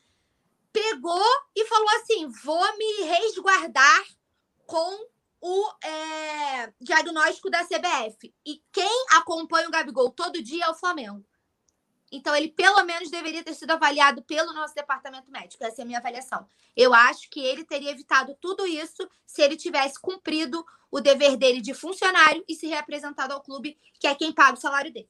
pegou 0.73 1.27
e 1.55 1.65
falou 1.66 1.89
assim: 1.97 2.28
"Vou 2.43 2.77
me 2.77 3.03
resguardar 3.03 4.05
com 4.66 5.10
o 5.41 5.71
é, 5.85 6.73
diagnóstico 6.81 7.51
da 7.51 7.65
CBF. 7.65 8.33
E 8.45 8.62
quem 8.73 9.07
acompanha 9.12 9.69
o 9.69 9.71
Gabigol 9.71 10.11
todo 10.11 10.43
dia 10.43 10.67
é 10.67 10.71
o 10.71 10.75
Flamengo. 10.75 11.25
Então, 12.12 12.35
ele 12.35 12.49
pelo 12.49 12.85
menos 12.85 13.11
deveria 13.11 13.43
ter 13.43 13.55
sido 13.55 13.71
avaliado 13.71 14.23
pelo 14.23 14.53
nosso 14.53 14.75
departamento 14.75 15.31
médico. 15.31 15.65
Essa 15.65 15.83
é 15.83 15.85
a 15.85 15.87
minha 15.87 15.99
avaliação. 15.99 16.45
Eu 16.77 16.93
acho 16.93 17.31
que 17.31 17.41
ele 17.41 17.65
teria 17.65 17.93
evitado 17.93 18.37
tudo 18.41 18.67
isso 18.67 19.09
se 19.25 19.41
ele 19.43 19.57
tivesse 19.57 20.01
cumprido 20.01 20.65
o 20.91 21.01
dever 21.01 21.37
dele 21.37 21.61
de 21.61 21.73
funcionário 21.73 22.45
e 22.49 22.55
se 22.55 22.67
representado 22.67 23.33
ao 23.33 23.41
clube, 23.41 23.79
que 24.01 24.09
é 24.09 24.15
quem 24.15 24.33
paga 24.33 24.55
o 24.55 24.61
salário 24.61 24.93
dele. 24.93 25.09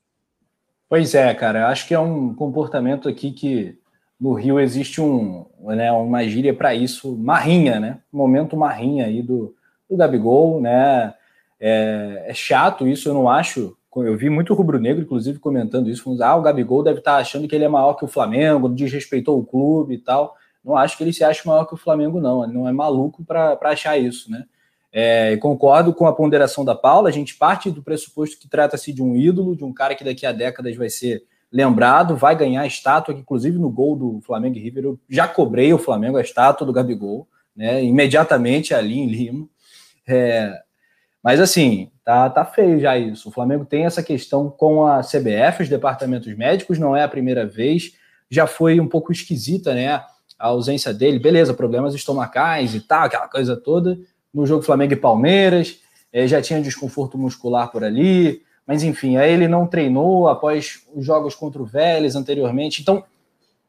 Pois 0.88 1.14
é, 1.14 1.32
cara. 1.34 1.68
Acho 1.68 1.88
que 1.88 1.94
é 1.94 1.98
um 1.98 2.34
comportamento 2.34 3.08
aqui 3.08 3.32
que 3.32 3.78
no 4.20 4.34
Rio 4.34 4.60
existe 4.60 5.00
um, 5.00 5.46
né, 5.60 5.90
uma 5.90 6.22
gíria 6.28 6.54
para 6.54 6.74
isso, 6.74 7.16
marrinha, 7.16 7.80
né? 7.80 8.02
momento 8.12 8.54
marrinha 8.54 9.06
aí 9.06 9.22
do, 9.22 9.56
do 9.90 9.96
Gabigol, 9.96 10.60
né? 10.60 11.12
É, 11.58 12.24
é 12.28 12.34
chato 12.34 12.86
isso, 12.88 13.08
eu 13.08 13.14
não 13.14 13.28
acho 13.28 13.76
eu 13.96 14.16
vi 14.16 14.30
muito 14.30 14.54
rubro-negro, 14.54 15.02
inclusive, 15.02 15.40
comentando 15.40 15.90
isso, 15.90 16.04
falando, 16.04 16.22
ah, 16.22 16.36
o 16.36 16.42
Gabigol 16.42 16.82
deve 16.82 17.00
estar 17.00 17.16
achando 17.16 17.48
que 17.48 17.54
ele 17.56 17.64
é 17.64 17.68
maior 17.68 17.94
que 17.94 18.04
o 18.04 18.08
Flamengo, 18.08 18.68
desrespeitou 18.68 19.38
o 19.38 19.44
clube 19.44 19.94
e 19.94 19.98
tal. 19.98 20.36
Não 20.64 20.76
acho 20.76 20.96
que 20.96 21.02
ele 21.02 21.12
se 21.12 21.24
ache 21.24 21.46
maior 21.46 21.64
que 21.64 21.74
o 21.74 21.76
Flamengo, 21.76 22.20
não. 22.20 22.44
Ele 22.44 22.52
não 22.52 22.68
é 22.68 22.72
maluco 22.72 23.24
para 23.24 23.58
achar 23.62 23.98
isso, 23.98 24.30
né? 24.30 24.44
É, 24.92 25.36
concordo 25.38 25.92
com 25.92 26.06
a 26.06 26.12
ponderação 26.12 26.64
da 26.64 26.74
Paula, 26.74 27.08
a 27.08 27.12
gente 27.12 27.36
parte 27.36 27.70
do 27.70 27.82
pressuposto 27.82 28.38
que 28.38 28.48
trata-se 28.48 28.92
de 28.92 29.02
um 29.02 29.16
ídolo, 29.16 29.56
de 29.56 29.64
um 29.64 29.72
cara 29.72 29.94
que 29.94 30.04
daqui 30.04 30.26
a 30.26 30.32
décadas 30.32 30.76
vai 30.76 30.90
ser 30.90 31.22
lembrado, 31.50 32.16
vai 32.16 32.36
ganhar 32.36 32.66
estátua, 32.66 33.14
inclusive 33.14 33.56
no 33.56 33.70
gol 33.70 33.96
do 33.96 34.20
Flamengo 34.20 34.56
e 34.56 34.60
River 34.60 34.84
eu 34.84 35.00
já 35.08 35.28
cobrei 35.28 35.72
o 35.72 35.78
Flamengo 35.78 36.16
a 36.16 36.20
estátua 36.20 36.66
do 36.66 36.72
Gabigol, 36.72 37.28
né? 37.54 37.82
Imediatamente 37.84 38.74
ali 38.74 38.98
em 38.98 39.06
Lima. 39.06 39.48
É, 40.06 40.60
mas 41.22 41.40
assim, 41.40 41.90
tá, 42.04 42.28
tá 42.30 42.44
feio 42.44 42.80
já 42.80 42.96
isso. 42.98 43.28
O 43.28 43.32
Flamengo 43.32 43.64
tem 43.64 43.84
essa 43.84 44.02
questão 44.02 44.48
com 44.48 44.86
a 44.86 45.00
CBF, 45.00 45.62
os 45.62 45.68
departamentos 45.68 46.34
médicos, 46.36 46.78
não 46.78 46.96
é 46.96 47.02
a 47.02 47.08
primeira 47.08 47.46
vez. 47.46 47.92
Já 48.30 48.46
foi 48.46 48.80
um 48.80 48.88
pouco 48.88 49.12
esquisita, 49.12 49.74
né? 49.74 49.88
A 49.94 50.06
ausência 50.38 50.94
dele, 50.94 51.18
beleza, 51.18 51.52
problemas 51.52 51.94
estomacais 51.94 52.74
e 52.74 52.80
tal, 52.80 53.04
aquela 53.04 53.28
coisa 53.28 53.56
toda. 53.56 53.98
No 54.32 54.46
jogo 54.46 54.62
Flamengo 54.62 54.94
e 54.94 54.96
Palmeiras, 54.96 55.80
eh, 56.12 56.26
já 56.26 56.40
tinha 56.40 56.62
desconforto 56.62 57.18
muscular 57.18 57.70
por 57.70 57.84
ali, 57.84 58.42
mas 58.66 58.82
enfim, 58.82 59.16
aí 59.16 59.32
ele 59.32 59.48
não 59.48 59.66
treinou 59.66 60.28
após 60.28 60.86
os 60.94 61.04
jogos 61.04 61.34
contra 61.34 61.60
o 61.60 61.66
Vélez 61.66 62.16
anteriormente. 62.16 62.80
Então, 62.80 63.04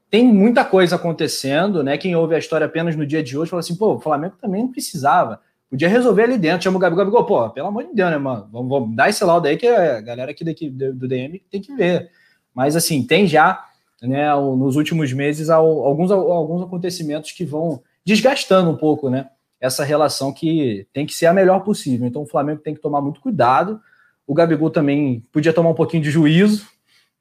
tem 0.09 0.25
muita 0.25 0.63
coisa 0.63 0.95
acontecendo, 0.95 1.83
né? 1.83 1.97
Quem 1.97 2.15
ouve 2.15 2.35
a 2.35 2.39
história 2.39 2.65
apenas 2.65 2.95
no 2.95 3.05
dia 3.05 3.23
de 3.23 3.37
hoje 3.37 3.49
fala 3.49 3.61
assim, 3.61 3.75
pô, 3.75 3.95
o 3.95 3.99
Flamengo 3.99 4.35
também 4.39 4.61
não 4.61 4.71
precisava 4.71 5.41
Podia 5.71 5.87
resolver 5.87 6.23
ali 6.23 6.37
dentro, 6.37 6.65
chama 6.65 6.75
o 6.75 6.79
Gabigol, 6.81 7.05
Gabigol, 7.05 7.25
pô, 7.25 7.49
pelo 7.49 7.67
amor 7.69 7.85
de 7.85 7.93
Deus, 7.93 8.11
né, 8.11 8.17
mano? 8.17 8.49
Vamos, 8.51 8.69
vamos 8.69 8.93
dar 8.93 9.09
esse 9.09 9.23
laudo 9.23 9.47
aí 9.47 9.55
que 9.55 9.65
a 9.65 10.01
galera 10.01 10.31
aqui 10.31 10.43
daqui, 10.43 10.69
do 10.69 11.07
DM 11.07 11.41
tem 11.49 11.61
que 11.61 11.73
ver. 11.73 12.11
Mas, 12.53 12.75
assim, 12.75 13.01
tem 13.07 13.25
já, 13.25 13.63
né, 14.01 14.35
nos 14.35 14.75
últimos 14.75 15.13
meses, 15.13 15.49
alguns, 15.49 16.11
alguns 16.11 16.61
acontecimentos 16.61 17.31
que 17.31 17.45
vão 17.45 17.81
desgastando 18.03 18.69
um 18.69 18.75
pouco, 18.75 19.09
né, 19.09 19.29
essa 19.61 19.85
relação 19.85 20.33
que 20.33 20.85
tem 20.91 21.05
que 21.05 21.13
ser 21.13 21.27
a 21.27 21.33
melhor 21.33 21.61
possível. 21.61 22.05
Então, 22.05 22.23
o 22.23 22.27
Flamengo 22.27 22.59
tem 22.59 22.75
que 22.75 22.81
tomar 22.81 22.99
muito 22.99 23.21
cuidado. 23.21 23.79
O 24.27 24.33
Gabigol 24.33 24.71
também 24.71 25.23
podia 25.31 25.53
tomar 25.53 25.69
um 25.69 25.73
pouquinho 25.73 26.03
de 26.03 26.11
juízo, 26.11 26.67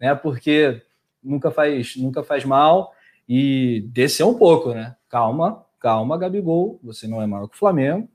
né, 0.00 0.12
porque 0.12 0.82
nunca 1.22 1.52
faz, 1.52 1.94
nunca 1.94 2.24
faz 2.24 2.44
mal 2.44 2.92
e 3.28 3.84
descer 3.92 4.24
um 4.24 4.34
pouco, 4.34 4.74
né? 4.74 4.96
Calma, 5.08 5.64
calma, 5.78 6.18
Gabigol, 6.18 6.80
você 6.82 7.06
não 7.06 7.22
é 7.22 7.28
maior 7.28 7.46
que 7.46 7.54
o 7.54 7.58
Flamengo 7.58 8.08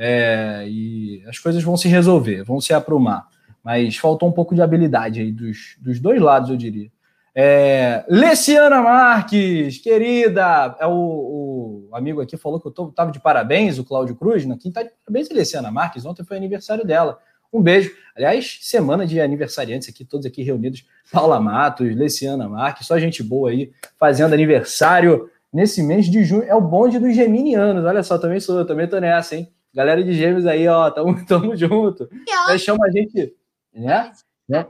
é, 0.00 0.64
e 0.68 1.24
as 1.26 1.40
coisas 1.40 1.60
vão 1.60 1.76
se 1.76 1.88
resolver, 1.88 2.44
vão 2.44 2.60
se 2.60 2.72
aprumar. 2.72 3.26
Mas 3.64 3.96
faltou 3.96 4.28
um 4.28 4.32
pouco 4.32 4.54
de 4.54 4.62
habilidade 4.62 5.20
aí 5.20 5.32
dos, 5.32 5.76
dos 5.80 5.98
dois 5.98 6.20
lados, 6.20 6.50
eu 6.50 6.56
diria. 6.56 6.88
É, 7.34 8.04
Leciana 8.08 8.80
Marques, 8.80 9.78
querida, 9.78 10.76
é 10.80 10.86
o, 10.86 11.88
o, 11.90 11.90
amigo 11.92 12.20
aqui 12.20 12.36
falou 12.36 12.60
que 12.60 12.68
eu 12.68 12.88
estava 12.88 13.10
de 13.10 13.20
parabéns, 13.20 13.78
o 13.78 13.84
Cláudio 13.84 14.14
Cruz, 14.14 14.46
né? 14.46 14.56
quem 14.60 14.70
está 14.70 14.84
de 14.84 14.90
parabéns 15.04 15.30
é 15.30 15.34
Leciana 15.34 15.70
Marques, 15.70 16.06
ontem 16.06 16.24
foi 16.24 16.36
aniversário 16.36 16.86
dela. 16.86 17.18
Um 17.52 17.62
beijo. 17.62 17.90
Aliás, 18.14 18.58
semana 18.62 19.06
de 19.06 19.20
aniversariantes 19.20 19.88
aqui, 19.88 20.04
todos 20.04 20.26
aqui 20.26 20.42
reunidos. 20.42 20.84
Paula 21.10 21.40
Matos, 21.40 21.94
Leciana 21.96 22.48
Marques, 22.48 22.86
só 22.86 22.98
gente 22.98 23.22
boa 23.22 23.50
aí, 23.50 23.72
fazendo 23.98 24.32
aniversário 24.32 25.30
nesse 25.52 25.82
mês 25.82 26.06
de 26.06 26.22
junho. 26.24 26.44
É 26.44 26.54
o 26.54 26.60
bonde 26.60 26.98
dos 26.98 27.14
geminianos, 27.14 27.84
olha 27.84 28.02
só, 28.02 28.18
também 28.18 28.38
sou 28.38 28.58
eu, 28.58 28.66
também 28.66 28.86
tô 28.86 28.98
nessa, 28.98 29.34
hein? 29.34 29.50
Galera 29.78 30.02
de 30.02 30.12
gêmeos 30.12 30.44
aí, 30.44 30.66
ó, 30.66 30.90
tamo, 30.90 31.14
tamo 31.24 31.54
junto. 31.54 32.10
Aí 32.48 32.58
chama 32.58 32.84
a 32.84 32.90
gente, 32.90 33.32
né? 33.72 34.10
né? 34.48 34.66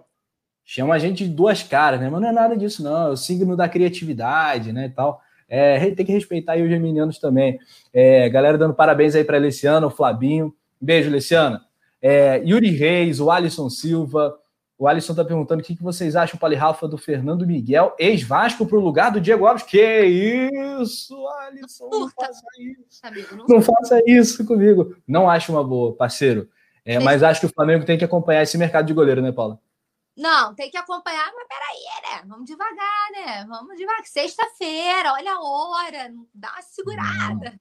Chama 0.63 0.95
a 0.95 0.99
gente 0.99 1.25
de 1.25 1.31
duas 1.31 1.63
caras, 1.63 1.99
né? 1.99 2.11
Mas 2.11 2.21
não 2.21 2.29
é 2.29 2.33
nada 2.33 2.55
disso, 2.55 2.85
não. 2.85 3.09
É 3.09 3.11
o 3.13 3.17
signo 3.17 3.57
da 3.57 3.67
criatividade, 3.71 4.71
né? 4.71 4.85
E 4.85 4.91
tal. 4.91 5.19
É, 5.49 5.79
tem 5.93 6.05
que 6.05 6.13
respeitar 6.13 6.53
aí 6.53 6.63
os 6.63 6.69
geminianos 6.69 7.19
também. 7.19 7.59
É, 7.91 8.29
galera 8.29 8.59
dando 8.59 8.75
parabéns 8.75 9.15
aí 9.15 9.25
para 9.25 9.39
Luciano, 9.39 9.87
o 9.87 9.91
Flabinho. 9.91 10.55
Beijo, 10.79 11.11
Luciana. 11.11 11.63
É, 12.03 12.43
Yuri 12.45 12.69
Reis, 12.69 13.19
o 13.19 13.31
Alisson 13.31 13.71
Silva, 13.71 14.39
O 14.79 14.87
Alisson 14.87 15.13
está 15.13 15.25
perguntando 15.25 15.61
o 15.61 15.65
que, 15.65 15.75
que 15.75 15.83
vocês 15.83 16.15
acham, 16.15 16.39
Pali 16.39 16.55
Rafa, 16.55 16.87
do 16.87 16.97
Fernando 16.97 17.45
Miguel, 17.45 17.97
ex-Vasco, 17.99 18.65
para 18.65 18.79
o 18.79 18.81
lugar 18.81 19.11
do 19.11 19.21
Diego 19.21 19.45
Alves. 19.45 19.65
Que 19.65 20.05
isso, 20.81 21.27
Alisson, 21.41 21.89
não 21.91 22.09
faça 22.09 22.45
isso. 22.57 23.01
Amigo, 23.03 23.37
não, 23.37 23.47
não 23.49 23.61
faça 23.61 24.01
isso 24.07 24.47
comigo. 24.47 24.97
Não 25.07 25.29
acho 25.29 25.51
uma 25.51 25.65
boa, 25.65 25.97
parceiro. 25.97 26.49
É, 26.85 27.01
mas 27.01 27.25
acho 27.25 27.41
que 27.41 27.47
o 27.47 27.53
Flamengo 27.53 27.85
tem 27.85 27.99
que 27.99 28.05
acompanhar 28.05 28.45
esse 28.45 28.57
mercado 28.57 28.87
de 28.87 28.95
goleiro, 28.95 29.21
né, 29.21 29.33
Paula? 29.33 29.61
Não, 30.17 30.55
tem 30.55 30.71
que 30.71 30.77
acompanhar, 30.77 31.33
mas 31.35 31.47
peraí, 31.49 32.17
né? 32.17 32.25
Vamos 32.29 32.47
devagar, 32.47 33.11
né? 33.13 33.45
Vamos 33.49 33.77
devagar. 33.77 34.07
Sexta-feira, 34.07 35.13
olha 35.13 35.33
a 35.33 35.41
hora, 35.41 36.15
dá 36.33 36.53
uma 36.53 36.63
segurada. 36.63 37.61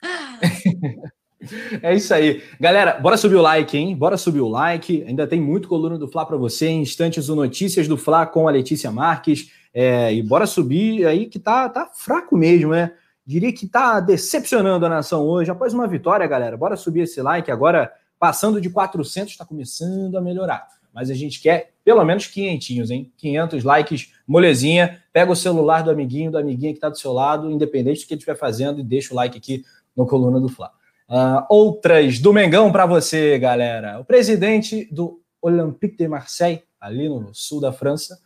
É 1.82 1.94
isso 1.94 2.12
aí. 2.14 2.42
Galera, 2.60 2.98
bora 3.00 3.16
subir 3.16 3.36
o 3.36 3.42
like, 3.42 3.76
hein? 3.76 3.96
Bora 3.96 4.16
subir 4.16 4.40
o 4.40 4.48
like. 4.48 5.04
Ainda 5.06 5.26
tem 5.26 5.40
muito 5.40 5.68
coluna 5.68 5.98
do 5.98 6.08
Fla 6.08 6.24
para 6.24 6.36
você. 6.36 6.68
Em 6.68 6.82
instantes, 6.82 7.28
o 7.28 7.36
Notícias 7.36 7.88
do 7.88 7.96
Fla 7.96 8.26
com 8.26 8.48
a 8.48 8.50
Letícia 8.50 8.90
Marques. 8.90 9.50
É, 9.74 10.12
e 10.12 10.22
bora 10.22 10.46
subir 10.46 11.06
aí 11.06 11.26
que 11.26 11.38
tá, 11.38 11.68
tá 11.68 11.90
fraco 11.94 12.36
mesmo, 12.36 12.72
né? 12.72 12.92
Diria 13.24 13.52
que 13.52 13.66
tá 13.66 14.00
decepcionando 14.00 14.84
a 14.84 14.88
nação 14.88 15.22
hoje. 15.22 15.50
Após 15.50 15.72
uma 15.72 15.86
vitória, 15.86 16.26
galera, 16.26 16.56
bora 16.56 16.76
subir 16.76 17.02
esse 17.02 17.22
like. 17.22 17.50
Agora, 17.50 17.92
passando 18.18 18.60
de 18.60 18.68
400, 18.68 19.32
está 19.32 19.44
começando 19.44 20.16
a 20.16 20.20
melhorar. 20.20 20.66
Mas 20.92 21.08
a 21.08 21.14
gente 21.14 21.40
quer 21.40 21.72
pelo 21.84 22.04
menos 22.04 22.26
500, 22.26 22.90
hein? 22.90 23.12
500 23.16 23.64
likes, 23.64 24.12
molezinha. 24.26 25.02
Pega 25.12 25.32
o 25.32 25.36
celular 25.36 25.82
do 25.82 25.90
amiguinho, 25.90 26.30
da 26.30 26.40
amiguinha 26.40 26.72
que 26.72 26.78
está 26.78 26.88
do 26.88 26.98
seu 26.98 27.12
lado, 27.12 27.50
independente 27.50 28.02
do 28.02 28.06
que 28.06 28.14
ele 28.14 28.18
estiver 28.18 28.36
fazendo, 28.36 28.80
e 28.80 28.84
deixa 28.84 29.12
o 29.12 29.16
like 29.16 29.36
aqui 29.36 29.64
no 29.96 30.06
Coluna 30.06 30.38
do 30.38 30.48
Fla. 30.48 30.70
Uh, 31.12 31.44
outras 31.50 32.18
do 32.18 32.32
Mengão 32.32 32.72
para 32.72 32.86
você, 32.86 33.38
galera. 33.38 34.00
O 34.00 34.04
presidente 34.04 34.88
do 34.90 35.20
Olympique 35.42 35.94
de 35.94 36.08
Marseille, 36.08 36.62
ali 36.80 37.06
no 37.06 37.34
sul 37.34 37.60
da 37.60 37.70
França, 37.70 38.18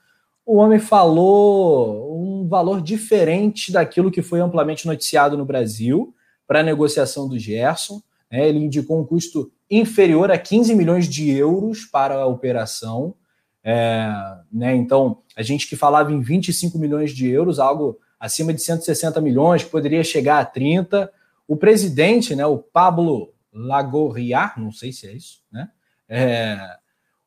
o 0.47 0.59
homem 0.59 0.79
falou 0.79 2.17
um 2.17 2.47
valor 2.47 2.81
diferente 2.81 3.73
daquilo 3.73 4.09
que 4.09 4.23
foi 4.23 4.39
amplamente 4.39 4.87
noticiado 4.87 5.37
no 5.37 5.45
Brasil 5.45 6.15
para 6.47 6.61
a 6.61 6.63
negociação 6.63 7.29
do 7.29 7.37
Gerson. 7.37 8.01
Né? 8.31 8.49
Ele 8.49 8.61
indicou 8.61 9.01
um 9.01 9.05
custo 9.05 9.51
inferior 9.69 10.31
a 10.31 10.39
15 10.39 10.73
milhões 10.77 11.09
de 11.09 11.29
euros 11.29 11.87
para 11.87 12.15
a 12.15 12.27
operação. 12.27 13.17
É, 13.65 14.09
né? 14.53 14.77
Então, 14.77 15.23
a 15.37 15.43
gente 15.43 15.69
que 15.69 15.75
falava 15.75 16.13
em 16.13 16.21
25 16.21 16.79
milhões 16.79 17.11
de 17.11 17.29
euros, 17.29 17.59
algo 17.59 17.99
acima 18.21 18.55
de 18.55 18.63
160 18.63 19.21
milhões, 19.21 19.65
poderia 19.65 20.05
chegar 20.05 20.39
a 20.39 20.45
30 20.45 21.11
o 21.47 21.57
presidente, 21.57 22.35
né, 22.35 22.45
o 22.47 22.59
Pablo 22.59 23.33
Lagorriar, 23.53 24.61
não 24.61 24.73
sei 24.73 24.93
se 24.93 25.07
é 25.07 25.13
isso, 25.13 25.43
né? 25.51 25.71
É, 26.09 26.77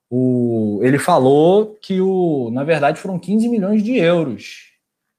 o, 0.09 0.79
ele 0.81 0.97
falou 0.97 1.77
que, 1.81 2.01
o, 2.01 2.49
na 2.51 2.63
verdade, 2.63 2.99
foram 2.99 3.19
15 3.19 3.47
milhões 3.47 3.83
de 3.83 3.95
euros. 3.95 4.69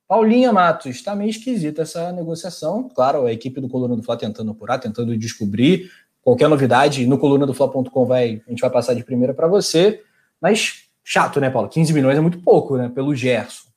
Paulinha 0.08 0.52
Matos, 0.52 0.86
está 0.86 1.14
meio 1.14 1.30
esquisita 1.30 1.82
essa 1.82 2.10
negociação. 2.10 2.88
Claro, 2.88 3.26
a 3.26 3.32
equipe 3.32 3.60
do 3.60 3.68
Coluna 3.68 3.94
do 3.94 4.02
Fla 4.02 4.16
tentando 4.16 4.50
apurar, 4.50 4.78
tentando 4.78 5.16
descobrir 5.16 5.90
qualquer 6.20 6.48
novidade 6.48 7.06
no 7.06 7.16
colunadofla.com 7.16 8.06
vai, 8.06 8.42
a 8.46 8.50
gente 8.50 8.60
vai 8.60 8.70
passar 8.70 8.94
de 8.94 9.04
primeira 9.04 9.32
para 9.32 9.46
você. 9.46 10.02
Mas 10.40 10.88
chato, 11.04 11.40
né, 11.40 11.48
Paulo? 11.48 11.68
15 11.68 11.92
milhões 11.92 12.18
é 12.18 12.20
muito 12.20 12.40
pouco, 12.40 12.76
né, 12.76 12.88
pelo 12.88 13.14
Gerson. 13.14 13.68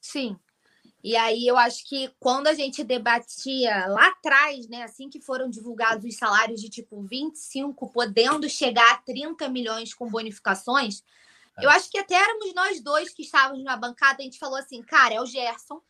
Sim. 0.00 0.36
E 1.06 1.14
aí 1.14 1.46
eu 1.46 1.56
acho 1.56 1.88
que 1.88 2.12
quando 2.18 2.48
a 2.48 2.52
gente 2.52 2.82
debatia 2.82 3.86
lá 3.86 4.08
atrás, 4.08 4.66
né, 4.68 4.82
assim 4.82 5.08
que 5.08 5.20
foram 5.20 5.48
divulgados 5.48 6.04
os 6.04 6.16
salários 6.16 6.60
de 6.60 6.68
tipo 6.68 7.00
25, 7.00 7.92
podendo 7.92 8.48
chegar 8.50 8.90
a 8.90 8.96
30 8.96 9.48
milhões 9.48 9.94
com 9.94 10.10
bonificações, 10.10 11.04
é. 11.56 11.64
eu 11.64 11.70
acho 11.70 11.88
que 11.88 11.98
até 12.00 12.16
éramos 12.16 12.52
nós 12.54 12.80
dois 12.80 13.14
que 13.14 13.22
estávamos 13.22 13.62
na 13.62 13.76
bancada, 13.76 14.16
a 14.18 14.24
gente 14.24 14.36
falou 14.36 14.56
assim, 14.58 14.82
cara, 14.82 15.14
é 15.14 15.20
o 15.20 15.26
Gerson. 15.26 15.80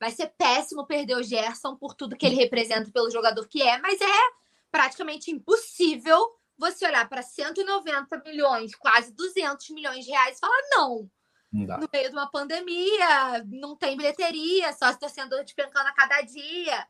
Vai 0.00 0.10
ser 0.10 0.34
péssimo 0.36 0.84
perder 0.84 1.14
o 1.14 1.22
Gerson 1.22 1.76
por 1.76 1.94
tudo 1.94 2.16
que 2.16 2.26
ele 2.26 2.34
representa 2.34 2.90
pelo 2.90 3.08
jogador 3.08 3.46
que 3.46 3.62
é, 3.62 3.78
mas 3.78 4.00
é 4.00 4.20
praticamente 4.72 5.30
impossível 5.30 6.28
você 6.58 6.84
olhar 6.84 7.08
para 7.08 7.22
190 7.22 8.20
milhões, 8.26 8.74
quase 8.74 9.12
200 9.12 9.70
milhões 9.70 10.04
de 10.04 10.10
reais 10.10 10.38
e 10.38 10.40
falar 10.40 10.60
não 10.72 11.08
no 11.52 11.88
meio 11.92 12.10
de 12.10 12.16
uma 12.16 12.30
pandemia, 12.30 13.44
não 13.46 13.76
tem 13.76 13.96
bilheteria, 13.96 14.72
só 14.72 14.92
se 14.92 14.98
torcendo 14.98 15.36
despencando 15.42 15.88
a 15.88 15.92
cada 15.92 16.20
dia. 16.22 16.86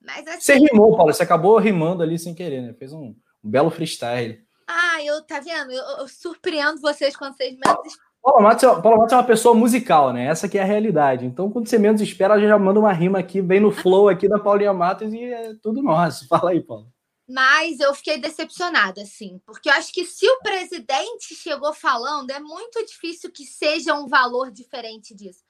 Mas 0.00 0.26
assim, 0.26 0.40
Você 0.40 0.54
rimou, 0.54 0.96
Paulo, 0.96 1.12
você 1.12 1.22
acabou 1.22 1.58
rimando 1.58 2.02
ali 2.02 2.18
sem 2.18 2.34
querer, 2.34 2.62
né? 2.62 2.72
Fez 2.74 2.92
um, 2.92 3.14
um 3.42 3.50
belo 3.50 3.70
freestyle. 3.70 4.42
Ah, 4.66 5.02
eu 5.02 5.22
tá 5.22 5.40
vendo? 5.40 5.72
Eu, 5.72 5.82
eu 5.98 6.08
surpreendo 6.08 6.80
vocês 6.80 7.16
quando 7.16 7.36
vocês 7.36 7.54
menos. 7.54 7.98
Paulo 8.22 8.42
Matos, 8.42 8.62
é, 8.62 8.80
Paulo 8.80 8.98
Matos 8.98 9.12
é 9.12 9.16
uma 9.16 9.24
pessoa 9.24 9.54
musical, 9.54 10.12
né? 10.12 10.26
Essa 10.26 10.48
que 10.48 10.58
é 10.58 10.62
a 10.62 10.66
realidade. 10.66 11.24
Então, 11.24 11.50
quando 11.50 11.68
você 11.68 11.78
menos 11.78 12.00
espera, 12.00 12.38
já 12.40 12.58
manda 12.58 12.78
uma 12.78 12.92
rima 12.92 13.18
aqui, 13.18 13.40
bem 13.42 13.60
no 13.60 13.70
flow 13.70 14.08
aqui 14.08 14.28
da 14.28 14.38
Paulinha 14.38 14.72
Matos 14.72 15.12
e 15.12 15.24
é 15.24 15.54
tudo 15.62 15.82
nosso. 15.82 16.26
Fala 16.28 16.50
aí, 16.50 16.60
Paulo. 16.60 16.86
Mas 17.32 17.78
eu 17.78 17.94
fiquei 17.94 18.18
decepcionada, 18.18 19.02
assim, 19.02 19.38
porque 19.46 19.68
eu 19.68 19.72
acho 19.74 19.92
que 19.92 20.04
se 20.04 20.28
o 20.28 20.40
presidente 20.40 21.32
chegou 21.36 21.72
falando, 21.72 22.28
é 22.32 22.40
muito 22.40 22.84
difícil 22.84 23.30
que 23.30 23.46
seja 23.46 23.94
um 23.94 24.08
valor 24.08 24.50
diferente 24.50 25.14
disso. 25.14 25.44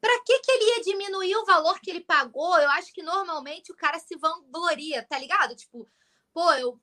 Para 0.00 0.20
que, 0.24 0.40
que 0.40 0.50
ele 0.50 0.64
ia 0.64 0.82
diminuir 0.82 1.36
o 1.36 1.44
valor 1.44 1.78
que 1.78 1.88
ele 1.88 2.00
pagou? 2.00 2.58
Eu 2.58 2.68
acho 2.70 2.92
que 2.92 3.00
normalmente 3.00 3.70
o 3.70 3.76
cara 3.76 4.00
se 4.00 4.16
vangloria, 4.16 5.06
tá 5.08 5.20
ligado? 5.20 5.54
Tipo, 5.54 5.88
pô, 6.32 6.52
eu 6.54 6.80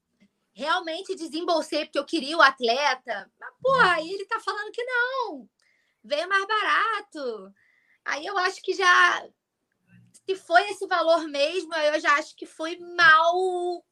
realmente 0.53 1.13
desembolsei 1.13 1.83
porque 1.83 1.99
eu 1.99 2.05
queria 2.05 2.37
o 2.37 2.41
atleta. 2.41 3.29
Mas, 3.37 3.53
pô, 3.61 3.73
aí 3.73 4.09
ele 4.09 4.25
tá 4.27 4.39
falando 4.39 4.71
que 4.71 4.83
não. 4.83 5.49
Veio 6.01 6.29
mais 6.29 6.47
barato. 6.47 7.53
Aí 8.05 8.25
eu 8.25 8.37
acho 8.37 8.61
que 8.61 8.73
já. 8.73 9.27
Se 10.25 10.35
foi 10.35 10.69
esse 10.69 10.87
valor 10.87 11.27
mesmo, 11.27 11.73
eu 11.75 11.99
já 11.99 12.13
acho 12.13 12.33
que 12.33 12.45
foi 12.45 12.77
mal 12.77 13.83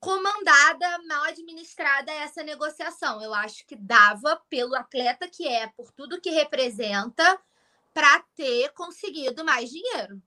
comandada, 0.00 1.02
mal 1.08 1.24
administrada 1.24 2.12
essa 2.12 2.42
negociação. 2.42 3.22
Eu 3.22 3.34
acho 3.34 3.66
que 3.66 3.76
dava 3.76 4.40
pelo 4.48 4.74
atleta 4.74 5.28
que 5.28 5.46
é, 5.46 5.66
por 5.76 5.90
tudo 5.92 6.20
que 6.20 6.30
representa, 6.30 7.38
para 7.92 8.22
ter 8.36 8.72
conseguido 8.72 9.44
mais 9.44 9.70
dinheiro. 9.70 10.20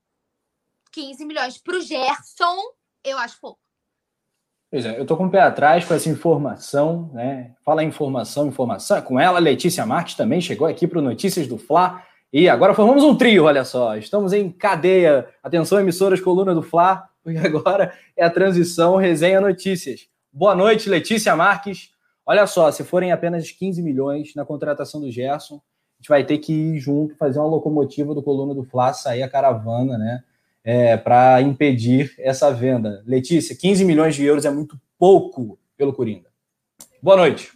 15 0.91 1.25
milhões 1.25 1.57
para 1.57 1.77
o 1.77 1.81
Gerson, 1.81 2.57
eu 3.03 3.17
acho 3.17 3.39
pouco. 3.39 3.59
Pois 4.69 4.85
é, 4.85 4.99
eu 4.99 5.05
tô 5.05 5.17
com 5.17 5.25
o 5.25 5.29
pé 5.29 5.41
atrás 5.41 5.83
com 5.83 5.93
essa 5.93 6.09
informação, 6.09 7.09
né? 7.13 7.53
Fala 7.63 7.83
informação, 7.83 8.47
informação. 8.47 9.01
Com 9.01 9.19
ela, 9.19 9.39
Letícia 9.39 9.85
Marques 9.85 10.15
também 10.15 10.39
chegou 10.39 10.67
aqui 10.67 10.87
para 10.87 10.99
o 10.99 11.01
Notícias 11.01 11.47
do 11.47 11.57
Fla. 11.57 12.03
E 12.31 12.47
agora 12.47 12.73
formamos 12.73 13.03
um 13.03 13.15
trio, 13.15 13.45
olha 13.45 13.65
só. 13.65 13.97
Estamos 13.97 14.31
em 14.31 14.49
cadeia. 14.49 15.27
Atenção, 15.43 15.79
emissoras, 15.79 16.21
coluna 16.21 16.55
do 16.55 16.61
Fla 16.61 17.10
porque 17.23 17.37
agora 17.45 17.93
é 18.15 18.23
a 18.23 18.29
transição 18.29 18.95
resenha 18.95 19.41
notícias. 19.41 20.07
Boa 20.31 20.55
noite, 20.55 20.89
Letícia 20.89 21.35
Marques. 21.35 21.89
Olha 22.25 22.47
só, 22.47 22.71
se 22.71 22.83
forem 22.83 23.11
apenas 23.11 23.51
15 23.51 23.81
milhões 23.81 24.35
na 24.35 24.45
contratação 24.45 25.01
do 25.01 25.11
Gerson, 25.11 25.55
a 25.55 26.01
gente 26.01 26.09
vai 26.09 26.23
ter 26.23 26.37
que 26.37 26.53
ir 26.53 26.79
junto, 26.79 27.15
fazer 27.15 27.39
uma 27.39 27.47
locomotiva 27.47 28.13
do 28.15 28.23
Coluna 28.23 28.53
do 28.53 28.63
Fla, 28.63 28.93
sair 28.93 29.23
a 29.23 29.29
caravana, 29.29 29.97
né? 29.97 30.23
É, 30.63 30.95
para 30.95 31.41
impedir 31.41 32.13
essa 32.19 32.51
venda. 32.51 33.03
Letícia, 33.05 33.55
15 33.55 33.83
milhões 33.83 34.15
de 34.15 34.23
euros 34.23 34.45
é 34.45 34.51
muito 34.51 34.79
pouco 34.97 35.59
pelo 35.75 35.91
Coringa. 35.91 36.29
Boa 37.01 37.17
noite. 37.17 37.51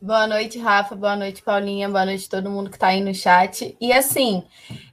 Boa 0.00 0.26
noite, 0.26 0.58
Rafa. 0.58 0.94
Boa 0.94 1.16
noite, 1.16 1.42
Paulinha. 1.42 1.88
Boa 1.88 2.04
noite, 2.04 2.28
todo 2.28 2.48
mundo 2.48 2.70
que 2.70 2.76
está 2.76 2.88
aí 2.88 3.00
no 3.00 3.12
chat. 3.12 3.76
E 3.80 3.92
assim, 3.92 4.44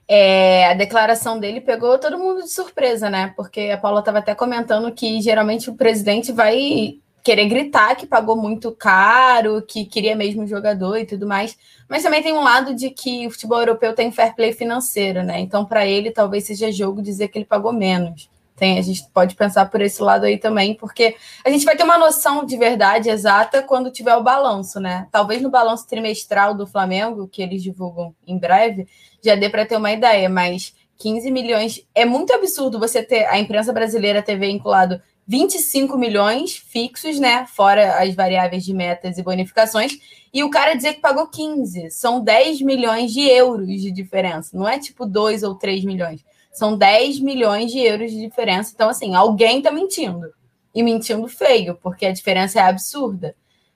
é, 0.06 0.66
a 0.66 0.74
declaração 0.74 1.38
dele 1.38 1.60
pegou 1.60 1.98
todo 1.98 2.18
mundo 2.18 2.42
de 2.42 2.50
surpresa, 2.50 3.08
né? 3.08 3.32
Porque 3.36 3.70
a 3.70 3.78
Paula 3.78 4.00
estava 4.00 4.18
até 4.18 4.34
comentando 4.34 4.92
que 4.92 5.20
geralmente 5.20 5.70
o 5.70 5.74
presidente 5.74 6.32
vai 6.32 6.98
querer 7.22 7.48
gritar 7.48 7.96
que 7.96 8.06
pagou 8.06 8.36
muito 8.36 8.70
caro, 8.70 9.62
que 9.62 9.86
queria 9.86 10.14
mesmo 10.14 10.46
jogador 10.46 10.98
e 10.98 11.06
tudo 11.06 11.26
mais. 11.26 11.56
Mas 11.88 12.02
também 12.02 12.22
tem 12.22 12.34
um 12.34 12.42
lado 12.42 12.74
de 12.74 12.90
que 12.90 13.26
o 13.26 13.30
futebol 13.30 13.60
europeu 13.60 13.94
tem 13.94 14.12
fair 14.12 14.34
play 14.34 14.52
financeiro, 14.52 15.22
né? 15.22 15.40
Então, 15.40 15.64
para 15.64 15.86
ele, 15.86 16.10
talvez 16.10 16.44
seja 16.44 16.70
jogo 16.70 17.00
dizer 17.00 17.28
que 17.28 17.38
ele 17.38 17.46
pagou 17.46 17.72
menos. 17.72 18.28
Tem, 18.56 18.78
a 18.78 18.82
gente 18.82 19.04
pode 19.12 19.34
pensar 19.34 19.68
por 19.68 19.80
esse 19.80 20.00
lado 20.00 20.24
aí 20.24 20.38
também, 20.38 20.74
porque 20.74 21.16
a 21.44 21.50
gente 21.50 21.64
vai 21.64 21.76
ter 21.76 21.82
uma 21.82 21.98
noção 21.98 22.44
de 22.44 22.56
verdade 22.56 23.10
exata 23.10 23.62
quando 23.62 23.90
tiver 23.90 24.14
o 24.14 24.22
balanço, 24.22 24.78
né? 24.78 25.08
Talvez 25.10 25.42
no 25.42 25.50
balanço 25.50 25.88
trimestral 25.88 26.54
do 26.54 26.66
Flamengo, 26.66 27.26
que 27.26 27.42
eles 27.42 27.62
divulgam 27.62 28.14
em 28.24 28.38
breve, 28.38 28.86
já 29.22 29.34
dê 29.34 29.48
para 29.48 29.66
ter 29.66 29.76
uma 29.76 29.90
ideia, 29.90 30.28
mas 30.28 30.72
15 30.98 31.30
milhões 31.32 31.84
é 31.94 32.04
muito 32.04 32.32
absurdo 32.32 32.78
você 32.78 33.02
ter 33.02 33.24
a 33.26 33.38
imprensa 33.38 33.72
brasileira 33.72 34.22
ter 34.22 34.38
vinculado 34.38 35.00
25 35.26 35.96
milhões 35.98 36.56
fixos, 36.56 37.18
né? 37.18 37.46
Fora 37.46 38.02
as 38.02 38.14
variáveis 38.14 38.64
de 38.64 38.72
metas 38.72 39.18
e 39.18 39.22
bonificações, 39.22 39.98
e 40.32 40.44
o 40.44 40.50
cara 40.50 40.74
dizer 40.74 40.94
que 40.94 41.00
pagou 41.00 41.26
15. 41.26 41.90
São 41.90 42.22
10 42.22 42.60
milhões 42.60 43.12
de 43.12 43.22
euros 43.22 43.66
de 43.66 43.90
diferença, 43.90 44.56
não 44.56 44.68
é 44.68 44.78
tipo 44.78 45.06
2 45.06 45.42
ou 45.42 45.54
3 45.54 45.84
milhões. 45.84 46.24
São 46.54 46.78
10 46.78 47.20
milhões 47.20 47.70
de 47.70 47.80
euros 47.80 48.10
de 48.10 48.20
diferença. 48.20 48.72
Então, 48.74 48.88
assim, 48.88 49.14
alguém 49.14 49.58
está 49.58 49.70
mentindo. 49.70 50.32
E 50.74 50.82
mentindo 50.82 51.28
feio, 51.28 51.78
porque 51.82 52.06
a 52.06 52.12
diferença 52.12 52.60
é 52.60 52.62
absurda. 52.62 53.34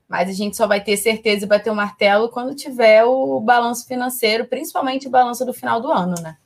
Mas 0.09 0.29
a 0.31 0.33
gente 0.33 0.57
só 0.57 0.67
vai 0.67 0.83
ter 0.83 0.97
certeza 0.97 1.45
e 1.45 1.49
bater 1.49 1.71
o 1.71 1.75
martelo 1.75 2.31
quando 2.31 2.55
tiver 2.55 3.05
o 3.05 3.41
balanço 3.41 3.87
financeiro, 3.87 4.47
principalmente 4.47 5.07
o 5.07 5.11
balanço 5.11 5.45
do 5.45 5.53
final 5.53 5.81
do 5.81 5.93
ano, 5.93 6.15
né? 6.23 6.37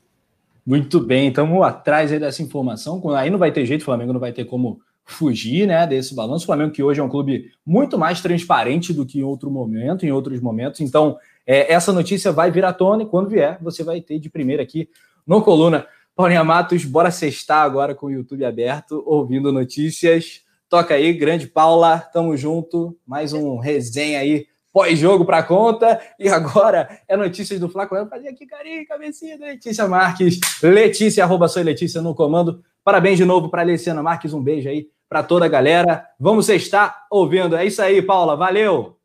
Muito 0.64 1.00
bem, 1.00 1.28
estamos 1.28 1.62
atrás 1.62 2.10
dessa 2.10 2.42
informação. 2.42 3.02
Aí 3.14 3.30
não 3.30 3.38
vai 3.38 3.52
ter 3.52 3.64
jeito, 3.66 3.82
o 3.82 3.84
Flamengo 3.84 4.12
não 4.12 4.20
vai 4.20 4.32
ter 4.32 4.44
como 4.44 4.80
fugir 5.04 5.66
né, 5.66 5.86
desse 5.86 6.14
balanço. 6.14 6.44
O 6.44 6.46
Flamengo, 6.46 6.72
que 6.72 6.82
hoje 6.82 7.00
é 7.00 7.02
um 7.02 7.08
clube 7.08 7.50
muito 7.64 7.98
mais 7.98 8.20
transparente 8.20 8.92
do 8.92 9.04
que 9.04 9.20
em 9.20 9.22
outro 9.22 9.50
momento, 9.50 10.06
em 10.06 10.12
outros 10.12 10.40
momentos. 10.40 10.80
Então, 10.80 11.18
é, 11.46 11.72
essa 11.72 11.92
notícia 11.92 12.32
vai 12.32 12.50
vir 12.50 12.64
à 12.64 12.72
tona 12.72 13.02
e 13.02 13.06
quando 13.06 13.28
vier, 13.28 13.58
você 13.60 13.82
vai 13.82 14.00
ter 14.00 14.18
de 14.18 14.30
primeira 14.30 14.62
aqui 14.62 14.88
no 15.26 15.42
Coluna. 15.42 15.86
Paulinha 16.14 16.44
Matos, 16.44 16.84
bora 16.84 17.10
sextar 17.10 17.64
agora 17.64 17.94
com 17.94 18.06
o 18.06 18.10
YouTube 18.10 18.44
aberto, 18.44 19.02
ouvindo 19.06 19.50
notícias. 19.50 20.42
Toca 20.68 20.92
aí, 20.92 21.10
grande 21.14 21.46
Paula, 21.46 21.98
tamo 21.98 22.36
junto. 22.36 22.98
Mais 23.06 23.32
um 23.32 23.58
resenha 23.58 24.20
aí, 24.20 24.46
pós-jogo 24.70 25.24
para 25.24 25.42
conta. 25.42 25.98
E 26.18 26.28
agora 26.28 27.00
é 27.08 27.16
notícias 27.16 27.58
do 27.58 27.66
Flaco. 27.66 27.96
Eu 27.96 28.06
fazer 28.08 28.28
aqui 28.28 28.46
carinho, 28.46 28.86
cabecinha 28.86 29.38
da 29.38 29.46
Letícia 29.46 29.88
Marques. 29.88 30.38
Letícia, 30.62 31.24
arroba 31.24 31.48
sou 31.48 31.62
Letícia 31.62 32.02
no 32.02 32.14
comando. 32.14 32.62
Parabéns 32.84 33.16
de 33.16 33.24
novo 33.24 33.48
para 33.48 33.62
a 33.62 33.64
Luciana 33.64 34.02
Marques. 34.02 34.34
Um 34.34 34.42
beijo 34.42 34.68
aí 34.68 34.90
para 35.08 35.22
toda 35.22 35.46
a 35.46 35.48
galera. 35.48 36.06
Vamos 36.20 36.50
estar 36.50 37.06
ouvindo. 37.10 37.56
É 37.56 37.64
isso 37.64 37.80
aí, 37.80 38.02
Paula. 38.02 38.36
Valeu. 38.36 38.98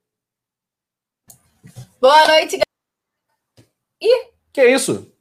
Boa 2.02 2.28
noite, 2.28 2.60
Ih, 4.02 4.28
que 4.52 4.64
isso? 4.68 5.12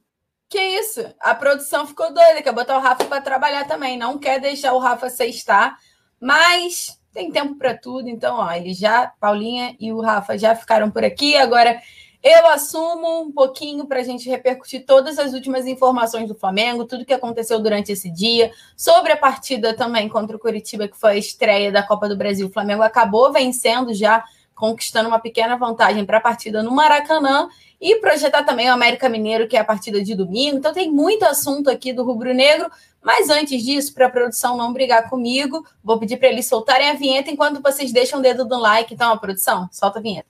Que 0.49 0.61
isso? 0.61 1.05
A 1.21 1.35
produção 1.35 1.87
ficou 1.87 2.13
doida, 2.13 2.41
quer 2.41 2.53
botar 2.53 2.77
o 2.79 2.81
Rafa 2.81 3.05
para 3.05 3.21
trabalhar 3.21 3.67
também. 3.67 3.99
Não 3.99 4.19
quer 4.19 4.41
deixar 4.41 4.75
o 4.75 4.79
Rafa 4.79 5.11
sextar, 5.11 5.77
mas 6.21 7.01
tem 7.13 7.33
tempo 7.33 7.57
para 7.57 7.77
tudo. 7.77 8.09
Então, 8.09 8.37
ó, 8.37 8.53
ele 8.53 8.73
já, 8.73 9.13
Paulinha 9.19 9.75
e 9.81 9.93
o 9.93 10.01
Rafa 10.01 10.39
já 10.39 10.55
ficaram 10.55 10.91
por 10.91 11.03
aqui. 11.03 11.37
Agora 11.37 11.81
eu 12.23 12.47
assumo 12.49 13.23
um 13.23 13.33
pouquinho 13.33 13.87
para 13.87 14.01
a 14.01 14.03
gente 14.03 14.29
repercutir 14.29 14.85
todas 14.85 15.19
as 15.19 15.33
últimas 15.33 15.67
informações 15.67 16.29
do 16.29 16.35
Flamengo, 16.35 16.85
tudo 16.85 17.05
que 17.05 17.15
aconteceu 17.15 17.61
durante 17.61 17.93
esse 17.93 18.11
dia, 18.11 18.53
sobre 18.77 19.13
a 19.13 19.17
partida 19.17 19.75
também 19.75 20.09
contra 20.09 20.37
o 20.37 20.41
Curitiba, 20.41 20.89
que 20.89 20.97
foi 20.97 21.13
a 21.13 21.17
estreia 21.17 21.73
da 21.73 21.83
Copa 21.83 22.09
do 22.09 22.17
Brasil. 22.17 22.47
O 22.49 22.53
Flamengo 22.53 22.83
acabou 22.83 23.33
vencendo 23.33 23.95
já, 23.95 24.25
conquistando 24.55 25.09
uma 25.09 25.19
pequena 25.21 25.57
vantagem 25.57 26.05
para 26.05 26.19
a 26.19 26.21
partida 26.21 26.63
no 26.63 26.73
Maracanã 26.73 27.49
e 27.81 27.97
projetar 27.97 28.43
também 28.45 28.69
o 28.69 28.73
América 28.73 29.09
Mineiro, 29.09 29.47
que 29.47 29.57
é 29.57 29.61
a 29.61 29.65
partida 29.65 30.03
de 30.03 30.15
domingo. 30.15 30.59
Então 30.59 30.73
tem 30.73 30.91
muito 30.91 31.25
assunto 31.25 31.71
aqui 31.71 31.93
do 31.93 32.05
Rubro 32.05 32.33
Negro, 32.33 32.71
mas 33.03 33.31
antes 33.31 33.63
disso, 33.63 33.95
para 33.95 34.07
a 34.07 34.11
produção 34.11 34.57
não 34.57 34.73
brigar 34.73 35.09
comigo, 35.09 35.65
vou 35.83 35.99
pedir 35.99 36.17
para 36.17 36.29
eles 36.29 36.47
soltarem 36.47 36.91
a 36.91 36.95
vinheta 36.95 37.31
enquanto 37.31 37.63
vocês 37.63 37.93
deixam 37.93 38.19
o 38.19 38.23
dedo 38.23 38.45
do 38.45 38.59
like. 38.59 38.93
Então, 38.93 39.13
a 39.13 39.17
produção, 39.17 39.69
solta 39.71 39.99
a 39.99 40.03
vinheta. 40.03 40.29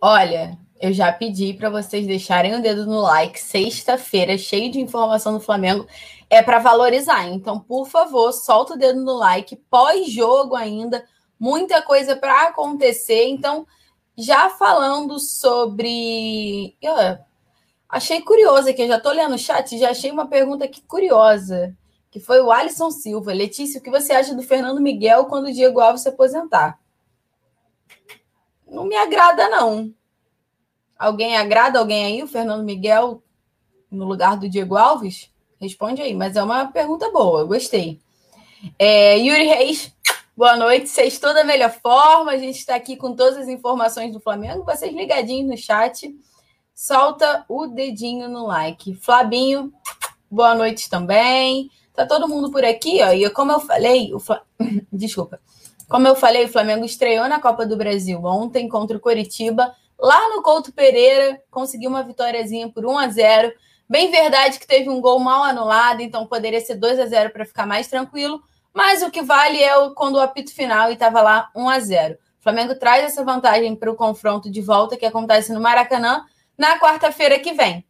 Olha, 0.00 0.58
eu 0.80 0.92
já 0.92 1.10
pedi 1.10 1.54
para 1.54 1.70
vocês 1.70 2.06
deixarem 2.06 2.54
o 2.54 2.62
dedo 2.62 2.84
no 2.86 3.00
like. 3.00 3.40
Sexta-feira, 3.40 4.36
cheio 4.36 4.70
de 4.70 4.80
informação 4.80 5.32
do 5.32 5.40
Flamengo, 5.40 5.86
é 6.28 6.42
para 6.42 6.58
valorizar. 6.58 7.26
Então, 7.28 7.60
por 7.60 7.86
favor, 7.86 8.32
solta 8.32 8.74
o 8.74 8.78
dedo 8.78 9.00
no 9.00 9.14
like. 9.14 9.56
Pós-jogo 9.70 10.54
ainda, 10.54 11.04
muita 11.38 11.82
coisa 11.82 12.16
para 12.16 12.48
acontecer. 12.48 13.28
Então, 13.28 13.66
já 14.16 14.50
falando 14.50 15.18
sobre. 15.18 16.76
Eu 16.80 16.94
achei 17.88 18.20
curioso 18.22 18.68
aqui, 18.68 18.82
eu 18.82 18.88
já 18.88 18.96
estou 18.96 19.12
lendo 19.12 19.34
o 19.34 19.38
chat, 19.38 19.78
já 19.78 19.90
achei 19.90 20.10
uma 20.10 20.26
pergunta 20.26 20.64
aqui 20.64 20.80
curiosa, 20.82 21.76
que 22.10 22.18
foi 22.18 22.40
o 22.40 22.50
Alisson 22.50 22.90
Silva. 22.90 23.32
Letícia, 23.32 23.80
o 23.80 23.82
que 23.82 23.90
você 23.90 24.12
acha 24.12 24.34
do 24.34 24.42
Fernando 24.42 24.80
Miguel 24.80 25.26
quando 25.26 25.46
o 25.46 25.52
Diego 25.52 25.80
Alves 25.80 26.02
se 26.02 26.08
aposentar? 26.08 26.80
Não 28.66 28.84
me 28.84 28.96
agrada, 28.96 29.48
não. 29.48 29.94
Alguém 30.98 31.36
agrada 31.36 31.78
alguém 31.78 32.04
aí, 32.04 32.22
o 32.22 32.26
Fernando 32.26 32.64
Miguel, 32.64 33.22
no 33.90 34.06
lugar 34.06 34.36
do 34.36 34.48
Diego 34.48 34.76
Alves? 34.76 35.30
Responde 35.60 36.02
aí, 36.02 36.14
mas 36.14 36.36
é 36.36 36.42
uma 36.42 36.66
pergunta 36.66 37.10
boa, 37.10 37.44
gostei. 37.44 37.98
É, 38.78 39.16
Yuri 39.18 39.46
Reis, 39.46 39.92
boa 40.36 40.56
noite. 40.56 40.88
Sextou 40.88 41.32
da 41.32 41.44
melhor 41.44 41.70
forma. 41.70 42.32
A 42.32 42.38
gente 42.38 42.58
está 42.58 42.74
aqui 42.74 42.96
com 42.96 43.14
todas 43.14 43.38
as 43.38 43.48
informações 43.48 44.12
do 44.12 44.20
Flamengo. 44.20 44.64
Vocês 44.64 44.94
ligadinhos 44.94 45.48
no 45.48 45.56
chat. 45.56 46.14
Solta 46.74 47.44
o 47.48 47.66
dedinho 47.66 48.28
no 48.28 48.46
like. 48.46 48.94
Flabinho, 48.96 49.72
boa 50.30 50.54
noite 50.54 50.90
também. 50.90 51.70
Tá 51.94 52.06
todo 52.06 52.28
mundo 52.28 52.50
por 52.50 52.64
aqui, 52.64 53.02
ó. 53.02 53.12
E 53.12 53.28
como 53.30 53.52
eu 53.52 53.60
falei, 53.60 54.12
o 54.12 54.20
Fla... 54.20 54.42
desculpa. 54.92 55.40
Como 55.88 56.06
eu 56.06 56.16
falei, 56.16 56.44
o 56.44 56.48
Flamengo 56.48 56.84
estreou 56.84 57.28
na 57.28 57.40
Copa 57.40 57.64
do 57.64 57.76
Brasil 57.76 58.22
ontem 58.24 58.68
contra 58.68 58.96
o 58.96 59.00
Coritiba 59.00 59.74
lá 59.98 60.28
no 60.34 60.42
Couto 60.42 60.72
Pereira, 60.72 61.40
conseguiu 61.50 61.90
uma 61.90 62.02
vitóriazinha 62.02 62.68
por 62.68 62.84
1 62.84 62.98
a 62.98 63.08
0. 63.08 63.52
Bem 63.88 64.10
verdade 64.10 64.58
que 64.58 64.66
teve 64.66 64.88
um 64.88 65.00
gol 65.00 65.20
mal 65.20 65.44
anulado, 65.44 66.00
então 66.00 66.26
poderia 66.26 66.60
ser 66.60 66.74
2 66.74 66.98
a 66.98 67.06
0 67.06 67.30
para 67.30 67.44
ficar 67.44 67.66
mais 67.66 67.86
tranquilo, 67.86 68.42
mas 68.74 69.02
o 69.02 69.10
que 69.10 69.22
vale 69.22 69.62
é 69.62 69.76
o, 69.76 69.94
quando 69.94 70.16
o 70.16 70.20
apito 70.20 70.52
final 70.52 70.90
e 70.90 70.94
estava 70.94 71.22
lá 71.22 71.50
1 71.54 71.68
a 71.68 71.78
0. 71.78 72.14
O 72.14 72.42
Flamengo 72.42 72.74
traz 72.74 73.04
essa 73.04 73.24
vantagem 73.24 73.76
para 73.76 73.90
o 73.90 73.96
confronto 73.96 74.50
de 74.50 74.60
volta 74.60 74.96
que 74.96 75.06
acontece 75.06 75.52
no 75.52 75.60
Maracanã 75.60 76.24
na 76.58 76.78
quarta-feira 76.80 77.38
que 77.38 77.52
vem. 77.52 77.84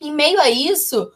Em 0.00 0.12
meio 0.12 0.40
a 0.40 0.48
isso, 0.48 1.10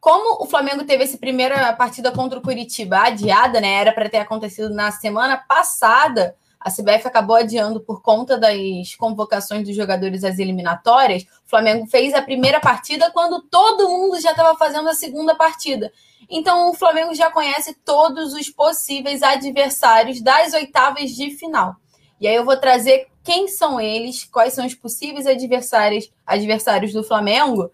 como 0.00 0.42
o 0.42 0.46
Flamengo 0.46 0.84
teve 0.84 1.04
essa 1.04 1.18
primeira 1.18 1.72
partida 1.74 2.10
contra 2.12 2.38
o 2.38 2.42
Curitiba 2.42 2.98
adiada, 2.98 3.60
né? 3.60 3.74
Era 3.74 3.92
para 3.92 4.08
ter 4.08 4.18
acontecido 4.18 4.70
na 4.70 4.90
semana 4.90 5.36
passada, 5.36 6.34
a 6.66 6.70
CBF 6.70 7.06
acabou 7.06 7.36
adiando 7.36 7.80
por 7.80 8.02
conta 8.02 8.36
das 8.36 8.94
convocações 8.96 9.64
dos 9.64 9.76
jogadores 9.76 10.24
às 10.24 10.38
eliminatórias. 10.38 11.24
O 11.46 11.48
Flamengo 11.48 11.86
fez 11.86 12.12
a 12.12 12.20
primeira 12.20 12.58
partida 12.58 13.10
quando 13.12 13.40
todo 13.40 13.88
mundo 13.88 14.20
já 14.20 14.32
estava 14.32 14.58
fazendo 14.58 14.88
a 14.88 14.94
segunda 14.94 15.34
partida. 15.34 15.92
Então 16.28 16.70
o 16.70 16.74
Flamengo 16.74 17.14
já 17.14 17.30
conhece 17.30 17.72
todos 17.84 18.34
os 18.34 18.50
possíveis 18.50 19.22
adversários 19.22 20.20
das 20.20 20.52
oitavas 20.54 21.12
de 21.12 21.30
final. 21.30 21.76
E 22.20 22.26
aí 22.26 22.34
eu 22.34 22.44
vou 22.44 22.56
trazer 22.56 23.06
quem 23.22 23.46
são 23.46 23.80
eles, 23.80 24.24
quais 24.24 24.54
são 24.54 24.66
os 24.66 24.74
possíveis 24.74 25.26
adversários, 25.26 26.10
adversários 26.26 26.92
do 26.92 27.04
Flamengo, 27.04 27.70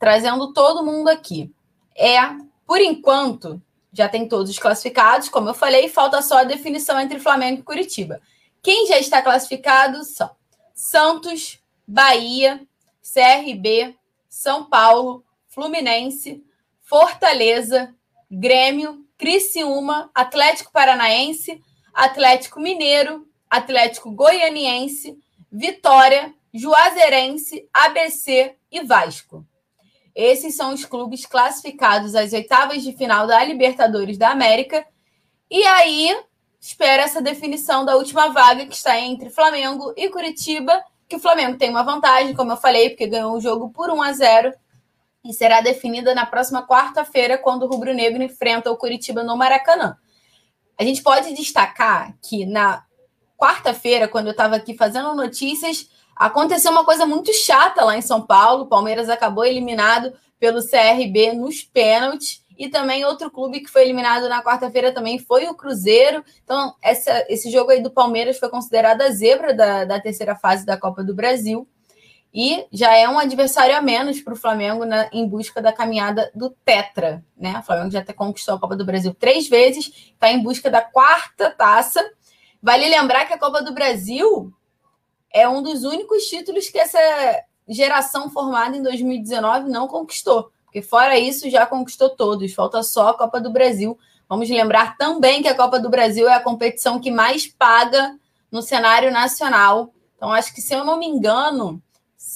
trazendo 0.00 0.52
todo 0.52 0.84
mundo 0.84 1.08
aqui. 1.08 1.48
É, 1.96 2.18
por 2.66 2.80
enquanto, 2.80 3.62
já 3.92 4.08
tem 4.08 4.26
todos 4.26 4.50
os 4.50 4.58
classificados, 4.58 5.28
como 5.28 5.48
eu 5.48 5.54
falei, 5.54 5.88
falta 5.88 6.22
só 6.22 6.38
a 6.38 6.44
definição 6.44 6.98
entre 6.98 7.20
Flamengo 7.20 7.60
e 7.60 7.64
Curitiba. 7.64 8.20
Quem 8.60 8.86
já 8.88 8.98
está 8.98 9.22
classificado 9.22 10.02
são 10.04 10.30
Santos, 10.74 11.60
Bahia, 11.86 12.66
CRB, 13.02 13.96
São 14.28 14.64
Paulo, 14.64 15.24
Fluminense, 15.48 16.42
Fortaleza, 16.80 17.94
Grêmio, 18.30 19.04
Criciúma, 19.18 20.10
Atlético 20.14 20.72
Paranaense, 20.72 21.62
Atlético 21.92 22.60
Mineiro, 22.60 23.26
Atlético 23.50 24.10
Goianiense, 24.10 25.18
Vitória, 25.50 26.34
Juazeirense, 26.54 27.68
ABC 27.72 28.56
e 28.70 28.82
Vasco. 28.82 29.46
Esses 30.14 30.54
são 30.54 30.74
os 30.74 30.84
clubes 30.84 31.24
classificados 31.24 32.14
às 32.14 32.32
oitavas 32.32 32.82
de 32.82 32.92
final 32.96 33.26
da 33.26 33.42
Libertadores 33.44 34.18
da 34.18 34.30
América. 34.30 34.86
E 35.50 35.62
aí, 35.64 36.14
espera 36.60 37.02
essa 37.02 37.22
definição 37.22 37.84
da 37.84 37.96
última 37.96 38.28
vaga 38.28 38.66
que 38.66 38.74
está 38.74 38.98
entre 38.98 39.30
Flamengo 39.30 39.92
e 39.96 40.08
Curitiba, 40.08 40.82
que 41.12 41.16
o 41.16 41.20
Flamengo 41.20 41.58
tem 41.58 41.68
uma 41.68 41.82
vantagem, 41.82 42.34
como 42.34 42.52
eu 42.52 42.56
falei, 42.56 42.88
porque 42.88 43.06
ganhou 43.06 43.36
o 43.36 43.40
jogo 43.40 43.68
por 43.68 43.90
1 43.90 44.00
a 44.00 44.12
0 44.14 44.54
e 45.22 45.30
será 45.34 45.60
definida 45.60 46.14
na 46.14 46.24
próxima 46.24 46.66
quarta-feira, 46.66 47.36
quando 47.36 47.64
o 47.64 47.66
Rubro 47.66 47.92
Negro 47.92 48.22
enfrenta 48.22 48.70
o 48.70 48.78
Curitiba 48.78 49.22
no 49.22 49.36
Maracanã. 49.36 49.98
A 50.80 50.82
gente 50.82 51.02
pode 51.02 51.34
destacar 51.34 52.14
que 52.22 52.46
na 52.46 52.82
quarta-feira, 53.36 54.08
quando 54.08 54.28
eu 54.28 54.30
estava 54.30 54.56
aqui 54.56 54.74
fazendo 54.74 55.14
notícias, 55.14 55.90
aconteceu 56.16 56.72
uma 56.72 56.84
coisa 56.84 57.04
muito 57.04 57.30
chata 57.34 57.84
lá 57.84 57.94
em 57.94 58.00
São 58.00 58.22
Paulo. 58.22 58.62
O 58.62 58.68
Palmeiras 58.68 59.10
acabou 59.10 59.44
eliminado 59.44 60.14
pelo 60.40 60.66
CRB 60.66 61.34
nos 61.34 61.62
pênaltis 61.62 62.41
e 62.58 62.68
também 62.68 63.04
outro 63.04 63.30
clube 63.30 63.60
que 63.60 63.70
foi 63.70 63.82
eliminado 63.82 64.28
na 64.28 64.42
quarta-feira 64.42 64.92
também 64.92 65.18
foi 65.18 65.46
o 65.48 65.54
Cruzeiro. 65.54 66.24
Então, 66.44 66.74
essa, 66.82 67.24
esse 67.28 67.50
jogo 67.50 67.70
aí 67.70 67.82
do 67.82 67.90
Palmeiras 67.90 68.38
foi 68.38 68.48
considerado 68.48 69.02
a 69.02 69.10
zebra 69.10 69.54
da, 69.54 69.84
da 69.84 70.00
terceira 70.00 70.34
fase 70.34 70.64
da 70.64 70.76
Copa 70.76 71.02
do 71.02 71.14
Brasil. 71.14 71.66
E 72.34 72.66
já 72.72 72.96
é 72.96 73.06
um 73.08 73.18
adversário 73.18 73.76
a 73.76 73.82
menos 73.82 74.20
para 74.20 74.32
o 74.32 74.36
Flamengo 74.36 74.86
na, 74.86 75.08
em 75.12 75.28
busca 75.28 75.60
da 75.60 75.72
caminhada 75.72 76.30
do 76.34 76.50
Tetra. 76.64 77.22
Né? 77.36 77.58
O 77.58 77.62
Flamengo 77.62 77.90
já 77.90 78.04
conquistou 78.14 78.54
a 78.54 78.60
Copa 78.60 78.74
do 78.74 78.86
Brasil 78.86 79.14
três 79.14 79.48
vezes, 79.48 80.12
está 80.12 80.30
em 80.30 80.42
busca 80.42 80.70
da 80.70 80.80
quarta 80.80 81.50
taça. 81.50 82.02
Vale 82.62 82.88
lembrar 82.88 83.26
que 83.26 83.34
a 83.34 83.38
Copa 83.38 83.62
do 83.62 83.74
Brasil 83.74 84.52
é 85.30 85.48
um 85.48 85.62
dos 85.62 85.84
únicos 85.84 86.24
títulos 86.24 86.68
que 86.68 86.78
essa 86.78 86.98
geração 87.68 88.30
formada 88.30 88.76
em 88.76 88.82
2019 88.82 89.68
não 89.68 89.86
conquistou 89.86 90.50
Porque 90.72 90.80
fora 90.80 91.18
isso, 91.18 91.50
já 91.50 91.66
conquistou 91.66 92.08
todos. 92.08 92.54
Falta 92.54 92.82
só 92.82 93.10
a 93.10 93.14
Copa 93.14 93.38
do 93.38 93.50
Brasil. 93.50 93.98
Vamos 94.26 94.48
lembrar 94.48 94.96
também 94.96 95.42
que 95.42 95.48
a 95.48 95.54
Copa 95.54 95.78
do 95.78 95.90
Brasil 95.90 96.26
é 96.26 96.32
a 96.32 96.40
competição 96.40 96.98
que 96.98 97.10
mais 97.10 97.46
paga 97.46 98.16
no 98.50 98.62
cenário 98.62 99.12
nacional. 99.12 99.92
Então, 100.16 100.32
acho 100.32 100.54
que, 100.54 100.62
se 100.62 100.72
eu 100.72 100.82
não 100.82 100.98
me 100.98 101.06
engano, 101.06 101.82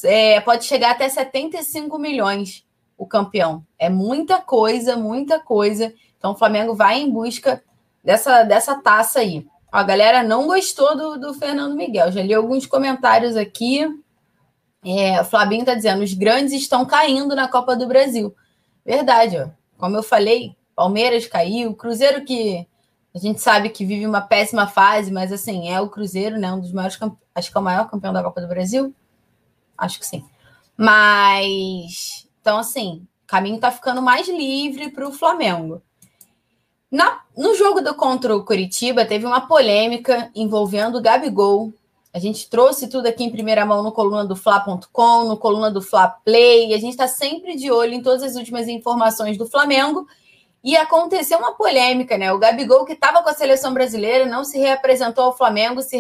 é, 0.05 0.39
pode 0.43 0.67
chegar 0.67 0.91
até 0.91 1.09
75 1.09 1.99
milhões 1.99 2.63
o 2.99 3.07
campeão. 3.07 3.65
É 3.79 3.89
muita 3.89 4.39
coisa, 4.39 4.97
muita 4.97 5.41
coisa. 5.41 5.95
Então, 6.19 6.33
o 6.33 6.37
Flamengo 6.37 6.75
vai 6.75 7.01
em 7.01 7.11
busca 7.11 7.65
dessa, 8.05 8.43
dessa 8.43 8.75
taça 8.83 9.21
aí. 9.21 9.47
A 9.73 9.83
galera 9.83 10.23
não 10.23 10.47
gostou 10.47 10.95
do, 10.95 11.19
do 11.19 11.33
Fernando 11.33 11.75
Miguel. 11.75 12.13
Já 12.13 12.23
li 12.23 12.35
alguns 12.35 12.67
comentários 12.67 13.35
aqui. 13.35 13.89
É, 14.87 15.21
o 15.21 15.25
Flabinho 15.25 15.63
está 15.63 15.75
dizendo: 15.75 16.05
os 16.05 16.15
grandes 16.15 16.53
estão 16.53 16.87
caindo 16.87 17.35
na 17.35 17.49
Copa 17.49 17.75
do 17.75 17.89
Brasil. 17.89 18.33
Verdade, 18.85 19.37
ó. 19.37 19.49
Como 19.77 19.97
eu 19.97 20.03
falei, 20.03 20.55
Palmeiras 20.77 21.27
caiu, 21.27 21.75
Cruzeiro 21.75 22.25
que 22.25 22.67
a 23.13 23.19
gente 23.19 23.41
sabe 23.41 23.71
que 23.71 23.85
vive 23.85 24.07
uma 24.07 24.21
péssima 24.21 24.67
fase, 24.67 25.11
mas 25.11 25.33
assim, 25.33 25.69
é 25.69 25.81
o 25.81 25.89
Cruzeiro, 25.89 26.39
né? 26.39 26.53
Um 26.53 26.61
dos 26.61 26.73
maiores 26.73 26.97
acho 27.35 27.51
que 27.51 27.57
é 27.57 27.61
o 27.61 27.65
maior 27.65 27.91
campeão 27.91 28.13
da 28.13 28.23
Copa 28.23 28.41
do 28.41 28.47
Brasil. 28.47 28.95
Acho 29.77 29.99
que 29.99 30.07
sim. 30.07 30.25
Mas 30.77 32.27
então, 32.41 32.59
assim, 32.59 33.07
o 33.25 33.27
caminho 33.27 33.59
tá 33.59 33.73
ficando 33.73 34.01
mais 34.01 34.29
livre 34.29 34.91
para 34.93 35.09
o 35.09 35.13
Flamengo. 35.13 35.83
Na, 36.89 37.23
no 37.37 37.57
jogo 37.57 37.81
do 37.81 37.93
contra 37.95 38.37
o 38.37 38.45
Curitiba, 38.45 39.05
teve 39.05 39.27
uma 39.27 39.49
polêmica 39.49 40.31
envolvendo 40.33 40.99
o 40.99 41.03
Gabigol. 41.03 41.73
A 42.17 42.19
gente 42.19 42.49
trouxe 42.49 42.89
tudo 42.89 43.09
aqui 43.09 43.23
em 43.25 43.31
primeira 43.31 43.67
mão 43.67 43.83
no 43.83 43.93
coluna 43.93 44.25
do 44.25 44.35
Fla.com, 44.35 45.25
no 45.25 45.37
coluna 45.37 45.71
do 45.71 45.83
Fla 45.83 46.09
Play, 46.09 46.73
a 46.73 46.79
gente 46.79 46.93
está 46.93 47.07
sempre 47.07 47.55
de 47.57 47.71
olho 47.71 47.93
em 47.93 48.01
todas 48.01 48.23
as 48.23 48.37
últimas 48.37 48.67
informações 48.69 49.37
do 49.37 49.45
Flamengo. 49.45 50.09
E 50.65 50.75
aconteceu 50.79 51.39
uma 51.39 51.53
polêmica, 51.53 52.17
né? 52.17 52.33
O 52.33 52.39
Gabigol, 52.39 52.87
que 52.87 52.95
estava 52.95 53.23
com 53.23 53.29
a 53.29 53.35
seleção 53.35 53.75
brasileira, 53.75 54.25
não 54.25 54.45
se 54.45 54.57
reapresentou 54.57 55.25
ao 55.25 55.37
Flamengo, 55.37 55.83
se 55.83 55.99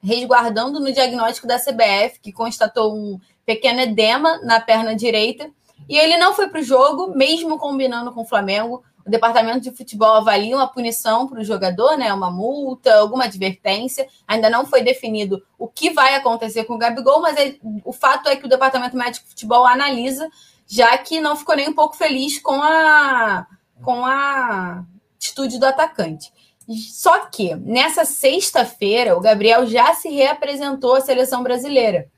resguardando 0.00 0.78
no 0.78 0.92
diagnóstico 0.92 1.48
da 1.48 1.58
CBF, 1.58 2.20
que 2.22 2.30
constatou 2.30 2.94
um 2.94 3.18
pequeno 3.44 3.80
edema 3.80 4.38
na 4.44 4.60
perna 4.60 4.94
direita. 4.94 5.50
E 5.88 5.98
ele 5.98 6.16
não 6.16 6.32
foi 6.32 6.48
para 6.48 6.60
o 6.60 6.62
jogo, 6.62 7.08
mesmo 7.08 7.58
combinando 7.58 8.12
com 8.12 8.20
o 8.20 8.24
Flamengo. 8.24 8.84
O 9.06 9.10
departamento 9.10 9.60
de 9.60 9.70
futebol 9.70 10.14
avalia 10.14 10.56
uma 10.56 10.68
punição 10.68 11.26
para 11.26 11.40
o 11.40 11.44
jogador, 11.44 11.96
né? 11.96 12.12
Uma 12.12 12.30
multa, 12.30 12.94
alguma 12.94 13.24
advertência. 13.24 14.06
Ainda 14.26 14.50
não 14.50 14.66
foi 14.66 14.82
definido 14.82 15.42
o 15.58 15.66
que 15.66 15.90
vai 15.90 16.14
acontecer 16.14 16.64
com 16.64 16.74
o 16.74 16.78
Gabigol, 16.78 17.20
mas 17.20 17.36
é, 17.36 17.56
o 17.84 17.92
fato 17.92 18.28
é 18.28 18.36
que 18.36 18.46
o 18.46 18.48
departamento 18.48 18.96
médico 18.96 19.24
de 19.24 19.30
futebol 19.30 19.66
analisa, 19.66 20.28
já 20.66 20.96
que 20.98 21.20
não 21.20 21.36
ficou 21.36 21.56
nem 21.56 21.68
um 21.68 21.74
pouco 21.74 21.96
feliz 21.96 22.38
com 22.38 22.62
a 22.62 23.46
com 23.82 24.04
a 24.04 24.84
atitude 25.16 25.58
do 25.58 25.66
atacante. 25.66 26.30
Só 26.68 27.26
que 27.26 27.54
nessa 27.56 28.04
sexta-feira, 28.04 29.16
o 29.16 29.20
Gabriel 29.20 29.66
já 29.66 29.94
se 29.94 30.08
reapresentou 30.08 30.94
à 30.94 31.00
seleção 31.00 31.42
brasileira. 31.42 32.08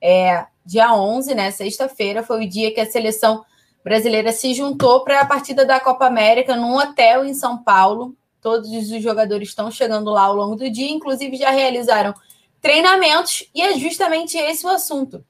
É, 0.00 0.46
dia 0.64 0.94
11, 0.94 1.34
né, 1.34 1.50
sexta-feira, 1.50 2.22
foi 2.22 2.44
o 2.44 2.48
dia 2.48 2.72
que 2.72 2.80
a 2.80 2.90
seleção 2.90 3.44
brasileira 3.82 4.32
se 4.32 4.54
juntou 4.54 5.02
para 5.02 5.20
a 5.20 5.26
partida 5.26 5.64
da 5.64 5.80
Copa 5.80 6.06
América 6.06 6.56
num 6.56 6.76
hotel 6.76 7.24
em 7.24 7.34
São 7.34 7.62
Paulo. 7.62 8.14
Todos 8.40 8.70
os 8.70 9.02
jogadores 9.02 9.48
estão 9.48 9.70
chegando 9.70 10.10
lá 10.10 10.22
ao 10.22 10.34
longo 10.34 10.56
do 10.56 10.70
dia, 10.70 10.90
inclusive 10.90 11.36
já 11.36 11.50
realizaram 11.50 12.14
treinamentos, 12.60 13.48
e 13.54 13.62
é 13.62 13.78
justamente 13.78 14.36
esse 14.36 14.66
o 14.66 14.68
assunto. 14.68 15.24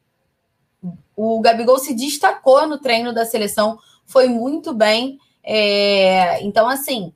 O 1.16 1.40
Gabigol 1.40 1.78
se 1.78 1.94
destacou 1.94 2.66
no 2.66 2.78
treino 2.78 3.12
da 3.12 3.24
seleção, 3.24 3.78
foi 4.04 4.28
muito 4.28 4.74
bem. 4.74 5.18
É, 5.42 6.42
então, 6.42 6.68
assim, 6.68 7.12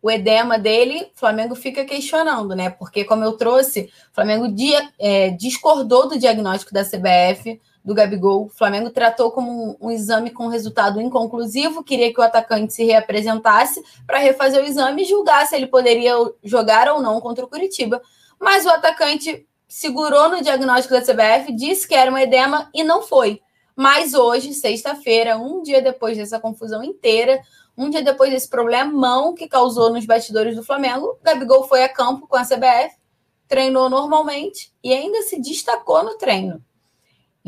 o 0.00 0.10
edema 0.10 0.58
dele, 0.58 1.10
o 1.14 1.18
Flamengo 1.18 1.54
fica 1.54 1.84
questionando, 1.84 2.54
né? 2.54 2.70
Porque, 2.70 3.04
como 3.04 3.24
eu 3.24 3.32
trouxe, 3.32 3.90
o 4.12 4.14
Flamengo 4.14 4.46
dia, 4.48 4.88
é, 4.98 5.30
discordou 5.30 6.08
do 6.08 6.18
diagnóstico 6.18 6.72
da 6.72 6.84
CBF, 6.84 7.60
do 7.86 7.94
Gabigol. 7.94 8.46
O 8.46 8.48
Flamengo 8.48 8.90
tratou 8.90 9.30
como 9.30 9.78
um, 9.80 9.86
um 9.86 9.90
exame 9.92 10.30
com 10.30 10.48
resultado 10.48 11.00
inconclusivo, 11.00 11.84
queria 11.84 12.12
que 12.12 12.20
o 12.20 12.24
atacante 12.24 12.74
se 12.74 12.84
reapresentasse 12.84 13.80
para 14.04 14.18
refazer 14.18 14.60
o 14.60 14.66
exame 14.66 15.02
e 15.02 15.06
julgar 15.06 15.46
se 15.46 15.54
ele 15.54 15.68
poderia 15.68 16.12
jogar 16.42 16.88
ou 16.88 17.00
não 17.00 17.20
contra 17.20 17.44
o 17.44 17.48
Curitiba. 17.48 18.02
Mas 18.40 18.66
o 18.66 18.70
atacante 18.70 19.46
segurou 19.68 20.28
no 20.28 20.42
diagnóstico 20.42 20.94
da 20.94 21.00
CBF, 21.00 21.52
disse 21.54 21.86
que 21.86 21.94
era 21.94 22.10
um 22.10 22.18
edema 22.18 22.68
e 22.74 22.82
não 22.82 23.02
foi. 23.02 23.40
Mas 23.76 24.14
hoje, 24.14 24.52
sexta-feira, 24.52 25.38
um 25.38 25.62
dia 25.62 25.80
depois 25.80 26.16
dessa 26.16 26.40
confusão 26.40 26.82
inteira, 26.82 27.40
um 27.78 27.88
dia 27.88 28.02
depois 28.02 28.30
desse 28.30 28.48
problemão 28.48 29.32
que 29.34 29.46
causou 29.46 29.92
nos 29.92 30.04
bastidores 30.04 30.56
do 30.56 30.64
Flamengo, 30.64 31.18
Gabigol 31.22 31.68
foi 31.68 31.84
a 31.84 31.88
campo 31.88 32.26
com 32.26 32.36
a 32.36 32.44
CBF, 32.44 32.96
treinou 33.46 33.88
normalmente 33.88 34.72
e 34.82 34.92
ainda 34.92 35.22
se 35.22 35.40
destacou 35.40 36.02
no 36.02 36.16
treino. 36.16 36.64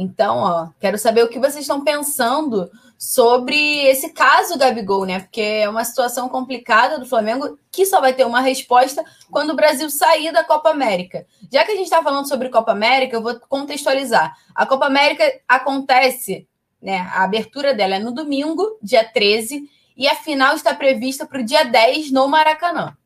Então, 0.01 0.37
ó, 0.37 0.69
quero 0.79 0.97
saber 0.97 1.25
o 1.25 1.29
que 1.29 1.41
vocês 1.41 1.63
estão 1.63 1.83
pensando 1.83 2.71
sobre 2.97 3.85
esse 3.85 4.11
caso 4.11 4.57
Gabigol, 4.57 5.05
né? 5.05 5.19
Porque 5.19 5.41
é 5.41 5.69
uma 5.69 5.85
situação 5.85 6.29
complicada 6.29 7.01
do 7.01 7.07
Flamengo 7.07 7.59
que 7.73 7.85
só 7.85 8.01
vai 8.01 8.13
ter 8.13 8.25
uma 8.25 8.41
resposta 8.41 9.05
quando 9.29 9.51
o 9.51 9.57
Brasil 9.57 9.91
sair 9.91 10.33
da 10.33 10.45
Copa 10.45 10.71
América. 10.71 11.27
Já 11.53 11.65
que 11.65 11.73
a 11.73 11.75
gente 11.75 11.87
está 11.87 12.01
falando 12.01 12.29
sobre 12.29 12.49
Copa 12.49 12.71
América, 12.71 13.17
eu 13.17 13.23
vou 13.23 13.41
contextualizar. 13.41 14.37
A 14.55 14.65
Copa 14.65 14.87
América 14.87 15.25
acontece, 15.49 16.47
né? 16.81 17.01
A 17.13 17.25
abertura 17.25 17.75
dela 17.75 17.97
é 17.97 17.99
no 17.99 18.13
domingo, 18.13 18.79
dia 18.81 19.03
13, 19.03 19.69
e 19.97 20.07
a 20.07 20.15
final 20.15 20.55
está 20.55 20.73
prevista 20.73 21.27
para 21.27 21.41
o 21.41 21.45
dia 21.45 21.65
10 21.65 22.13
no 22.13 22.29
Maracanã. 22.29 22.97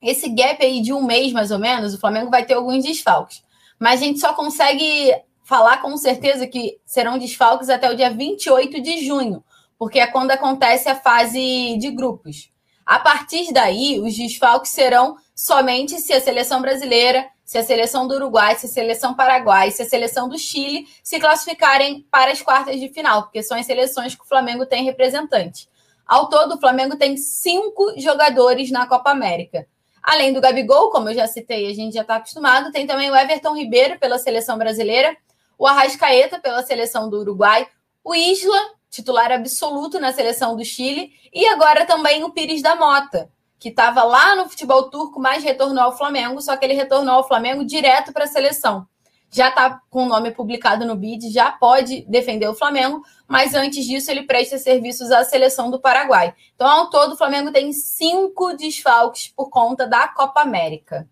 Esse 0.00 0.28
gap 0.28 0.64
aí 0.64 0.80
de 0.80 0.92
um 0.92 1.02
mês, 1.02 1.32
mais 1.32 1.50
ou 1.50 1.58
menos, 1.58 1.92
o 1.92 1.98
Flamengo 1.98 2.30
vai 2.30 2.44
ter 2.44 2.54
alguns 2.54 2.84
desfalques. 2.84 3.42
Mas 3.80 4.00
a 4.00 4.04
gente 4.04 4.20
só 4.20 4.32
consegue 4.32 5.12
falar 5.50 5.82
com 5.82 5.96
certeza 5.96 6.46
que 6.46 6.80
serão 6.86 7.18
desfalques 7.18 7.68
até 7.68 7.90
o 7.90 7.96
dia 7.96 8.08
28 8.08 8.80
de 8.80 9.04
junho, 9.04 9.42
porque 9.76 9.98
é 9.98 10.06
quando 10.06 10.30
acontece 10.30 10.88
a 10.88 10.94
fase 10.94 11.76
de 11.76 11.90
grupos. 11.90 12.52
A 12.86 13.00
partir 13.00 13.52
daí, 13.52 13.98
os 13.98 14.16
desfalques 14.16 14.70
serão 14.70 15.16
somente 15.34 15.98
se 15.98 16.12
a 16.12 16.20
seleção 16.20 16.62
brasileira, 16.62 17.26
se 17.44 17.58
a 17.58 17.64
seleção 17.64 18.06
do 18.06 18.14
Uruguai, 18.14 18.54
se 18.54 18.66
a 18.66 18.68
seleção 18.68 19.12
paraguai, 19.12 19.72
se 19.72 19.82
a 19.82 19.88
seleção 19.88 20.28
do 20.28 20.38
Chile 20.38 20.86
se 21.02 21.18
classificarem 21.18 22.06
para 22.08 22.30
as 22.30 22.40
quartas 22.40 22.78
de 22.78 22.88
final, 22.88 23.24
porque 23.24 23.42
são 23.42 23.58
as 23.58 23.66
seleções 23.66 24.14
que 24.14 24.22
o 24.22 24.28
Flamengo 24.28 24.64
tem 24.66 24.84
representante. 24.84 25.68
Ao 26.06 26.28
todo, 26.28 26.54
o 26.54 26.60
Flamengo 26.60 26.94
tem 26.94 27.16
cinco 27.16 27.94
jogadores 27.96 28.70
na 28.70 28.86
Copa 28.86 29.10
América. 29.10 29.66
Além 30.00 30.32
do 30.32 30.40
Gabigol, 30.40 30.90
como 30.90 31.08
eu 31.08 31.14
já 31.14 31.26
citei, 31.26 31.68
a 31.68 31.74
gente 31.74 31.94
já 31.94 32.02
está 32.02 32.16
acostumado, 32.16 32.70
tem 32.70 32.86
também 32.86 33.10
o 33.10 33.16
Everton 33.16 33.56
Ribeiro 33.56 33.98
pela 33.98 34.16
seleção 34.16 34.56
brasileira 34.56 35.16
o 35.60 35.66
Arrascaeta 35.66 36.38
pela 36.38 36.62
seleção 36.62 37.10
do 37.10 37.18
Uruguai, 37.18 37.68
o 38.02 38.14
Isla, 38.14 38.58
titular 38.88 39.30
absoluto 39.30 40.00
na 40.00 40.10
seleção 40.10 40.56
do 40.56 40.64
Chile, 40.64 41.12
e 41.30 41.46
agora 41.48 41.84
também 41.84 42.24
o 42.24 42.30
Pires 42.30 42.62
da 42.62 42.74
Mota, 42.74 43.30
que 43.58 43.68
estava 43.68 44.02
lá 44.02 44.34
no 44.34 44.48
futebol 44.48 44.84
turco, 44.84 45.20
mas 45.20 45.44
retornou 45.44 45.84
ao 45.84 45.98
Flamengo, 45.98 46.40
só 46.40 46.56
que 46.56 46.64
ele 46.64 46.72
retornou 46.72 47.16
ao 47.16 47.28
Flamengo 47.28 47.62
direto 47.62 48.10
para 48.10 48.24
a 48.24 48.26
seleção. 48.26 48.86
Já 49.30 49.50
está 49.50 49.82
com 49.90 50.04
o 50.04 50.08
nome 50.08 50.30
publicado 50.30 50.86
no 50.86 50.96
BID, 50.96 51.30
já 51.30 51.52
pode 51.52 52.06
defender 52.08 52.48
o 52.48 52.54
Flamengo, 52.54 53.02
mas 53.28 53.54
antes 53.54 53.84
disso 53.84 54.10
ele 54.10 54.22
presta 54.22 54.56
serviços 54.56 55.10
à 55.10 55.24
seleção 55.24 55.70
do 55.70 55.78
Paraguai. 55.78 56.34
Então, 56.54 56.66
ao 56.66 56.88
todo, 56.88 57.12
o 57.12 57.16
Flamengo 57.18 57.52
tem 57.52 57.70
cinco 57.74 58.54
desfalques 58.54 59.28
por 59.28 59.50
conta 59.50 59.86
da 59.86 60.08
Copa 60.08 60.40
América. 60.40 61.06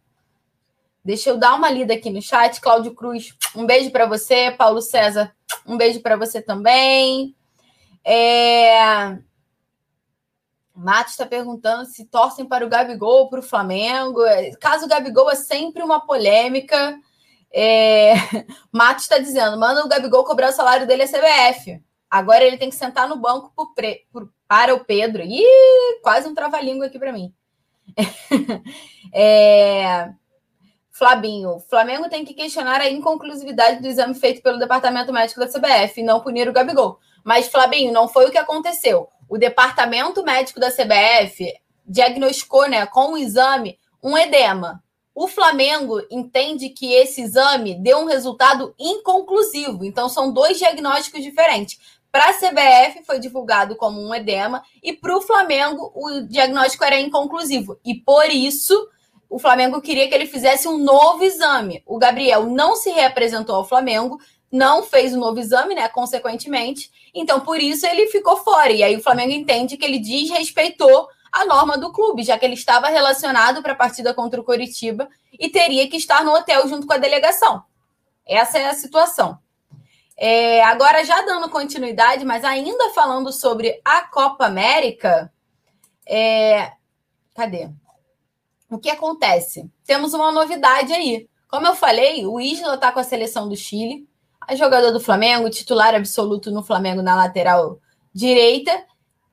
Deixa 1.04 1.30
eu 1.30 1.38
dar 1.38 1.54
uma 1.54 1.70
lida 1.70 1.94
aqui 1.94 2.10
no 2.10 2.20
chat. 2.20 2.60
Cláudio 2.60 2.94
Cruz, 2.94 3.34
um 3.54 3.64
beijo 3.64 3.90
para 3.90 4.06
você. 4.06 4.50
Paulo 4.50 4.80
César, 4.80 5.34
um 5.66 5.76
beijo 5.76 6.00
para 6.00 6.16
você 6.16 6.42
também. 6.42 7.34
É... 8.04 9.18
Matos 10.74 11.12
está 11.12 11.26
perguntando 11.26 11.86
se 11.86 12.04
torcem 12.04 12.46
para 12.46 12.64
o 12.64 12.68
Gabigol 12.68 13.22
ou 13.22 13.28
para 13.28 13.40
o 13.40 13.42
Flamengo. 13.42 14.20
Caso 14.60 14.86
o 14.86 14.88
Gabigol 14.88 15.30
é 15.30 15.34
sempre 15.34 15.82
uma 15.82 16.00
polêmica. 16.00 16.96
É... 17.52 18.14
Matos 18.70 19.04
está 19.04 19.18
dizendo: 19.18 19.58
manda 19.58 19.84
o 19.84 19.88
Gabigol 19.88 20.24
cobrar 20.24 20.50
o 20.50 20.52
salário 20.52 20.86
dele 20.86 21.02
a 21.02 21.08
CBF. 21.08 21.82
Agora 22.10 22.44
ele 22.44 22.56
tem 22.56 22.70
que 22.70 22.76
sentar 22.76 23.08
no 23.08 23.16
banco 23.16 23.52
por 23.54 23.74
pre... 23.74 24.06
por... 24.12 24.32
para 24.46 24.74
o 24.74 24.84
Pedro. 24.84 25.22
Ih, 25.22 26.00
quase 26.02 26.28
um 26.28 26.34
trava-língua 26.34 26.86
aqui 26.86 26.98
para 26.98 27.12
mim. 27.12 27.34
é... 29.12 30.12
Flabinho, 30.98 31.60
Flamengo 31.70 32.08
tem 32.08 32.24
que 32.24 32.34
questionar 32.34 32.80
a 32.80 32.90
inconclusividade 32.90 33.80
do 33.80 33.86
exame 33.86 34.14
feito 34.14 34.42
pelo 34.42 34.58
Departamento 34.58 35.12
Médico 35.12 35.38
da 35.38 35.46
CBF 35.46 36.00
e 36.00 36.02
não 36.02 36.18
punir 36.18 36.48
o 36.48 36.52
Gabigol. 36.52 36.98
Mas, 37.22 37.46
Flabinho, 37.46 37.92
não 37.92 38.08
foi 38.08 38.26
o 38.26 38.32
que 38.32 38.36
aconteceu. 38.36 39.08
O 39.28 39.38
Departamento 39.38 40.24
Médico 40.24 40.58
da 40.58 40.72
CBF 40.72 41.54
diagnosticou 41.86 42.68
né, 42.68 42.84
com 42.84 43.12
o 43.12 43.16
exame 43.16 43.78
um 44.02 44.18
edema. 44.18 44.82
O 45.14 45.28
Flamengo 45.28 46.02
entende 46.10 46.70
que 46.70 46.92
esse 46.92 47.22
exame 47.22 47.76
deu 47.76 47.98
um 47.98 48.06
resultado 48.06 48.74
inconclusivo. 48.76 49.84
Então, 49.84 50.08
são 50.08 50.32
dois 50.32 50.58
diagnósticos 50.58 51.22
diferentes. 51.22 51.78
para 52.10 52.30
a 52.30 52.34
CBF 52.34 53.04
foi 53.04 53.20
divulgado 53.20 53.76
como 53.76 54.00
um 54.00 54.12
edema 54.12 54.64
e 54.82 54.92
para 54.92 55.16
o 55.16 55.20
Flamengo 55.20 55.92
o 55.94 56.22
diagnóstico 56.22 56.82
era 56.82 56.98
inconclusivo. 56.98 57.78
E 57.84 57.94
por 57.94 58.28
isso 58.30 58.74
o 59.28 59.38
Flamengo 59.38 59.80
queria 59.80 60.08
que 60.08 60.14
ele 60.14 60.26
fizesse 60.26 60.66
um 60.66 60.78
novo 60.78 61.22
exame. 61.22 61.82
O 61.86 61.98
Gabriel 61.98 62.46
não 62.46 62.76
se 62.76 62.90
reapresentou 62.90 63.56
ao 63.56 63.68
Flamengo, 63.68 64.18
não 64.50 64.82
fez 64.82 65.12
o 65.12 65.16
um 65.16 65.20
novo 65.20 65.38
exame, 65.38 65.74
né? 65.74 65.88
Consequentemente. 65.88 66.90
Então, 67.14 67.40
por 67.40 67.60
isso 67.60 67.86
ele 67.86 68.06
ficou 68.06 68.38
fora. 68.38 68.72
E 68.72 68.82
aí 68.82 68.96
o 68.96 69.02
Flamengo 69.02 69.32
entende 69.32 69.76
que 69.76 69.84
ele 69.84 69.98
desrespeitou 69.98 71.08
a 71.30 71.44
norma 71.44 71.76
do 71.76 71.92
clube, 71.92 72.22
já 72.22 72.38
que 72.38 72.44
ele 72.46 72.54
estava 72.54 72.88
relacionado 72.88 73.62
para 73.62 73.72
a 73.72 73.76
partida 73.76 74.14
contra 74.14 74.40
o 74.40 74.44
Coritiba 74.44 75.08
e 75.38 75.50
teria 75.50 75.86
que 75.88 75.96
estar 75.96 76.24
no 76.24 76.32
hotel 76.32 76.66
junto 76.66 76.86
com 76.86 76.94
a 76.94 76.98
delegação. 76.98 77.62
Essa 78.26 78.58
é 78.58 78.66
a 78.66 78.74
situação. 78.74 79.38
É, 80.16 80.62
agora, 80.64 81.04
já 81.04 81.20
dando 81.22 81.50
continuidade, 81.50 82.24
mas 82.24 82.44
ainda 82.44 82.90
falando 82.90 83.30
sobre 83.30 83.80
a 83.84 84.02
Copa 84.02 84.46
América, 84.46 85.32
é, 86.06 86.72
cadê? 87.34 87.70
O 88.70 88.78
que 88.78 88.90
acontece? 88.90 89.70
Temos 89.84 90.12
uma 90.12 90.30
novidade 90.30 90.92
aí. 90.92 91.28
Como 91.48 91.66
eu 91.66 91.74
falei, 91.74 92.26
o 92.26 92.38
Isla 92.38 92.74
está 92.74 92.92
com 92.92 93.00
a 93.00 93.04
seleção 93.04 93.48
do 93.48 93.56
Chile, 93.56 94.06
a 94.40 94.54
jogador 94.54 94.90
do 94.90 95.00
Flamengo, 95.00 95.48
titular 95.48 95.94
absoluto 95.94 96.50
no 96.50 96.62
Flamengo 96.62 97.00
na 97.00 97.16
lateral 97.16 97.78
direita, 98.12 98.84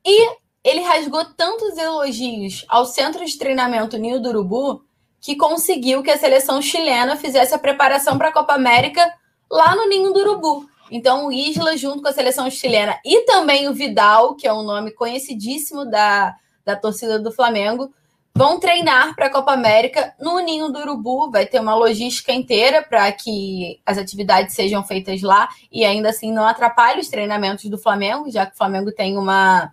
e 0.06 0.30
ele 0.64 0.82
rasgou 0.82 1.26
tantos 1.26 1.78
elogios 1.78 2.66
ao 2.70 2.86
centro 2.86 3.26
de 3.26 3.38
treinamento 3.38 3.98
Ninho 3.98 4.22
do 4.22 4.30
Urubu 4.30 4.86
que 5.20 5.36
conseguiu 5.36 6.04
que 6.04 6.12
a 6.12 6.18
seleção 6.18 6.62
chilena 6.62 7.16
fizesse 7.16 7.54
a 7.54 7.60
preparação 7.60 8.18
para 8.18 8.30
a 8.30 8.32
Copa 8.32 8.54
América 8.54 9.12
lá 9.50 9.76
no 9.76 9.88
Ninho 9.88 10.14
do 10.14 10.20
Urubu. 10.20 10.70
Então, 10.92 11.28
o 11.28 11.32
Isla, 11.32 11.76
junto 11.76 12.02
com 12.02 12.08
a 12.08 12.14
seleção 12.14 12.50
chilena, 12.50 13.00
e 13.04 13.22
também 13.26 13.68
o 13.68 13.74
Vidal, 13.74 14.36
que 14.36 14.48
é 14.48 14.54
um 14.54 14.62
nome 14.62 14.92
conhecidíssimo 14.92 15.84
da, 15.84 16.36
da 16.64 16.76
torcida 16.76 17.18
do 17.18 17.32
Flamengo, 17.32 17.92
vão 18.36 18.60
treinar 18.60 19.16
para 19.16 19.28
a 19.28 19.30
Copa 19.30 19.54
América 19.54 20.14
no 20.20 20.40
Ninho 20.40 20.70
do 20.70 20.80
Urubu. 20.80 21.32
Vai 21.32 21.46
ter 21.46 21.60
uma 21.60 21.74
logística 21.74 22.34
inteira 22.34 22.84
para 22.84 23.10
que 23.14 23.80
as 23.86 23.98
atividades 23.98 24.54
sejam 24.54 24.84
feitas 24.84 25.22
lá 25.22 25.48
e 25.72 25.86
ainda 25.86 26.10
assim 26.10 26.34
não 26.34 26.46
atrapalhe 26.46 27.00
os 27.00 27.08
treinamentos 27.08 27.66
do 27.66 27.78
Flamengo, 27.78 28.30
já 28.30 28.46
que 28.46 28.54
o 28.54 28.58
Flamengo 28.58 28.92
tem 28.92 29.18
uma 29.18 29.72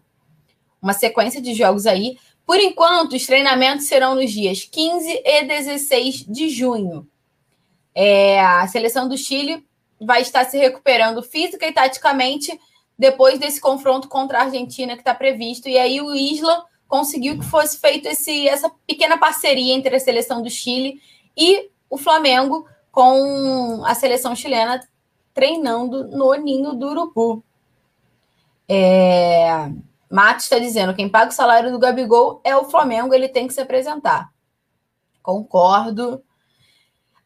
uma 0.80 0.92
sequência 0.92 1.40
de 1.40 1.54
jogos 1.54 1.86
aí. 1.86 2.16
Por 2.44 2.58
enquanto, 2.58 3.14
os 3.14 3.24
treinamentos 3.24 3.86
serão 3.86 4.16
nos 4.16 4.32
dias 4.32 4.64
15 4.64 5.22
e 5.24 5.44
16 5.44 6.26
de 6.26 6.48
junho. 6.48 7.06
É, 7.94 8.40
a 8.40 8.66
seleção 8.66 9.08
do 9.08 9.16
Chile 9.16 9.64
vai 10.00 10.22
estar 10.22 10.44
se 10.44 10.58
recuperando 10.58 11.22
física 11.22 11.66
e 11.66 11.72
taticamente 11.72 12.58
depois 12.98 13.38
desse 13.38 13.60
confronto 13.60 14.08
contra 14.08 14.38
a 14.38 14.42
Argentina 14.42 14.94
que 14.94 15.02
está 15.02 15.14
previsto. 15.14 15.68
E 15.68 15.78
aí 15.78 16.00
o 16.00 16.12
Isla 16.12 16.64
conseguiu 16.92 17.38
que 17.38 17.46
fosse 17.46 17.80
feito 17.80 18.06
esse, 18.06 18.46
essa 18.46 18.70
pequena 18.86 19.16
parceria 19.16 19.74
entre 19.74 19.96
a 19.96 19.98
seleção 19.98 20.42
do 20.42 20.50
Chile 20.50 21.00
e 21.34 21.70
o 21.88 21.96
Flamengo 21.96 22.68
com 22.90 23.82
a 23.86 23.94
seleção 23.94 24.36
chilena 24.36 24.78
treinando 25.32 26.06
no 26.08 26.34
ninho 26.34 26.74
do 26.74 26.88
Urubu. 26.88 27.42
É... 28.68 29.70
Matos 30.10 30.44
está 30.44 30.58
dizendo: 30.58 30.94
quem 30.94 31.08
paga 31.08 31.30
o 31.30 31.34
salário 31.34 31.72
do 31.72 31.78
Gabigol 31.78 32.42
é 32.44 32.54
o 32.54 32.68
Flamengo, 32.68 33.14
ele 33.14 33.26
tem 33.26 33.46
que 33.46 33.54
se 33.54 33.60
apresentar. 33.62 34.30
Concordo. 35.22 36.22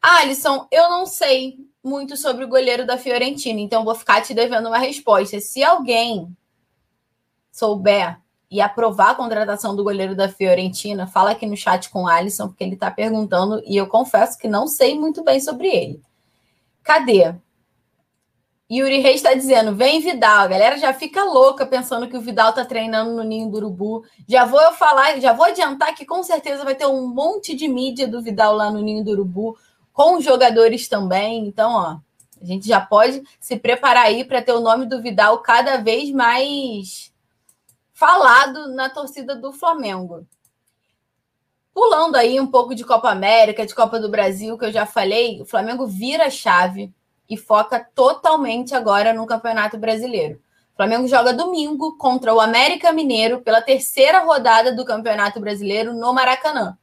Ah, 0.01 0.21
Alisson, 0.21 0.65
eu 0.71 0.89
não 0.89 1.05
sei 1.05 1.57
muito 1.83 2.15
sobre 2.15 2.45
o 2.45 2.47
goleiro 2.47 2.85
da 2.85 2.97
Fiorentina, 2.97 3.59
então 3.59 3.83
vou 3.83 3.95
ficar 3.95 4.21
te 4.21 4.33
devendo 4.33 4.67
uma 4.67 4.77
resposta. 4.77 5.41
Se 5.41 5.61
alguém 5.61 6.33
souber 7.51 8.17
e 8.49 8.61
aprovar 8.61 9.11
a 9.11 9.15
contratação 9.15 9.75
do 9.75 9.83
goleiro 9.83 10.15
da 10.15 10.29
Fiorentina, 10.29 11.05
fala 11.05 11.31
aqui 11.31 11.45
no 11.45 11.57
chat 11.57 11.89
com 11.89 12.03
o 12.03 12.07
Alisson, 12.07 12.47
porque 12.47 12.63
ele 12.63 12.75
está 12.75 12.89
perguntando 12.89 13.61
e 13.65 13.75
eu 13.75 13.87
confesso 13.87 14.37
que 14.37 14.47
não 14.47 14.67
sei 14.67 14.97
muito 14.97 15.23
bem 15.23 15.39
sobre 15.39 15.67
ele. 15.67 16.01
Cadê? 16.81 17.35
Yuri 18.69 18.99
Reis 18.99 19.17
está 19.17 19.33
dizendo: 19.33 19.75
vem 19.75 19.99
Vidal. 19.99 20.39
A 20.39 20.47
galera 20.47 20.77
já 20.77 20.93
fica 20.93 21.23
louca 21.23 21.65
pensando 21.65 22.07
que 22.07 22.17
o 22.17 22.21
Vidal 22.21 22.49
está 22.49 22.65
treinando 22.65 23.11
no 23.11 23.23
ninho 23.23 23.49
do 23.49 23.57
Urubu. 23.57 24.03
Já 24.27 24.45
vou 24.45 24.61
eu 24.61 24.73
falar, 24.73 25.19
já 25.19 25.31
vou 25.33 25.45
adiantar 25.45 25.95
que 25.95 26.05
com 26.05 26.21
certeza 26.21 26.63
vai 26.63 26.75
ter 26.75 26.85
um 26.85 27.07
monte 27.07 27.55
de 27.55 27.67
mídia 27.67 28.07
do 28.07 28.21
Vidal 28.21 28.53
lá 28.53 28.69
no 28.69 28.81
ninho 28.81 29.03
do 29.03 29.11
Urubu, 29.11 29.57
com 29.93 30.19
jogadores 30.19 30.87
também. 30.89 31.47
Então, 31.47 31.71
ó, 31.71 31.97
a 32.41 32.45
gente 32.45 32.67
já 32.67 32.81
pode 32.81 33.23
se 33.39 33.57
preparar 33.57 34.05
aí 34.05 34.25
para 34.25 34.41
ter 34.41 34.51
o 34.51 34.59
nome 34.59 34.85
do 34.85 35.01
Vidal 35.01 35.37
cada 35.39 35.77
vez 35.77 36.11
mais 36.11 37.06
falado 37.97 38.67
na 38.75 38.91
torcida 38.91 39.35
do 39.35 39.51
Flamengo. 39.51 40.27
Pulando 41.73 42.15
aí 42.15 42.39
um 42.39 42.45
pouco 42.45 42.75
de 42.75 42.85
Copa 42.85 43.09
América, 43.09 43.65
de 43.65 43.73
Copa 43.73 43.99
do 43.99 44.07
Brasil, 44.07 44.55
que 44.55 44.65
eu 44.65 44.71
já 44.71 44.85
falei, 44.85 45.41
o 45.41 45.45
Flamengo 45.47 45.87
vira 45.87 46.27
a 46.27 46.29
chave 46.29 46.93
e 47.27 47.35
foca 47.35 47.83
totalmente 47.95 48.75
agora 48.75 49.13
no 49.13 49.25
Campeonato 49.25 49.79
Brasileiro. 49.79 50.39
O 50.73 50.77
Flamengo 50.77 51.07
joga 51.07 51.33
domingo 51.33 51.97
contra 51.97 52.35
o 52.35 52.39
América 52.39 52.91
Mineiro 52.91 53.41
pela 53.41 53.63
terceira 53.63 54.19
rodada 54.19 54.71
do 54.71 54.85
Campeonato 54.85 55.39
Brasileiro 55.39 55.91
no 55.91 56.13
Maracanã. 56.13 56.77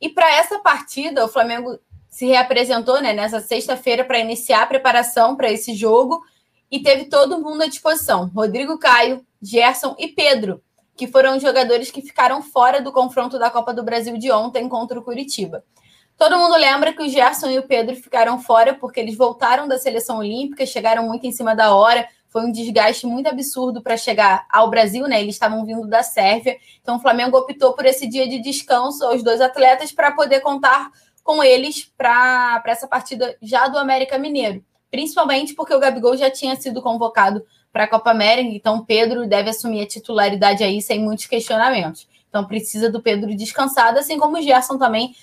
E 0.00 0.08
para 0.08 0.34
essa 0.34 0.58
partida, 0.60 1.26
o 1.26 1.28
Flamengo 1.28 1.78
se 2.08 2.24
reapresentou 2.24 3.02
né, 3.02 3.12
nessa 3.12 3.38
sexta-feira 3.38 4.02
para 4.02 4.18
iniciar 4.18 4.62
a 4.62 4.66
preparação 4.66 5.36
para 5.36 5.52
esse 5.52 5.74
jogo 5.74 6.22
e 6.70 6.80
teve 6.80 7.06
todo 7.06 7.40
mundo 7.40 7.62
à 7.62 7.66
disposição: 7.66 8.30
Rodrigo 8.34 8.78
Caio, 8.78 9.24
Gerson 9.40 9.94
e 9.98 10.08
Pedro, 10.08 10.62
que 10.96 11.06
foram 11.06 11.38
jogadores 11.38 11.90
que 11.90 12.02
ficaram 12.02 12.42
fora 12.42 12.80
do 12.80 12.92
confronto 12.92 13.38
da 13.38 13.50
Copa 13.50 13.72
do 13.72 13.82
Brasil 13.82 14.16
de 14.16 14.30
ontem 14.30 14.68
contra 14.68 14.98
o 14.98 15.02
Curitiba. 15.02 15.64
Todo 16.16 16.36
mundo 16.36 16.56
lembra 16.56 16.92
que 16.92 17.00
o 17.00 17.08
Gerson 17.08 17.48
e 17.48 17.58
o 17.58 17.62
Pedro 17.62 17.94
ficaram 17.94 18.40
fora 18.40 18.74
porque 18.74 18.98
eles 18.98 19.16
voltaram 19.16 19.68
da 19.68 19.78
seleção 19.78 20.18
olímpica, 20.18 20.66
chegaram 20.66 21.06
muito 21.06 21.24
em 21.24 21.30
cima 21.30 21.54
da 21.54 21.72
hora. 21.72 22.08
Foi 22.28 22.42
um 22.42 22.50
desgaste 22.50 23.06
muito 23.06 23.28
absurdo 23.28 23.80
para 23.80 23.96
chegar 23.96 24.44
ao 24.50 24.68
Brasil, 24.68 25.06
né? 25.06 25.20
Eles 25.20 25.36
estavam 25.36 25.64
vindo 25.64 25.86
da 25.86 26.02
Sérvia. 26.02 26.56
Então 26.82 26.96
o 26.96 27.00
Flamengo 27.00 27.38
optou 27.38 27.72
por 27.72 27.86
esse 27.86 28.06
dia 28.08 28.28
de 28.28 28.40
descanso 28.40 29.04
aos 29.04 29.22
dois 29.22 29.40
atletas 29.40 29.92
para 29.92 30.10
poder 30.10 30.40
contar 30.40 30.90
com 31.22 31.42
eles 31.42 31.84
para 31.96 32.62
essa 32.66 32.88
partida 32.88 33.36
já 33.40 33.68
do 33.68 33.78
América 33.78 34.18
Mineiro. 34.18 34.64
Principalmente 34.90 35.54
porque 35.54 35.74
o 35.74 35.80
Gabigol 35.80 36.16
já 36.16 36.30
tinha 36.30 36.56
sido 36.56 36.82
convocado 36.82 37.44
para 37.72 37.84
a 37.84 37.88
Copa 37.88 38.10
América, 38.10 38.48
então 38.48 38.84
Pedro 38.84 39.26
deve 39.28 39.50
assumir 39.50 39.82
a 39.82 39.86
titularidade 39.86 40.64
aí 40.64 40.80
sem 40.80 41.00
muitos 41.00 41.26
questionamentos. 41.26 42.08
Então 42.28 42.44
precisa 42.44 42.90
do 42.90 43.02
Pedro 43.02 43.34
descansado, 43.34 43.98
assim 43.98 44.18
como 44.18 44.38
o 44.38 44.42
Gerson 44.42 44.78
também 44.78 45.14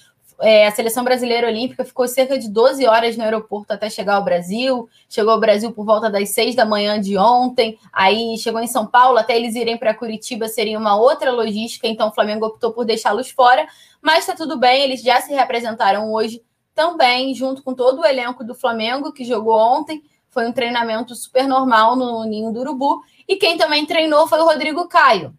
é, 0.41 0.67
a 0.67 0.71
seleção 0.71 1.03
brasileira 1.03 1.47
olímpica 1.47 1.85
ficou 1.85 2.07
cerca 2.07 2.37
de 2.37 2.49
12 2.49 2.85
horas 2.85 3.15
no 3.15 3.23
aeroporto 3.23 3.71
até 3.71 3.89
chegar 3.89 4.15
ao 4.15 4.23
Brasil. 4.23 4.89
Chegou 5.09 5.31
ao 5.31 5.39
Brasil 5.39 5.71
por 5.71 5.85
volta 5.85 6.09
das 6.09 6.29
6 6.29 6.55
da 6.55 6.65
manhã 6.65 6.99
de 6.99 7.17
ontem. 7.17 7.77
Aí 7.91 8.37
chegou 8.37 8.61
em 8.61 8.67
São 8.67 8.85
Paulo, 8.85 9.17
até 9.17 9.35
eles 9.35 9.55
irem 9.55 9.77
para 9.77 9.93
Curitiba 9.93 10.47
seria 10.47 10.77
uma 10.77 10.97
outra 10.97 11.31
logística, 11.31 11.87
então 11.87 12.09
o 12.09 12.13
Flamengo 12.13 12.45
optou 12.45 12.71
por 12.73 12.85
deixá-los 12.85 13.29
fora. 13.29 13.65
Mas 14.01 14.19
está 14.19 14.35
tudo 14.35 14.57
bem, 14.57 14.83
eles 14.83 15.01
já 15.01 15.21
se 15.21 15.33
representaram 15.33 16.11
hoje 16.11 16.41
também, 16.75 17.33
junto 17.33 17.63
com 17.63 17.73
todo 17.73 18.01
o 18.01 18.05
elenco 18.05 18.43
do 18.43 18.53
Flamengo 18.53 19.13
que 19.13 19.23
jogou 19.23 19.57
ontem. 19.57 20.03
Foi 20.29 20.45
um 20.45 20.51
treinamento 20.51 21.15
super 21.15 21.47
normal 21.47 21.95
no 21.95 22.25
Ninho 22.25 22.51
do 22.51 22.59
Urubu. 22.59 23.01
E 23.27 23.37
quem 23.37 23.57
também 23.57 23.85
treinou 23.85 24.27
foi 24.27 24.39
o 24.39 24.45
Rodrigo 24.45 24.87
Caio. 24.87 25.33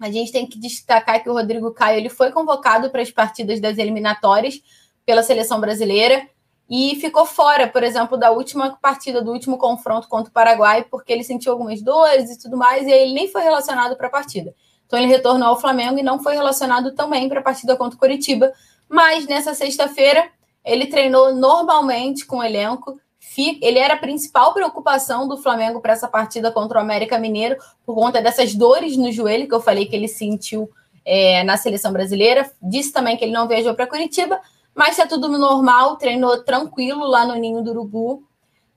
A 0.00 0.10
gente 0.10 0.32
tem 0.32 0.46
que 0.46 0.58
destacar 0.58 1.22
que 1.22 1.28
o 1.28 1.34
Rodrigo 1.34 1.70
Caio 1.72 1.98
ele 1.98 2.08
foi 2.08 2.32
convocado 2.32 2.90
para 2.90 3.02
as 3.02 3.10
partidas 3.10 3.60
das 3.60 3.78
eliminatórias 3.78 4.60
pela 5.04 5.22
seleção 5.22 5.60
brasileira 5.60 6.26
e 6.68 6.96
ficou 6.96 7.26
fora, 7.26 7.68
por 7.68 7.82
exemplo, 7.82 8.16
da 8.16 8.30
última 8.30 8.78
partida, 8.80 9.20
do 9.20 9.30
último 9.30 9.58
confronto 9.58 10.08
contra 10.08 10.30
o 10.30 10.32
Paraguai, 10.32 10.84
porque 10.90 11.12
ele 11.12 11.22
sentiu 11.22 11.52
algumas 11.52 11.82
dores 11.82 12.30
e 12.30 12.38
tudo 12.38 12.56
mais, 12.56 12.86
e 12.86 12.92
aí 12.92 13.02
ele 13.02 13.12
nem 13.12 13.28
foi 13.28 13.42
relacionado 13.42 13.94
para 13.94 14.06
a 14.06 14.10
partida. 14.10 14.54
Então 14.86 14.98
ele 14.98 15.08
retornou 15.08 15.48
ao 15.48 15.60
Flamengo 15.60 15.98
e 15.98 16.02
não 16.02 16.22
foi 16.22 16.34
relacionado 16.34 16.92
também 16.92 17.28
para 17.28 17.40
a 17.40 17.42
partida 17.42 17.76
contra 17.76 17.96
o 17.96 17.98
Curitiba. 17.98 18.52
Mas 18.88 19.26
nessa 19.26 19.54
sexta-feira 19.54 20.30
ele 20.64 20.86
treinou 20.86 21.34
normalmente 21.34 22.24
com 22.24 22.38
o 22.38 22.44
elenco 22.44 23.00
ele 23.36 23.78
era 23.78 23.94
a 23.94 23.98
principal 23.98 24.52
preocupação 24.52 25.26
do 25.26 25.38
Flamengo 25.38 25.80
para 25.80 25.92
essa 25.92 26.08
partida 26.08 26.50
contra 26.50 26.78
o 26.78 26.82
América 26.82 27.18
Mineiro, 27.18 27.56
por 27.84 27.94
conta 27.94 28.20
dessas 28.20 28.54
dores 28.54 28.96
no 28.96 29.10
joelho 29.10 29.48
que 29.48 29.54
eu 29.54 29.60
falei 29.60 29.86
que 29.86 29.96
ele 29.96 30.08
sentiu 30.08 30.70
é, 31.04 31.42
na 31.44 31.56
seleção 31.56 31.92
brasileira. 31.92 32.50
Disse 32.60 32.92
também 32.92 33.16
que 33.16 33.24
ele 33.24 33.32
não 33.32 33.48
viajou 33.48 33.74
para 33.74 33.86
Curitiba, 33.86 34.40
mas 34.74 34.90
está 34.90 35.06
tudo 35.06 35.28
normal, 35.28 35.96
treinou 35.96 36.42
tranquilo 36.42 37.06
lá 37.06 37.24
no 37.24 37.34
Ninho 37.34 37.62
do 37.62 37.70
Urubu. 37.70 38.22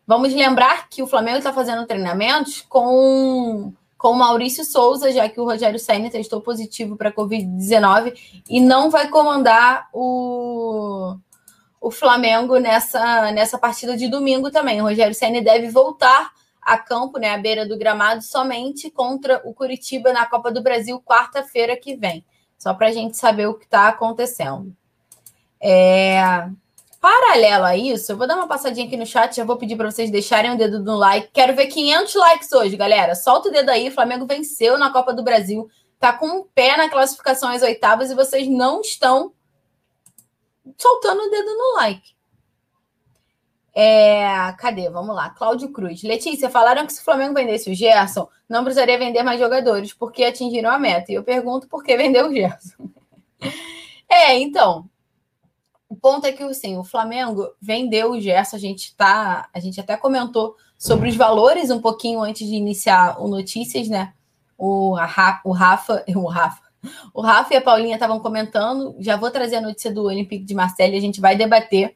Vamos 0.08 0.34
lembrar 0.34 0.88
que 0.90 1.02
o 1.02 1.08
Flamengo 1.08 1.40
está 1.40 1.52
fazendo 1.52 1.86
treinamentos 1.86 2.62
com 2.62 3.74
com 3.98 4.12
o 4.12 4.16
Maurício 4.16 4.64
Souza, 4.64 5.12
já 5.12 5.28
que 5.28 5.40
o 5.40 5.46
Rogério 5.46 5.80
Senna 5.80 6.12
testou 6.12 6.40
positivo 6.40 6.96
para 6.96 7.12
Covid-19 7.12 8.14
e 8.48 8.62
não 8.62 8.92
vai 8.92 9.08
comandar 9.08 9.90
o, 9.92 11.16
o 11.86 11.92
Flamengo 11.92 12.58
nessa, 12.58 13.32
nessa 13.32 13.60
partida 13.60 13.96
de 13.96 14.08
domingo 14.08 14.50
também. 14.50 14.82
O 14.82 14.86
Rogério 14.86 15.14
Senna 15.14 15.40
deve 15.40 15.70
voltar 15.70 16.32
a 16.60 16.80
campo, 16.80 17.20
né, 17.20 17.30
à 17.30 17.38
beira 17.38 17.64
do 17.64 17.78
gramado, 17.78 18.24
somente 18.24 18.90
contra 18.90 19.40
o 19.46 19.54
Curitiba 19.54 20.12
na 20.12 20.26
Copa 20.26 20.52
do 20.52 20.64
Brasil, 20.64 21.00
quarta-feira 21.00 21.78
que 21.78 21.96
vem. 21.96 22.26
Só 22.58 22.74
para 22.74 22.88
a 22.88 22.92
gente 22.92 23.16
saber 23.16 23.46
o 23.46 23.54
que 23.54 23.66
está 23.66 23.88
acontecendo. 23.88 24.76
É... 25.62 26.50
Paralelo 27.00 27.66
a 27.66 27.78
isso, 27.78 28.12
eu 28.12 28.18
vou 28.18 28.26
dar 28.26 28.36
uma 28.36 28.48
passadinha 28.48 28.88
aqui 28.88 28.98
no 28.98 29.06
chat, 29.06 29.36
já 29.36 29.44
vou 29.44 29.56
pedir 29.58 29.76
para 29.76 29.92
vocês 29.92 30.10
deixarem 30.10 30.54
o 30.54 30.58
dedo 30.58 30.80
no 30.80 30.98
like. 30.98 31.30
Quero 31.32 31.56
ver 31.56 31.68
500 31.68 32.16
likes 32.16 32.52
hoje, 32.52 32.76
galera. 32.76 33.14
Solta 33.14 33.50
o 33.50 33.52
dedo 33.52 33.70
aí, 33.70 33.90
o 33.90 33.92
Flamengo 33.92 34.26
venceu 34.26 34.76
na 34.76 34.92
Copa 34.92 35.14
do 35.14 35.24
Brasil, 35.24 35.70
tá 36.00 36.12
com 36.12 36.26
um 36.26 36.44
pé 36.44 36.78
na 36.78 36.90
classificação 36.90 37.50
às 37.50 37.62
oitavas 37.62 38.10
e 38.10 38.16
vocês 38.16 38.48
não 38.48 38.82
estão 38.82 39.35
soltando 40.78 41.22
o 41.24 41.30
dedo 41.30 41.56
no 41.56 41.76
like. 41.76 42.16
É, 43.78 44.54
cadê? 44.58 44.90
Vamos 44.90 45.14
lá. 45.14 45.30
Cláudio 45.32 45.70
Cruz. 45.70 46.02
Letícia, 46.02 46.50
falaram 46.50 46.86
que 46.86 46.94
se 46.94 47.02
o 47.02 47.04
Flamengo 47.04 47.34
vendesse 47.34 47.70
o 47.70 47.76
Gerson, 47.76 48.30
não 48.48 48.64
precisaria 48.64 48.98
vender 48.98 49.22
mais 49.22 49.40
jogadores, 49.40 49.94
porque 49.94 50.24
atingiram 50.24 50.72
a 50.72 50.80
meta. 50.80 51.12
E 51.12 51.16
eu 51.16 51.24
pergunto 51.24 51.68
por 51.68 51.84
que 51.84 51.98
vendeu 51.98 52.30
o 52.30 52.34
Gerson. 52.34 52.90
é, 54.10 54.38
então. 54.40 54.90
O 55.90 55.96
ponto 55.96 56.26
é 56.26 56.32
que 56.32 56.42
assim, 56.44 56.78
o 56.78 56.84
Flamengo 56.84 57.54
vendeu 57.62 58.12
o 58.12 58.20
Gerson, 58.20 58.56
a 58.56 58.60
gente 58.60 58.96
tá. 58.96 59.50
A 59.54 59.60
gente 59.60 59.80
até 59.80 59.98
comentou 59.98 60.56
sobre 60.78 61.10
os 61.10 61.16
valores 61.16 61.70
um 61.70 61.82
pouquinho 61.82 62.22
antes 62.22 62.48
de 62.48 62.56
iniciar 62.56 63.22
o 63.22 63.28
Notícias, 63.28 63.90
né? 63.90 64.14
O, 64.58 64.96
a, 64.96 65.42
o 65.44 65.52
Rafa, 65.52 66.04
o 66.16 66.26
Rafa, 66.28 66.62
o 67.14 67.22
Rafa 67.22 67.54
e 67.54 67.58
a 67.58 67.62
Paulinha 67.62 67.96
estavam 67.96 68.20
comentando. 68.20 68.96
Já 69.00 69.16
vou 69.16 69.32
trazer 69.32 69.58
a 69.58 69.62
notícia 69.62 69.92
do 69.92 70.04
Olympique 70.04 70.46
de 70.46 70.54
Marseille, 70.54 70.98
a 70.98 71.02
gente 71.02 71.22
vai 71.22 71.36
debater 71.36 71.96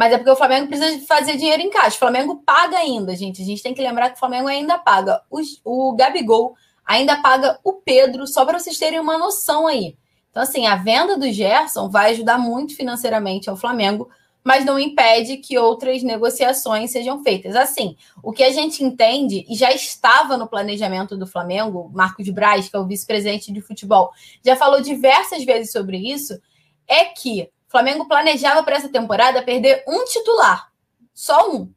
mas 0.00 0.14
é 0.14 0.16
porque 0.16 0.30
o 0.30 0.36
Flamengo 0.36 0.68
precisa 0.68 1.04
fazer 1.06 1.36
dinheiro 1.36 1.62
em 1.62 1.68
caixa. 1.68 1.96
O 1.96 1.98
Flamengo 1.98 2.42
paga 2.42 2.78
ainda, 2.78 3.14
gente. 3.14 3.42
A 3.42 3.44
gente 3.44 3.62
tem 3.62 3.74
que 3.74 3.82
lembrar 3.82 4.08
que 4.08 4.16
o 4.16 4.18
Flamengo 4.18 4.48
ainda 4.48 4.78
paga. 4.78 5.20
O, 5.30 5.40
o 5.62 5.94
Gabigol 5.94 6.54
ainda 6.86 7.20
paga 7.20 7.58
o 7.62 7.74
Pedro, 7.74 8.26
só 8.26 8.46
para 8.46 8.58
vocês 8.58 8.78
terem 8.78 8.98
uma 8.98 9.18
noção 9.18 9.66
aí. 9.66 9.98
Então, 10.30 10.42
assim, 10.42 10.66
a 10.66 10.74
venda 10.74 11.18
do 11.18 11.30
Gerson 11.30 11.90
vai 11.90 12.12
ajudar 12.12 12.38
muito 12.38 12.74
financeiramente 12.74 13.50
ao 13.50 13.56
Flamengo, 13.56 14.08
mas 14.42 14.64
não 14.64 14.78
impede 14.78 15.36
que 15.36 15.58
outras 15.58 16.02
negociações 16.02 16.90
sejam 16.90 17.22
feitas. 17.22 17.54
Assim, 17.54 17.96
o 18.22 18.32
que 18.32 18.42
a 18.42 18.50
gente 18.50 18.82
entende, 18.82 19.44
e 19.48 19.54
já 19.54 19.72
estava 19.72 20.36
no 20.36 20.48
planejamento 20.48 21.16
do 21.16 21.26
Flamengo, 21.26 21.90
Marcos 21.92 22.28
Braz, 22.30 22.68
que 22.68 22.76
é 22.76 22.78
o 22.78 22.86
vice-presidente 22.86 23.52
de 23.52 23.60
futebol, 23.60 24.10
já 24.44 24.56
falou 24.56 24.80
diversas 24.80 25.44
vezes 25.44 25.72
sobre 25.72 25.98
isso, 25.98 26.40
é 26.88 27.04
que 27.04 27.50
o 27.68 27.70
Flamengo 27.70 28.08
planejava 28.08 28.62
para 28.62 28.76
essa 28.76 28.88
temporada 28.88 29.42
perder 29.42 29.84
um 29.86 30.04
titular, 30.04 30.70
só 31.12 31.50
um. 31.50 31.72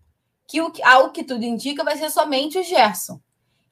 Que 0.48 0.60
ao 0.84 1.12
que 1.12 1.24
tudo 1.24 1.44
indica 1.44 1.84
vai 1.84 1.98
ser 1.98 2.10
somente 2.12 2.60
o 2.60 2.64
Gerson. 2.64 3.20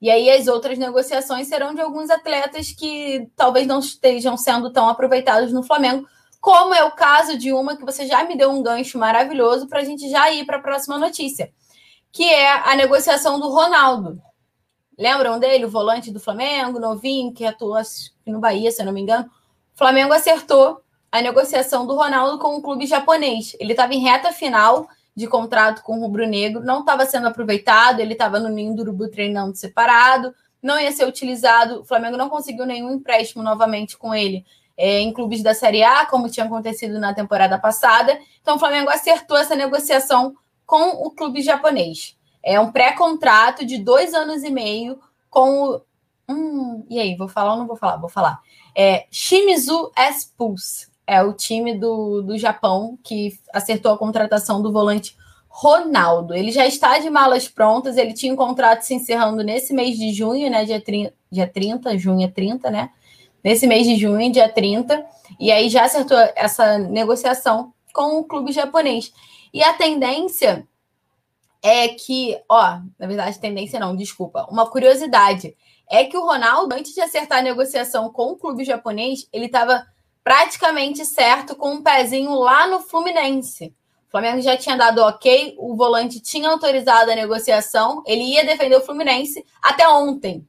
E 0.01 0.09
aí 0.09 0.31
as 0.31 0.47
outras 0.47 0.79
negociações 0.79 1.47
serão 1.47 1.75
de 1.75 1.81
alguns 1.81 2.09
atletas 2.09 2.71
que 2.71 3.29
talvez 3.35 3.67
não 3.67 3.79
estejam 3.79 4.35
sendo 4.35 4.71
tão 4.71 4.89
aproveitados 4.89 5.53
no 5.53 5.61
Flamengo, 5.61 6.07
como 6.41 6.73
é 6.73 6.83
o 6.83 6.91
caso 6.91 7.37
de 7.37 7.53
uma 7.53 7.77
que 7.77 7.85
você 7.85 8.07
já 8.07 8.23
me 8.23 8.35
deu 8.35 8.49
um 8.49 8.63
gancho 8.63 8.97
maravilhoso 8.97 9.67
para 9.67 9.79
a 9.79 9.83
gente 9.83 10.09
já 10.09 10.31
ir 10.31 10.43
para 10.43 10.57
a 10.57 10.61
próxima 10.61 10.97
notícia, 10.97 11.53
que 12.11 12.23
é 12.23 12.51
a 12.51 12.75
negociação 12.75 13.39
do 13.39 13.47
Ronaldo. 13.47 14.19
Lembram 14.97 15.39
dele, 15.39 15.65
o 15.65 15.69
volante 15.69 16.11
do 16.11 16.19
Flamengo, 16.19 16.79
novinho, 16.79 17.31
que 17.31 17.45
atua 17.45 17.83
no 18.25 18.39
Bahia, 18.39 18.71
se 18.71 18.81
eu 18.81 18.85
não 18.87 18.91
me 18.91 19.01
engano? 19.01 19.29
O 19.73 19.77
Flamengo 19.77 20.13
acertou 20.13 20.81
a 21.11 21.21
negociação 21.21 21.85
do 21.85 21.95
Ronaldo 21.95 22.39
com 22.39 22.55
o 22.55 22.61
clube 22.61 22.87
japonês. 22.87 23.55
Ele 23.59 23.73
estava 23.73 23.93
em 23.93 23.99
reta 23.99 24.31
final 24.31 24.87
de 25.15 25.27
contrato 25.27 25.83
com 25.83 25.97
o 25.97 26.01
Rubro 26.01 26.25
Negro, 26.25 26.63
não 26.63 26.79
estava 26.79 27.05
sendo 27.05 27.27
aproveitado, 27.27 27.99
ele 27.99 28.13
estava 28.13 28.39
no 28.39 28.49
ninho 28.49 28.75
do 28.75 28.81
Urubu 28.81 29.09
treinando 29.09 29.55
separado, 29.55 30.33
não 30.61 30.79
ia 30.79 30.91
ser 30.91 31.07
utilizado. 31.07 31.81
O 31.81 31.85
Flamengo 31.85 32.17
não 32.17 32.29
conseguiu 32.29 32.65
nenhum 32.65 32.91
empréstimo 32.91 33.43
novamente 33.43 33.97
com 33.97 34.13
ele 34.15 34.43
é, 34.81 34.99
em 34.99 35.13
clubes 35.13 35.43
da 35.43 35.53
Série 35.53 35.83
A, 35.83 36.07
como 36.07 36.27
tinha 36.27 36.47
acontecido 36.47 36.99
na 36.99 37.13
temporada 37.13 37.59
passada. 37.59 38.19
Então, 38.41 38.55
o 38.55 38.59
Flamengo 38.59 38.89
acertou 38.89 39.37
essa 39.37 39.55
negociação 39.55 40.33
com 40.65 41.05
o 41.05 41.11
clube 41.11 41.43
japonês. 41.43 42.17
É 42.41 42.59
um 42.59 42.71
pré-contrato 42.71 43.63
de 43.63 43.77
dois 43.77 44.15
anos 44.15 44.41
e 44.41 44.49
meio 44.49 44.99
com 45.29 45.65
o. 45.65 45.81
Hum, 46.27 46.83
e 46.89 46.99
aí, 46.99 47.15
vou 47.15 47.27
falar 47.27 47.51
ou 47.51 47.59
não 47.59 47.67
vou 47.67 47.75
falar? 47.75 47.97
Vou 47.97 48.09
falar. 48.09 48.39
É 48.75 49.05
Shimizu 49.11 49.91
S-Pulse 49.95 50.89
é 51.05 51.21
o 51.21 51.31
time 51.31 51.77
do, 51.77 52.23
do 52.23 52.35
Japão 52.35 52.97
que 53.03 53.37
acertou 53.53 53.91
a 53.91 53.97
contratação 53.99 54.63
do 54.63 54.71
volante 54.71 55.15
Ronaldo. 55.47 56.33
Ele 56.33 56.51
já 56.51 56.65
está 56.65 56.97
de 56.97 57.09
malas 57.09 57.47
prontas, 57.47 57.97
ele 57.97 58.13
tinha 58.13 58.33
um 58.33 58.37
contrato 58.37 58.81
se 58.81 58.95
encerrando 58.95 59.43
nesse 59.43 59.75
mês 59.75 59.95
de 59.95 60.11
junho, 60.11 60.49
né? 60.49 60.65
Dia 60.65 60.81
30, 60.81 61.13
dia 61.29 61.47
30 61.47 61.97
junho 61.99 62.25
é 62.25 62.31
30, 62.31 62.71
né? 62.71 62.89
Nesse 63.43 63.65
mês 63.65 63.87
de 63.87 63.95
junho, 63.95 64.31
dia 64.31 64.47
30, 64.47 65.05
e 65.39 65.51
aí 65.51 65.69
já 65.69 65.83
acertou 65.85 66.17
essa 66.35 66.77
negociação 66.77 67.73
com 67.93 68.19
o 68.19 68.23
clube 68.23 68.51
japonês. 68.51 69.11
E 69.53 69.63
a 69.63 69.73
tendência 69.73 70.67
é 71.61 71.89
que, 71.89 72.39
ó, 72.49 72.79
na 72.97 73.07
verdade, 73.07 73.39
tendência 73.39 73.79
não, 73.79 73.95
desculpa, 73.95 74.47
uma 74.49 74.69
curiosidade 74.69 75.55
é 75.89 76.05
que 76.05 76.15
o 76.15 76.25
Ronaldo, 76.25 76.73
antes 76.73 76.93
de 76.93 77.01
acertar 77.01 77.39
a 77.39 77.43
negociação 77.43 78.11
com 78.11 78.31
o 78.31 78.37
clube 78.37 78.63
japonês, 78.63 79.27
ele 79.31 79.47
estava 79.47 79.85
praticamente 80.23 81.05
certo 81.05 81.55
com 81.55 81.73
um 81.73 81.83
pezinho 81.83 82.33
lá 82.33 82.65
no 82.67 82.79
Fluminense. 82.79 83.75
O 84.07 84.11
Flamengo 84.11 84.41
já 84.41 84.55
tinha 84.55 84.77
dado 84.77 84.99
ok, 84.99 85.55
o 85.57 85.75
volante 85.75 86.19
tinha 86.19 86.49
autorizado 86.49 87.11
a 87.11 87.15
negociação, 87.15 88.03
ele 88.05 88.23
ia 88.23 88.45
defender 88.45 88.75
o 88.75 88.81
Fluminense 88.81 89.45
até 89.61 89.87
ontem. 89.87 90.47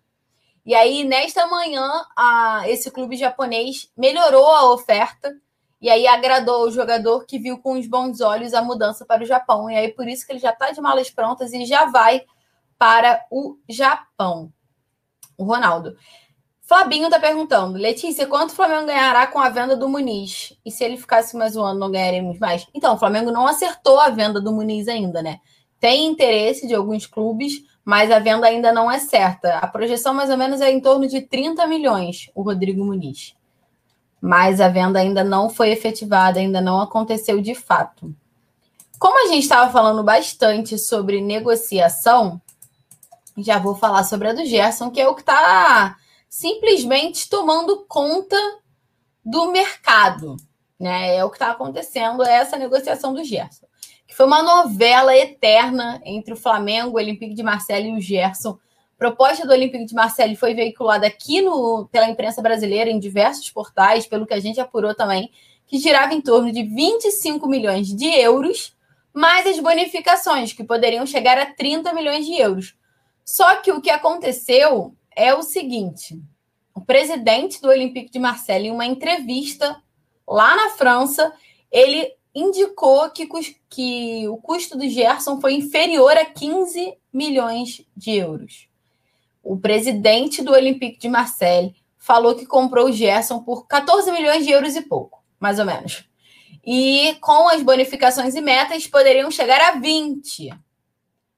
E 0.64 0.74
aí, 0.74 1.04
nesta 1.04 1.46
manhã, 1.46 1.88
a, 2.16 2.62
esse 2.66 2.90
clube 2.90 3.16
japonês 3.16 3.90
melhorou 3.96 4.46
a 4.46 4.72
oferta 4.72 5.34
e 5.80 5.90
aí 5.90 6.06
agradou 6.06 6.64
o 6.64 6.70
jogador 6.70 7.26
que 7.26 7.38
viu 7.38 7.58
com 7.58 7.72
os 7.72 7.88
bons 7.88 8.20
olhos 8.20 8.54
a 8.54 8.62
mudança 8.62 9.04
para 9.04 9.24
o 9.24 9.26
Japão. 9.26 9.68
E 9.68 9.76
aí, 9.76 9.88
por 9.92 10.06
isso 10.06 10.24
que 10.24 10.32
ele 10.32 10.38
já 10.38 10.50
está 10.50 10.70
de 10.70 10.80
malas 10.80 11.10
prontas 11.10 11.52
e 11.52 11.64
já 11.64 11.86
vai 11.86 12.24
para 12.78 13.24
o 13.30 13.58
Japão. 13.68 14.52
O 15.36 15.44
Ronaldo. 15.44 15.96
Fabinho 16.60 17.10
tá 17.10 17.18
perguntando, 17.18 17.76
Letícia, 17.76 18.26
quanto 18.26 18.50
o 18.50 18.54
Flamengo 18.54 18.86
ganhará 18.86 19.26
com 19.26 19.40
a 19.40 19.48
venda 19.48 19.76
do 19.76 19.88
Muniz? 19.88 20.56
E 20.64 20.70
se 20.70 20.84
ele 20.84 20.96
ficasse 20.96 21.36
mais 21.36 21.56
um 21.56 21.62
ano, 21.62 21.80
não 21.80 21.90
ganharemos 21.90 22.38
mais? 22.38 22.66
Então, 22.72 22.94
o 22.94 22.98
Flamengo 22.98 23.32
não 23.32 23.46
acertou 23.46 24.00
a 24.00 24.08
venda 24.08 24.40
do 24.40 24.52
Muniz 24.52 24.86
ainda, 24.86 25.20
né? 25.20 25.40
Tem 25.80 26.06
interesse 26.06 26.66
de 26.66 26.74
alguns 26.74 27.06
clubes, 27.06 27.62
mas 27.84 28.10
a 28.10 28.18
venda 28.18 28.46
ainda 28.46 28.72
não 28.72 28.90
é 28.90 28.98
certa. 28.98 29.58
A 29.58 29.66
projeção, 29.66 30.14
mais 30.14 30.30
ou 30.30 30.36
menos, 30.36 30.60
é 30.60 30.70
em 30.70 30.80
torno 30.80 31.06
de 31.06 31.20
30 31.20 31.66
milhões, 31.66 32.30
o 32.34 32.42
Rodrigo 32.42 32.84
Muniz. 32.84 33.34
Mas 34.20 34.60
a 34.60 34.68
venda 34.68 35.00
ainda 35.00 35.24
não 35.24 35.50
foi 35.50 35.70
efetivada, 35.70 36.38
ainda 36.38 36.60
não 36.60 36.80
aconteceu 36.80 37.40
de 37.40 37.54
fato. 37.54 38.14
Como 38.98 39.26
a 39.26 39.28
gente 39.28 39.42
estava 39.42 39.70
falando 39.72 40.04
bastante 40.04 40.78
sobre 40.78 41.20
negociação, 41.20 42.40
já 43.38 43.58
vou 43.58 43.74
falar 43.74 44.04
sobre 44.04 44.28
a 44.28 44.32
do 44.32 44.44
Gerson, 44.44 44.90
que 44.90 45.00
é 45.00 45.08
o 45.08 45.14
que 45.14 45.22
está 45.22 45.96
simplesmente 46.28 47.28
tomando 47.28 47.84
conta 47.88 48.36
do 49.24 49.50
mercado. 49.50 50.36
Né? 50.78 51.16
É 51.16 51.24
o 51.24 51.30
que 51.30 51.36
está 51.36 51.50
acontecendo, 51.50 52.22
é 52.22 52.34
essa 52.34 52.56
negociação 52.56 53.12
do 53.12 53.24
Gerson. 53.24 53.66
Que 54.12 54.16
foi 54.18 54.26
uma 54.26 54.42
novela 54.42 55.16
eterna 55.16 55.98
entre 56.04 56.34
o 56.34 56.36
Flamengo, 56.36 56.90
o 56.90 57.00
Olympique 57.00 57.32
de 57.32 57.42
Marseille 57.42 57.88
e 57.88 57.96
o 57.96 58.00
Gerson. 58.00 58.50
A 58.50 58.98
proposta 58.98 59.46
do 59.46 59.54
Olympique 59.54 59.86
de 59.86 59.94
Marseille 59.94 60.36
foi 60.36 60.52
veiculada 60.52 61.06
aqui 61.06 61.40
no, 61.40 61.88
pela 61.90 62.10
imprensa 62.10 62.42
brasileira, 62.42 62.90
em 62.90 62.98
diversos 62.98 63.48
portais, 63.48 64.06
pelo 64.06 64.26
que 64.26 64.34
a 64.34 64.38
gente 64.38 64.60
apurou 64.60 64.94
também, 64.94 65.32
que 65.66 65.78
girava 65.78 66.12
em 66.12 66.20
torno 66.20 66.52
de 66.52 66.62
25 66.62 67.48
milhões 67.48 67.88
de 67.88 68.04
euros, 68.04 68.76
mais 69.14 69.46
as 69.46 69.58
bonificações, 69.58 70.52
que 70.52 70.62
poderiam 70.62 71.06
chegar 71.06 71.38
a 71.38 71.46
30 71.46 71.94
milhões 71.94 72.26
de 72.26 72.34
euros. 72.34 72.76
Só 73.24 73.62
que 73.62 73.72
o 73.72 73.80
que 73.80 73.88
aconteceu 73.88 74.94
é 75.16 75.32
o 75.32 75.42
seguinte: 75.42 76.20
o 76.74 76.82
presidente 76.82 77.62
do 77.62 77.68
Olympique 77.70 78.12
de 78.12 78.18
Marseille, 78.18 78.68
em 78.68 78.72
uma 78.72 78.84
entrevista 78.84 79.82
lá 80.28 80.54
na 80.54 80.68
França, 80.68 81.32
ele 81.70 82.12
indicou 82.34 83.10
que, 83.10 83.28
que 83.68 84.28
o 84.28 84.36
custo 84.36 84.76
do 84.76 84.88
Gerson 84.88 85.40
foi 85.40 85.54
inferior 85.54 86.16
a 86.16 86.24
15 86.24 86.96
milhões 87.12 87.84
de 87.96 88.12
euros. 88.12 88.68
O 89.42 89.58
presidente 89.58 90.42
do 90.42 90.52
Olympique 90.52 90.98
de 90.98 91.08
Marseille 91.08 91.74
falou 91.98 92.34
que 92.34 92.46
comprou 92.46 92.86
o 92.86 92.92
Gerson 92.92 93.42
por 93.42 93.66
14 93.66 94.10
milhões 94.12 94.44
de 94.44 94.52
euros 94.52 94.74
e 94.76 94.82
pouco, 94.82 95.22
mais 95.38 95.58
ou 95.58 95.64
menos. 95.64 96.04
E 96.64 97.16
com 97.20 97.48
as 97.48 97.62
bonificações 97.62 98.34
e 98.34 98.40
metas 98.40 98.86
poderiam 98.86 99.30
chegar 99.30 99.60
a 99.60 99.78
20. 99.78 100.50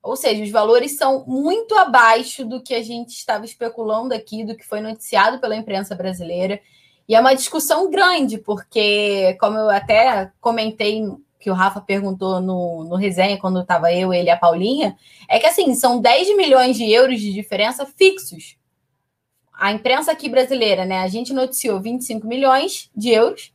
Ou 0.02 0.16
seja, 0.16 0.44
os 0.44 0.50
valores 0.50 0.96
são 0.96 1.24
muito 1.26 1.74
abaixo 1.76 2.44
do 2.44 2.62
que 2.62 2.74
a 2.74 2.82
gente 2.82 3.10
estava 3.10 3.46
especulando 3.46 4.12
aqui, 4.12 4.44
do 4.44 4.54
que 4.54 4.66
foi 4.66 4.80
noticiado 4.80 5.40
pela 5.40 5.56
imprensa 5.56 5.94
brasileira. 5.94 6.60
E 7.08 7.14
é 7.14 7.20
uma 7.20 7.34
discussão 7.34 7.90
grande, 7.90 8.38
porque, 8.38 9.36
como 9.38 9.58
eu 9.58 9.68
até 9.68 10.32
comentei, 10.40 11.02
que 11.38 11.50
o 11.50 11.54
Rafa 11.54 11.80
perguntou 11.80 12.40
no, 12.40 12.84
no 12.84 12.96
resenha, 12.96 13.38
quando 13.38 13.60
estava 13.60 13.92
eu, 13.92 14.14
ele 14.14 14.28
e 14.28 14.30
a 14.30 14.36
Paulinha, 14.36 14.96
é 15.28 15.38
que 15.38 15.46
assim, 15.46 15.74
são 15.74 16.00
10 16.00 16.36
milhões 16.36 16.76
de 16.76 16.90
euros 16.90 17.20
de 17.20 17.32
diferença 17.32 17.84
fixos. 17.84 18.56
A 19.52 19.70
imprensa 19.70 20.10
aqui 20.10 20.28
brasileira, 20.28 20.86
né? 20.86 21.00
A 21.00 21.08
gente 21.08 21.32
noticiou 21.32 21.80
25 21.80 22.26
milhões 22.26 22.90
de 22.96 23.10
euros 23.10 23.52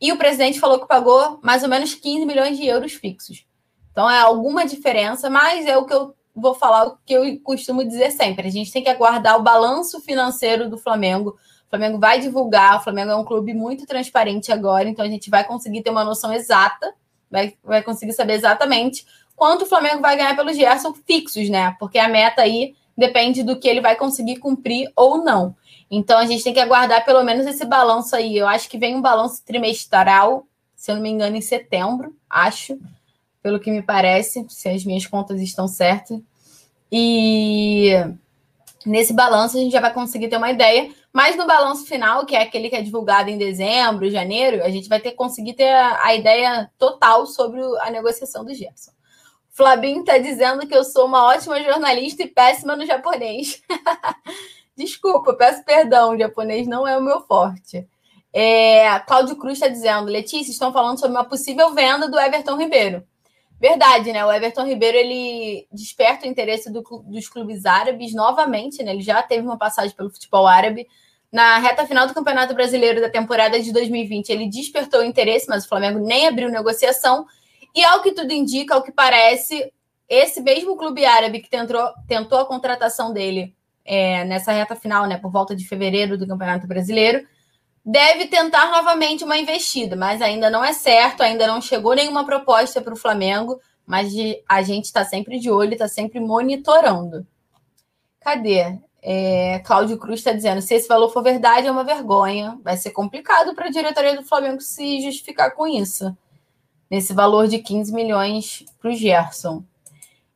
e 0.00 0.12
o 0.12 0.18
presidente 0.18 0.60
falou 0.60 0.78
que 0.78 0.86
pagou 0.86 1.40
mais 1.42 1.62
ou 1.62 1.68
menos 1.68 1.94
15 1.94 2.26
milhões 2.26 2.56
de 2.58 2.66
euros 2.66 2.92
fixos. 2.92 3.46
Então 3.90 4.08
é 4.08 4.20
alguma 4.20 4.66
diferença, 4.66 5.28
mas 5.28 5.66
é 5.66 5.76
o 5.76 5.86
que 5.86 5.94
eu 5.94 6.14
vou 6.34 6.54
falar, 6.54 6.86
o 6.86 6.98
que 7.04 7.14
eu 7.14 7.40
costumo 7.40 7.84
dizer 7.84 8.10
sempre. 8.12 8.46
A 8.46 8.50
gente 8.50 8.70
tem 8.70 8.82
que 8.82 8.88
aguardar 8.88 9.36
o 9.36 9.42
balanço 9.42 10.00
financeiro 10.00 10.68
do 10.68 10.78
Flamengo. 10.78 11.36
O 11.68 11.70
Flamengo 11.70 11.98
vai 11.98 12.18
divulgar, 12.18 12.78
o 12.78 12.82
Flamengo 12.82 13.10
é 13.10 13.16
um 13.16 13.24
clube 13.24 13.52
muito 13.52 13.86
transparente 13.86 14.50
agora, 14.50 14.88
então 14.88 15.04
a 15.04 15.08
gente 15.08 15.28
vai 15.28 15.44
conseguir 15.44 15.82
ter 15.82 15.90
uma 15.90 16.02
noção 16.02 16.32
exata, 16.32 16.94
vai, 17.30 17.54
vai 17.62 17.82
conseguir 17.82 18.14
saber 18.14 18.32
exatamente 18.32 19.04
quanto 19.36 19.62
o 19.62 19.66
Flamengo 19.66 20.00
vai 20.00 20.16
ganhar 20.16 20.34
pelos 20.34 20.56
Gerson 20.56 20.94
fixos, 21.06 21.50
né? 21.50 21.76
Porque 21.78 21.98
a 21.98 22.08
meta 22.08 22.40
aí 22.40 22.74
depende 22.96 23.42
do 23.42 23.58
que 23.58 23.68
ele 23.68 23.82
vai 23.82 23.94
conseguir 23.96 24.38
cumprir 24.38 24.90
ou 24.96 25.22
não. 25.22 25.54
Então 25.90 26.18
a 26.18 26.26
gente 26.26 26.42
tem 26.42 26.54
que 26.54 26.58
aguardar 26.58 27.04
pelo 27.04 27.22
menos 27.22 27.46
esse 27.46 27.64
balanço 27.64 28.16
aí. 28.16 28.36
Eu 28.36 28.48
acho 28.48 28.68
que 28.68 28.78
vem 28.78 28.96
um 28.96 29.02
balanço 29.02 29.42
trimestral, 29.44 30.46
se 30.74 30.90
eu 30.90 30.96
não 30.96 31.02
me 31.02 31.10
engano, 31.10 31.36
em 31.36 31.40
setembro, 31.40 32.16
acho, 32.28 32.78
pelo 33.42 33.60
que 33.60 33.70
me 33.70 33.82
parece, 33.82 34.44
se 34.48 34.68
as 34.68 34.84
minhas 34.84 35.06
contas 35.06 35.40
estão 35.40 35.68
certas. 35.68 36.18
E 36.90 37.92
nesse 38.84 39.12
balanço 39.12 39.56
a 39.56 39.60
gente 39.60 39.72
já 39.72 39.80
vai 39.80 39.92
conseguir 39.92 40.28
ter 40.28 40.36
uma 40.36 40.50
ideia. 40.50 40.90
Mas 41.18 41.34
no 41.34 41.48
balanço 41.48 41.84
final, 41.84 42.24
que 42.24 42.36
é 42.36 42.42
aquele 42.42 42.70
que 42.70 42.76
é 42.76 42.80
divulgado 42.80 43.28
em 43.28 43.36
dezembro, 43.36 44.08
janeiro, 44.08 44.62
a 44.62 44.70
gente 44.70 44.88
vai 44.88 45.00
ter 45.00 45.10
conseguir 45.16 45.54
ter 45.54 45.68
a, 45.68 46.04
a 46.04 46.14
ideia 46.14 46.70
total 46.78 47.26
sobre 47.26 47.60
a 47.80 47.90
negociação 47.90 48.44
do 48.44 48.54
Gerson. 48.54 48.92
Flabinho 49.50 50.02
está 50.02 50.16
dizendo 50.16 50.64
que 50.64 50.76
eu 50.76 50.84
sou 50.84 51.06
uma 51.06 51.24
ótima 51.24 51.60
jornalista 51.60 52.22
e 52.22 52.28
péssima 52.28 52.76
no 52.76 52.86
japonês. 52.86 53.60
Desculpa, 54.78 55.34
peço 55.34 55.64
perdão, 55.64 56.14
o 56.14 56.16
japonês 56.16 56.68
não 56.68 56.86
é 56.86 56.96
o 56.96 57.02
meu 57.02 57.20
forte. 57.22 57.84
É, 58.32 59.00
Cláudio 59.00 59.34
Cruz 59.34 59.54
está 59.54 59.66
dizendo, 59.66 60.06
Letícia, 60.06 60.52
estão 60.52 60.72
falando 60.72 61.00
sobre 61.00 61.16
uma 61.16 61.24
possível 61.24 61.74
venda 61.74 62.08
do 62.08 62.16
Everton 62.16 62.56
Ribeiro. 62.56 63.04
Verdade, 63.60 64.12
né? 64.12 64.24
O 64.24 64.32
Everton 64.32 64.64
Ribeiro 64.64 64.96
ele 64.96 65.66
desperta 65.72 66.26
o 66.26 66.30
interesse 66.30 66.72
do, 66.72 66.80
dos 67.06 67.28
clubes 67.28 67.66
árabes 67.66 68.14
novamente, 68.14 68.84
né? 68.84 68.92
Ele 68.92 69.02
já 69.02 69.20
teve 69.20 69.44
uma 69.44 69.58
passagem 69.58 69.96
pelo 69.96 70.10
futebol 70.10 70.46
árabe. 70.46 70.86
Na 71.30 71.58
reta 71.58 71.86
final 71.86 72.06
do 72.06 72.14
Campeonato 72.14 72.54
Brasileiro 72.54 73.00
da 73.00 73.10
temporada 73.10 73.60
de 73.60 73.72
2020, 73.72 74.30
ele 74.30 74.48
despertou 74.48 75.04
interesse, 75.04 75.46
mas 75.48 75.64
o 75.64 75.68
Flamengo 75.68 75.98
nem 75.98 76.26
abriu 76.26 76.48
negociação. 76.48 77.26
E 77.74 77.84
ao 77.84 78.02
que 78.02 78.12
tudo 78.12 78.32
indica, 78.32 78.74
ao 78.74 78.82
que 78.82 78.90
parece, 78.90 79.70
esse 80.08 80.40
mesmo 80.40 80.76
clube 80.76 81.04
árabe 81.04 81.40
que 81.40 81.50
tentou, 81.50 81.92
tentou 82.06 82.38
a 82.38 82.46
contratação 82.46 83.12
dele 83.12 83.54
é, 83.84 84.24
nessa 84.24 84.52
reta 84.52 84.74
final, 84.74 85.06
né, 85.06 85.18
por 85.18 85.30
volta 85.30 85.54
de 85.54 85.66
fevereiro 85.66 86.16
do 86.16 86.26
Campeonato 86.26 86.66
Brasileiro, 86.66 87.26
deve 87.84 88.26
tentar 88.26 88.70
novamente 88.70 89.24
uma 89.24 89.38
investida, 89.38 89.96
mas 89.96 90.20
ainda 90.20 90.50
não 90.50 90.64
é 90.64 90.72
certo, 90.72 91.22
ainda 91.22 91.46
não 91.46 91.60
chegou 91.60 91.94
nenhuma 91.94 92.24
proposta 92.24 92.80
para 92.80 92.92
o 92.92 92.98
Flamengo, 92.98 93.60
mas 93.86 94.12
a 94.46 94.62
gente 94.62 94.84
está 94.84 95.04
sempre 95.04 95.38
de 95.38 95.50
olho, 95.50 95.72
está 95.72 95.88
sempre 95.88 96.20
monitorando. 96.20 97.26
Cadê? 98.20 98.78
É, 99.02 99.60
Cláudio 99.60 99.98
Cruz 99.98 100.20
está 100.20 100.32
dizendo: 100.32 100.60
se 100.60 100.74
esse 100.74 100.88
valor 100.88 101.10
for 101.10 101.22
verdade, 101.22 101.66
é 101.66 101.70
uma 101.70 101.84
vergonha. 101.84 102.58
Vai 102.62 102.76
ser 102.76 102.90
complicado 102.90 103.54
para 103.54 103.66
a 103.66 103.70
diretoria 103.70 104.16
do 104.16 104.24
Flamengo 104.24 104.60
se 104.60 105.00
justificar 105.00 105.54
com 105.54 105.66
isso. 105.66 106.16
Nesse 106.90 107.12
valor 107.12 107.46
de 107.48 107.58
15 107.58 107.92
milhões 107.92 108.64
para 108.80 108.90
o 108.90 108.94
Gerson. 108.94 109.62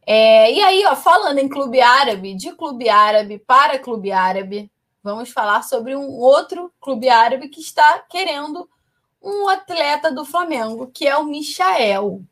É, 0.06 0.52
e 0.52 0.60
aí, 0.60 0.84
ó, 0.86 0.96
falando 0.96 1.38
em 1.38 1.48
clube 1.48 1.80
árabe, 1.80 2.34
de 2.34 2.52
clube 2.52 2.88
árabe 2.88 3.38
para 3.38 3.78
clube 3.78 4.10
árabe, 4.10 4.70
vamos 5.02 5.30
falar 5.30 5.62
sobre 5.62 5.96
um 5.96 6.18
outro 6.18 6.72
clube 6.80 7.08
árabe 7.08 7.48
que 7.48 7.60
está 7.60 8.00
querendo 8.10 8.68
um 9.22 9.48
atleta 9.48 10.10
do 10.10 10.24
Flamengo, 10.24 10.90
que 10.92 11.06
é 11.06 11.16
o 11.16 11.24
Michael. 11.24 12.22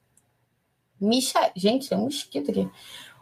Micha... 1.00 1.50
Gente, 1.56 1.88
tem 1.88 1.96
um 1.96 2.02
mosquito 2.02 2.50
aqui. 2.50 2.68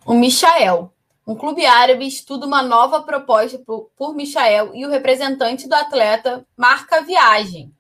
O 0.05 0.15
Michael. 0.15 0.93
Um 1.29 1.37
clube 1.37 1.67
árabe 1.67 2.07
estuda 2.07 2.47
uma 2.47 2.63
nova 2.63 3.03
proposta 3.03 3.59
por, 3.59 3.91
por 3.95 4.15
Michael 4.15 4.75
e 4.75 4.87
o 4.87 4.89
representante 4.89 5.69
do 5.69 5.75
atleta 5.75 6.47
marca 6.57 6.97
a 6.97 7.01
viagem. 7.03 7.71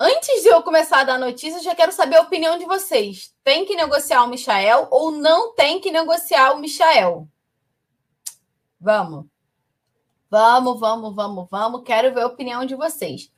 Antes 0.00 0.42
de 0.42 0.48
eu 0.48 0.64
começar 0.64 1.02
a 1.02 1.04
dar 1.04 1.20
notícias, 1.20 1.62
já 1.62 1.76
quero 1.76 1.92
saber 1.92 2.16
a 2.16 2.22
opinião 2.22 2.58
de 2.58 2.64
vocês. 2.64 3.32
Tem 3.44 3.64
que 3.64 3.76
negociar 3.76 4.24
o 4.24 4.28
Michael 4.28 4.88
ou 4.90 5.12
não 5.12 5.54
tem 5.54 5.80
que 5.80 5.92
negociar 5.92 6.54
o 6.54 6.58
Michael? 6.58 7.28
Vamos. 8.80 9.26
Vamos, 10.28 10.80
vamos, 10.80 11.14
vamos, 11.14 11.46
vamos. 11.48 11.82
Quero 11.84 12.12
ver 12.12 12.22
a 12.22 12.26
opinião 12.26 12.64
de 12.64 12.74
vocês. 12.74 13.30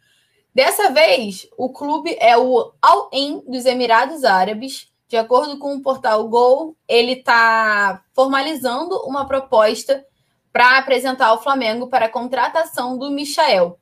Dessa 0.55 0.91
vez, 0.91 1.47
o 1.59 1.71
clube 1.71 2.17
é 2.19 2.35
o 2.39 2.73
Al 2.81 3.11
Ain 3.13 3.45
dos 3.47 3.67
Emirados 3.67 4.25
Árabes. 4.25 4.91
De 5.09 5.17
acordo 5.17 5.59
com 5.59 5.75
o 5.75 5.83
portal 5.83 6.27
Gol, 6.29 6.77
ele 6.89 7.13
está 7.13 8.03
formalizando 8.15 8.97
uma 9.07 9.27
proposta 9.27 10.05
para 10.53 10.79
apresentar 10.79 11.27
ao 11.27 11.43
Flamengo 11.43 11.89
para 11.89 12.07
a 12.07 12.11
contratação 12.11 12.97
do 12.97 13.11
Michael. 13.11 13.79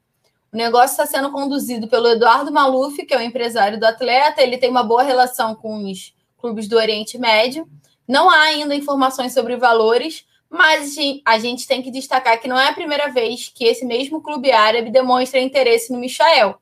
O 0.52 0.56
negócio 0.56 0.92
está 0.92 1.06
sendo 1.06 1.30
conduzido 1.30 1.88
pelo 1.88 2.08
Eduardo 2.08 2.52
Maluf, 2.52 3.06
que 3.06 3.14
é 3.14 3.18
o 3.18 3.22
empresário 3.22 3.78
do 3.78 3.84
atleta. 3.84 4.42
Ele 4.42 4.58
tem 4.58 4.68
uma 4.68 4.82
boa 4.82 5.02
relação 5.02 5.54
com 5.54 5.90
os 5.90 6.14
clubes 6.36 6.68
do 6.68 6.76
Oriente 6.76 7.16
Médio. 7.16 7.66
Não 8.06 8.28
há 8.28 8.42
ainda 8.42 8.74
informações 8.74 9.32
sobre 9.32 9.56
valores, 9.56 10.26
mas 10.50 10.94
a 11.24 11.38
gente 11.38 11.66
tem 11.66 11.80
que 11.80 11.90
destacar 11.90 12.38
que 12.38 12.48
não 12.48 12.60
é 12.60 12.68
a 12.68 12.74
primeira 12.74 13.08
vez 13.08 13.48
que 13.48 13.64
esse 13.64 13.86
mesmo 13.86 14.20
clube 14.20 14.52
árabe 14.52 14.90
demonstra 14.90 15.40
interesse 15.40 15.90
no 15.90 15.98
Michael. 15.98 16.60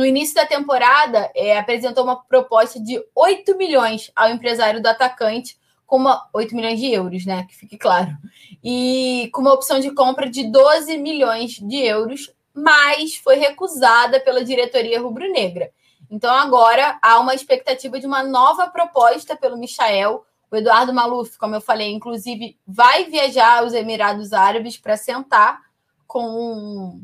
No 0.00 0.06
início 0.06 0.34
da 0.34 0.46
temporada, 0.46 1.30
é, 1.34 1.58
apresentou 1.58 2.04
uma 2.04 2.16
proposta 2.16 2.80
de 2.80 2.98
8 3.14 3.54
milhões 3.58 4.10
ao 4.16 4.30
empresário 4.30 4.80
do 4.80 4.86
atacante, 4.86 5.58
com 5.86 5.96
uma 5.96 6.26
8 6.32 6.56
milhões 6.56 6.80
de 6.80 6.90
euros, 6.90 7.26
né? 7.26 7.44
Que 7.46 7.54
fique 7.54 7.76
claro. 7.76 8.16
E 8.64 9.28
com 9.30 9.42
uma 9.42 9.52
opção 9.52 9.78
de 9.78 9.90
compra 9.90 10.30
de 10.30 10.50
12 10.50 10.96
milhões 10.96 11.50
de 11.50 11.84
euros 11.84 12.34
mas 12.54 13.16
foi 13.16 13.36
recusada 13.36 14.18
pela 14.20 14.42
diretoria 14.42 15.02
rubro-negra. 15.02 15.70
Então 16.10 16.34
agora 16.34 16.98
há 17.02 17.20
uma 17.20 17.34
expectativa 17.34 18.00
de 18.00 18.06
uma 18.06 18.22
nova 18.22 18.68
proposta 18.68 19.36
pelo 19.36 19.58
Michael. 19.58 20.24
O 20.50 20.56
Eduardo 20.56 20.94
Maluf, 20.94 21.36
como 21.36 21.54
eu 21.54 21.60
falei, 21.60 21.92
inclusive 21.92 22.58
vai 22.66 23.04
viajar 23.04 23.58
aos 23.58 23.74
Emirados 23.74 24.32
Árabes 24.32 24.78
para 24.78 24.96
sentar 24.96 25.60
com, 26.06 27.02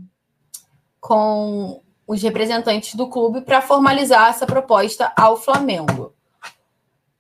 com 0.98 1.82
os 2.06 2.22
representantes 2.22 2.94
do 2.94 3.08
clube 3.08 3.40
para 3.40 3.60
formalizar 3.60 4.30
essa 4.30 4.46
proposta 4.46 5.12
ao 5.16 5.36
Flamengo. 5.36 6.12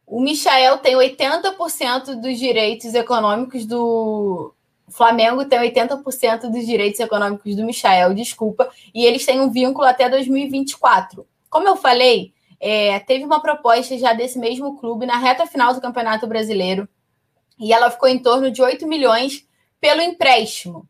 O 0.06 0.20
Michael 0.20 0.78
tem 0.78 0.94
80% 0.94 2.20
dos 2.20 2.38
direitos 2.38 2.94
econômicos 2.94 3.66
do, 3.66 4.54
o 4.86 4.92
Flamengo 4.92 5.44
tem 5.44 5.58
80% 5.58 6.48
dos 6.48 6.64
direitos 6.64 7.00
econômicos 7.00 7.56
do 7.56 7.64
Michael, 7.64 8.14
desculpa, 8.14 8.70
e 8.94 9.04
eles 9.04 9.26
têm 9.26 9.40
um 9.40 9.50
vínculo 9.50 9.84
até 9.84 10.08
2024. 10.08 11.26
Como 11.50 11.66
eu 11.66 11.76
falei, 11.76 12.32
é, 12.60 13.00
teve 13.00 13.24
uma 13.24 13.40
proposta 13.40 13.98
já 13.98 14.12
desse 14.12 14.38
mesmo 14.38 14.78
clube 14.78 15.04
na 15.04 15.18
reta 15.18 15.44
final 15.44 15.74
do 15.74 15.80
Campeonato 15.80 16.26
Brasileiro, 16.28 16.88
e 17.58 17.72
ela 17.72 17.90
ficou 17.90 18.08
em 18.08 18.18
torno 18.18 18.48
de 18.48 18.62
8 18.62 18.86
milhões 18.86 19.44
pelo 19.80 20.00
empréstimo. 20.00 20.88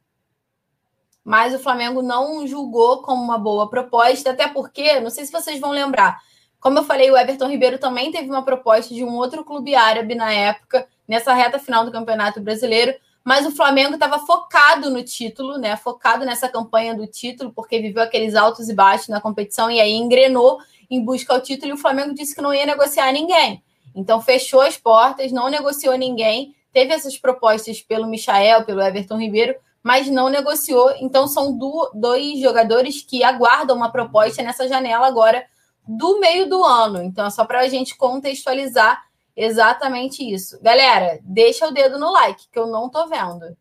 Mas 1.27 1.53
o 1.53 1.59
Flamengo 1.59 2.03
não 2.03 2.47
julgou 2.47 3.03
como 3.03 3.21
uma 3.21 3.37
boa 3.37 3.69
proposta, 3.69 4.31
até 4.31 4.47
porque, 4.47 5.01
não 5.01 5.11
sei 5.11 5.27
se 5.27 5.33
vocês 5.33 5.59
vão 5.59 5.73
lembrar, 5.73 6.21
como 6.61 6.79
eu 6.79 6.85
falei, 6.85 7.11
o 7.11 7.17
Everton 7.17 7.49
Ribeiro 7.49 7.79
também 7.79 8.13
teve 8.13 8.31
uma 8.31 8.45
proposta 8.45 8.95
de 8.95 9.03
um 9.03 9.13
outro 9.17 9.45
clube 9.45 9.75
árabe 9.75 10.15
na 10.15 10.33
época, 10.33 10.87
nessa 11.07 11.35
reta 11.35 11.59
final 11.59 11.85
do 11.85 11.91
Campeonato 11.91 12.41
Brasileiro, 12.41 12.95
mas 13.25 13.45
o 13.45 13.51
Flamengo 13.51 13.95
estava 13.95 14.21
focado 14.21 14.89
no 14.89 15.03
título, 15.03 15.59
né? 15.59 15.77
Focado 15.77 16.25
nessa 16.25 16.49
campanha 16.49 16.95
do 16.95 17.09
título, 17.09 17.53
porque 17.53 17.81
viveu 17.81 18.05
aqueles 18.05 18.37
altos 18.37 18.69
e 18.69 18.75
baixos 18.75 19.09
na 19.09 19.21
competição 19.21 19.69
e 19.69 19.81
aí 19.81 19.95
engrenou 19.95 20.61
em 20.89 21.05
busca 21.05 21.35
ao 21.35 21.41
título. 21.41 21.73
E 21.73 21.75
o 21.75 21.77
Flamengo 21.77 22.15
disse 22.15 22.37
que 22.37 22.41
não 22.41 22.55
ia 22.55 22.65
negociar 22.65 23.11
ninguém. 23.11 23.65
Então 23.97 24.21
fechou 24.21 24.61
as 24.61 24.77
portas, 24.77 25.33
não 25.33 25.51
negociou 25.51 25.99
ninguém. 25.99 26.55
Teve 26.73 26.95
essas 26.95 27.19
propostas 27.19 27.81
pelo 27.81 28.07
Michael, 28.07 28.65
pelo 28.65 28.81
Everton 28.81 29.19
Ribeiro, 29.19 29.57
mas 29.87 30.09
não 30.09 30.29
negociou. 30.29 30.93
Então 31.01 31.29
são 31.29 31.57
do, 31.57 31.93
dois 31.95 32.41
jogadores 32.41 33.03
que 33.03 33.23
aguardam 33.23 33.77
uma 33.77 33.93
proposta 33.93 34.43
nessa 34.43 34.67
janela 34.67 35.07
agora 35.07 35.47
do 35.87 36.19
meio 36.19 36.49
do 36.49 36.65
ano. 36.65 37.01
Então 37.03 37.27
é 37.27 37.31
só 37.31 37.45
para 37.45 37.61
a 37.61 37.69
gente 37.69 37.97
contextualizar 37.97 39.07
Exatamente 39.37 40.25
isso. 40.25 40.59
Galera, 40.63 41.21
deixa 41.23 41.69
o 41.69 41.71
dedo 41.71 41.99
no 41.99 42.11
like, 42.11 42.49
que 42.51 42.59
eu 42.59 42.67
não 42.67 42.89
tô 42.89 43.07
vendo. 43.07 43.55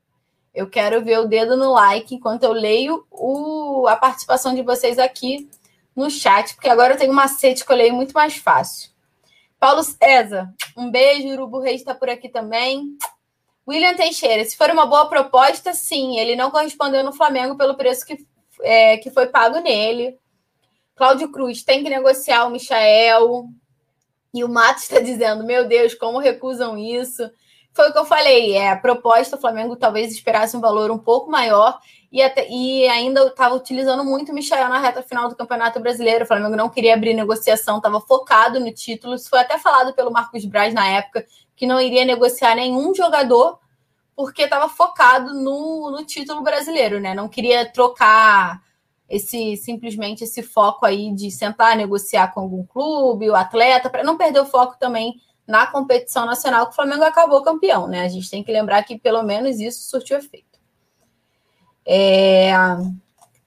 Eu 0.53 0.69
quero 0.69 1.03
ver 1.03 1.19
o 1.19 1.27
dedo 1.27 1.57
no 1.57 1.73
like 1.73 2.15
enquanto 2.15 2.43
eu 2.43 2.53
leio 2.53 3.05
o, 3.11 3.85
a 3.89 3.97
participação 3.97 4.55
de 4.55 4.61
vocês 4.61 4.97
aqui 4.97 5.49
no 5.93 6.09
chat, 6.09 6.55
porque 6.55 6.69
agora 6.69 6.93
eu 6.93 6.97
tenho 6.97 7.11
um 7.11 7.15
macete 7.15 7.65
que 7.65 7.71
eu 7.71 7.75
leio 7.75 7.93
muito 7.93 8.13
mais 8.13 8.37
fácil. 8.37 8.89
Paulo 9.59 9.83
César, 9.83 10.49
um 10.77 10.89
beijo. 10.89 11.27
Urubu 11.27 11.59
Reis 11.59 11.81
está 11.81 11.93
por 11.93 12.09
aqui 12.09 12.29
também. 12.29 12.97
William 13.67 13.95
Teixeira, 13.95 14.45
se 14.45 14.55
for 14.55 14.69
uma 14.69 14.85
boa 14.85 15.07
proposta, 15.07 15.73
sim. 15.73 16.17
Ele 16.17 16.35
não 16.35 16.51
correspondeu 16.51 17.03
no 17.03 17.13
Flamengo 17.13 17.57
pelo 17.57 17.75
preço 17.75 18.05
que, 18.05 18.25
é, 18.61 18.97
que 18.97 19.09
foi 19.09 19.27
pago 19.27 19.59
nele. 19.59 20.17
Cláudio 20.95 21.31
Cruz, 21.31 21.63
tem 21.63 21.83
que 21.83 21.89
negociar 21.89 22.45
o 22.45 22.51
Michael. 22.51 23.45
E 24.33 24.43
o 24.43 24.49
Matos 24.49 24.83
está 24.83 24.99
dizendo: 24.99 25.43
Meu 25.43 25.67
Deus, 25.67 25.93
como 25.93 26.19
recusam 26.19 26.77
isso? 26.77 27.29
Foi 27.73 27.89
o 27.89 27.91
que 27.91 27.97
eu 27.97 28.05
falei. 28.05 28.53
É, 28.53 28.69
a 28.69 28.77
proposta, 28.77 29.35
o 29.35 29.41
Flamengo 29.41 29.75
talvez 29.75 30.11
esperasse 30.11 30.55
um 30.55 30.61
valor 30.61 30.91
um 30.91 30.97
pouco 30.97 31.29
maior 31.29 31.77
e, 32.11 32.21
até, 32.21 32.47
e 32.49 32.87
ainda 32.87 33.27
estava 33.27 33.55
utilizando 33.55 34.01
muito 34.05 34.31
o 34.31 34.35
Michael 34.35 34.69
na 34.69 34.79
reta 34.79 35.01
final 35.01 35.27
do 35.27 35.35
Campeonato 35.35 35.81
Brasileiro. 35.81 36.23
O 36.23 36.27
Flamengo 36.27 36.55
não 36.55 36.69
queria 36.69 36.93
abrir 36.93 37.13
negociação, 37.13 37.77
estava 37.77 37.99
focado 37.99 38.59
no 38.59 38.71
título. 38.71 39.15
Isso 39.15 39.29
foi 39.29 39.39
até 39.39 39.59
falado 39.59 39.93
pelo 39.93 40.11
Marcos 40.11 40.45
Braz 40.45 40.73
na 40.73 40.87
época, 40.87 41.25
que 41.55 41.65
não 41.65 41.79
iria 41.79 42.05
negociar 42.05 42.55
nenhum 42.55 42.93
jogador 42.93 43.59
porque 44.15 44.43
estava 44.43 44.69
focado 44.69 45.33
no, 45.33 45.91
no 45.91 46.05
título 46.05 46.41
brasileiro, 46.41 46.99
né? 46.99 47.13
Não 47.13 47.27
queria 47.27 47.69
trocar 47.69 48.61
esse 49.09 49.55
simplesmente 49.57 50.23
esse 50.23 50.41
foco 50.41 50.85
aí 50.85 51.13
de 51.13 51.29
sentar 51.29 51.75
negociar 51.75 52.33
com 52.33 52.41
algum 52.41 52.65
clube, 52.65 53.29
o 53.29 53.35
atleta, 53.35 53.89
para 53.89 54.03
não 54.03 54.17
perder 54.17 54.39
o 54.39 54.45
foco 54.45 54.77
também 54.79 55.15
na 55.45 55.67
competição 55.67 56.25
nacional, 56.25 56.65
que 56.65 56.71
o 56.71 56.75
Flamengo 56.75 57.03
acabou 57.03 57.43
campeão, 57.43 57.87
né? 57.87 58.01
A 58.01 58.07
gente 58.07 58.29
tem 58.29 58.43
que 58.43 58.51
lembrar 58.51 58.83
que 58.83 58.97
pelo 58.97 59.21
menos 59.21 59.59
isso 59.59 59.89
surtiu 59.89 60.17
efeito. 60.17 60.59
É... 61.85 62.51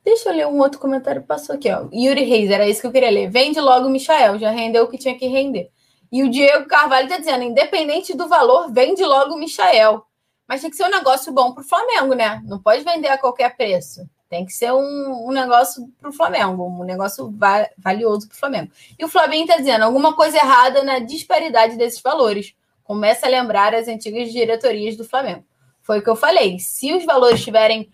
Deixa 0.05 0.29
eu 0.29 0.35
ler 0.35 0.47
um 0.47 0.61
outro 0.61 0.79
comentário 0.79 1.21
que 1.21 1.27
passou 1.27 1.57
aqui, 1.57 1.71
ó. 1.71 1.89
Yuri 1.93 2.23
Reis, 2.23 2.51
era 2.51 2.69
isso 2.69 2.81
que 2.81 2.87
eu 2.87 2.93
queria 2.93 3.11
ler. 3.11 3.29
Vende 3.29 3.61
logo 3.61 3.89
o 3.89 3.91
Michael, 3.91 4.39
já 4.39 4.51
rendeu 4.51 4.85
o 4.85 4.89
que 4.89 4.97
tinha 4.97 5.19
que 5.19 5.27
render. 5.27 5.71
E 6.11 6.23
o 6.23 6.31
Diego 6.31 6.67
Carvalho 6.67 7.07
está 7.07 7.19
dizendo: 7.19 7.45
independente 7.45 8.17
do 8.17 8.29
valor, 8.29 8.73
vende 8.73 9.05
logo 9.05 9.35
o 9.35 9.39
Michael. 9.39 10.05
Mas 10.47 10.63
tem 10.63 10.71
que 10.71 10.77
ser 10.77 10.85
um 10.85 10.91
negócio 10.91 11.33
bom 11.33 11.53
para 11.53 11.63
o 11.63 11.67
Flamengo, 11.67 12.15
né? 12.15 12.43
Não 12.47 12.59
pode 12.59 12.83
vender 12.83 13.09
a 13.09 13.19
qualquer 13.19 13.55
preço. 13.57 14.09
Tem 14.31 14.45
que 14.45 14.53
ser 14.53 14.73
um, 14.73 15.29
um 15.29 15.33
negócio 15.33 15.89
para 15.99 16.11
o 16.11 16.13
Flamengo, 16.13 16.67
um 16.67 16.85
negócio 16.85 17.31
va 17.31 17.67
valioso 17.79 18.29
para 18.29 18.35
o 18.35 18.39
Flamengo. 18.39 18.71
E 18.99 19.05
o 19.05 19.09
Flamengo 19.09 19.45
está 19.45 19.57
dizendo 19.57 19.85
alguma 19.85 20.15
coisa 20.15 20.37
errada 20.37 20.83
na 20.83 20.99
disparidade 20.99 21.77
desses 21.77 22.01
valores. 22.01 22.55
Começa 22.85 23.27
a 23.27 23.31
lembrar 23.31 23.75
as 23.75 23.89
antigas 23.89 24.31
diretorias 24.31 24.97
do 24.97 25.05
Flamengo. 25.05 25.45
Foi 25.83 25.99
o 25.99 26.03
que 26.03 26.11
eu 26.11 26.17
falei. 26.17 26.59
Se 26.59 26.93
os 26.95 27.05
valores 27.07 27.39
estiverem 27.39 27.91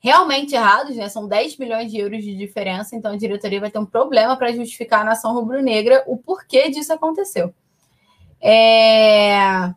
realmente 0.00 0.54
errados, 0.54 0.96
né? 0.96 1.08
São 1.08 1.28
10 1.28 1.58
milhões 1.58 1.92
de 1.92 1.98
euros 1.98 2.24
de 2.24 2.34
diferença, 2.34 2.96
então 2.96 3.12
a 3.12 3.16
diretoria 3.16 3.60
vai 3.60 3.70
ter 3.70 3.78
um 3.78 3.86
problema 3.86 4.34
para 4.36 4.50
justificar 4.50 5.02
a 5.02 5.04
nação 5.04 5.34
rubro-negra 5.34 6.02
o 6.06 6.16
porquê 6.16 6.70
disso 6.70 6.92
aconteceu. 6.92 7.54
É... 8.40 9.72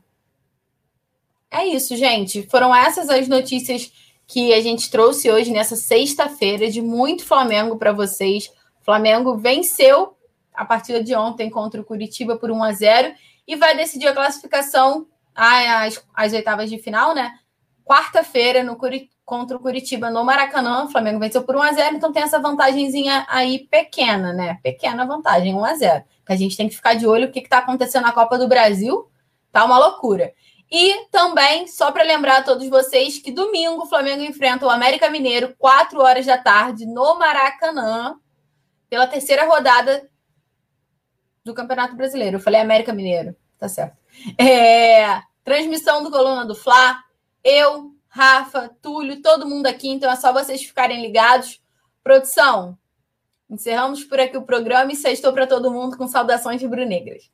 é 1.52 1.66
isso, 1.68 1.96
gente. 1.98 2.44
Foram 2.50 2.74
essas 2.74 3.10
as 3.10 3.28
notícias 3.28 3.92
que 4.26 4.54
a 4.54 4.62
gente 4.62 4.90
trouxe 4.90 5.30
hoje 5.30 5.52
nessa 5.52 5.76
sexta-feira 5.76 6.72
de 6.72 6.82
muito 6.82 7.26
Flamengo 7.26 7.78
para 7.78 7.92
vocês. 7.92 8.50
Flamengo 8.82 9.38
venceu 9.38 10.16
a 10.54 10.64
partida 10.64 11.04
de 11.04 11.14
ontem 11.14 11.50
contra 11.50 11.82
o 11.82 11.84
Curitiba 11.84 12.38
por 12.38 12.50
1 12.50 12.64
a 12.64 12.72
0 12.72 13.14
e 13.46 13.58
vai 13.58 13.76
decidir 13.76 14.08
a 14.08 14.14
classificação 14.14 15.06
às, 15.36 16.02
às 16.14 16.32
oitavas 16.32 16.70
de 16.70 16.78
final, 16.78 17.14
né? 17.14 17.38
Quarta-feira 17.84 18.64
no 18.64 18.78
Curitiba 18.78 19.13
contra 19.26 19.58
o 19.58 19.60
Curitiba 19.60 20.10
no 20.10 20.24
Maracanã. 20.24 20.86
O 20.86 20.90
Flamengo 20.90 21.20
venceu 21.20 21.44
por 21.44 21.56
1x0, 21.56 21.94
então 21.94 22.12
tem 22.12 22.24
essa 22.24 22.40
vantagemzinha 22.40 23.26
aí 23.30 23.68
pequena, 23.68 24.34
né? 24.34 24.60
Pequena 24.62 25.06
vantagem, 25.06 25.54
1x0. 25.54 26.04
Que 26.26 26.34
a 26.34 26.36
gente 26.36 26.58
tem 26.58 26.70
que 26.70 26.76
ficar 26.76 26.94
de 26.94 27.08
olho 27.08 27.28
o 27.28 27.32
que 27.32 27.40
está 27.40 27.60
acontecendo 27.60 28.04
na 28.04 28.12
Copa 28.12 28.38
do 28.38 28.48
Brasil. 28.48 29.10
Tá 29.52 29.64
uma 29.66 29.78
loucura. 29.78 30.34
E 30.72 31.06
também, 31.12 31.68
só 31.68 31.92
para 31.92 32.04
lembrar 32.04 32.38
a 32.38 32.44
todos 32.44 32.68
vocês, 32.68 33.20
que 33.20 33.32
domingo 33.32 33.84
o 33.84 33.86
Flamengo 33.86 34.24
enfrenta 34.24 34.66
o 34.66 34.70
América 34.70 35.10
Mineiro, 35.10 35.54
4 35.60 36.02
horas 36.02 36.26
da 36.26 36.38
tarde, 36.38 36.86
no 36.86 37.20
Maracanã, 37.20 38.16
pela 38.90 39.06
terceira 39.06 39.46
rodada 39.46 40.10
do 41.44 41.54
Campeonato 41.54 41.96
Brasileiro. 41.96 42.38
Eu 42.38 42.42
falei 42.42 42.60
América 42.60 42.92
Mineiro, 42.92 43.36
tá 43.60 43.70
certo. 43.70 43.98
É, 44.38 45.22
transmissão 45.44 46.04
do 46.04 46.10
Coluna 46.10 46.46
do 46.46 46.56
Fla. 46.56 46.98
Eu, 47.44 47.93
Rafa, 48.16 48.70
Túlio, 48.80 49.24
todo 49.24 49.50
mundo 49.50 49.66
aqui, 49.66 49.90
então 49.90 50.12
é 50.12 50.16
só 50.16 50.32
vocês 50.32 50.64
ficarem 50.64 51.02
ligados. 51.02 51.60
Produção, 52.04 52.78
encerramos 53.50 54.04
por 54.04 54.20
aqui 54.20 54.38
o 54.38 54.44
programa 54.44 54.92
e 54.92 54.96
sextou 54.96 55.34
para 55.34 55.48
todo 55.48 55.72
mundo 55.72 55.98
com 55.98 56.08
saudações 56.08 56.62
rubro-negras. 56.62 57.32